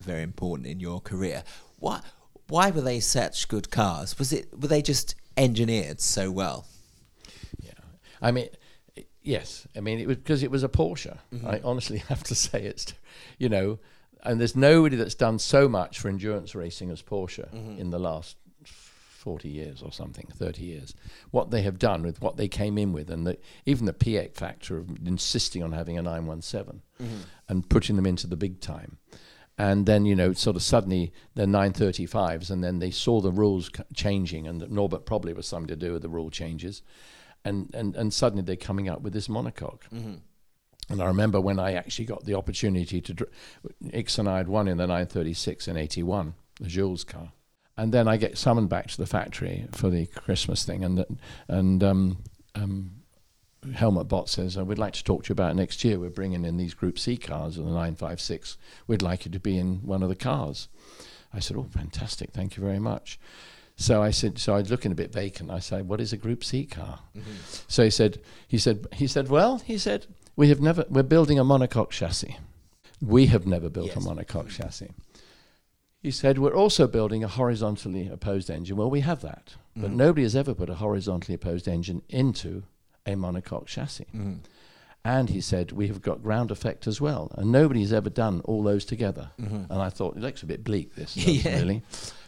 very 0.00 0.22
important 0.22 0.68
in 0.68 0.80
your 0.80 1.00
career. 1.00 1.42
Why, 1.78 2.00
why 2.48 2.70
were 2.70 2.82
they 2.82 3.00
such 3.00 3.48
good 3.48 3.70
cars? 3.70 4.18
Was 4.18 4.32
it 4.32 4.48
were 4.60 4.68
they 4.68 4.82
just 4.82 5.14
engineered 5.36 6.00
so 6.00 6.30
well? 6.30 6.66
Yeah. 7.60 7.72
I 8.20 8.30
mean, 8.30 8.48
yes. 9.22 9.66
I 9.74 9.80
mean, 9.80 9.98
it 10.00 10.06
was 10.06 10.16
because 10.18 10.42
it 10.42 10.50
was 10.50 10.62
a 10.62 10.68
Porsche. 10.68 11.18
Mm-hmm. 11.32 11.46
I 11.46 11.60
honestly 11.64 11.98
have 12.08 12.22
to 12.24 12.34
say 12.34 12.64
it's, 12.64 12.92
you 13.38 13.48
know, 13.48 13.78
and 14.24 14.40
there's 14.40 14.56
nobody 14.56 14.96
that's 14.96 15.14
done 15.14 15.38
so 15.38 15.68
much 15.68 15.98
for 15.98 16.08
endurance 16.08 16.54
racing 16.54 16.90
as 16.90 17.02
Porsche 17.02 17.48
Mm-hmm. 17.52 17.78
in 17.80 17.90
the 17.90 17.98
last 17.98 18.36
40 18.64 19.48
years 19.48 19.82
or 19.82 19.90
something, 19.90 20.26
30 20.34 20.62
years. 20.62 20.94
What 21.30 21.50
they 21.50 21.62
have 21.62 21.78
done 21.78 22.02
with 22.02 22.20
what 22.20 22.36
they 22.36 22.48
came 22.48 22.76
in 22.76 22.92
with, 22.92 23.10
and 23.10 23.26
the, 23.26 23.38
even 23.64 23.86
the 23.86 23.92
PX 23.94 24.34
factor 24.36 24.76
of 24.76 24.88
insisting 25.06 25.62
on 25.62 25.72
having 25.72 25.98
a 25.98 26.02
917 26.02 26.82
Mm-hmm. 27.02 27.16
and 27.48 27.68
putting 27.68 27.96
them 27.96 28.06
into 28.06 28.26
the 28.26 28.36
big 28.36 28.60
time. 28.60 28.98
And 29.58 29.86
then, 29.86 30.04
you 30.04 30.14
know, 30.14 30.32
sort 30.32 30.56
of 30.56 30.62
suddenly 30.62 31.12
they're 31.34 31.46
935s, 31.46 32.50
and 32.50 32.62
then 32.62 32.78
they 32.80 32.90
saw 32.90 33.20
the 33.20 33.32
rules 33.32 33.70
c- 33.76 33.82
changing, 33.94 34.46
and 34.46 34.68
Norbert 34.70 35.04
probably 35.06 35.32
was 35.32 35.46
something 35.46 35.68
to 35.68 35.76
do 35.76 35.92
with 35.92 36.02
the 36.02 36.08
rule 36.08 36.30
changes. 36.30 36.82
And, 37.44 37.70
and, 37.74 37.94
and 37.96 38.12
suddenly 38.12 38.42
they're 38.42 38.56
coming 38.56 38.88
up 38.88 39.02
with 39.02 39.12
this 39.12 39.28
monocoque. 39.28 39.82
Mm-hmm. 39.92 40.14
And 40.90 41.00
I 41.00 41.06
remember 41.06 41.40
when 41.40 41.58
I 41.58 41.72
actually 41.72 42.04
got 42.04 42.24
the 42.24 42.34
opportunity 42.34 43.00
to, 43.00 43.14
dr- 43.14 43.30
Ickx 43.86 44.18
and 44.18 44.28
I 44.28 44.38
had 44.38 44.48
won 44.48 44.68
in 44.68 44.76
the 44.76 44.86
936 44.86 45.68
in 45.68 45.76
81, 45.76 46.34
the 46.60 46.68
Jules 46.68 47.04
car. 47.04 47.32
And 47.76 47.92
then 47.92 48.06
I 48.06 48.16
get 48.16 48.38
summoned 48.38 48.68
back 48.68 48.88
to 48.88 48.96
the 48.96 49.06
factory 49.06 49.66
for 49.72 49.90
the 49.90 50.06
Christmas 50.06 50.64
thing, 50.64 50.84
and 50.84 51.04
and 51.48 51.82
um, 51.82 52.18
um, 52.54 53.02
Helmut 53.74 54.06
Bott 54.06 54.28
says, 54.28 54.56
"We'd 54.56 54.78
like 54.78 54.92
to 54.92 55.02
talk 55.02 55.24
to 55.24 55.30
you 55.30 55.32
about 55.32 55.56
next 55.56 55.82
year. 55.82 55.98
We're 55.98 56.10
bringing 56.10 56.44
in 56.44 56.56
these 56.56 56.72
Group 56.72 57.00
C 57.00 57.16
cars 57.16 57.56
in 57.56 57.64
the 57.64 57.70
956. 57.70 58.58
We'd 58.86 59.02
like 59.02 59.24
you 59.24 59.32
to 59.32 59.40
be 59.40 59.58
in 59.58 59.78
one 59.78 60.04
of 60.04 60.08
the 60.08 60.14
cars." 60.14 60.68
I 61.32 61.40
said, 61.40 61.56
"Oh, 61.56 61.64
fantastic! 61.64 62.30
Thank 62.30 62.56
you 62.56 62.62
very 62.62 62.78
much." 62.78 63.18
So 63.76 64.00
I 64.00 64.10
said, 64.12 64.38
so 64.38 64.54
I 64.54 64.58
was 64.60 64.70
looking 64.70 64.92
a 64.92 64.94
bit 64.94 65.12
vacant. 65.12 65.50
I 65.50 65.58
said, 65.58 65.88
"What 65.88 66.00
is 66.00 66.12
a 66.12 66.16
Group 66.16 66.44
C 66.44 66.64
car?" 66.64 67.00
So 67.66 67.82
he 67.82 67.90
said, 67.90 68.20
he 68.46 68.56
said, 68.56 68.86
he 68.92 69.08
said, 69.08 69.28
well, 69.28 69.58
he 69.58 69.78
said, 69.78 70.06
we 70.36 70.48
have 70.48 70.60
never, 70.60 70.84
we're 70.88 71.02
building 71.02 71.38
a 71.38 71.44
monocoque 71.44 71.90
chassis. 71.90 72.36
We 73.00 73.26
have 73.26 73.46
never 73.46 73.68
built 73.68 73.88
Yes. 73.88 73.96
a 73.96 74.00
monocoque 74.00 74.48
chassis. 74.50 74.90
He 76.00 76.10
said, 76.10 76.38
we're 76.38 76.54
also 76.54 76.86
building 76.86 77.24
a 77.24 77.28
horizontally 77.28 78.08
opposed 78.08 78.50
engine. 78.50 78.76
Well, 78.76 78.90
we 78.90 79.00
have 79.00 79.20
that, 79.22 79.54
but 79.74 79.90
nobody 79.90 80.22
has 80.22 80.36
ever 80.36 80.54
put 80.54 80.68
a 80.68 80.74
horizontally 80.74 81.34
opposed 81.34 81.66
engine 81.66 82.02
into 82.10 82.64
a 83.06 83.12
monocoque 83.12 83.66
chassis. 83.66 84.04
Mm-hmm. 84.14 84.34
And 85.06 85.28
he 85.30 85.40
said, 85.40 85.72
we 85.72 85.88
have 85.88 86.00
got 86.02 86.22
ground 86.22 86.50
effect 86.50 86.86
as 86.86 87.00
well. 87.00 87.30
And 87.36 87.50
nobody's 87.52 87.92
ever 87.92 88.08
done 88.10 88.40
all 88.44 88.62
those 88.62 88.84
together. 88.86 89.30
And 89.38 89.70
I 89.72 89.88
thought, 89.90 90.16
it 90.16 90.20
looks 90.22 90.42
a 90.42 90.46
bit 90.46 90.62
bleak, 90.64 90.94
this, 90.94 91.16
Yeah. 91.16 91.56
really. 91.58 91.82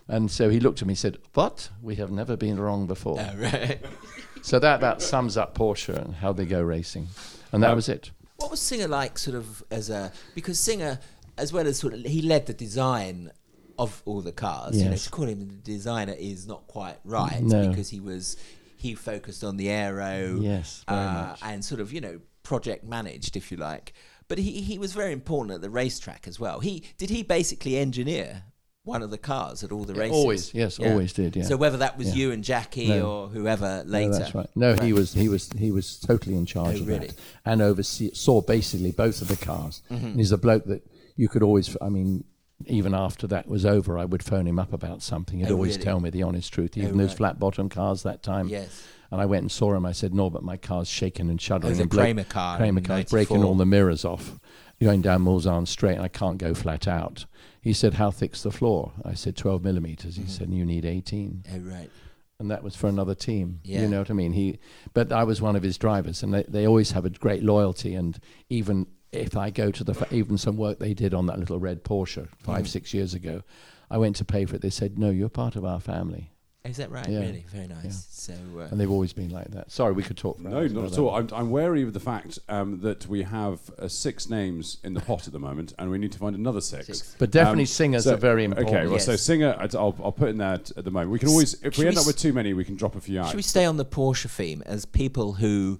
And 0.09 0.30
so 0.30 0.48
he 0.50 0.61
looked 0.61 0.80
at 0.82 0.86
me 0.86 0.92
and 0.92 0.98
said, 0.98 1.18
but 1.32 1.68
we 1.82 1.96
have 1.96 2.11
never 2.11 2.36
been 2.36 2.61
wrong 2.61 2.86
before. 2.86 3.18
Oh, 3.18 3.36
right. 3.38 3.80
So 4.47 4.61
that 4.61 4.76
about 4.76 5.03
sums 5.03 5.36
up 5.36 5.57
Porsche 5.59 5.94
and 5.97 6.14
how 6.14 6.32
they 6.32 6.47
go 6.47 6.62
racing, 6.62 7.09
and 7.53 7.62
that 7.64 7.70
Um, 7.70 7.76
was 7.76 7.88
it. 7.88 8.12
What 8.36 8.51
was 8.51 8.61
Singer 8.61 8.86
like, 8.86 9.18
sort 9.18 9.36
of, 9.36 9.64
as 9.72 9.90
a 9.90 10.12
because 10.36 10.61
Singer, 10.61 11.01
as 11.36 11.53
well 11.53 11.66
as 11.66 11.78
sort 11.78 11.94
of, 11.94 12.05
he 12.05 12.22
led 12.22 12.47
the 12.47 12.53
design 12.55 13.32
of 13.76 14.03
all 14.07 14.20
the 14.20 14.30
cars. 14.32 14.76
Yes. 14.76 14.84
You 14.84 14.90
know, 14.90 14.97
to 14.97 15.11
call 15.11 15.26
him 15.26 15.40
the 15.40 15.55
designer 15.57 16.14
is 16.16 16.47
not 16.47 16.66
quite 16.68 16.99
right 17.05 17.42
No. 17.42 17.68
because 17.68 17.88
he 17.90 17.99
was 17.99 18.36
he 18.76 18.94
focused 18.94 19.42
on 19.42 19.57
the 19.57 19.68
aero, 19.68 20.38
Yes, 20.40 20.84
very 20.88 21.01
uh, 21.01 21.12
much. 21.28 21.40
and 21.42 21.64
sort 21.64 21.80
of 21.80 21.92
you 21.92 22.01
know 22.01 22.20
project 22.44 22.84
managed, 22.84 23.36
if 23.36 23.51
you 23.51 23.57
like. 23.57 23.94
But 24.28 24.38
he 24.38 24.61
he 24.62 24.78
was 24.78 24.92
very 24.92 25.12
important 25.12 25.55
at 25.57 25.61
the 25.61 25.70
racetrack 25.70 26.28
as 26.28 26.38
well. 26.38 26.61
He 26.61 26.84
did 26.99 27.11
he 27.11 27.24
basically 27.24 27.76
engineer 27.78 28.44
one 28.87 29.03
of 29.03 29.11
the 29.11 29.18
cars 29.18 29.62
at 29.64 29.72
all 29.72 29.84
the 29.84 29.93
races. 29.95 30.16
Always, 30.16 30.55
yes, 30.55 30.78
always 30.78 31.12
did. 31.12 31.34
Yeah. 31.37 31.43
So 31.43 31.57
whether 31.57 31.76
that 31.78 31.99
was 31.99 32.09
Yeah. 32.09 32.14
you 32.14 32.30
and 32.32 32.43
Jackie 32.45 32.89
No. 32.89 33.11
or 33.11 33.28
whoever 33.28 33.82
No, 33.84 33.91
later. 33.91 34.12
that's 34.18 34.34
right. 34.34 34.49
No, 34.55 34.74
he 34.76 34.93
was 34.93 35.12
he 35.12 35.28
was 35.28 35.51
he 35.59 35.70
was 35.72 35.99
totally 35.99 36.37
in 36.37 36.47
charge 36.47 36.76
Oh, 36.78 36.82
of 36.82 36.87
really? 36.87 37.09
that 37.09 37.16
and 37.45 37.61
oversee 37.61 38.12
saw 38.14 38.41
basically 38.41 38.93
both 38.93 39.20
of 39.20 39.28
the 39.28 39.37
cars. 39.37 39.82
Mm-hmm. 39.91 40.07
And 40.07 40.16
he's 40.16 40.32
a 40.32 40.39
bloke 40.39 40.64
that 40.66 40.87
you 41.16 41.28
could 41.28 41.43
always. 41.43 41.76
I 41.82 41.89
mean, 41.89 42.24
even 42.66 42.95
after 42.95 43.26
that 43.26 43.49
was 43.49 43.66
over, 43.66 43.99
I 43.99 44.05
would 44.05 44.22
phone 44.22 44.47
him 44.47 44.59
up 44.59 44.72
about 44.72 45.03
something. 45.03 45.41
He'd 45.41 45.51
Oh, 45.51 45.55
always 45.55 45.74
really? 45.74 45.84
tell 45.84 46.01
me 46.01 46.09
the 46.11 46.22
honest 46.22 46.53
truth. 46.53 46.70
Oh, 46.76 46.80
Even 46.80 46.97
those 46.97 47.12
flat 47.12 47.39
bottom 47.41 47.68
cars 47.68 48.03
that 48.05 48.22
time. 48.22 48.49
Yes. 48.49 48.82
And 49.11 49.20
I 49.20 49.26
went 49.26 49.43
and 49.43 49.51
saw 49.53 49.74
him. 49.74 49.84
I 49.84 49.93
said, 49.93 50.14
"Norbert, 50.14 50.43
my 50.43 50.57
car's 50.57 50.89
shaking 50.89 51.28
and 51.30 51.41
shuddering. 51.41 51.72
Oh, 51.74 51.76
the 51.76 51.82
and 51.82 51.91
Kremer 51.91 52.24
car 52.24 52.57
Kremer 52.59 52.80
car's 52.82 53.05
breaking 53.11 53.43
all 53.45 53.55
the 53.55 53.66
mirrors 53.66 54.05
off, 54.05 54.39
going 54.80 55.01
down 55.01 55.22
Mulsanne 55.24 55.66
Straight, 55.68 55.95
and 55.95 56.03
I 56.03 56.09
can't 56.09 56.39
go 56.39 56.55
flat 56.55 56.87
out." 56.89 57.24
He 57.66 57.72
said, 57.72 57.94
"How 57.94 58.10
thick's 58.10 58.42
the 58.42 58.50
floor?" 58.52 58.92
I 59.04 59.14
said, 59.14 59.36
"12 59.36 59.64
millimeters." 59.64 60.16
He 60.16 60.22
Mm-hmm. 60.22 60.30
said, 60.30 60.50
"You 60.50 60.64
need 60.64 60.84
18." 60.84 61.44
Oh 61.52 61.58
right. 61.58 61.90
and 62.38 62.50
that 62.50 62.62
was 62.62 62.76
for 62.76 62.86
another 62.88 63.14
team. 63.14 63.60
Yeah. 63.64 63.80
You 63.82 63.88
know 63.88 63.98
what 64.00 64.10
I 64.10 64.14
mean? 64.14 64.32
He, 64.32 64.58
but 64.94 65.10
I 65.10 65.24
was 65.24 65.40
one 65.42 65.56
of 65.56 65.62
his 65.62 65.76
drivers, 65.78 66.22
and 66.22 66.32
they, 66.34 66.44
they 66.44 66.66
always 66.66 66.90
have 66.92 67.04
a 67.04 67.10
great 67.10 67.42
loyalty. 67.42 67.94
And 67.94 68.18
even 68.50 68.86
if 69.10 69.36
I 69.36 69.50
go 69.50 69.70
to 69.70 69.82
the, 69.84 69.94
fa- 69.94 70.08
even 70.10 70.36
some 70.38 70.56
work 70.56 70.78
they 70.78 70.94
did 70.94 71.12
on 71.14 71.26
that 71.26 71.38
little 71.38 71.58
red 71.58 71.82
Porsche 71.82 72.28
five 72.38 72.64
Mm. 72.64 72.68
six 72.68 72.92
years 72.94 73.14
ago, 73.14 73.42
I 73.90 73.98
went 73.98 74.16
to 74.16 74.24
pay 74.24 74.44
for 74.44 74.54
it. 74.56 74.62
They 74.62 74.70
said, 74.70 74.98
"No, 74.98 75.10
you're 75.10 75.28
part 75.30 75.56
of 75.56 75.64
our 75.64 75.80
family," 75.80 76.30
Is 76.66 76.76
that 76.78 76.90
right? 76.90 77.08
Yeah. 77.08 77.20
Really? 77.20 77.44
Very 77.48 77.66
nice. 77.66 77.84
Yeah. 77.84 77.90
So 77.90 78.34
uh, 78.58 78.68
and 78.70 78.80
they've 78.80 78.90
always 78.90 79.12
been 79.12 79.30
like 79.30 79.50
that. 79.52 79.70
Sorry, 79.70 79.92
we 79.92 80.02
could 80.02 80.16
talk. 80.16 80.36
For 80.36 80.48
No, 80.48 80.58
hours 80.58 80.72
not 80.72 80.84
at 80.92 80.98
all. 80.98 81.14
I'm, 81.14 81.28
I'm 81.32 81.50
wary 81.50 81.82
of 81.82 81.92
the 81.92 82.00
fact 82.00 82.38
um, 82.48 82.80
that 82.80 83.06
we 83.06 83.22
have 83.22 83.60
uh, 83.78 83.88
six 83.88 84.28
names 84.28 84.78
in 84.84 84.94
the 84.94 85.00
pot 85.00 85.26
at 85.26 85.32
the 85.32 85.38
moment, 85.38 85.74
and 85.78 85.90
we 85.90 85.98
need 85.98 86.12
to 86.12 86.18
find 86.18 86.34
another 86.34 86.60
six. 86.60 86.86
Six. 86.86 87.16
But 87.18 87.30
definitely 87.30 87.62
Um, 87.62 87.66
singers 87.66 88.04
so- 88.04 88.14
are 88.14 88.16
very 88.16 88.44
important. 88.44 88.74
Okay, 88.74 88.86
well, 88.86 88.98
so 88.98 89.16
singer, 89.16 89.56
I'd- 89.58 89.76
I'll, 89.76 89.96
I'll 90.02 90.12
put 90.12 90.28
in 90.30 90.38
that 90.38 90.70
at 90.76 90.84
the 90.84 90.90
moment. 90.90 91.10
We 91.12 91.18
can 91.18 91.28
always, 91.28 91.54
if 91.62 91.74
should 91.74 91.78
we 91.82 91.86
end 91.88 91.96
we 91.96 92.00
up 92.00 92.06
with 92.06 92.18
too 92.18 92.32
many, 92.32 92.52
we 92.52 92.64
can 92.64 92.76
drop 92.76 92.96
a 92.96 93.00
few 93.00 93.20
out. 93.20 93.28
Should 93.28 93.36
we 93.36 93.42
stay 93.42 93.64
on 93.64 93.76
the 93.76 93.84
Porsche 93.84 94.28
theme 94.28 94.62
as 94.66 94.84
people 94.86 95.34
who 95.34 95.78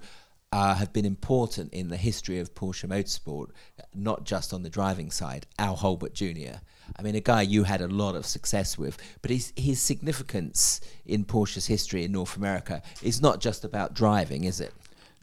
uh, 0.53 0.75
have 0.77 0.93
been 0.93 1.05
important 1.05 1.73
in 1.73 1.89
the 1.89 1.97
history 1.97 2.39
of 2.39 2.55
Porsche 2.55 2.89
motorsport, 2.89 3.49
not 3.95 4.25
just 4.25 4.53
on 4.53 4.63
the 4.63 4.71
driving 4.71 5.11
side? 5.11 5.47
Al 5.59 5.77
Holbert 5.77 6.13
Jr. 6.13 6.59
I 6.99 7.03
mean, 7.03 7.15
a 7.15 7.21
guy 7.21 7.43
you 7.43 7.65
had 7.65 7.81
a 7.81 7.89
lot 7.89 8.15
of 8.15 8.25
success 8.27 8.79
with, 8.79 8.97
but 9.23 9.31
his 9.31 9.53
his 9.57 9.81
significance 9.81 10.81
in 11.05 11.25
Porsche's 11.25 11.67
history 11.67 12.05
in 12.05 12.13
North 12.13 12.37
America 12.37 12.83
is 13.03 13.21
not 13.21 13.41
just 13.41 13.65
about 13.65 13.95
driving, 13.95 14.45
is 14.45 14.61
it? 14.61 14.73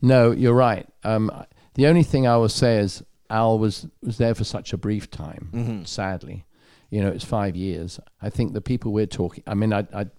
No, 0.02 0.32
you're 0.32 0.54
right. 0.54 0.88
Um, 1.04 1.32
the 1.76 1.88
only 1.88 2.04
thing 2.04 2.28
I 2.28 2.36
will 2.38 2.50
say 2.50 2.78
is 2.78 3.04
Al 3.30 3.58
was 3.58 3.88
was 4.02 4.18
there 4.18 4.36
for 4.36 4.44
such 4.44 4.74
a 4.74 4.78
brief 4.78 5.10
time. 5.10 5.50
Mm-hmm. 5.54 5.84
Sadly, 5.86 6.46
you 6.90 7.02
know, 7.02 7.10
it's 7.10 7.24
five 7.26 7.56
years. 7.56 8.00
I 8.22 8.30
think 8.30 8.54
the 8.54 8.62
people 8.62 8.92
we're 8.92 9.06
talking. 9.08 9.44
I 9.48 9.54
mean, 9.54 9.72
I'd 9.74 9.92
I'd, 9.94 10.12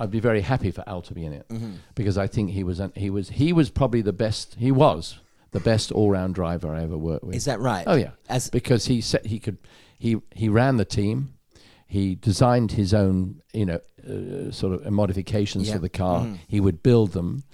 I'd 0.00 0.10
be 0.10 0.20
very 0.20 0.40
happy 0.42 0.70
for 0.70 0.84
Al 0.86 1.02
to 1.02 1.14
be 1.14 1.24
in 1.24 1.32
it 1.32 1.48
Mm-hmm. 1.48 1.72
because 1.94 2.18
I 2.18 2.26
think 2.26 2.50
he 2.50 2.64
was 2.64 2.80
an, 2.80 2.92
he 2.96 3.10
was 3.10 3.30
he 3.30 3.52
was 3.52 3.70
probably 3.70 4.02
the 4.02 4.12
best. 4.12 4.56
He 4.58 4.70
was 4.72 5.18
the 5.52 5.60
best 5.60 5.90
all 5.92 6.10
round 6.10 6.34
driver 6.34 6.74
I 6.74 6.82
ever 6.82 6.98
worked 6.98 7.24
with. 7.24 7.34
Is 7.36 7.46
that 7.46 7.60
right? 7.60 7.84
Oh 7.86 7.94
yeah, 7.96 8.10
As 8.28 8.50
because 8.50 8.86
he 8.86 9.00
said 9.00 9.24
he 9.26 9.38
could. 9.38 9.56
He 9.98 10.16
he 10.34 10.48
ran 10.48 10.76
the 10.76 10.84
team. 10.84 11.34
He 11.86 12.14
designed 12.14 12.72
his 12.72 12.92
own, 12.92 13.40
you 13.52 13.64
know, 13.66 13.80
uh, 14.06 14.50
sort 14.50 14.74
of 14.74 14.90
modifications 14.92 15.68
Yeah. 15.68 15.74
for 15.74 15.78
the 15.80 15.88
car. 15.88 16.24
Mhm. 16.24 16.38
He 16.46 16.60
would 16.60 16.82
build 16.82 17.12
them, 17.12 17.44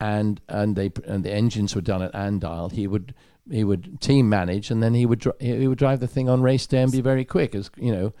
and 0.00 0.40
and 0.48 0.76
they 0.76 0.90
and 1.06 1.24
the 1.24 1.32
engines 1.32 1.74
were 1.74 1.80
done 1.80 2.02
at 2.02 2.12
Andial. 2.14 2.70
He 2.72 2.86
would 2.86 3.14
he 3.50 3.62
would 3.64 4.00
team 4.00 4.28
manage, 4.28 4.70
and 4.70 4.82
then 4.82 4.94
he 4.94 5.06
would 5.06 5.20
dri- 5.20 5.32
he 5.40 5.68
would 5.68 5.78
drive 5.78 6.00
the 6.00 6.08
thing 6.08 6.28
on 6.28 6.42
race 6.42 6.66
day 6.66 6.82
and 6.82 6.90
be 6.92 7.00
very 7.00 7.24
quick, 7.24 7.54
as 7.54 7.70
you 7.76 7.92
know. 7.92 8.12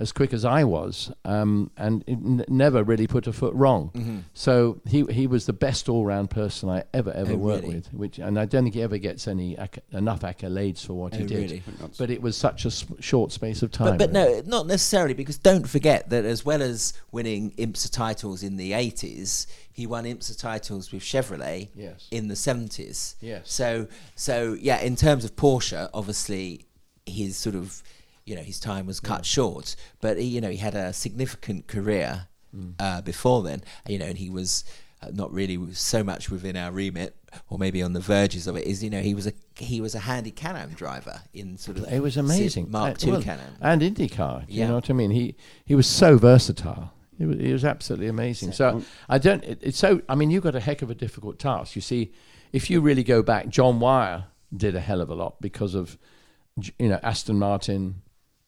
As 0.00 0.12
quick 0.12 0.32
as 0.32 0.44
I 0.46 0.64
was, 0.64 1.12
um, 1.26 1.70
and 1.76 2.02
n- 2.08 2.44
never 2.48 2.82
really 2.82 3.06
put 3.06 3.26
a 3.26 3.32
foot 3.34 3.52
wrong. 3.54 3.90
Mm-hmm. 3.94 4.18
So 4.34 4.80
he 4.88 5.04
he 5.10 5.26
was 5.26 5.44
the 5.44 5.52
best 5.52 5.88
all 5.90 6.04
round 6.06 6.30
person 6.30 6.68
I 6.70 6.84
ever 6.94 7.12
ever 7.12 7.34
Oh, 7.34 7.36
worked 7.36 7.62
really? 7.64 7.74
with, 7.76 7.92
which 7.92 8.18
and 8.18 8.38
I 8.38 8.46
don't 8.46 8.62
think 8.64 8.74
he 8.74 8.82
ever 8.82 8.96
gets 8.98 9.28
any 9.28 9.58
acc- 9.58 9.84
enough 9.92 10.20
accolades 10.22 10.84
for 10.84 10.94
what 10.94 11.14
he 11.14 11.24
Oh, 11.24 11.26
did. 11.26 11.36
really? 11.38 11.62
But 11.98 12.10
it 12.10 12.22
was 12.22 12.34
such 12.36 12.64
a 12.64 12.70
sp- 12.72 12.96
short 13.00 13.30
space 13.30 13.62
of 13.62 13.70
time. 13.70 13.98
But, 13.98 14.10
but 14.12 14.18
really. 14.18 14.42
no, 14.42 14.48
not 14.58 14.66
necessarily, 14.66 15.12
because 15.14 15.36
don't 15.38 15.68
forget 15.68 16.08
that 16.10 16.24
as 16.24 16.44
well 16.46 16.62
as 16.62 16.94
winning 17.12 17.50
IMSA 17.58 17.92
titles 17.92 18.42
in 18.42 18.56
the 18.56 18.72
80s, 18.72 19.46
he 19.70 19.86
won 19.86 20.04
IMSA 20.04 20.38
titles 20.40 20.92
with 20.92 21.02
Chevrolet 21.02 21.68
Yes. 21.76 22.08
in 22.10 22.28
the 22.28 22.34
70s. 22.34 23.16
Yes. 23.20 23.52
So, 23.52 23.86
so 24.16 24.56
yeah, 24.58 24.80
in 24.80 24.96
terms 24.96 25.24
of 25.26 25.36
Porsche, 25.36 25.90
obviously 25.92 26.64
his 27.06 27.36
sort 27.36 27.54
of, 27.54 27.82
you 28.30 28.36
know, 28.36 28.42
his 28.52 28.60
time 28.60 28.84
was 28.86 28.98
cut 29.00 29.22
short, 29.26 29.66
but 30.00 30.12
he, 30.18 30.26
you 30.34 30.40
know, 30.40 30.50
he 30.50 30.56
had 30.68 30.74
a 30.74 30.92
significant 30.92 31.66
career 31.66 32.26
Mm. 32.56 32.74
uh, 32.80 33.00
before 33.02 33.40
then, 33.44 33.62
you 33.86 33.96
know, 34.00 34.06
and 34.06 34.18
he 34.18 34.28
was 34.28 34.64
uh, 35.02 35.08
not 35.12 35.32
really 35.32 35.56
so 35.72 36.02
much 36.02 36.30
within 36.30 36.56
our 36.56 36.72
remit, 36.72 37.14
or 37.48 37.58
maybe 37.58 37.80
on 37.80 37.92
the 37.92 38.00
verges 38.00 38.48
of 38.48 38.56
it. 38.56 38.64
Is 38.66 38.82
you 38.82 38.90
know, 38.90 39.00
he 39.10 39.14
was 39.14 39.26
a 39.28 39.32
he 39.54 39.80
was 39.80 39.94
a 39.94 40.00
handy 40.00 40.32
Can-Am 40.32 40.70
driver 40.70 41.16
in 41.32 41.56
sort 41.58 41.76
of 41.78 41.84
It 41.92 42.02
was 42.02 42.16
amazing. 42.16 42.68
Mark 42.68 42.96
Uh, 43.02 43.06
II 43.06 43.12
well, 43.12 43.22
Can-Am. 43.22 43.54
and 43.60 43.82
IndyCar. 43.82 44.46
do 44.48 44.52
You 44.52 44.66
know 44.66 44.74
what 44.80 44.90
I 44.90 44.94
mean? 44.94 45.12
He 45.12 45.36
he 45.64 45.76
was 45.76 45.86
so 45.86 46.18
versatile. 46.18 46.92
He 47.18 47.24
was, 47.26 47.38
he 47.38 47.52
was 47.52 47.64
absolutely 47.64 48.08
amazing. 48.08 48.50
So 48.52 48.82
I 49.08 49.18
don't. 49.18 49.44
It, 49.44 49.58
it's 49.62 49.78
so. 49.78 50.02
I 50.08 50.14
mean, 50.16 50.30
you've 50.32 50.42
got 50.42 50.56
a 50.56 50.60
heck 50.68 50.82
of 50.82 50.90
a 50.90 50.94
difficult 51.04 51.38
task. 51.38 51.76
You 51.76 51.82
see, 51.82 52.10
if 52.52 52.68
you 52.68 52.80
really 52.80 53.04
go 53.04 53.22
back, 53.22 53.48
John 53.48 53.78
Wyer 53.78 54.24
did 54.64 54.74
a 54.74 54.80
hell 54.80 55.00
of 55.00 55.08
a 55.08 55.14
lot 55.14 55.40
because 55.40 55.76
of, 55.76 55.96
you 56.80 56.88
know, 56.88 56.98
Aston 57.04 57.38
Martin 57.38 58.02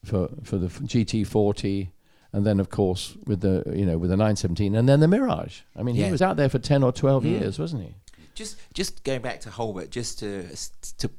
for 0.05 0.28
for 0.42 0.59
the 0.59 0.68
GT40, 0.68 1.88
and 2.32 2.46
then 2.46 2.61
of 2.61 2.70
course 2.70 3.16
with 3.26 3.40
the 3.40 3.62
you 3.74 3.86
know 3.86 3.98
with 3.98 4.11
the 4.11 4.16
917, 4.16 4.74
and 4.74 4.88
then 4.88 5.00
the 5.00 5.09
Mirage. 5.09 5.61
I 5.76 5.82
mean, 5.82 5.94
Yeah. 5.96 6.07
he 6.07 6.12
was 6.12 6.22
out 6.22 6.36
there 6.36 6.48
for 6.48 6.59
10 6.59 6.82
or 6.82 6.92
12 6.92 7.24
years, 7.24 7.59
wasn't 7.59 7.82
he? 7.84 7.94
Just 8.34 8.57
just 8.74 9.05
going 9.05 9.20
back 9.22 9.40
to 9.40 9.50
Holbert, 9.50 9.90
just 9.90 10.18
to 10.20 10.46
to 10.98 11.11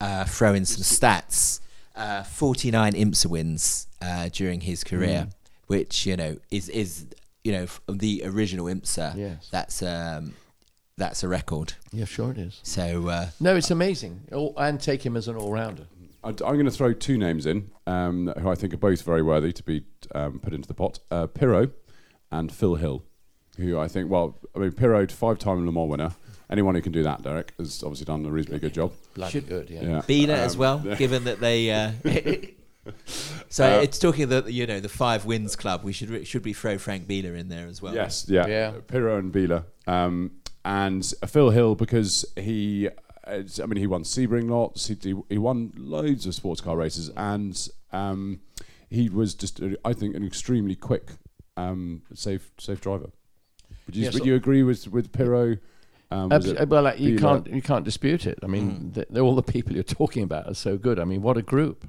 uh, 0.00 0.24
throw 0.24 0.54
in 0.54 0.64
some 0.64 0.82
stats. 0.82 1.60
Uh, 1.94 2.22
49 2.24 2.94
IMSA 2.94 3.26
wins 3.26 3.86
uh, 4.00 4.30
during 4.32 4.62
his 4.62 4.82
career, 4.82 5.26
Mm. 5.28 5.32
which 5.66 6.06
you 6.06 6.16
know 6.16 6.38
is 6.50 6.70
is 6.70 7.04
you 7.44 7.52
know 7.52 7.64
f- 7.64 7.82
the 7.86 8.22
original 8.24 8.64
IMSA. 8.66 9.14
Yes. 9.14 9.48
That's 9.50 9.82
um, 9.82 10.32
that's 10.96 11.22
a 11.22 11.28
record. 11.28 11.74
Yeah, 11.92 12.06
sure 12.06 12.30
it 12.30 12.38
is. 12.38 12.60
So 12.62 13.08
uh, 13.08 13.26
No, 13.40 13.56
it's 13.56 13.70
amazing. 13.70 14.22
All, 14.32 14.54
and 14.56 14.80
take 14.80 15.04
him 15.04 15.16
as 15.18 15.28
an 15.28 15.36
all-rounder. 15.36 15.86
I- 16.24 16.28
I'm 16.28 16.34
going 16.36 16.64
to 16.64 16.70
throw 16.70 16.92
two 16.92 17.18
names 17.18 17.46
in, 17.46 17.70
um, 17.86 18.32
who 18.38 18.48
I 18.48 18.54
think 18.54 18.72
are 18.74 18.78
both 18.78 19.02
very 19.02 19.22
worthy 19.22 19.52
to 19.52 19.62
be 19.62 19.84
um, 20.14 20.38
put 20.40 20.52
into 20.54 20.68
the 20.68 20.74
pot: 20.74 21.00
uh, 21.10 21.26
Pirro 21.26 21.70
and 22.30 22.50
Phil 22.52 22.76
Hill, 22.76 23.04
who 23.56 23.78
I 23.78 23.88
think. 23.88 24.10
Well, 24.10 24.38
I 24.54 24.58
mean, 24.60 24.72
Pirro, 24.72 25.06
five-time 25.06 25.66
Le 25.66 25.72
Mans 25.72 25.88
winner. 25.90 26.12
Anyone 26.50 26.74
who 26.74 26.82
can 26.82 26.92
do 26.92 27.02
that, 27.02 27.22
Derek, 27.22 27.54
has 27.58 27.82
obviously 27.82 28.04
done 28.04 28.26
a 28.26 28.30
reasonably 28.30 28.58
good 28.60 28.74
job. 28.74 28.92
Bloody 29.14 29.32
Should- 29.32 29.48
good, 29.48 29.70
yeah. 29.70 29.82
Yeah, 29.82 30.02
Bina 30.06 30.34
as 30.34 30.52
Um, 30.54 30.58
well, 30.60 30.82
yeah. 30.84 30.94
given 30.96 31.24
that 31.24 31.40
they. 31.40 31.70
Uh, 31.70 31.92
so 33.48 33.78
Uh, 33.78 33.80
it's 33.82 33.98
talking 33.98 34.28
the 34.28 34.44
you 34.52 34.66
know 34.66 34.80
the 34.80 34.88
five 34.88 35.24
wins 35.24 35.56
club. 35.56 35.82
We 35.84 35.92
should 35.92 36.10
re- 36.10 36.24
should 36.24 36.44
we 36.44 36.52
throw 36.52 36.78
Frank 36.78 37.06
Biela 37.08 37.36
in 37.38 37.48
there 37.48 37.66
as 37.66 37.80
well? 37.80 37.94
Yes, 37.94 38.26
yeah, 38.28 38.46
Yeah. 38.46 38.72
Pirro 38.86 39.18
and 39.18 39.32
Biela, 39.32 39.64
um, 39.86 40.32
and 40.64 41.04
Phil 41.26 41.50
Hill 41.50 41.74
because 41.74 42.24
he, 42.36 42.88
uh, 42.88 42.92
I 43.26 43.66
mean, 43.66 43.76
he 43.76 43.86
won 43.86 44.02
Sebring 44.04 44.50
lots. 44.50 44.88
He, 44.88 44.96
he 45.00 45.14
he 45.28 45.38
won 45.38 45.72
loads 45.76 46.26
of 46.26 46.34
sports 46.34 46.60
car 46.60 46.76
races, 46.76 47.10
and 47.16 47.68
um, 47.92 48.40
he 48.90 49.08
was 49.08 49.34
just, 49.34 49.62
uh, 49.62 49.70
I 49.84 49.92
think, 49.92 50.16
an 50.16 50.24
extremely 50.26 50.74
quick, 50.74 51.10
um, 51.56 52.02
safe 52.14 52.50
safe 52.58 52.80
driver. 52.80 53.10
Would 53.86 53.96
you 53.96 54.04
Yes, 54.04 54.14
would 54.14 54.22
so- 54.22 54.26
you 54.26 54.34
agree 54.34 54.62
with 54.62 54.88
with 54.88 55.12
Pirro? 55.12 55.58
Um, 56.10 56.28
was 56.28 56.52
well, 56.68 56.82
like, 56.82 57.00
you 57.00 57.16
can't 57.18 57.46
you 57.46 57.62
can't 57.62 57.84
dispute 57.86 58.26
it. 58.26 58.38
I 58.42 58.46
mean, 58.46 58.92
th- 58.94 59.06
they're 59.08 59.22
all 59.22 59.34
the 59.34 59.42
people 59.42 59.72
you're 59.72 59.82
talking 59.82 60.22
about 60.24 60.46
are 60.46 60.54
so 60.54 60.76
good. 60.76 60.98
I 60.98 61.04
mean, 61.04 61.22
what 61.22 61.38
a 61.38 61.42
group. 61.42 61.88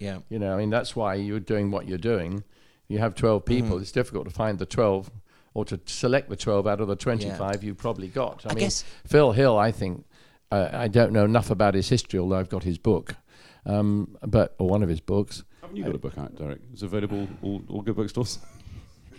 Yeah. 0.00 0.18
You 0.28 0.40
know, 0.40 0.52
I 0.52 0.56
mean, 0.56 0.70
that's 0.70 0.96
why 0.96 1.14
you're 1.14 1.38
doing 1.38 1.70
what 1.70 1.86
you're 1.86 1.96
doing. 1.96 2.42
You 2.88 2.98
have 2.98 3.14
12 3.14 3.44
people. 3.44 3.78
It's 3.78 3.92
difficult 3.92 4.24
to 4.26 4.34
find 4.34 4.58
the 4.58 4.66
12 4.66 5.12
or 5.54 5.64
to 5.66 5.78
select 5.86 6.28
the 6.28 6.34
12 6.34 6.66
out 6.66 6.80
of 6.80 6.88
the 6.88 6.96
25 6.96 7.62
you've 7.62 7.76
probably 7.78 8.08
got. 8.08 8.44
I, 8.44 8.50
I 8.50 8.54
mean, 8.54 8.64
guess- 8.64 8.84
Phil 9.06 9.30
Hill, 9.30 9.56
I 9.56 9.70
think, 9.70 10.06
uh, 10.52 10.70
I 10.72 10.88
don't 10.88 11.12
know 11.12 11.24
enough 11.24 11.50
about 11.50 11.74
his 11.74 11.88
history, 11.88 12.18
although 12.20 12.36
I've 12.38 12.50
got 12.50 12.62
his 12.62 12.76
book, 12.76 13.16
um, 13.64 14.16
but 14.26 14.54
or 14.58 14.68
one 14.68 14.82
of 14.82 14.88
his 14.88 15.00
books. 15.00 15.44
Haven't 15.62 15.76
you 15.76 15.84
got 15.84 15.94
a 15.94 15.98
book 15.98 16.18
out, 16.18 16.36
Derek? 16.36 16.60
It's 16.72 16.82
available 16.82 17.26
all, 17.42 17.62
all 17.68 17.80
good 17.82 17.96
bookstores. 17.96 18.38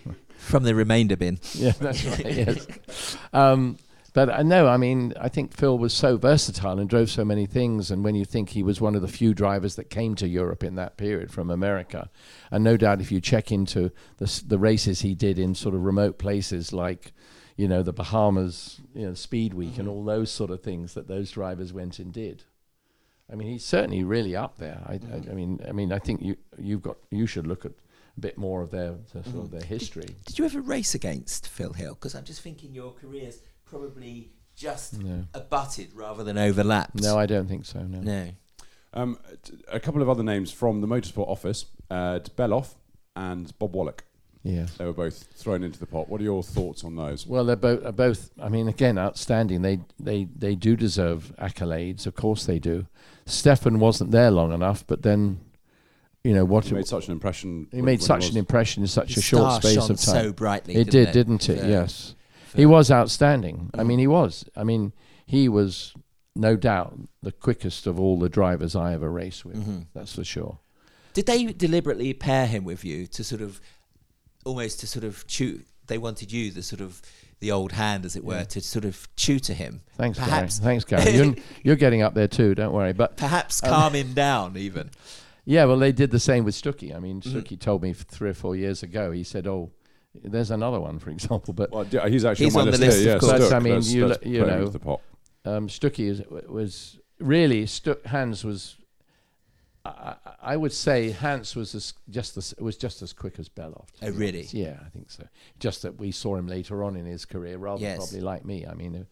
From 0.38 0.64
the 0.64 0.76
remainder 0.76 1.18
bin. 1.18 1.40
Yeah, 1.54 1.72
that's 1.72 2.06
right. 2.06 2.26
yes. 2.26 3.18
Um, 3.32 3.78
but 4.14 4.30
I 4.30 4.44
know, 4.44 4.68
I 4.68 4.78
mean, 4.78 5.14
I 5.20 5.28
think 5.28 5.58
Phil 5.58 5.76
was 5.76 5.92
so 5.92 6.18
versatile 6.18 6.78
and 6.78 6.88
drove 6.88 7.10
so 7.10 7.26
many 7.26 7.48
things. 7.48 7.90
And 7.90 8.04
when 8.04 8.14
you 8.14 8.26
think 8.26 8.50
he 8.50 8.62
was 8.62 8.80
one 8.80 8.94
of 8.94 9.02
the 9.02 9.08
few 9.08 9.34
drivers 9.34 9.76
that 9.76 9.90
came 9.90 10.14
to 10.16 10.28
Europe 10.28 10.64
in 10.64 10.76
that 10.76 10.98
period 10.98 11.32
from 11.32 11.50
America, 11.50 12.12
and 12.52 12.64
no 12.64 12.78
doubt 12.78 13.02
if 13.02 13.12
you 13.12 13.20
check 13.20 13.52
into 13.52 13.92
the, 14.18 14.44
the 14.46 14.60
races 14.60 15.02
he 15.02 15.16
did 15.16 15.40
in 15.40 15.56
sort 15.56 15.74
of 15.74 15.84
remote 15.84 16.20
places 16.20 16.72
like, 16.72 17.12
you 17.56 17.68
know, 17.68 17.84
the 17.84 17.94
Bahamas, 17.94 18.82
you 18.96 19.08
know, 19.08 19.14
Speed 19.14 19.54
Week 19.54 19.78
and 19.78 19.88
all 19.88 20.04
those 20.04 20.32
sort 20.32 20.50
of 20.52 20.62
things 20.62 20.94
that 20.94 21.08
those 21.08 21.32
drivers 21.32 21.72
went 21.74 22.00
and 22.00 22.12
did. 22.12 22.44
I 23.32 23.36
mean, 23.36 23.48
he's 23.48 23.66
certainly 23.66 24.04
really 24.04 24.36
up 24.36 24.58
there. 24.58 24.82
I, 24.86 24.94
I, 24.94 25.32
I 25.32 25.34
mean, 25.34 25.60
I 25.68 25.72
mean, 25.72 25.92
I 25.94 26.00
think 26.00 26.22
you 26.22 26.36
you've 26.58 26.82
got 26.82 26.98
you 27.10 27.26
should 27.26 27.48
look 27.48 27.66
at 27.66 27.72
a 28.18 28.20
bit 28.20 28.38
more 28.38 28.62
of 28.62 28.70
their, 28.72 28.96
their 29.14 29.24
sort 29.24 29.46
of 29.46 29.52
their 29.52 29.64
history. 29.64 30.06
Did 30.26 30.38
you 30.38 30.46
ever 30.46 30.62
race 30.62 30.94
against 30.94 31.48
Phil 31.48 31.74
Hill? 31.74 31.94
Because 31.96 32.16
I'm 32.16 32.26
just 32.26 32.42
thinking 32.42 32.74
your 32.74 32.92
careers 32.92 33.40
probably 33.66 34.32
just 34.56 35.02
No. 35.02 35.24
abutted 35.34 35.94
rather 35.96 36.24
than 36.24 36.38
overlapped. 36.38 37.02
No, 37.02 37.18
I 37.18 37.26
don't 37.26 37.48
think 37.48 37.66
so. 37.66 37.82
No. 37.84 38.00
no. 38.02 38.30
Um, 38.94 39.18
t- 39.42 39.54
a 39.72 39.80
couple 39.80 40.02
of 40.04 40.10
other 40.10 40.22
names 40.22 40.52
from 40.52 40.82
the 40.82 40.88
motorsport 40.88 41.28
office: 41.28 41.66
uh, 41.90 42.20
Bellof 42.38 42.76
and 43.16 43.58
Bob 43.58 43.74
Wollek. 43.74 44.02
Yes. 44.44 44.76
They 44.78 44.86
were 44.86 44.94
both 44.94 45.24
thrown 45.36 45.64
into 45.64 45.80
the 45.80 45.86
pot. 45.86 46.10
What 46.10 46.20
are 46.20 46.24
your 46.26 46.44
thoughts 46.44 46.84
on 46.84 46.96
those? 46.98 47.26
Well, 47.26 47.46
they're 47.46 47.56
both. 47.56 47.86
Are 47.86 47.92
both. 47.94 48.30
I 48.42 48.50
mean, 48.50 48.68
again, 48.68 48.98
outstanding. 48.98 49.62
They 49.62 49.80
they 50.00 50.26
they 50.36 50.56
do 50.56 50.76
deserve 50.76 51.34
accolades. 51.40 52.06
Of 52.06 52.16
course, 52.16 52.46
they 52.46 52.60
do. 52.60 52.86
Stefan 53.26 53.80
wasn't 53.80 54.12
there 54.12 54.32
long 54.32 54.52
enough, 54.52 54.86
but 54.86 55.02
then, 55.02 55.40
you 56.26 56.34
know 56.34 56.44
what? 56.44 56.66
He 56.66 56.74
made 56.74 56.88
such 56.88 57.08
an 57.08 57.14
impression. 57.14 57.68
he 57.72 57.82
made 57.82 58.02
such 58.02 58.26
was- 58.26 58.32
an 58.32 58.38
impression 58.38 58.84
in 58.84 58.88
such 58.88 59.10
His 59.16 59.20
a 59.20 59.22
short 59.22 59.50
star 59.50 59.62
space 59.62 59.74
shone 59.76 59.92
of 59.92 59.98
time. 60.02 60.26
so 60.26 60.34
brightly. 60.34 60.76
it 60.76 60.90
didn't 60.90 61.06
did, 61.06 61.14
didn't 61.14 61.50
it? 61.50 61.60
For- 61.62 61.66
yes. 61.68 62.16
for- 62.48 62.58
He 62.58 62.66
was 62.66 62.92
outstanding. 62.92 63.70
I 63.74 63.84
Mm. 63.84 63.88
mean, 63.88 64.00
he 64.00 64.08
was. 64.08 64.44
I 64.58 64.66
mean, 64.66 64.92
he 65.26 65.48
was 65.48 65.94
no 66.36 66.58
doubt 66.58 67.00
the 67.22 67.32
quickest 67.32 67.88
of 67.88 67.98
all 67.98 68.20
the 68.20 68.28
drivers 68.28 68.76
I 68.76 68.94
ever 68.94 69.10
raced 69.10 69.46
with. 69.46 69.56
Mhm. 69.66 69.86
That's 69.94 70.14
for 70.16 70.26
sure. 70.26 70.58
Did 71.14 71.28
they 71.28 71.46
deliberately 71.46 72.12
pair 72.14 72.46
him 72.48 72.66
with 72.66 72.84
you 72.84 73.06
to 73.08 73.24
sort 73.24 73.40
of, 73.42 73.62
almost 74.46 74.80
to 74.82 74.88
sort 74.88 75.04
of 75.06 75.26
chew? 75.28 75.62
They 75.88 75.98
wanted 75.98 76.32
you, 76.32 76.52
the 76.52 76.64
sort 76.64 76.82
of 76.82 77.02
the 77.40 77.52
old 77.52 77.74
hand, 77.74 78.06
as 78.06 78.16
it 78.16 78.24
were, 78.24 78.38
Yeah. 78.38 78.44
to 78.46 78.62
sort 78.62 78.86
of 78.86 79.08
tutor 79.18 79.54
him. 79.54 79.82
Thanks, 79.98 80.18
Perhaps- 80.18 80.60
Gary. 80.60 80.66
Thanks, 80.80 80.86
Gary. 80.86 81.12
You're, 81.18 81.36
you're 81.64 81.76
getting 81.76 82.02
up 82.02 82.14
there 82.14 82.28
too. 82.28 82.56
Don't 82.56 82.74
worry. 82.74 82.94
But 82.94 83.18
Perhaps 83.18 83.62
Um, 83.64 83.70
calm 83.70 83.94
him 83.96 84.14
down, 84.14 84.56
even. 84.58 84.90
Yeah, 85.46 85.66
well, 85.66 85.78
they 85.78 85.92
did 85.92 86.12
the 86.12 86.20
same 86.22 86.46
with 86.46 86.56
Stuckey. 86.56 86.96
I 86.96 87.00
mean, 87.00 87.20
Mhm. 87.22 87.34
Stuckey 87.34 87.60
told 87.60 87.82
me 87.84 87.92
three 87.92 88.30
or 88.30 88.34
four 88.34 88.56
years 88.56 88.82
ago. 88.82 89.12
He 89.12 89.24
said, 89.26 89.46
"Oh, 89.46 89.72
there's 90.24 90.52
another 90.52 90.80
one, 90.80 91.00
for 91.00 91.10
example." 91.10 91.54
But 91.54 91.72
Well, 91.72 91.86
yeah, 91.92 92.08
he's 92.08 92.24
actually 92.24 92.46
He's 92.46 92.56
on 92.56 92.62
on 92.62 92.66
the 92.68 92.72
list, 92.78 92.82
list, 92.82 93.00
here. 93.00 93.10
of 93.10 93.16
Yeah, 93.16 93.20
course. 93.20 93.32
That's- 93.34 93.48
Stuck. 93.50 93.62
I 93.62 93.64
mean, 93.64 93.74
Let's- 93.74 93.92
you 93.92 94.08
let's 94.08 94.26
you 94.26 94.46
know, 94.46 94.64
into 94.68 95.00
um, 95.46 95.68
Stuckey 95.68 96.08
is, 96.10 96.22
was 96.48 96.98
really 97.20 97.66
Stuck, 97.66 98.06
Hans 98.06 98.46
was. 98.46 98.78
I, 99.86 100.16
I 100.42 100.58
would 100.58 100.72
say 100.72 101.12
Hans 101.12 101.56
was 101.56 101.76
as, 101.76 101.94
just 102.10 102.38
as 102.38 102.54
was 102.58 102.78
just 102.78 103.02
as 103.02 103.12
quick 103.12 103.38
as 103.38 103.50
Bellof. 103.50 103.88
Oh, 104.02 104.12
really? 104.12 104.48
Yeah, 104.52 104.78
I 104.86 104.90
think 104.90 105.12
so. 105.12 105.28
Just 105.60 105.82
that 105.82 106.00
we 106.00 106.12
saw 106.12 106.38
him 106.38 106.48
later 106.48 106.84
on 106.86 106.96
in 106.96 107.06
his 107.06 107.26
career, 107.26 107.58
rather 107.58 107.82
Yes. 107.82 107.98
probably 107.98 108.22
like 108.22 108.46
me. 108.46 108.66
I 108.66 108.76
mean, 108.76 108.96
uh, 108.96 109.04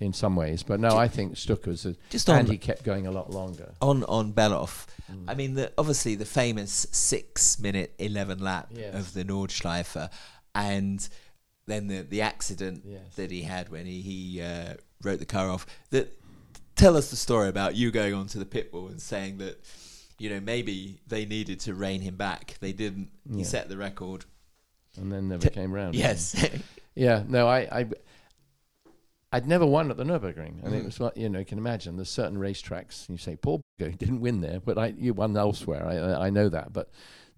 in 0.00 0.12
some 0.12 0.36
ways, 0.36 0.62
but 0.62 0.78
no, 0.80 0.96
I 0.96 1.08
think 1.08 1.36
Stuck 1.38 1.64
was, 1.66 1.86
a, 1.86 1.94
Just 2.10 2.28
and 2.28 2.40
on 2.40 2.46
he 2.52 2.58
kept 2.58 2.82
going 2.82 3.06
a 3.06 3.10
lot 3.12 3.30
longer. 3.30 3.72
on 3.80 4.04
on 4.04 4.32
Bellof. 4.34 4.86
Mm. 5.10 5.24
I 5.28 5.34
mean, 5.34 5.54
the, 5.54 5.72
obviously 5.78 6.16
the 6.16 6.24
famous 6.26 6.86
six 6.90 7.58
minute 7.58 7.94
eleven 7.98 8.40
lap 8.40 8.68
Yes. 8.74 8.94
of 8.94 9.14
the 9.14 9.24
Nordschleife, 9.24 10.10
and 10.54 11.08
then 11.66 11.86
the 11.86 12.02
the 12.02 12.20
accident 12.20 12.82
Yes. 12.84 13.14
that 13.16 13.30
he 13.30 13.42
had 13.42 13.70
when 13.70 13.86
he 13.86 14.02
he 14.02 14.42
uh, 14.42 14.74
wrote 15.02 15.18
the 15.20 15.24
car 15.26 15.48
off. 15.48 15.64
That 15.90 16.12
tell 16.76 16.94
us 16.96 17.08
the 17.08 17.16
story 17.16 17.48
about 17.48 17.74
you 17.74 17.90
going 17.90 18.12
onto 18.12 18.38
the 18.38 18.44
pit 18.44 18.70
wall 18.72 18.88
and 18.88 19.00
saying 19.00 19.38
that 19.38 19.64
you 20.18 20.30
know 20.30 20.40
maybe 20.40 21.00
they 21.06 21.24
needed 21.26 21.60
to 21.60 21.74
rein 21.74 22.00
him 22.00 22.16
back. 22.16 22.56
They 22.60 22.72
didn't. 22.72 23.08
He 23.30 23.38
Yeah. 23.38 23.44
set 23.44 23.68
the 23.68 23.76
record. 23.76 24.24
and 24.96 25.10
then 25.12 25.28
never 25.28 25.42
T- 25.48 25.50
came 25.54 25.72
round. 25.72 25.94
Yes. 25.94 26.34
Yeah, 26.96 27.24
no, 27.26 27.48
I, 27.48 27.80
I, 27.80 27.86
I'd 29.32 29.48
never 29.48 29.66
won 29.66 29.90
at 29.90 29.96
the 29.96 30.04
Nurburgring, 30.04 30.62
and 30.64 30.72
it 30.74 30.82
Mhm. 30.82 30.84
was 30.84 31.00
like 31.00 31.16
you 31.16 31.28
know, 31.28 31.40
you 31.40 31.44
can 31.44 31.58
imagine 31.58 31.96
there's 31.96 32.08
certain 32.08 32.38
racetracks. 32.38 33.08
You 33.08 33.16
say 33.18 33.34
Paul 33.34 33.60
didn't 33.78 34.20
win 34.20 34.40
there, 34.40 34.60
but 34.60 34.78
I, 34.78 34.94
you 34.96 35.12
won 35.12 35.36
elsewhere. 35.36 35.84
I, 35.84 35.96
I, 35.96 36.26
I 36.26 36.30
know 36.30 36.48
that, 36.48 36.72
but 36.72 36.90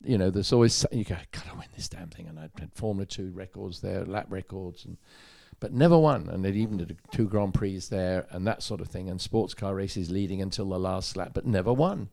you 0.05 0.19
know, 0.19 0.29
there's 0.29 0.53
always 0.53 0.85
you 0.93 1.05
go, 1.05 1.17
gotta 1.33 1.55
win 1.57 1.69
this 1.75 1.89
damn 1.89 2.11
thing, 2.11 2.27
and 2.29 2.39
I 2.39 2.51
had 2.61 2.75
Formula 2.75 3.07
Two 3.07 3.31
records 3.33 3.81
there, 3.81 4.05
lap 4.05 4.27
records, 4.29 4.85
and 4.85 4.99
but 5.59 5.73
never 5.73 5.97
won. 5.99 6.29
And 6.29 6.45
they 6.45 6.51
even 6.51 6.77
did 6.77 6.99
two 7.13 7.27
Grand 7.27 7.55
Prix 7.55 7.79
there 7.89 8.27
and 8.31 8.47
that 8.47 8.63
sort 8.63 8.83
of 8.83 8.89
thing, 8.89 9.09
and 9.09 9.19
sports 9.19 9.55
car 9.55 9.75
races 9.75 10.11
leading 10.11 10.43
until 10.43 10.69
the 10.69 10.79
last 10.79 11.17
lap, 11.17 11.31
but 11.33 11.47
never 11.47 11.73
won. 11.73 12.11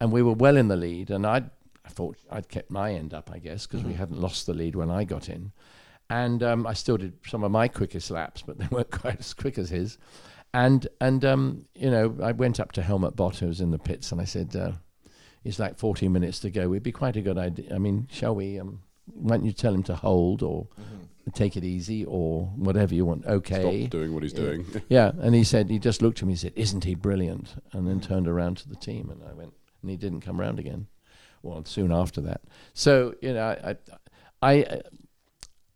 And 0.00 0.12
we 0.12 0.22
were 0.22 0.32
well 0.32 0.56
in 0.56 0.68
the 0.68 0.76
lead, 0.76 1.10
and 1.10 1.26
I 1.26 1.44
I 1.86 1.88
thought 1.88 2.18
I'd 2.30 2.48
kept 2.48 2.70
my 2.70 2.92
end 2.92 3.14
up, 3.14 3.30
I 3.32 3.38
guess, 3.38 3.66
because 3.66 3.84
we 3.84 3.94
hadn't 3.94 4.20
lost 4.20 4.46
the 4.46 4.54
lead 4.54 4.74
when 4.74 4.90
I 4.90 5.04
got 5.04 5.28
in. 5.28 5.52
And 6.10 6.42
um, 6.42 6.66
I 6.66 6.72
still 6.74 6.96
did 6.96 7.14
some 7.26 7.44
of 7.44 7.50
my 7.52 7.68
quickest 7.68 8.10
laps, 8.10 8.42
but 8.42 8.58
they 8.58 8.66
weren't 8.70 8.90
quite 8.90 9.20
as 9.20 9.32
quick 9.32 9.56
as 9.58 9.70
his. 9.70 9.98
And 10.52 10.86
and 11.00 11.24
um, 11.24 11.66
you 11.74 11.90
know, 11.90 12.16
I 12.22 12.32
went 12.32 12.60
up 12.60 12.72
to 12.72 12.82
Helmut 12.82 13.16
Bott, 13.16 13.38
who 13.38 13.46
was 13.46 13.60
in 13.60 13.70
the 13.70 13.78
pits, 13.78 14.10
and 14.12 14.20
I 14.20 14.24
said, 14.24 14.56
uh, 14.56 14.72
"It's 15.44 15.58
like 15.58 15.78
40 15.78 16.08
minutes 16.08 16.40
to 16.40 16.50
go. 16.50 16.72
It'd 16.72 16.82
be 16.82 16.92
quite 16.92 17.16
a 17.16 17.20
good 17.20 17.38
idea. 17.38 17.74
I 17.74 17.78
mean, 17.78 18.08
shall 18.10 18.34
we? 18.34 18.58
Um, 18.58 18.80
why 19.14 19.36
don't 19.36 19.46
you 19.46 19.52
tell 19.52 19.72
him 19.72 19.84
to 19.84 19.94
hold 19.94 20.42
or 20.42 20.66
take 21.34 21.56
it 21.56 21.64
easy 21.64 22.04
or 22.04 22.46
whatever 22.56 22.94
you 22.94 23.04
want? 23.04 23.26
Okay. 23.26 23.82
Stop 23.82 23.90
doing 23.90 24.14
what 24.14 24.22
he's 24.22 24.32
doing. 24.32 24.64
Yeah, 24.88 25.12
and 25.20 25.34
he 25.34 25.44
said 25.44 25.68
he 25.70 25.78
just 25.78 26.02
looked 26.02 26.20
at 26.20 26.26
me 26.26 26.32
and 26.32 26.40
said, 26.40 26.52
"Isn't 26.56 26.84
he 26.84 26.94
brilliant?" 26.94 27.54
And 27.72 27.86
then 27.86 28.00
turned 28.00 28.26
around 28.26 28.56
to 28.58 28.68
the 28.68 28.76
team, 28.76 29.10
and 29.10 29.22
I 29.28 29.34
went, 29.34 29.52
and 29.86 29.90
he 29.92 29.96
didn't 29.96 30.20
come 30.20 30.40
round 30.40 30.58
again. 30.58 30.88
Well, 31.42 31.64
soon 31.64 31.92
after 31.92 32.20
that. 32.22 32.40
So 32.74 33.14
you 33.22 33.32
know, 33.32 33.56
I, 33.62 33.76
I, 34.42 34.52
I 34.52 34.82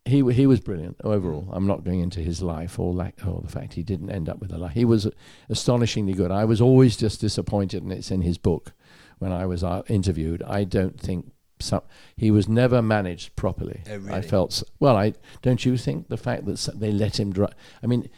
he 0.05 0.29
he 0.33 0.47
was 0.47 0.59
brilliant 0.59 0.97
overall. 1.05 1.49
I'm 1.53 1.69
not 1.69 1.85
going 1.85 2.01
into 2.01 2.19
his 2.21 2.43
life 2.43 2.81
or 2.81 2.93
lack 2.93 3.25
or 3.25 3.41
the 3.41 3.49
fact 3.49 3.75
he 3.75 3.85
didn't 3.85 4.11
end 4.11 4.29
up 4.29 4.41
with 4.41 4.53
a 4.53 4.59
life. 4.59 4.73
He 4.73 4.85
was 4.85 5.09
astonishingly 5.49 6.15
good. 6.15 6.33
I 6.33 6.45
was 6.45 6.61
always 6.61 6.97
just 6.97 7.21
disappointed, 7.21 7.85
and 7.85 7.93
it's 7.93 8.11
in 8.11 8.23
his 8.23 8.37
book 8.37 8.73
when 9.21 9.31
I 9.31 9.47
was 9.47 9.63
uh, 9.63 9.83
interviewed. 9.89 10.43
I 10.43 10.65
don't 10.65 10.99
think. 11.01 11.33
Some, 11.63 11.83
he 12.17 12.31
was 12.31 12.49
never 12.49 12.81
managed 12.81 13.37
properly. 13.37 13.83
Oh, 13.91 14.01
I 14.11 14.23
felt 14.23 14.63
well. 14.81 14.97
I 14.97 15.13
don't 15.43 15.63
you 15.63 15.77
think 15.77 16.09
the 16.09 16.17
fact 16.17 16.47
that 16.47 16.71
they 16.75 16.91
let 16.91 17.21
him 17.21 17.35
drive. 17.35 17.53
I 17.83 17.87
mean, 17.87 18.09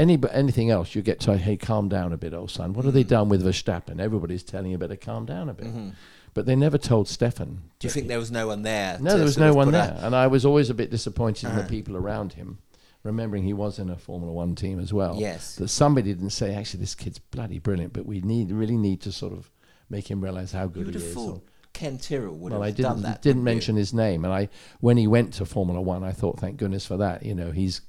any 0.00 0.18
anything 0.32 0.70
else, 0.70 0.94
you 0.94 1.02
get 1.02 1.20
to 1.20 1.36
hey, 1.36 1.56
calm 1.56 1.88
down 1.88 2.12
a 2.12 2.16
bit, 2.16 2.34
old 2.34 2.50
son. 2.50 2.72
What 2.72 2.84
have 2.84 2.94
they 2.94 3.04
done 3.04 3.28
with 3.28 3.44
Verstappen? 3.44 4.00
Everybody's 4.00 4.42
telling 4.42 4.70
you 4.72 4.78
better 4.78 4.96
calm 4.96 5.26
down 5.26 5.48
a 5.48 5.54
bit, 5.54 5.68
but 6.34 6.46
they 6.46 6.56
never 6.56 6.78
told 6.78 7.08
Stefan. 7.08 7.46
Mm-hmm. 7.48 7.66
Do 7.78 7.86
you 7.86 7.90
think 7.90 8.08
there 8.08 8.18
was 8.18 8.30
no 8.30 8.46
one 8.46 8.62
there? 8.62 8.98
No, 9.00 9.14
there 9.16 9.24
was 9.24 9.38
no 9.38 9.52
one 9.54 9.68
a- 9.68 9.72
there, 9.72 9.98
and 10.00 10.14
I 10.16 10.26
was 10.26 10.44
always 10.44 10.70
a 10.70 10.74
bit 10.74 10.90
disappointed 10.90 11.44
in 11.46 11.50
Uh-huh. 11.52 11.62
the 11.62 11.68
people 11.68 11.96
around 11.96 12.32
him, 12.34 12.58
remembering 13.02 13.44
he 13.44 13.52
was 13.52 13.78
in 13.78 13.90
a 13.90 13.96
Formula 13.96 14.32
One 14.32 14.54
team 14.54 14.78
as 14.80 14.92
well. 14.92 15.16
Yes. 15.18 15.56
that 15.56 15.68
somebody 15.68 16.12
didn't 16.12 16.30
say, 16.30 16.54
actually, 16.54 16.80
this 16.80 16.94
kid's 16.94 17.18
bloody 17.18 17.58
brilliant, 17.58 17.92
but 17.92 18.06
we 18.06 18.20
need 18.20 18.50
really 18.52 18.76
need 18.76 19.00
to 19.02 19.12
sort 19.12 19.32
of 19.32 19.50
make 19.88 20.10
him 20.10 20.20
realize 20.20 20.52
how 20.52 20.66
good 20.66 20.88
he 20.88 20.96
is. 20.96 21.16
or- 21.16 21.42
Ken 21.72 21.98
Tyrrell 21.98 22.34
would 22.34 22.52
well, 22.52 22.62
I 22.64 22.66
have 22.66 22.76
didn't 22.76 22.90
done 22.94 23.02
that. 23.02 23.22
didn't 23.22 23.38
wouldn't 23.42 23.52
you? 23.52 23.54
mention 23.56 23.76
his 23.76 23.94
name, 23.94 24.24
and 24.24 24.34
I 24.34 24.48
when 24.80 24.96
he 24.96 25.06
went 25.06 25.32
to 25.34 25.44
Formula 25.46 25.80
One, 25.80 26.02
I 26.02 26.10
thought, 26.12 26.38
thank 26.40 26.56
goodness 26.56 26.84
for 26.84 26.96
that. 26.96 27.24
You 27.24 27.34
know, 27.34 27.52
he's, 27.52 27.80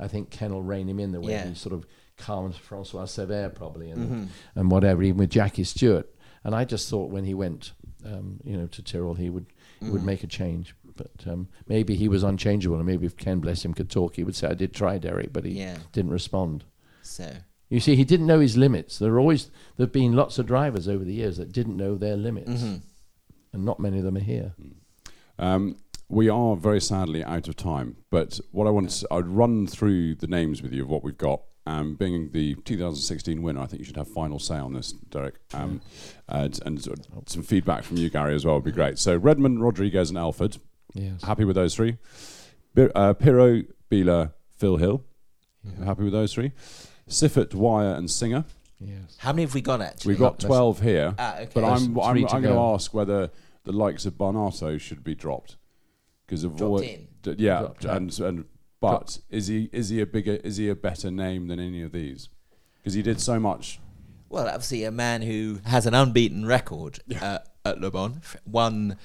I 0.00 0.08
think 0.08 0.30
Ken 0.30 0.52
will 0.52 0.62
rein 0.62 0.88
him 0.88 0.98
in 0.98 1.12
the 1.12 1.20
way 1.20 1.32
Yeah. 1.32 1.48
he 1.48 1.54
sort 1.54 1.74
of 1.74 1.86
calmed 2.16 2.54
Francois 2.54 3.04
Cevert 3.06 3.54
probably 3.54 3.90
and 3.90 4.00
Mm-hmm. 4.02 4.24
and 4.58 4.70
whatever, 4.70 5.02
even 5.02 5.18
with 5.18 5.30
Jackie 5.30 5.64
Stewart. 5.64 6.08
And 6.42 6.54
I 6.54 6.64
just 6.64 6.88
thought 6.88 7.10
when 7.10 7.24
he 7.24 7.34
went, 7.34 7.72
um, 8.04 8.40
you 8.44 8.56
know, 8.56 8.66
to 8.66 8.82
Tyrrell, 8.82 9.14
he 9.14 9.28
would 9.30 9.46
he 9.78 9.86
Mm. 9.86 9.92
would 9.92 10.04
make 10.04 10.22
a 10.24 10.26
change. 10.26 10.74
But 10.96 11.26
um, 11.26 11.48
maybe 11.66 11.94
he 11.94 12.08
was 12.08 12.22
unchangeable, 12.22 12.76
and 12.76 12.84
maybe 12.86 13.06
if 13.06 13.16
Ken 13.16 13.40
bless 13.40 13.64
him 13.64 13.72
could 13.72 13.88
talk, 13.90 14.16
he 14.16 14.24
would 14.24 14.34
say, 14.36 14.48
"I 14.48 14.54
did 14.54 14.74
try, 14.74 14.98
Derek," 14.98 15.32
but 15.32 15.44
he 15.46 15.52
Yeah. 15.52 15.78
didn't 15.92 16.10
respond. 16.10 16.64
So 17.02 17.30
You 17.70 17.78
see, 17.80 17.94
he 17.94 18.04
didn't 18.04 18.26
know 18.26 18.40
his 18.40 18.56
limits. 18.56 18.98
There 18.98 19.14
are 19.14 19.20
always 19.20 19.50
there've 19.76 19.92
been 19.92 20.12
lots 20.14 20.38
of 20.38 20.46
drivers 20.46 20.88
over 20.88 21.04
the 21.04 21.14
years 21.14 21.36
that 21.38 21.52
didn't 21.52 21.76
know 21.76 21.94
their 21.96 22.16
limits, 22.16 22.50
Mm-hmm. 22.50 22.76
and 23.52 23.64
not 23.64 23.78
many 23.80 23.98
of 23.98 24.04
them 24.04 24.16
are 24.16 24.20
here. 24.34 24.54
Um, 25.38 25.76
we 26.10 26.28
are 26.28 26.56
very 26.56 26.80
sadly 26.80 27.22
out 27.24 27.48
of 27.48 27.56
time, 27.56 27.96
but 28.10 28.40
what 28.50 28.66
I 28.66 28.70
wanted 28.70 28.90
to, 28.90 29.08
I'd 29.12 29.26
run 29.26 29.66
through 29.66 30.16
the 30.16 30.26
names 30.26 30.60
with 30.62 30.72
you 30.72 30.82
of 30.82 30.88
what 30.88 31.02
we've 31.04 31.16
got. 31.16 31.42
Um, 31.66 31.94
being 31.94 32.30
the 32.32 32.54
2016 32.64 33.42
winner, 33.42 33.60
I 33.60 33.66
think 33.66 33.78
you 33.80 33.84
should 33.84 33.96
have 33.96 34.08
final 34.08 34.38
say 34.40 34.56
on 34.56 34.72
this, 34.72 34.92
Derek. 34.92 35.36
Um, 35.54 35.80
and, 36.28 36.58
and 36.66 36.82
sort 36.82 36.98
of 36.98 37.28
some 37.28 37.42
feedback 37.42 37.84
from 37.84 37.96
you, 37.98 38.10
Gary, 38.10 38.34
as 38.34 38.44
well 38.44 38.56
would 38.56 38.64
be 38.64 38.72
great. 38.72 38.98
So 38.98 39.16
Redman, 39.16 39.60
Rodriguez, 39.60 40.08
and 40.08 40.18
Elford. 40.18 40.56
Yes. 40.94 41.22
Happy 41.22 41.44
with 41.44 41.54
those 41.56 41.76
three. 41.76 41.98
Bir- 42.74 42.90
uh, 42.94 43.12
Pirro, 43.14 43.62
Biela, 43.90 44.32
Phil 44.56 44.78
Hill. 44.78 45.04
Happy 45.84 46.02
with 46.04 46.12
those 46.12 46.32
three. 46.34 46.52
Siffert, 47.08 47.54
Wyer, 47.54 47.94
and 47.94 48.10
Singer. 48.10 48.44
Yes. 48.80 49.16
how 49.18 49.32
many 49.32 49.42
have 49.42 49.52
we 49.54 49.60
got 49.60 49.82
actually? 49.82 50.14
We've 50.14 50.18
got 50.18 50.38
12 50.40 50.80
here. 50.80 51.14
Ah, 51.18 51.36
okay. 51.40 51.50
But 51.52 51.64
I'm 51.64 51.98
I'm, 51.98 52.16
I'm 52.24 52.42
going 52.42 52.42
to 52.44 52.58
ask 52.58 52.94
whether 52.94 53.30
the 53.64 53.72
likes 53.72 54.06
of 54.06 54.16
Barnato 54.16 54.78
should 54.78 55.04
be 55.04 55.14
dropped. 55.14 55.56
Because 56.30 56.44
of 56.44 56.54
Dropped 56.54 56.70
all, 56.70 56.78
in? 56.78 57.08
d- 57.22 57.34
yeah, 57.38 57.58
Dropped, 57.58 57.84
and 57.86 58.20
and 58.20 58.44
but 58.80 59.18
is 59.30 59.48
he 59.48 59.68
is 59.72 59.88
he 59.88 60.00
a 60.00 60.06
bigger 60.06 60.34
is 60.44 60.58
he 60.58 60.68
a 60.68 60.76
better 60.76 61.10
name 61.10 61.48
than 61.48 61.58
any 61.58 61.82
of 61.82 61.90
these? 61.90 62.28
Because 62.78 62.94
he 62.94 63.02
did 63.02 63.20
so 63.20 63.40
much. 63.40 63.80
Well, 64.28 64.46
obviously, 64.46 64.84
a 64.84 64.92
man 64.92 65.22
who 65.22 65.58
has 65.64 65.86
an 65.86 65.94
unbeaten 65.94 66.46
record 66.46 67.00
uh, 67.20 67.40
at 67.64 67.80
Le 67.80 67.90
Mans, 67.90 68.18
f- 68.18 68.36
won, 68.46 68.96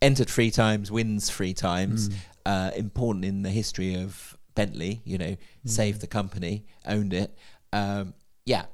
entered 0.00 0.30
three 0.30 0.50
times, 0.50 0.90
wins 0.90 1.28
three 1.28 1.52
times, 1.52 2.08
uh, 2.46 2.70
important 2.74 3.26
in 3.26 3.42
the 3.42 3.50
history 3.50 3.94
of 3.96 4.38
Bentley. 4.54 5.02
You 5.04 5.18
know, 5.18 5.36
saved 5.66 6.00
the 6.00 6.06
company, 6.06 6.64
owned 6.86 7.12
it. 7.12 7.36
Um, 7.74 8.14
yeah, 8.46 8.64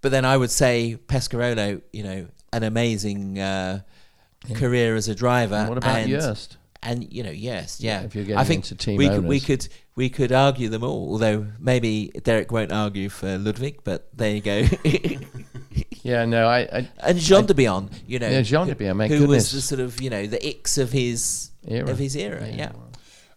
but 0.00 0.10
then 0.10 0.24
I 0.24 0.36
would 0.36 0.50
say 0.50 0.98
Pescarolo. 1.06 1.80
You 1.92 2.02
know, 2.02 2.26
an 2.52 2.64
amazing 2.64 3.38
uh, 3.38 3.82
career 4.54 4.96
as 4.96 5.08
a 5.08 5.14
driver. 5.14 5.54
And 5.54 5.68
what 5.68 5.78
about 5.78 5.96
and, 5.96 6.10
Joest? 6.10 6.56
And 6.82 7.12
you 7.12 7.22
know, 7.22 7.30
yes, 7.30 7.80
yeah. 7.80 8.00
if 8.02 8.14
you're 8.14 8.24
getting 8.24 8.38
I 8.38 8.44
think 8.44 8.64
into 8.64 8.74
team 8.74 8.96
we 8.96 9.08
could, 9.08 9.24
we 9.24 9.38
could 9.40 9.68
we 9.96 10.08
could 10.08 10.32
argue 10.32 10.68
them 10.70 10.82
all. 10.82 11.12
Although 11.12 11.46
maybe 11.58 12.10
Derek 12.24 12.50
won't 12.50 12.72
argue 12.72 13.08
for 13.10 13.36
Ludwig, 13.36 13.80
but 13.84 14.08
there 14.16 14.34
you 14.34 14.40
go. 14.40 14.64
Yeah, 16.02 16.24
no, 16.24 16.46
I, 16.48 16.60
I 16.60 16.88
and 17.02 17.18
Gendebien, 17.18 17.90
you 18.06 18.18
know, 18.18 18.28
Yeah, 18.28 18.40
Jean 18.40 18.66
de 18.66 18.72
who- 18.72 18.78
Bion, 18.84 18.96
my 18.96 19.06
who 19.06 19.18
goodness. 19.18 19.52
was 19.52 19.52
the 19.52 19.60
sort 19.60 19.80
of 19.82 20.00
you 20.00 20.08
know 20.08 20.26
the 20.26 20.38
Ickx 20.38 20.78
of 20.78 20.90
his 20.92 21.50
Era. 21.68 21.90
of 21.90 21.98
his 21.98 22.16
era. 22.16 22.48
Yeah. 22.48 22.72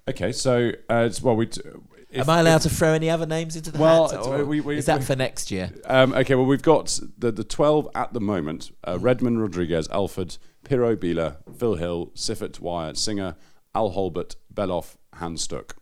Okay, 0.09 0.31
so 0.31 0.71
uh, 0.89 1.03
it's- 1.05 1.21
well, 1.21 1.35
we. 1.35 1.47
T- 1.47 1.61
if- 2.09 2.21
Am 2.21 2.29
I 2.29 2.39
allowed 2.39 2.61
to 2.61 2.69
throw 2.69 2.93
any 2.93 3.09
other 3.09 3.25
names 3.25 3.55
into 3.57 3.69
the 3.71 3.79
Well, 3.79 4.07
hat? 4.07 4.19
it's- 4.19 4.27
or 4.27 4.45
we- 4.45 4.61
we- 4.61 4.77
is 4.77 4.85
that 4.85 4.99
we- 4.99 5.05
for 5.05 5.15
next 5.15 5.51
year? 5.51 5.71
Um, 5.85 6.13
okay, 6.13 6.35
well, 6.35 6.45
we've 6.45 6.61
got 6.61 6.99
the, 7.17 7.31
the 7.33 7.43
12 7.43 7.89
at 7.95 8.13
the 8.13 8.21
moment 8.21 8.71
uh, 8.87 8.97
Redman, 8.99 9.39
Rodriguez, 9.39 9.87
Elford, 9.89 10.37
Pirro, 10.73 10.95
Biela, 10.95 11.37
Phil 11.55 11.75
Hill, 11.75 12.11
Siffert, 12.15 12.59
Wyer, 12.59 12.95
Singer, 12.95 13.35
Al 13.75 13.91
Holbert, 13.91 14.37
Bellof, 14.51 14.97
Hans 15.13 15.43
Stuck. 15.43 15.75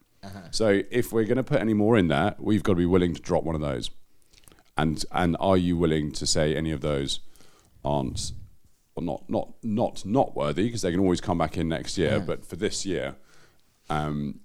So 0.51 0.81
if 0.91 1.13
we're 1.13 1.23
going 1.23 1.37
to 1.37 1.43
put 1.43 1.61
any 1.61 1.73
more 1.73 1.97
in 1.97 2.09
there, 2.09 2.35
we've 2.39 2.61
got 2.61 2.73
to 2.73 2.77
be 2.77 2.85
willing 2.85 3.13
to 3.13 3.21
drop 3.21 3.45
one 3.45 3.55
of 3.55 3.61
those. 3.61 3.89
And 4.77 5.03
and 5.13 5.37
are 5.39 5.55
you 5.55 5.77
willing 5.77 6.11
to 6.11 6.27
say 6.27 6.53
any 6.53 6.71
of 6.71 6.81
those 6.81 7.21
aren't 7.85 8.33
or 8.95 9.03
not 9.03 9.29
not 9.29 9.53
not 9.63 10.05
not 10.05 10.35
worthy 10.35 10.65
because 10.65 10.81
they 10.81 10.91
can 10.91 10.99
always 10.99 11.21
come 11.21 11.37
back 11.37 11.55
in 11.57 11.69
next 11.69 11.97
year, 11.97 12.19
but 12.19 12.45
for 12.45 12.57
this 12.57 12.85
year, 12.85 13.15
um, 13.89 14.41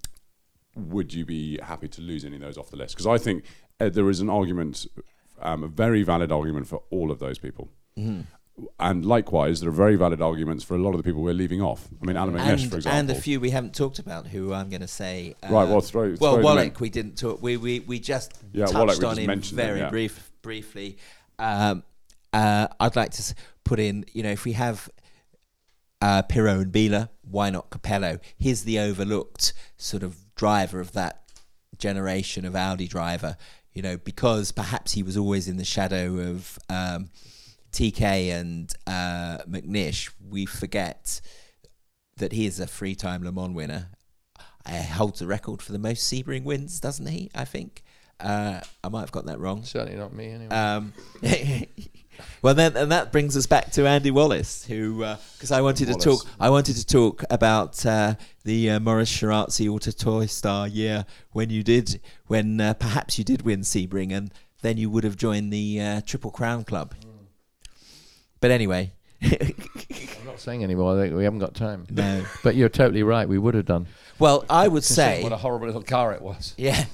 would 0.75 1.13
you 1.13 1.25
be 1.25 1.59
happy 1.61 1.89
to 1.89 2.01
lose 2.01 2.23
any 2.23 2.35
of 2.37 2.41
those 2.41 2.57
off 2.57 2.69
the 2.69 2.77
list? 2.77 2.95
Because 2.95 3.07
I 3.07 3.17
think 3.17 3.43
uh, 3.81 3.89
there 3.89 4.09
is 4.09 4.21
an 4.21 4.29
argument, 4.29 4.87
um, 5.41 5.63
a 5.63 5.67
very 5.67 6.03
valid 6.03 6.31
argument 6.31 6.67
for 6.67 6.83
all 6.89 7.11
of 7.11 7.19
those 7.19 7.37
people. 7.37 7.69
Mm-hmm. 7.97 8.21
And 8.79 9.05
likewise, 9.05 9.59
there 9.61 9.69
are 9.69 9.73
very 9.73 9.95
valid 9.95 10.19
arguments 10.21 10.63
for 10.63 10.75
a 10.75 10.79
lot 10.79 10.91
of 10.91 10.97
the 10.97 11.03
people 11.03 11.21
we're 11.21 11.33
leaving 11.33 11.61
off. 11.61 11.87
I 12.01 12.05
mean, 12.05 12.17
Allan 12.17 12.33
McNish, 12.35 12.67
for 12.69 12.77
example. 12.77 12.91
and 12.99 13.11
a 13.11 13.15
few 13.15 13.39
we 13.39 13.51
haven't 13.51 13.75
talked 13.75 13.99
about, 13.99 14.25
who 14.27 14.51
I'm 14.53 14.69
going 14.69 14.81
to 14.81 14.87
say. 14.87 15.35
Uh, 15.43 15.49
Right, 15.53 15.67
well, 15.69 15.81
throw- 15.81 16.15
well, 16.19 16.35
throw 16.35 16.43
Wollek, 16.43 16.79
we 16.79 16.89
didn't 16.89 17.17
talk. 17.17 17.41
We 17.41 17.57
we, 17.57 17.81
we 17.81 17.99
just 17.99 18.33
Yeah, 18.53 18.65
touched 18.65 18.99
Wollek, 19.01 19.07
on 19.09 19.17
him 19.19 19.27
mentioned 19.27 19.59
him, 19.59 19.65
very 19.67 19.79
yeah. 19.81 19.89
brief, 19.89 20.31
briefly. 20.41 20.97
Um, 21.37 21.83
uh, 22.33 22.67
I'd 22.79 22.95
like 22.95 23.11
to 23.11 23.35
put 23.63 23.79
in, 23.79 24.05
you 24.13 24.23
know, 24.23 24.31
if 24.31 24.43
we 24.43 24.53
have 24.53 24.89
uh, 26.01 26.23
Pirro 26.23 26.59
and 26.59 26.71
Biela, 26.73 27.09
why 27.29 27.49
not 27.51 27.69
Capello? 27.69 28.19
He's 28.37 28.63
the 28.63 28.79
overlooked 28.79 29.53
sort 29.77 30.01
of 30.03 30.17
driver 30.35 30.79
of 30.79 30.93
that 30.93 31.21
generation 31.77 32.43
of 32.45 32.55
Audi 32.55 32.87
driver, 32.87 33.37
you 33.73 33.81
know, 33.83 33.97
because 33.97 34.51
perhaps 34.51 34.93
he 34.93 35.03
was 35.03 35.15
always 35.15 35.47
in 35.47 35.57
the 35.57 35.65
shadow 35.65 36.17
of 36.31 36.57
um, 36.69 37.09
TK 37.71 38.31
and 38.31 38.73
uh, 38.85 39.39
McNish. 39.49 40.11
We 40.29 40.45
forget 40.45 41.21
that 42.17 42.31
he 42.33 42.45
is 42.45 42.59
a 42.59 42.67
three-time 42.67 43.23
Le 43.23 43.31
Mans 43.31 43.53
winner. 43.53 43.89
Uh, 44.65 44.83
holds 44.83 45.19
the 45.19 45.27
record 45.27 45.61
for 45.61 45.71
the 45.71 45.79
most 45.79 46.11
Sebring 46.11 46.43
wins, 46.43 46.79
doesn't 46.79 47.07
he? 47.07 47.29
I 47.33 47.45
think. 47.45 47.83
Uh, 48.19 48.59
I 48.83 48.89
might 48.89 49.01
have 49.01 49.11
got 49.11 49.27
that 49.27 49.39
wrong. 49.39 49.63
certainly 49.63 49.97
not 49.97 50.13
me 50.13 50.31
anyway. 50.31 50.49
Um, 50.49 50.93
well, 52.41 52.55
then, 52.55 52.75
and 52.75 52.91
that 52.91 53.11
brings 53.11 53.37
us 53.37 53.45
back 53.45 53.71
to 53.73 53.87
Andy 53.87 54.09
Wallace, 54.09 54.65
who, 54.65 55.05
because 55.35 55.51
I 55.51 55.61
wanted 55.61 55.87
Wallace. 55.87 56.03
to 56.03 56.09
talk, 56.09 56.25
I 56.39 56.49
wanted 56.49 56.75
to 56.77 56.85
talk 56.85 57.23
about 57.29 57.85
uh, 57.85 58.15
the 58.43 58.71
uh, 58.71 58.79
Morris 58.79 59.11
Shirazzi 59.15 59.69
Auto 59.69 59.91
Toy 59.91 60.25
Star 60.25 60.67
year 60.67 61.05
when 61.31 61.49
you 61.49 61.63
did, 61.63 62.01
when 62.25 62.59
uh, 62.59 62.73
perhaps 62.73 63.19
you 63.19 63.23
did 63.23 63.43
win 63.43 63.61
Sebring, 63.61 64.11
and 64.11 64.33
then 64.63 64.77
you 64.77 64.89
would 64.89 65.03
have 65.03 65.15
joined 65.15 65.53
the 65.53 65.79
uh, 65.79 66.01
Triple 66.01 66.31
Crown 66.31 66.63
Club. 66.63 66.95
But 68.39 68.51
anyway, 68.51 68.91
I'm 69.21 70.25
not 70.25 70.39
saying 70.39 70.63
anymore. 70.63 70.97
I 70.97 71.01
think 71.01 71.15
we 71.15 71.23
haven't 71.23 71.39
got 71.39 71.55
time. 71.55 71.85
No. 71.89 72.23
But 72.43 72.55
you're 72.55 72.69
totally 72.69 73.03
right. 73.03 73.27
We 73.27 73.37
would 73.37 73.55
have 73.55 73.65
done. 73.65 73.87
Well, 74.19 74.45
I 74.49 74.67
would 74.67 74.83
say, 74.83 75.23
what 75.23 75.31
a 75.31 75.37
horrible 75.37 75.67
little 75.67 75.83
car 75.83 76.13
it 76.13 76.21
was. 76.21 76.55
yeah, 76.57 76.85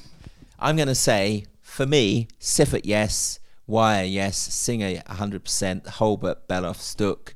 I'm 0.60 0.76
going 0.76 0.88
to 0.88 0.96
say 0.96 1.46
for 1.62 1.86
me, 1.86 2.28
Siffert, 2.40 2.82
yes, 2.84 3.40
Wyer, 3.66 4.04
yes, 4.04 4.38
Singer, 4.38 5.02
100%, 5.08 5.86
Holbert, 5.86 6.48
Bellof, 6.48 6.76
Stuck. 6.76 7.34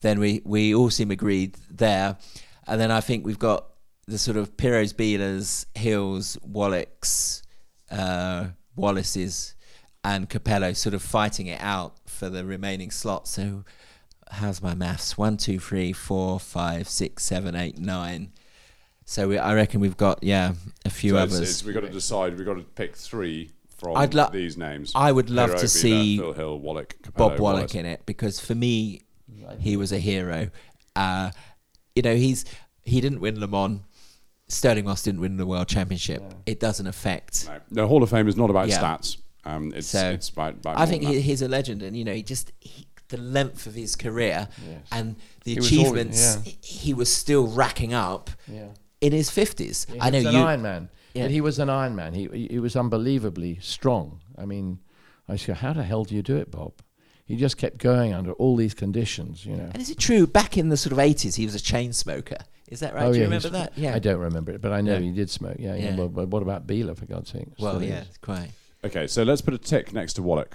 Then 0.00 0.18
we, 0.18 0.42
we 0.44 0.74
all 0.74 0.90
seem 0.90 1.10
agreed 1.10 1.56
there. 1.70 2.16
And 2.66 2.80
then 2.80 2.90
I 2.90 3.00
think 3.00 3.24
we've 3.24 3.38
got 3.38 3.66
the 4.06 4.18
sort 4.18 4.36
of 4.36 4.56
Piros, 4.56 4.94
Bielas, 4.94 5.66
Hills, 5.78 6.36
Wolleks, 6.44 7.42
uh, 7.90 8.48
Wallaces, 8.74 9.54
and 10.02 10.28
Capello 10.28 10.74
sort 10.74 10.94
of 10.94 11.02
fighting 11.02 11.46
it 11.46 11.60
out 11.60 11.94
for 12.20 12.28
the 12.28 12.44
remaining 12.44 12.90
slots. 12.90 13.30
So 13.30 13.64
how's 14.30 14.62
my 14.62 14.74
maths? 14.74 15.16
One, 15.16 15.38
two, 15.38 15.58
three, 15.58 15.92
four, 15.94 16.38
five, 16.38 16.86
six, 16.86 17.24
seven, 17.24 17.56
eight, 17.56 17.78
nine. 17.78 18.30
So 19.06 19.28
we, 19.28 19.38
I 19.38 19.54
reckon 19.54 19.80
we've 19.80 19.96
got 19.96 20.22
yeah 20.22 20.52
a 20.84 20.90
few 20.90 21.12
So 21.12 21.16
others. 21.16 21.40
it's- 21.40 21.64
we've 21.64 21.74
got 21.74 21.80
to 21.80 21.88
decide. 21.88 22.36
We've 22.36 22.46
got 22.46 22.54
to 22.58 22.62
pick 22.62 22.94
three 22.94 23.50
from 23.78 23.96
I'd 23.96 24.12
lo- 24.12 24.28
these 24.30 24.58
names. 24.58 24.92
I 24.94 25.10
would 25.10 25.30
love 25.30 25.48
Hero, 25.48 25.58
to 25.60 25.62
Beaver, 25.64 25.68
see 25.68 26.18
Phil 26.18 26.32
Hill, 26.34 26.60
Wollek, 26.60 26.92
Capello, 27.02 27.30
Bob 27.30 27.32
Wollek 27.32 27.40
Wallace. 27.40 27.74
in 27.74 27.86
it 27.86 28.02
because 28.04 28.38
for 28.38 28.54
me, 28.54 29.00
he 29.58 29.76
was 29.78 29.90
a 29.92 29.98
hero. 29.98 30.50
Uh, 30.94 31.30
you 31.96 32.02
know, 32.02 32.14
he's 32.14 32.44
he 32.82 33.00
didn't 33.00 33.20
win 33.20 33.40
Le 33.40 33.48
Mans. 33.48 33.80
Stirling 34.48 34.84
Moss 34.84 35.02
didn't 35.02 35.20
win 35.20 35.36
the 35.38 35.46
World 35.46 35.68
Championship. 35.68 36.22
It 36.44 36.58
doesn't 36.60 36.86
affect. 36.86 37.46
No, 37.48 37.60
no, 37.70 37.86
Hall 37.88 38.02
of 38.02 38.10
Fame 38.10 38.26
is 38.28 38.36
not 38.36 38.50
about 38.50 38.68
Yeah. 38.68 38.80
stats. 38.82 39.16
Um, 39.44 39.72
it's 39.74 39.86
So, 39.88 40.10
it's 40.10 40.28
about. 40.28 40.54
about 40.54 40.78
I 40.78 40.86
think 40.86 41.02
he, 41.04 41.20
he's 41.20 41.42
a 41.42 41.48
legend, 41.48 41.82
and 41.82 41.96
you 41.96 42.04
know, 42.04 42.12
he 42.12 42.22
just 42.22 42.52
he, 42.60 42.86
the 43.08 43.16
length 43.18 43.66
of 43.66 43.74
his 43.74 43.96
career 43.96 44.48
Yes. 44.68 44.86
and 44.92 45.16
the 45.44 45.52
He 45.52 45.56
was 45.58 45.66
always- 45.72 45.80
achievements 45.82 46.36
yeah. 46.44 46.52
he- 46.52 46.58
he 46.86 46.94
was 46.94 47.12
still 47.12 47.46
racking 47.48 47.92
up 47.94 48.30
Yeah. 48.46 48.68
in 49.00 49.12
his 49.12 49.30
fifties. 49.30 49.86
He 49.92 50.00
I 50.00 50.10
know 50.10 50.18
was 50.18 50.26
an 50.26 50.32
you. 50.34 50.38
Iron 50.40 50.62
Man. 50.62 50.88
Yeah. 51.14 51.22
But 51.24 51.30
he 51.32 51.40
was 51.40 51.58
an 51.58 51.68
Iron 51.70 51.96
Man. 51.96 52.14
He, 52.14 52.28
he 52.32 52.46
he 52.50 52.58
was 52.60 52.76
unbelievably 52.76 53.58
strong. 53.60 54.20
I 54.38 54.44
mean, 54.44 54.78
I 55.28 55.36
said, 55.36 55.56
how 55.56 55.72
the 55.72 55.82
hell 55.82 56.04
do 56.04 56.14
you 56.14 56.22
do 56.22 56.36
it, 56.36 56.50
Bob? 56.50 56.72
He 57.24 57.36
just 57.36 57.56
kept 57.56 57.78
going 57.78 58.12
under 58.12 58.32
all 58.34 58.56
these 58.56 58.74
conditions, 58.74 59.44
you 59.46 59.56
know. 59.56 59.70
And 59.72 59.80
is 59.80 59.88
it 59.90 59.98
true? 59.98 60.26
Back 60.26 60.56
in 60.58 60.68
the 60.68 60.76
sort 60.76 60.92
of 60.92 60.98
eighties, 60.98 61.34
he 61.36 61.44
was 61.46 61.54
a 61.54 61.60
chain 61.60 61.92
smoker. 61.92 62.36
Is 62.68 62.78
that 62.80 62.94
right? 62.94 63.10
Do 63.12 63.18
you 63.18 63.24
remember 63.24 63.48
Oh, 63.48 63.52
that? 63.52 63.72
Yeah. 63.76 63.94
I 63.94 63.98
don't 63.98 64.20
remember 64.20 64.52
it, 64.52 64.60
but 64.60 64.72
I 64.72 64.80
know 64.80 64.94
Yeah. 64.94 65.00
he 65.00 65.10
did 65.12 65.30
smoke. 65.30 65.56
Yeah, 65.58 65.74
yeah. 65.74 65.90
Yeah. 65.90 65.96
Well, 65.96 66.08
but 66.08 66.28
what 66.28 66.42
about 66.42 66.66
Biela, 66.68 66.96
for 66.96 67.06
God's 67.06 67.30
sake? 67.30 67.48
Well, 67.58 67.76
Still 67.76 67.88
yeah, 67.88 68.04
quite. 68.20 68.50
Okay, 68.84 69.06
so 69.06 69.22
let's 69.22 69.42
put 69.42 69.54
a 69.54 69.58
tick 69.58 69.92
next 69.92 70.14
to 70.14 70.22
Wollek. 70.22 70.52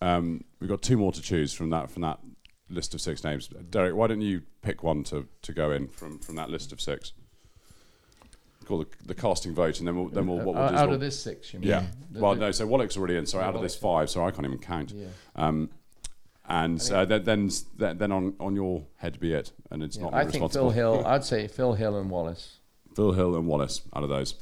Um, 0.00 0.44
we've 0.60 0.70
got 0.70 0.82
two 0.82 0.96
more 0.96 1.12
to 1.12 1.22
choose 1.22 1.52
from 1.52 1.70
that 1.70 1.90
from 1.90 2.02
that 2.02 2.20
list 2.68 2.94
of 2.94 3.00
six 3.00 3.24
names. 3.24 3.48
Derek, 3.70 3.94
why 3.94 4.06
don't 4.06 4.20
you 4.20 4.42
pick 4.62 4.82
one 4.82 5.02
to, 5.04 5.26
to 5.42 5.52
go 5.52 5.70
in 5.72 5.88
from, 5.88 6.18
from 6.18 6.36
that 6.36 6.50
list 6.50 6.72
of 6.72 6.80
six? 6.80 7.12
Call 8.66 8.78
the, 8.78 8.86
the 9.06 9.14
casting 9.14 9.54
vote, 9.54 9.78
and 9.78 9.86
then 9.86 9.96
we'll 9.96 10.08
then 10.08 10.26
we'll 10.26 10.38
what 10.38 10.54
we'll 10.54 10.58
Uh, 10.64 10.70
do 10.70 10.76
out 10.76 10.86
we'll- 10.88 10.94
of 10.96 11.00
this 11.00 11.18
six, 11.18 11.52
you 11.54 11.60
mean? 11.60 11.68
yeah. 11.68 11.86
The- 12.10 12.20
Well, 12.20 12.34
the- 12.34 12.40
no. 12.40 12.50
So 12.50 12.66
Wollek's 12.66 12.96
already 12.96 13.16
in. 13.16 13.24
So 13.26 13.38
Yeah, 13.38 13.46
out 13.48 13.56
of 13.56 13.62
this 13.62 13.76
five, 13.76 14.10
so 14.10 14.24
I 14.24 14.30
can't 14.32 14.44
even 14.46 14.58
count. 14.58 14.92
Yeah. 14.92 15.06
Um, 15.36 15.70
and 16.48 16.80
uh, 16.92 17.04
then 17.04 17.24
then 17.24 17.98
then 17.98 18.12
on, 18.12 18.34
on 18.38 18.54
your 18.54 18.84
head 18.96 19.18
be 19.20 19.32
it, 19.32 19.52
and 19.70 19.82
it's 19.82 19.96
Yeah. 19.96 20.04
not 20.04 20.14
I 20.14 20.24
think. 20.26 20.52
Phil 20.52 20.70
Hill. 20.70 21.02
I'd 21.06 21.24
say 21.24 21.46
Phil 21.48 21.74
Hill 21.74 21.96
and 21.96 22.10
Wallace. 22.10 22.58
Phil 22.94 23.12
Hill 23.12 23.34
and 23.36 23.46
Wallace 23.46 23.82
out 23.94 24.02
of 24.04 24.08
those. 24.08 24.34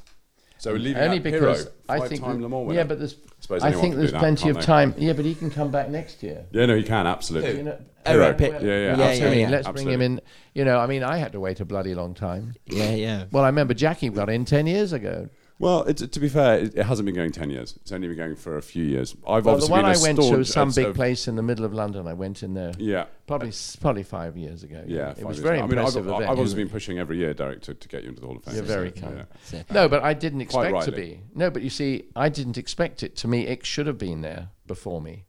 So 0.64 0.72
we're 0.72 0.78
leaving 0.78 1.02
Only 1.02 1.18
because 1.18 1.64
Hero, 1.64 1.72
I 1.90 2.08
think 2.08 2.22
five-time 2.22 2.40
Le 2.40 2.48
Mans 2.48 2.74
yeah, 2.74 2.84
but 2.84 2.98
there's 2.98 3.16
Suppose 3.40 3.62
I 3.62 3.72
think 3.72 3.96
there's 3.96 4.08
do 4.08 4.12
that, 4.12 4.18
plenty 4.20 4.44
can't 4.44 4.56
of 4.56 4.62
they? 4.62 4.66
time. 4.66 4.94
Yeah, 4.96 5.12
but 5.12 5.26
he 5.26 5.34
can 5.34 5.50
come 5.50 5.70
back 5.70 5.90
next 5.90 6.22
year. 6.22 6.46
Yeah, 6.52 6.64
no, 6.64 6.74
he 6.74 6.82
can 6.82 7.06
absolutely. 7.06 7.58
You 7.58 7.64
know, 7.64 7.78
right, 8.06 8.16
Yeah, 8.16 8.32
pick- 8.32 8.52
yeah, 8.52 8.60
yeah, 8.62 8.90
absolutely. 8.92 9.26
I 9.26 9.30
mean, 9.30 9.40
yeah. 9.40 9.48
let's 9.50 9.68
bring 9.68 9.90
him 9.90 10.00
in. 10.00 10.20
You 10.54 10.64
know, 10.64 10.78
I 10.78 10.86
mean, 10.86 11.02
I 11.02 11.18
had 11.18 11.32
to 11.32 11.40
wait 11.40 11.60
a 11.60 11.66
bloody 11.66 11.94
long 11.94 12.14
time. 12.14 12.54
Yeah, 12.64 12.92
yeah. 12.92 13.24
Well, 13.30 13.44
I 13.44 13.48
remember 13.48 13.74
Jackie 13.74 14.08
got 14.08 14.30
in 14.30 14.46
ten 14.46 14.66
years 14.66 14.94
ago. 14.94 15.28
Well, 15.60 15.84
it, 15.84 15.98
to 15.98 16.20
be 16.20 16.28
fair, 16.28 16.58
it, 16.58 16.76
it 16.76 16.82
hasn't 16.84 17.06
been 17.06 17.14
going 17.14 17.30
10 17.30 17.48
years. 17.48 17.76
It's 17.80 17.92
only 17.92 18.08
been 18.08 18.16
going 18.16 18.34
for 18.34 18.56
a 18.58 18.62
few 18.62 18.84
years. 18.84 19.14
I've 19.26 19.46
Well, 19.46 19.56
the 19.56 19.68
one 19.68 19.84
I 19.84 19.96
went 20.02 20.20
to 20.20 20.38
was 20.38 20.52
some 20.52 20.70
uh, 20.70 20.72
big 20.72 20.86
uh, 20.86 20.92
place 20.92 21.28
in 21.28 21.36
the 21.36 21.42
middle 21.42 21.64
of 21.64 21.72
London. 21.72 22.08
I 22.08 22.12
went 22.12 22.42
in 22.42 22.54
there 22.54 22.72
Yeah. 22.76 23.04
probably 23.28 23.48
s- 23.48 23.76
probably 23.76 24.02
five 24.02 24.36
years 24.36 24.64
ago. 24.64 24.82
Yeah, 24.84 25.14
it 25.16 25.24
was 25.24 25.38
very 25.38 25.58
ago. 25.58 25.64
I 25.64 25.68
mean, 25.68 25.78
I've, 25.78 25.84
impressive. 25.86 26.08
I've 26.08 26.14
event. 26.22 26.30
obviously 26.30 26.64
been 26.64 26.70
pushing 26.72 26.98
every 26.98 27.18
year, 27.18 27.34
Derek, 27.34 27.60
to, 27.62 27.74
to 27.74 27.88
get 27.88 28.02
you 28.02 28.08
into 28.08 28.20
the 28.20 28.26
Hall 28.26 28.36
of 28.36 28.44
Fame. 28.44 28.56
You're 28.56 28.64
very 28.64 28.90
kind. 28.90 29.26
yeah. 29.52 29.62
No, 29.70 29.88
but 29.88 30.02
I 30.02 30.12
didn't 30.12 30.40
expect 30.40 30.82
to 30.86 30.92
be. 30.92 31.20
No, 31.36 31.50
but 31.50 31.62
you 31.62 31.70
see, 31.70 32.06
I 32.16 32.28
didn't 32.30 32.58
expect 32.58 33.04
it. 33.04 33.14
To 33.18 33.28
me, 33.28 33.46
it 33.46 33.64
should 33.64 33.86
have 33.86 33.98
been 33.98 34.22
there 34.22 34.48
before 34.66 35.00
me, 35.00 35.24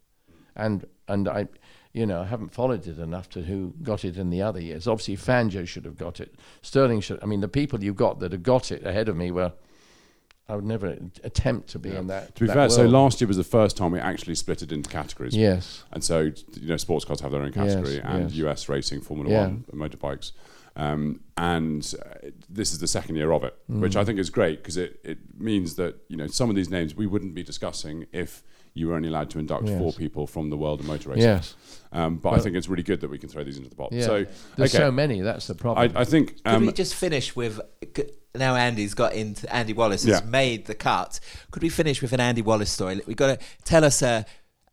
and 0.55 0.87
and 1.07 1.27
I, 1.29 1.47
you 1.93 2.07
know, 2.07 2.21
I 2.21 2.25
haven't 2.25 2.51
followed 2.51 2.87
it 2.87 2.97
enough 2.97 3.29
to 3.29 3.43
who 3.43 3.75
got 3.83 4.03
it 4.03 4.17
in 4.17 4.31
the 4.31 4.41
other 4.41 4.59
years. 4.59 4.87
Obviously, 4.87 5.17
Fangio 5.17 5.67
should 5.67 5.85
have 5.85 5.97
got 5.99 6.19
it. 6.19 6.33
Stirling 6.63 6.99
should. 7.01 7.21
I 7.21 7.27
mean, 7.27 7.41
the 7.41 7.47
people 7.47 7.83
you 7.83 7.93
got 7.93 8.19
that 8.21 8.31
have 8.31 8.41
got 8.43 8.71
it 8.71 8.83
ahead 8.83 9.07
of 9.07 9.15
me 9.15 9.29
were. 9.29 9.53
I 10.47 10.55
would 10.55 10.65
never 10.65 10.95
attempt 11.23 11.69
to 11.69 11.79
be 11.79 11.89
Yeah. 11.89 11.99
in 11.99 12.07
that. 12.07 12.35
To 12.35 12.41
be 12.43 12.47
that 12.47 12.53
fair, 12.53 12.69
so 12.69 12.85
last 12.85 13.19
year 13.19 13.27
was 13.27 13.37
the 13.37 13.43
first 13.43 13.75
time 13.77 13.91
we 13.91 13.99
actually 13.99 14.35
split 14.35 14.61
it 14.61 14.71
into 14.71 14.89
categories. 14.89 15.35
Yes. 15.35 15.83
And 15.91 16.03
so, 16.03 16.19
you 16.21 16.67
know, 16.67 16.77
sports 16.77 17.03
cars 17.03 17.19
have 17.21 17.31
their 17.31 17.41
own 17.41 17.51
Yes, 17.55 17.73
category 17.73 17.99
and 17.99 18.29
yes. 18.31 18.45
US 18.45 18.69
racing, 18.69 19.01
Formula 19.01 19.29
Yeah. 19.29 19.41
One, 19.47 19.65
motorbikes. 19.73 20.31
Um, 20.75 21.21
and 21.37 21.93
uh, 22.05 22.29
this 22.49 22.73
is 22.73 22.79
the 22.79 22.87
second 22.87 23.15
year 23.15 23.31
of 23.31 23.43
it, 23.43 23.55
Mm. 23.71 23.79
which 23.79 23.95
I 23.95 24.03
think 24.03 24.19
is 24.19 24.29
great 24.29 24.61
because 24.61 24.77
it, 24.77 24.99
it 25.03 25.17
means 25.39 25.75
that, 25.75 25.95
you 26.09 26.17
know, 26.17 26.27
some 26.27 26.49
of 26.49 26.55
these 26.55 26.69
names 26.69 26.93
we 26.95 27.07
wouldn't 27.07 27.33
be 27.33 27.43
discussing 27.43 28.05
if 28.11 28.43
you 28.75 28.87
were 28.89 28.93
only 28.93 29.07
allowed 29.07 29.29
to 29.31 29.39
induct 29.39 29.67
Yes. 29.67 29.79
four 29.79 29.91
people 29.93 30.27
from 30.27 30.49
the 30.51 30.57
world 30.57 30.81
of 30.81 30.85
motor 30.85 31.09
racing. 31.09 31.23
Yes. 31.23 31.55
Um, 31.91 32.17
but 32.17 32.33
I 32.33 32.39
think 32.39 32.55
it's 32.55 32.67
really 32.67 32.83
good 32.83 32.99
that 33.01 33.09
we 33.09 33.17
can 33.17 33.29
throw 33.29 33.43
these 33.43 33.57
into 33.57 33.69
the 33.69 33.75
pot. 33.75 33.89
Yeah. 33.91 34.05
So, 34.05 34.25
There's 34.57 34.75
okay. 34.75 34.83
so 34.83 34.91
many. 34.91 35.21
That's 35.21 35.47
the 35.47 35.55
problem. 35.55 35.91
I, 35.95 36.01
I 36.01 36.03
think. 36.03 36.43
Could 36.43 36.53
Um, 36.53 36.65
we 36.67 36.73
just 36.73 36.93
finish 36.93 37.35
with 37.35 37.59
now 38.35 38.55
Andy's 38.55 38.93
got 38.93 39.13
into 39.13 39.51
Andy 39.53 39.71
Wallace 39.73 40.03
has 40.03 40.21
Yeah. 40.21 40.29
made 40.29 40.65
the 40.65 40.75
cut. 40.75 41.19
Could 41.51 41.63
we 41.63 41.69
finish 41.69 42.01
with 42.01 42.11
an 42.11 42.19
Andy 42.19 42.41
Wallace 42.41 42.69
story? 42.69 42.99
We've 43.07 43.15
got 43.15 43.39
to 43.39 43.45
tell 43.63 43.83
us 43.85 44.01
a 44.01 44.25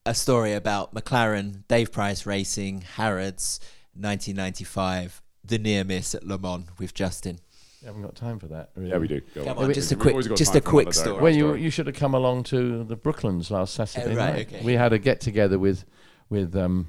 a 0.04 0.14
story 0.14 0.52
about 0.52 0.92
McLaren, 0.92 1.62
Dave 1.68 1.92
Price 1.92 2.26
Racing, 2.26 2.80
Harrods, 2.96 3.60
1995, 3.94 5.22
the 5.44 5.58
near 5.58 5.84
miss 5.84 6.14
at 6.14 6.24
Le 6.26 6.38
Mans 6.38 6.66
with 6.78 6.92
Justin. 6.94 7.38
I 7.82 7.86
haven't 7.86 8.02
got 8.02 8.14
time 8.14 8.38
for 8.38 8.46
that. 8.48 8.70
Really. 8.76 8.90
yeah, 8.90 8.98
we 8.98 9.08
do. 9.08 9.20
Go 9.34 9.44
Come 9.44 9.58
on. 9.58 9.64
on, 9.64 9.72
just 9.74 9.90
a 9.92 9.96
We've 9.96 10.14
quick- 10.14 10.36
just 10.36 10.54
a 10.54 10.60
quick 10.60 10.92
story. 10.94 11.20
Well, 11.22 11.34
you 11.34 11.54
you 11.54 11.70
should 11.70 11.86
have 11.86 11.96
come 11.96 12.14
along 12.14 12.44
to 12.44 12.84
the 12.84 12.96
Brooklands 12.96 13.50
last 13.50 13.74
Saturday 13.74 14.14
Oh, 14.14 14.16
right, 14.16 14.34
night. 14.34 14.46
okay. 14.54 14.64
We 14.64 14.74
had 14.74 14.92
a 14.92 14.98
get 14.98 15.20
together 15.20 15.58
with 15.58 15.84
with 16.30 16.54
um, 16.56 16.86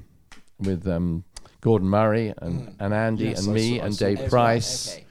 with 0.58 0.86
um, 0.86 1.24
Gordon 1.60 1.88
Murray 1.88 2.32
and, 2.38 2.74
and 2.78 2.94
Andy 2.94 3.24
Yes, 3.24 3.40
and 3.46 3.50
I 3.50 3.54
me 3.54 3.78
saw- 3.78 3.84
and 3.84 3.98
Dave. 3.98 4.20
Oh, 4.20 4.28
Price 4.28 4.94
right, 4.94 4.96
okay. 4.98 5.06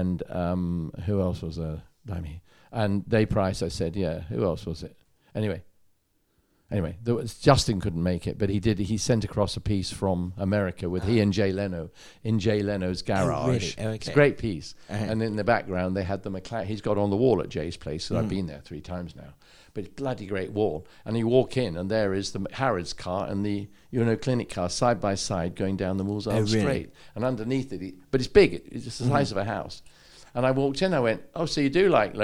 and 0.00 0.22
um, 0.30 0.92
who 1.06 1.20
else 1.20 1.42
was 1.42 1.56
there? 1.56 1.82
Blimey. 2.04 2.42
And 2.72 3.08
Dave 3.08 3.30
Price. 3.30 3.62
I 3.62 3.68
said, 3.68 3.96
yeah. 3.96 4.20
Who 4.22 4.44
else 4.44 4.66
was 4.66 4.82
it? 4.82 4.96
Anyway. 5.34 5.62
Anyway, 6.68 6.96
there 7.04 7.14
was, 7.14 7.34
Justin 7.38 7.80
couldn't 7.80 8.02
make 8.02 8.26
it, 8.26 8.38
but 8.38 8.50
he 8.50 8.58
did. 8.58 8.78
He 8.80 8.96
sent 8.98 9.22
across 9.22 9.56
a 9.56 9.60
piece 9.60 9.92
from 9.92 10.32
America 10.36 10.90
with 10.90 11.04
he 11.04 11.20
and 11.20 11.32
Jay 11.32 11.52
Leno 11.52 11.90
in 12.24 12.40
Jay 12.40 12.60
Leno's 12.60 13.02
garage. 13.02 13.76
really? 13.76 13.88
Oh, 13.88 13.92
It's 13.92 14.08
a 14.08 14.12
great 14.12 14.36
piece. 14.36 14.74
Uh-huh. 14.90 15.04
And 15.08 15.22
in 15.22 15.36
the 15.36 15.44
background, 15.44 15.96
they 15.96 16.02
had 16.02 16.24
the 16.24 16.30
McLaren. 16.30 16.64
He's 16.64 16.80
got 16.80 16.98
on 16.98 17.10
the 17.10 17.16
wall 17.16 17.40
at 17.40 17.48
Jay's 17.50 17.76
place. 17.76 18.06
Mm. 18.06 18.10
And 18.10 18.18
I've 18.18 18.28
been 18.28 18.46
there 18.46 18.60
three 18.64 18.80
times 18.80 19.14
now. 19.14 19.34
But 19.74 19.84
it's 19.84 19.94
bloody 19.94 20.26
great 20.26 20.50
wall. 20.52 20.86
And 21.04 21.16
you 21.16 21.28
walk 21.28 21.56
in, 21.56 21.76
and 21.76 21.88
there 21.88 22.12
is 22.14 22.32
the 22.32 22.44
Harrods 22.50 22.92
car 22.92 23.28
and 23.28 23.46
the 23.46 23.68
Ueno 23.92 24.20
Clinic 24.20 24.48
car 24.50 24.68
side 24.68 25.00
by 25.00 25.14
side 25.14 25.54
going 25.54 25.76
down 25.76 25.98
the 25.98 26.04
Mulsanne 26.04 26.32
Oh, 26.32 26.40
really? 26.40 26.46
Mm-hmm. 26.50 26.60
Straight. 26.62 26.90
And 27.14 27.24
underneath 27.24 27.72
it, 27.72 27.94
but 28.10 28.20
it's 28.20 28.26
big. 28.28 28.54
It- 28.54 28.66
It's 28.72 28.84
the 28.86 28.90
size 28.90 29.30
of 29.30 29.36
a 29.36 29.44
house. 29.44 29.82
And 30.36 30.44
I 30.44 30.50
walked 30.50 30.82
in. 30.82 30.92
I 30.92 31.00
went, 31.00 31.22
"Oh, 31.34 31.46
so 31.46 31.62
you 31.62 31.70
do 31.70 31.88
like 31.88 32.14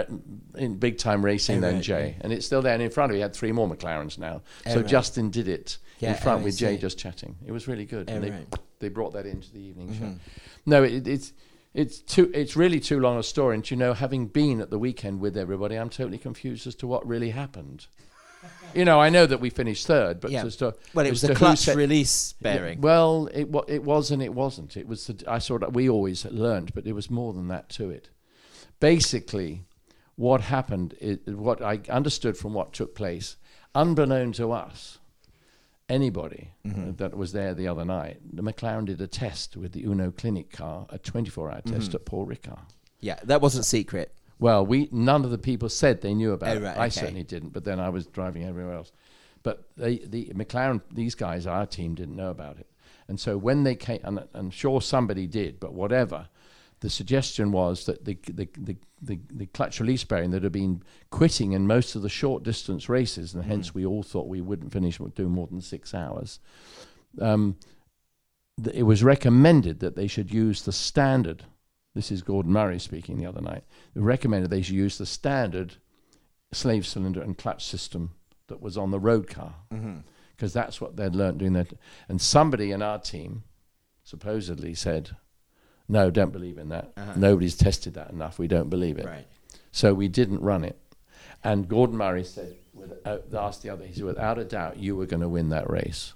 in 0.54 0.76
big 0.76 0.98
time 0.98 1.24
racing, 1.24 1.58
Oh, 1.58 1.60
then, 1.62 1.74
right, 1.76 1.82
Jay?" 1.82 2.16
And 2.20 2.30
it's 2.30 2.44
still 2.44 2.60
there. 2.60 2.74
And 2.74 2.82
in 2.82 2.90
front 2.90 3.10
of 3.10 3.14
me, 3.14 3.18
he 3.18 3.22
had 3.22 3.34
three 3.34 3.52
more 3.52 3.66
McLarens 3.66 4.18
now. 4.18 4.42
Oh, 4.66 4.70
so 4.70 4.76
right. 4.76 4.86
Justin 4.86 5.30
did 5.30 5.48
it 5.48 5.78
Yeah, 5.98 6.10
in 6.10 6.16
front 6.16 6.42
oh, 6.42 6.44
with 6.44 6.58
Jay 6.58 6.76
just 6.76 6.98
chatting. 6.98 7.36
It 7.46 7.52
was 7.52 7.66
really 7.66 7.86
good. 7.86 8.10
Oh, 8.10 8.14
and 8.14 8.22
they, 8.22 8.30
right. 8.30 8.50
Mm-hmm. 8.50 8.62
they 8.80 8.90
brought 8.90 9.14
that 9.14 9.24
into 9.24 9.50
the 9.50 9.60
evening 9.60 9.96
show. 9.98 10.14
No, 10.66 10.82
it, 10.82 11.08
it's 11.08 11.32
it's 11.72 12.00
too 12.00 12.30
it's 12.34 12.54
really 12.54 12.80
too 12.80 13.00
long 13.00 13.18
a 13.18 13.22
story. 13.22 13.54
And 13.54 13.70
you 13.70 13.78
know, 13.78 13.94
having 13.94 14.26
been 14.26 14.60
at 14.60 14.68
the 14.68 14.78
weekend 14.78 15.20
with 15.20 15.34
everybody, 15.38 15.76
I'm 15.76 15.88
totally 15.88 16.18
confused 16.18 16.66
as 16.66 16.74
to 16.76 16.86
what 16.86 17.06
really 17.06 17.30
happened. 17.30 17.86
You 18.74 18.84
know, 18.84 19.00
I 19.00 19.10
know 19.10 19.26
that 19.26 19.40
we 19.40 19.50
finished 19.50 19.86
third, 19.86 20.20
but 20.20 20.30
Yeah. 20.30 20.44
as 20.44 20.56
to 20.56 20.74
Well, 20.94 21.06
it 21.06 21.10
was 21.10 21.20
the 21.22 21.34
clutch 21.34 21.58
set- 21.60 21.76
release 21.76 22.34
Yeah, 22.40 22.56
bearing. 22.56 22.80
well, 22.80 23.26
it 23.32 23.48
it 23.68 23.82
was 23.84 24.10
and 24.10 24.22
it 24.22 24.34
wasn't. 24.34 24.76
It 24.76 24.86
was 24.88 25.06
the, 25.06 25.22
I 25.26 25.38
saw 25.38 25.58
that 25.58 25.72
we 25.72 25.88
always 25.88 26.24
learned, 26.26 26.74
but 26.74 26.84
there 26.84 26.94
was 26.94 27.10
more 27.10 27.32
than 27.32 27.48
that 27.48 27.68
to 27.70 27.90
it. 27.90 28.08
Basically, 28.80 29.64
what 30.16 30.42
happened, 30.42 30.94
is, 31.00 31.18
what 31.26 31.62
I 31.62 31.80
understood 31.88 32.36
from 32.36 32.54
what 32.54 32.72
took 32.72 32.94
place, 32.94 33.36
unbeknown 33.74 34.32
to 34.32 34.52
us, 34.52 34.98
anybody 35.88 36.50
Mm-hmm. 36.66 36.92
that 36.96 37.16
was 37.16 37.32
there 37.32 37.54
the 37.54 37.68
other 37.68 37.84
night, 37.84 38.18
the 38.32 38.42
McLaren 38.42 38.86
did 38.86 39.00
a 39.00 39.06
test 39.06 39.56
with 39.56 39.72
the 39.72 39.82
Ueno 39.84 40.16
Clinic 40.16 40.50
car, 40.50 40.86
a 40.90 40.98
24-hour 40.98 41.60
Mm-hmm. 41.62 41.74
test 41.74 41.94
at 41.94 42.04
Paul 42.04 42.26
Ricard. 42.26 42.60
yeah, 43.00 43.18
that 43.24 43.40
wasn't 43.40 43.64
secret. 43.66 44.14
Well, 44.42 44.66
we 44.66 44.88
none 44.90 45.24
of 45.24 45.30
the 45.30 45.38
people 45.38 45.68
said 45.68 46.00
they 46.00 46.14
knew 46.14 46.32
about 46.32 46.56
Oh, 46.56 46.60
it. 46.60 46.62
right, 46.64 46.76
I 46.76 46.80
okay. 46.86 46.90
certainly 46.90 47.22
didn't, 47.22 47.50
but 47.50 47.62
then 47.64 47.78
I 47.78 47.90
was 47.90 48.06
driving 48.06 48.42
everywhere 48.44 48.74
else. 48.74 48.90
But 49.44 49.68
they, 49.76 49.98
the 49.98 50.32
McLaren, 50.34 50.82
these 50.92 51.14
guys, 51.14 51.46
our 51.46 51.64
team, 51.64 51.94
didn't 51.94 52.16
know 52.16 52.30
about 52.30 52.58
it. 52.58 52.66
And 53.06 53.20
so 53.20 53.36
when 53.36 53.62
they 53.62 53.74
came, 53.76 54.00
and 54.04 54.24
I'm 54.34 54.50
sure 54.50 54.80
somebody 54.80 55.26
did, 55.28 55.60
but 55.60 55.74
whatever, 55.74 56.28
the 56.80 56.90
suggestion 56.90 57.52
was 57.52 57.86
that 57.86 58.04
the 58.04 58.18
the, 58.26 58.48
the, 58.58 58.76
the, 59.00 59.20
the 59.30 59.46
clutch 59.46 59.78
release 59.78 60.02
bearing 60.02 60.32
that 60.32 60.42
had 60.42 60.50
been 60.52 60.82
quitting 61.10 61.52
in 61.52 61.66
most 61.68 61.94
of 61.94 62.02
the 62.02 62.08
short 62.08 62.42
distance 62.42 62.88
races, 62.88 63.34
and 63.34 63.44
hence 63.44 63.74
we 63.74 63.86
all 63.86 64.02
thought 64.02 64.26
we 64.26 64.40
wouldn't 64.40 64.72
finish 64.72 64.98
doing 65.14 65.30
more 65.30 65.46
than 65.46 65.60
six 65.60 65.94
hours. 65.94 66.40
Um, 67.20 67.56
th- 68.62 68.74
it 68.76 68.82
was 68.82 69.04
recommended 69.04 69.78
that 69.80 69.94
they 69.94 70.08
should 70.08 70.32
use 70.32 70.62
the 70.62 70.72
standard. 70.72 71.44
This 71.94 72.10
is 72.10 72.22
Gordon 72.22 72.52
Murray 72.52 72.78
speaking 72.78 73.18
the 73.18 73.26
other 73.26 73.42
night. 73.42 73.64
They 73.94 74.00
recommended 74.00 74.50
they 74.50 74.62
should 74.62 74.74
use 74.74 74.98
the 74.98 75.06
standard 75.06 75.74
slave 76.52 76.86
cylinder 76.86 77.20
and 77.22 77.36
clutch 77.36 77.64
system 77.64 78.12
that 78.48 78.62
was 78.62 78.76
on 78.76 78.90
the 78.90 79.00
road 79.00 79.28
car 79.28 79.54
because 80.36 80.52
that's 80.52 80.80
what 80.80 80.96
they'd 80.96 81.14
learned 81.14 81.38
doing 81.38 81.52
that. 81.54 81.72
And 82.08 82.20
somebody 82.20 82.72
in 82.72 82.82
our 82.82 82.98
team 82.98 83.44
supposedly 84.04 84.74
said, 84.74 85.16
"No, 85.88 86.10
don't 86.10 86.32
believe 86.32 86.58
in 86.58 86.68
that. 86.70 86.92
Uh-huh. 86.96 87.12
Nobody's 87.16 87.56
tested 87.56 87.94
that 87.94 88.10
enough. 88.10 88.38
We 88.38 88.48
don't 88.48 88.70
believe 88.70 88.98
it." 88.98 89.06
Right. 89.06 89.26
So 89.70 89.94
we 89.94 90.08
didn't 90.08 90.40
run 90.40 90.64
it. 90.64 90.78
And 91.44 91.68
Gordon 91.68 91.96
Murray 91.96 92.24
said, 92.24 92.56
without, 92.74 93.24
asked 93.34 93.62
the 93.62 93.70
other, 93.70 93.84
he 93.84 93.94
said, 93.94 94.04
"Without 94.04 94.38
a 94.38 94.44
doubt, 94.44 94.78
you 94.78 94.96
were 94.96 95.06
going 95.06 95.22
to 95.22 95.28
win 95.28 95.50
that 95.50 95.70
race." 95.70 96.14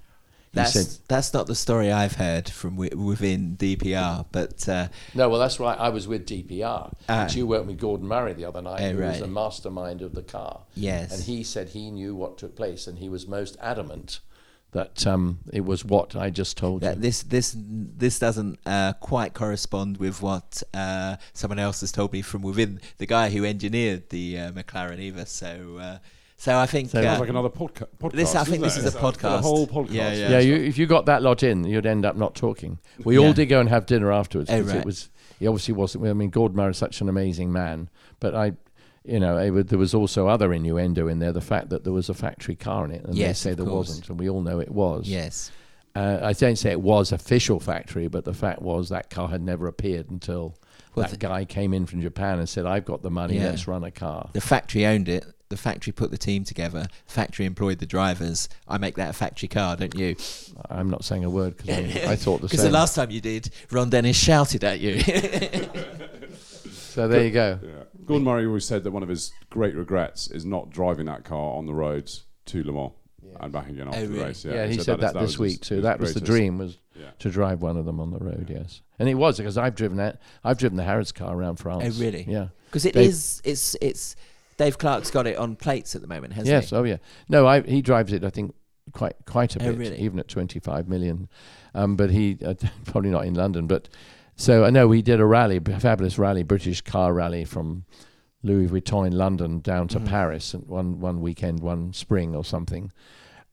He 0.57 0.63
That's 0.63 0.73
said, 0.73 0.99
that's 1.09 1.35
not 1.35 1.47
the 1.47 1.55
story 1.55 1.93
I've 1.93 2.15
heard 2.17 2.49
from 2.49 2.77
wi- 2.77 2.95
within 2.97 3.57
DPR, 3.57 4.25
but 4.33 4.69
uh, 4.69 4.89
"No, 5.15 5.29
well, 5.29 5.39
that's 5.39 5.61
right. 5.61 5.79
I 5.79 5.91
was 5.91 6.09
with 6.09 6.27
DPR, 6.27 6.93
Ah. 7.09 7.25
but 7.25 7.37
you 7.37 7.47
weren't 7.47 7.67
with 7.67 7.79
Gordon 7.79 8.09
Murray 8.09 8.33
the 8.33 8.47
other 8.47 8.63
night, 8.63 8.81
Oh, 8.81 8.93
who 8.93 8.99
was 9.03 9.21
the 9.21 9.27
mastermind 9.27 10.01
of 10.03 10.15
the 10.15 10.23
car." 10.23 10.61
yes, 10.75 11.13
And 11.15 11.23
he 11.25 11.43
said 11.45 11.69
he 11.71 11.91
knew 11.91 12.15
what 12.15 12.39
took 12.39 12.57
place, 12.57 12.87
and 12.87 12.99
he 12.99 13.09
was 13.09 13.27
most 13.29 13.57
adamant 13.61 14.21
that 14.73 15.07
um, 15.07 15.39
it 15.53 15.65
was 15.65 15.85
what 15.85 16.17
I 16.17 16.29
just 16.29 16.57
told 16.57 16.81
that 16.83 16.97
you. 16.97 17.03
this 17.03 17.23
this 17.23 17.55
this 17.59 18.19
doesn't 18.19 18.59
uh, 18.67 18.95
quite 18.95 19.33
correspond 19.35 19.99
with 19.99 20.21
what 20.23 20.63
uh, 20.75 21.17
someone 21.33 21.59
else 21.59 21.81
has 21.81 21.93
told 21.93 22.13
me 22.13 22.21
from 22.23 22.43
within 22.43 22.81
the 22.99 23.07
guy 23.07 23.31
who 23.31 23.45
engineered 23.45 24.11
the 24.11 24.39
uh, 24.39 24.53
McLaren 24.53 24.99
either. 25.01 25.25
So 25.25 25.79
uh, 25.81 25.99
so 26.37 26.57
I 26.59 26.67
think 26.67 26.91
So- 26.91 27.01
uh, 27.01 27.03
Sounds 27.03 27.21
like 27.21 27.29
another 27.29 27.49
podca- 27.49 27.87
podcast. 27.99 28.13
this 28.13 28.35
I 28.35 28.45
think 28.45 28.57
isn't 28.57 28.63
this 28.63 28.77
it? 28.77 28.85
is 28.85 28.95
a 28.95 28.99
podcast. 28.99 29.21
The 29.21 29.39
whole 29.43 29.67
podcast. 29.67 29.93
Yeah, 29.93 30.13
yeah. 30.13 30.29
Yeah, 30.31 30.39
you, 30.41 30.55
if 30.57 30.79
you 30.79 30.87
got 30.87 31.07
that 31.07 31.23
lot 31.23 31.43
in, 31.43 31.65
you'd 31.65 31.87
end 31.87 32.05
up 32.05 32.17
not 32.17 32.35
talking. 32.35 32.79
We 33.05 33.19
Yeah. 33.19 33.27
all 33.27 33.33
did 33.33 33.47
go 33.47 33.61
and 33.61 33.69
have 33.69 33.87
dinner 33.87 34.13
afterwards. 34.13 34.51
Oh, 34.51 34.61
'cause 34.63 34.69
right. 34.71 34.79
It 34.81 34.85
was 34.85 35.09
he 35.39 35.47
obviously 35.47 35.75
wasn't. 35.75 36.07
I 36.07 36.13
mean, 36.15 36.31
Gordon 36.31 36.57
Murray 36.57 36.71
is 36.71 36.79
such 36.79 37.01
an 37.01 37.09
amazing 37.09 37.53
man, 37.53 37.91
but 38.21 38.35
I, 38.35 38.53
you 39.05 39.21
know, 39.21 39.37
it, 39.39 39.51
would- 39.51 39.69
there 39.69 39.79
was 39.79 39.93
also 39.95 40.29
other 40.29 40.53
innuendo 40.53 41.09
in 41.09 41.19
there. 41.19 41.33
The 41.33 41.41
fact 41.43 41.69
that 41.71 41.85
there 41.85 41.93
was 41.93 42.09
a 42.09 42.15
factory 42.15 42.55
car 42.57 42.85
in 42.87 42.91
it, 42.91 43.05
and 43.05 43.15
Yes, 43.15 43.43
they 43.43 43.51
say 43.51 43.55
there 43.55 43.67
course. 43.67 43.89
wasn't, 43.89 44.09
and 44.09 44.19
we 44.21 44.29
all 44.31 44.41
know 44.43 44.61
it 44.61 44.71
was. 44.71 45.09
yes, 45.09 45.51
Uh, 45.95 46.19
I 46.23 46.35
don't 46.35 46.57
say 46.57 46.71
it 46.73 46.81
was 46.83 47.11
official 47.11 47.59
factory, 47.59 48.07
but 48.07 48.27
the 48.27 48.35
fact 48.35 48.61
was 48.61 48.91
that 48.91 49.09
car 49.09 49.29
had 49.29 49.41
never 49.41 49.67
appeared 49.67 50.11
until 50.11 50.55
Well, 50.95 51.05
that 51.05 51.11
the- 51.13 51.17
guy 51.17 51.47
came 51.47 51.73
in 51.73 51.87
from 51.87 52.03
Japan 52.03 52.39
and 52.39 52.47
said, 52.47 52.67
"I've 52.67 52.85
got 52.85 53.03
the 53.03 53.11
money. 53.11 53.37
Yeah. 53.37 53.47
Let's 53.47 53.67
run 53.67 53.83
a 53.83 53.91
car." 53.91 54.29
the 54.35 54.41
factory 54.43 54.85
owned 54.85 55.09
it. 55.09 55.25
The 55.49 55.57
factory 55.57 55.93
put 55.93 56.11
the 56.11 56.19
team 56.19 56.43
together. 56.43 56.87
Factory 57.07 57.47
employed 57.47 57.79
the 57.79 57.87
drivers. 57.87 58.49
I 58.67 58.79
make 58.79 58.97
that 58.97 59.11
a 59.11 59.13
factory 59.13 59.49
car, 59.49 59.77
don't 59.77 59.95
you? 59.95 60.17
I'm 60.69 60.91
not 60.91 61.05
saying 61.05 61.25
a 61.25 61.31
word 61.31 61.57
because 61.57 61.79
I, 61.79 62.13
I 62.13 62.17
thought 62.17 62.41
the 62.41 62.49
same. 62.49 62.57
Because 62.57 62.63
the 62.65 62.71
last 62.71 62.95
time 62.97 63.11
you 63.11 63.21
did, 63.21 63.51
Ron 63.71 63.89
Dennis 63.91 64.17
shouted 64.17 64.65
at 64.65 64.81
you. 64.81 65.01
so 66.73 67.07
there 67.09 67.25
you 67.25 67.31
go. 67.31 67.61
Yeah. 67.63 67.71
Gordon 68.05 68.25
Murray 68.25 68.47
always 68.47 68.65
said 68.65 68.85
that 68.85 68.91
one 68.91 69.03
of 69.03 69.09
his 69.09 69.33
great 69.51 69.75
regrets 69.75 70.29
is 70.31 70.45
not 70.45 70.71
driving 70.71 71.07
that 71.07 71.25
car 71.25 71.57
on 71.57 71.67
the 71.67 71.75
roads 71.75 72.25
to 72.47 72.63
Le 72.65 72.73
Mans 72.73 72.93
and 73.41 73.53
back 73.53 73.69
again 73.69 73.87
oh, 73.89 73.91
after 73.91 74.07
the 74.07 74.13
really? 74.13 74.25
race. 74.25 74.45
Yeah, 74.45 74.67
he 74.67 74.75
said 74.75 74.85
said 74.85 75.01
that, 75.01 75.17
is- 75.17 75.23
this 75.31 75.39
week 75.39 75.59
his- 75.59 75.69
too. 75.69 75.75
his 75.77 75.83
That 75.85 76.01
was 76.01 76.15
the 76.15 76.21
dream 76.21 76.59
was 76.59 76.79
Yeah. 76.95 77.11
to 77.19 77.31
drive 77.31 77.61
one 77.63 77.77
of 77.77 77.85
them 77.85 78.01
on 78.01 78.11
the 78.11 78.19
road. 78.19 78.49
Yes, 78.51 78.81
and 78.99 79.09
it 79.09 79.15
was 79.15 79.37
because 79.37 79.59
I've 79.59 79.75
driven 79.75 79.99
that. 79.99 80.21
I've 80.43 80.59
driven 80.59 80.77
the 80.77 80.85
Harrods 80.85 81.13
car 81.13 81.37
around 81.37 81.57
France. 81.57 81.97
Oh, 81.99 82.03
really? 82.03 82.25
Yeah. 82.29 82.49
Because 82.67 82.85
it 82.87 82.95
Dave- 82.95 83.11
is, 83.11 83.43
it's, 83.45 83.77
it's. 83.81 84.17
Dave 84.57 84.79
Clark's 84.79 85.11
got 85.11 85.27
it 85.27 85.37
on 85.37 85.57
plates 85.57 85.95
at 85.95 86.01
the 86.03 86.07
moment, 86.09 86.33
hasn't 86.33 86.49
Yes. 86.49 86.71
he? 86.71 86.75
Yes. 86.77 86.81
Oh, 86.81 86.85
yeah. 86.85 86.97
No, 87.29 87.47
I, 87.47 87.61
he 87.61 87.83
drives 87.83 88.13
it. 88.13 88.25
I 88.25 88.31
think 88.31 88.55
quite 88.93 89.17
quite 89.27 89.55
a 89.57 89.63
Oh, 89.63 89.71
bit, 89.73 89.79
really? 89.79 89.99
even 90.01 90.19
at 90.19 90.29
25 90.29 90.89
million. 90.89 91.29
Um, 91.75 91.97
but 91.97 92.11
he 92.11 92.39
uh, 92.45 92.55
probably 92.87 93.11
not 93.11 93.27
in 93.27 93.35
London. 93.35 93.67
But 93.67 93.89
so 94.37 94.65
I 94.65 94.71
know 94.71 94.87
we 94.89 95.03
did 95.03 95.21
a 95.21 95.27
rally, 95.27 95.61
a 95.65 95.81
fabulous 95.81 96.19
rally, 96.19 96.43
British 96.43 96.81
car 96.83 97.13
rally 97.13 97.45
from 97.45 97.85
Louis 98.43 98.69
Vuitton 98.69 99.07
in 99.09 99.13
London 99.19 99.61
down 99.61 99.89
to 99.89 99.99
Mhm. 100.01 100.07
Paris, 100.07 100.55
and 100.55 100.67
one 100.67 101.01
one 101.01 101.21
weekend, 101.21 101.61
one 101.61 101.93
spring 101.93 102.35
or 102.35 102.45
something. 102.45 102.93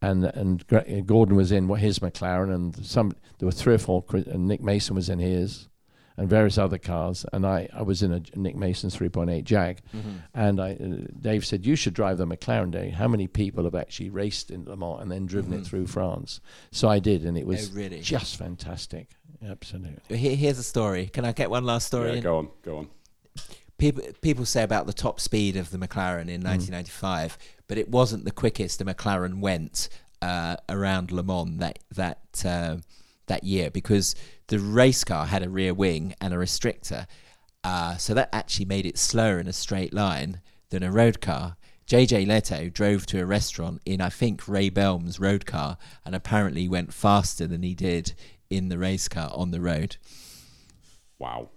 And 0.01 0.25
and 0.25 0.65
Gordon 1.07 1.35
was 1.35 1.51
in 1.51 1.67
his 1.69 1.99
McLaren, 1.99 2.53
and 2.53 2.85
some 2.85 3.13
there 3.39 3.45
were 3.47 3.51
three 3.51 3.73
or 3.75 3.77
four. 3.77 4.03
And 4.13 4.47
Nick 4.47 4.61
Mason 4.61 4.95
was 4.95 5.09
in 5.09 5.19
his, 5.19 5.67
and 6.17 6.29
various 6.29 6.57
other 6.57 6.77
cars. 6.77 7.25
And 7.33 7.45
I, 7.45 7.67
I 7.73 7.81
was 7.81 8.03
in 8.03 8.11
a 8.13 8.21
Nick 8.35 8.55
Mason's 8.55 8.95
3.8 8.95 9.43
Jag. 9.43 9.81
Mhm. 9.95 10.21
And 10.33 10.59
I, 10.61 10.71
uh, 10.73 11.07
Dave 11.19 11.45
said, 11.45 11.65
You 11.65 11.75
should 11.75 11.93
drive 11.93 12.17
the 12.17 12.27
McLaren 12.27 12.71
Day. 12.71 12.89
How 12.89 13.07
many 13.07 13.27
people 13.27 13.63
have 13.63 13.75
actually 13.75 14.09
raced 14.09 14.51
in 14.51 14.65
Le 14.65 14.75
Mans 14.77 15.01
and 15.01 15.11
then 15.11 15.25
driven 15.25 15.53
Mhm. 15.53 15.61
it 15.61 15.65
through 15.67 15.87
France? 15.87 16.39
So 16.71 16.87
I 16.87 16.99
did, 16.99 17.25
and 17.25 17.37
it 17.37 17.47
was 17.47 17.69
oh, 17.71 17.75
really? 17.75 18.01
just 18.01 18.35
fantastic. 18.37 19.09
Absolutely. 19.45 20.17
Here, 20.17 20.35
here's 20.35 20.59
a 20.59 20.63
story. 20.63 21.07
Can 21.07 21.25
I 21.25 21.31
get 21.33 21.49
one 21.49 21.65
last 21.65 21.87
story? 21.87 22.11
Yeah, 22.11 22.15
in? 22.17 22.23
go 22.23 22.37
on, 22.37 22.47
go 22.63 22.77
on. 22.77 22.87
people 23.77 24.03
people 24.21 24.45
say 24.45 24.63
about 24.63 24.85
the 24.85 24.93
top 24.93 25.19
speed 25.19 25.57
of 25.57 25.71
the 25.71 25.77
McLaren 25.77 26.27
Mm. 26.27 26.35
in 26.35 26.41
1995, 26.43 27.37
but 27.67 27.77
it 27.77 27.89
wasn't 27.89 28.23
the 28.23 28.31
quickest 28.31 28.79
the 28.79 28.85
McLaren 28.85 29.39
went 29.39 29.89
uh, 30.21 30.55
around 30.69 31.11
Le 31.11 31.23
Mans 31.23 31.57
that 31.59 31.79
that 31.93 32.19
uh, 32.45 32.77
that 33.27 33.43
year 33.43 33.69
because 33.69 34.15
the 34.47 34.59
race 34.59 35.03
car 35.03 35.25
had 35.25 35.43
a 35.43 35.49
rear 35.49 35.73
wing 35.73 36.15
and 36.19 36.33
a 36.33 36.37
restrictor, 36.37 37.07
uh, 37.63 37.97
so 37.97 38.13
that 38.13 38.29
actually 38.33 38.65
made 38.65 38.85
it 38.85 38.97
slower 38.97 39.39
in 39.39 39.47
a 39.47 39.53
straight 39.53 39.93
line 39.93 40.41
than 40.69 40.83
a 40.83 40.91
road 40.91 41.21
car. 41.21 41.55
JJ 41.87 42.25
Lehto 42.27 42.71
drove 42.71 43.05
to 43.07 43.21
a 43.21 43.25
restaurant 43.25 43.81
in 43.85 44.01
I 44.01 44.09
think 44.09 44.47
Ray 44.47 44.69
Bellm's 44.69 45.19
road 45.19 45.45
car 45.45 45.77
and 46.05 46.15
apparently 46.15 46.67
went 46.67 46.93
faster 46.93 47.45
than 47.45 47.61
he 47.61 47.75
did 47.75 48.13
in 48.49 48.69
the 48.69 48.77
race 48.77 49.07
car 49.07 49.31
on 49.33 49.51
the 49.51 49.61
road. 49.61 49.97
Wow. 51.19 51.49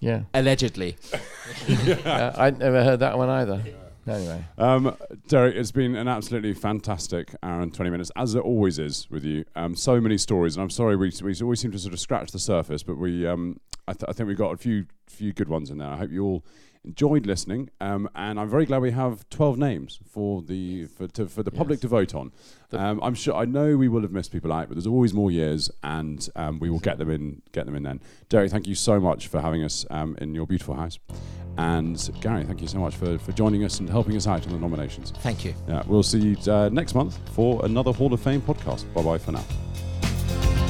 Yeah. 0.00 0.22
Allegedly. 0.32 0.96
uh, 2.04 2.32
I'd 2.36 2.58
never 2.58 2.82
heard 2.82 3.00
that 3.00 3.18
one 3.18 3.28
either. 3.28 3.62
Anyway. 4.06 4.44
Um, 4.58 4.96
Derek, 5.28 5.56
it's 5.56 5.72
been 5.72 5.94
an 5.94 6.08
absolutely 6.08 6.54
fantastic 6.54 7.34
hour 7.42 7.60
and 7.60 7.72
20 7.72 7.90
minutes, 7.90 8.10
as 8.16 8.34
it 8.34 8.40
always 8.40 8.78
is 8.78 9.10
with 9.10 9.24
you. 9.24 9.44
Um, 9.56 9.76
so 9.76 10.00
many 10.00 10.18
stories, 10.18 10.56
and 10.56 10.62
I'm 10.62 10.70
sorry 10.70 10.96
we, 10.96 11.12
we 11.22 11.34
always 11.42 11.60
seem 11.60 11.72
to 11.72 11.78
sort 11.78 11.94
of 11.94 12.00
scratch 12.00 12.30
the 12.32 12.38
surface, 12.38 12.82
but 12.82 12.96
we 12.96 13.26
um, 13.26 13.60
I, 13.86 13.92
th- 13.92 14.04
I 14.08 14.12
think 14.12 14.28
we 14.28 14.34
got 14.34 14.52
a 14.52 14.56
few 14.56 14.86
few 15.06 15.32
good 15.32 15.48
ones 15.48 15.70
in 15.70 15.78
there. 15.78 15.88
I 15.88 15.96
hope 15.96 16.10
you 16.10 16.24
all 16.24 16.44
enjoyed 16.84 17.26
listening, 17.26 17.70
um, 17.80 18.08
and 18.14 18.38
I'm 18.40 18.48
very 18.48 18.66
glad 18.66 18.80
we 18.80 18.90
have 18.92 19.28
12 19.30 19.58
names 19.58 19.98
for 20.10 20.42
the 20.42 20.86
for, 20.86 21.06
to, 21.08 21.26
for 21.26 21.42
the 21.42 21.50
public 21.50 21.80
to 21.80 21.88
vote 21.88 22.14
on. 22.14 22.32
Um, 22.72 23.00
I'm 23.02 23.14
sure 23.14 23.34
I 23.34 23.44
know 23.44 23.76
we 23.76 23.88
will 23.88 24.02
have 24.02 24.12
missed 24.12 24.32
people 24.32 24.52
out, 24.52 24.68
but 24.68 24.74
there's 24.74 24.86
always 24.86 25.12
more 25.12 25.30
years, 25.30 25.70
and 25.82 26.26
um, 26.36 26.58
we 26.58 26.70
will 26.70 26.78
get 26.78 26.98
them 26.98 27.10
in 27.10 27.42
get 27.52 27.66
them 27.66 27.74
in 27.74 27.82
then. 27.82 28.00
Derek, 28.28 28.50
thank 28.50 28.66
you 28.66 28.74
so 28.74 28.98
much 29.00 29.28
for 29.28 29.40
having 29.40 29.62
us 29.62 29.84
um, 29.90 30.16
in 30.20 30.34
your 30.34 30.46
beautiful 30.46 30.74
house. 30.74 30.98
And 31.58 32.10
Gary, 32.20 32.44
thank 32.44 32.62
you 32.62 32.68
so 32.68 32.78
much 32.78 32.94
for, 32.94 33.18
for 33.18 33.32
joining 33.32 33.64
us 33.64 33.80
and 33.80 33.90
helping 33.90 34.16
us 34.16 34.26
out 34.26 34.46
on 34.46 34.52
the 34.52 34.58
nominations. 34.58 35.10
Thank 35.18 35.44
you. 35.44 35.54
Yeah, 35.68 35.82
we'll 35.86 36.02
see 36.02 36.18
you 36.18 36.52
uh, 36.52 36.70
next 36.70 36.94
month 36.94 37.18
for 37.34 37.64
another 37.64 37.92
Hall 37.92 38.14
of 38.14 38.20
Fame 38.20 38.40
podcast. 38.40 38.92
Bye 38.94 39.02
bye 39.02 39.18
for 39.18 39.32
now. 39.32 40.69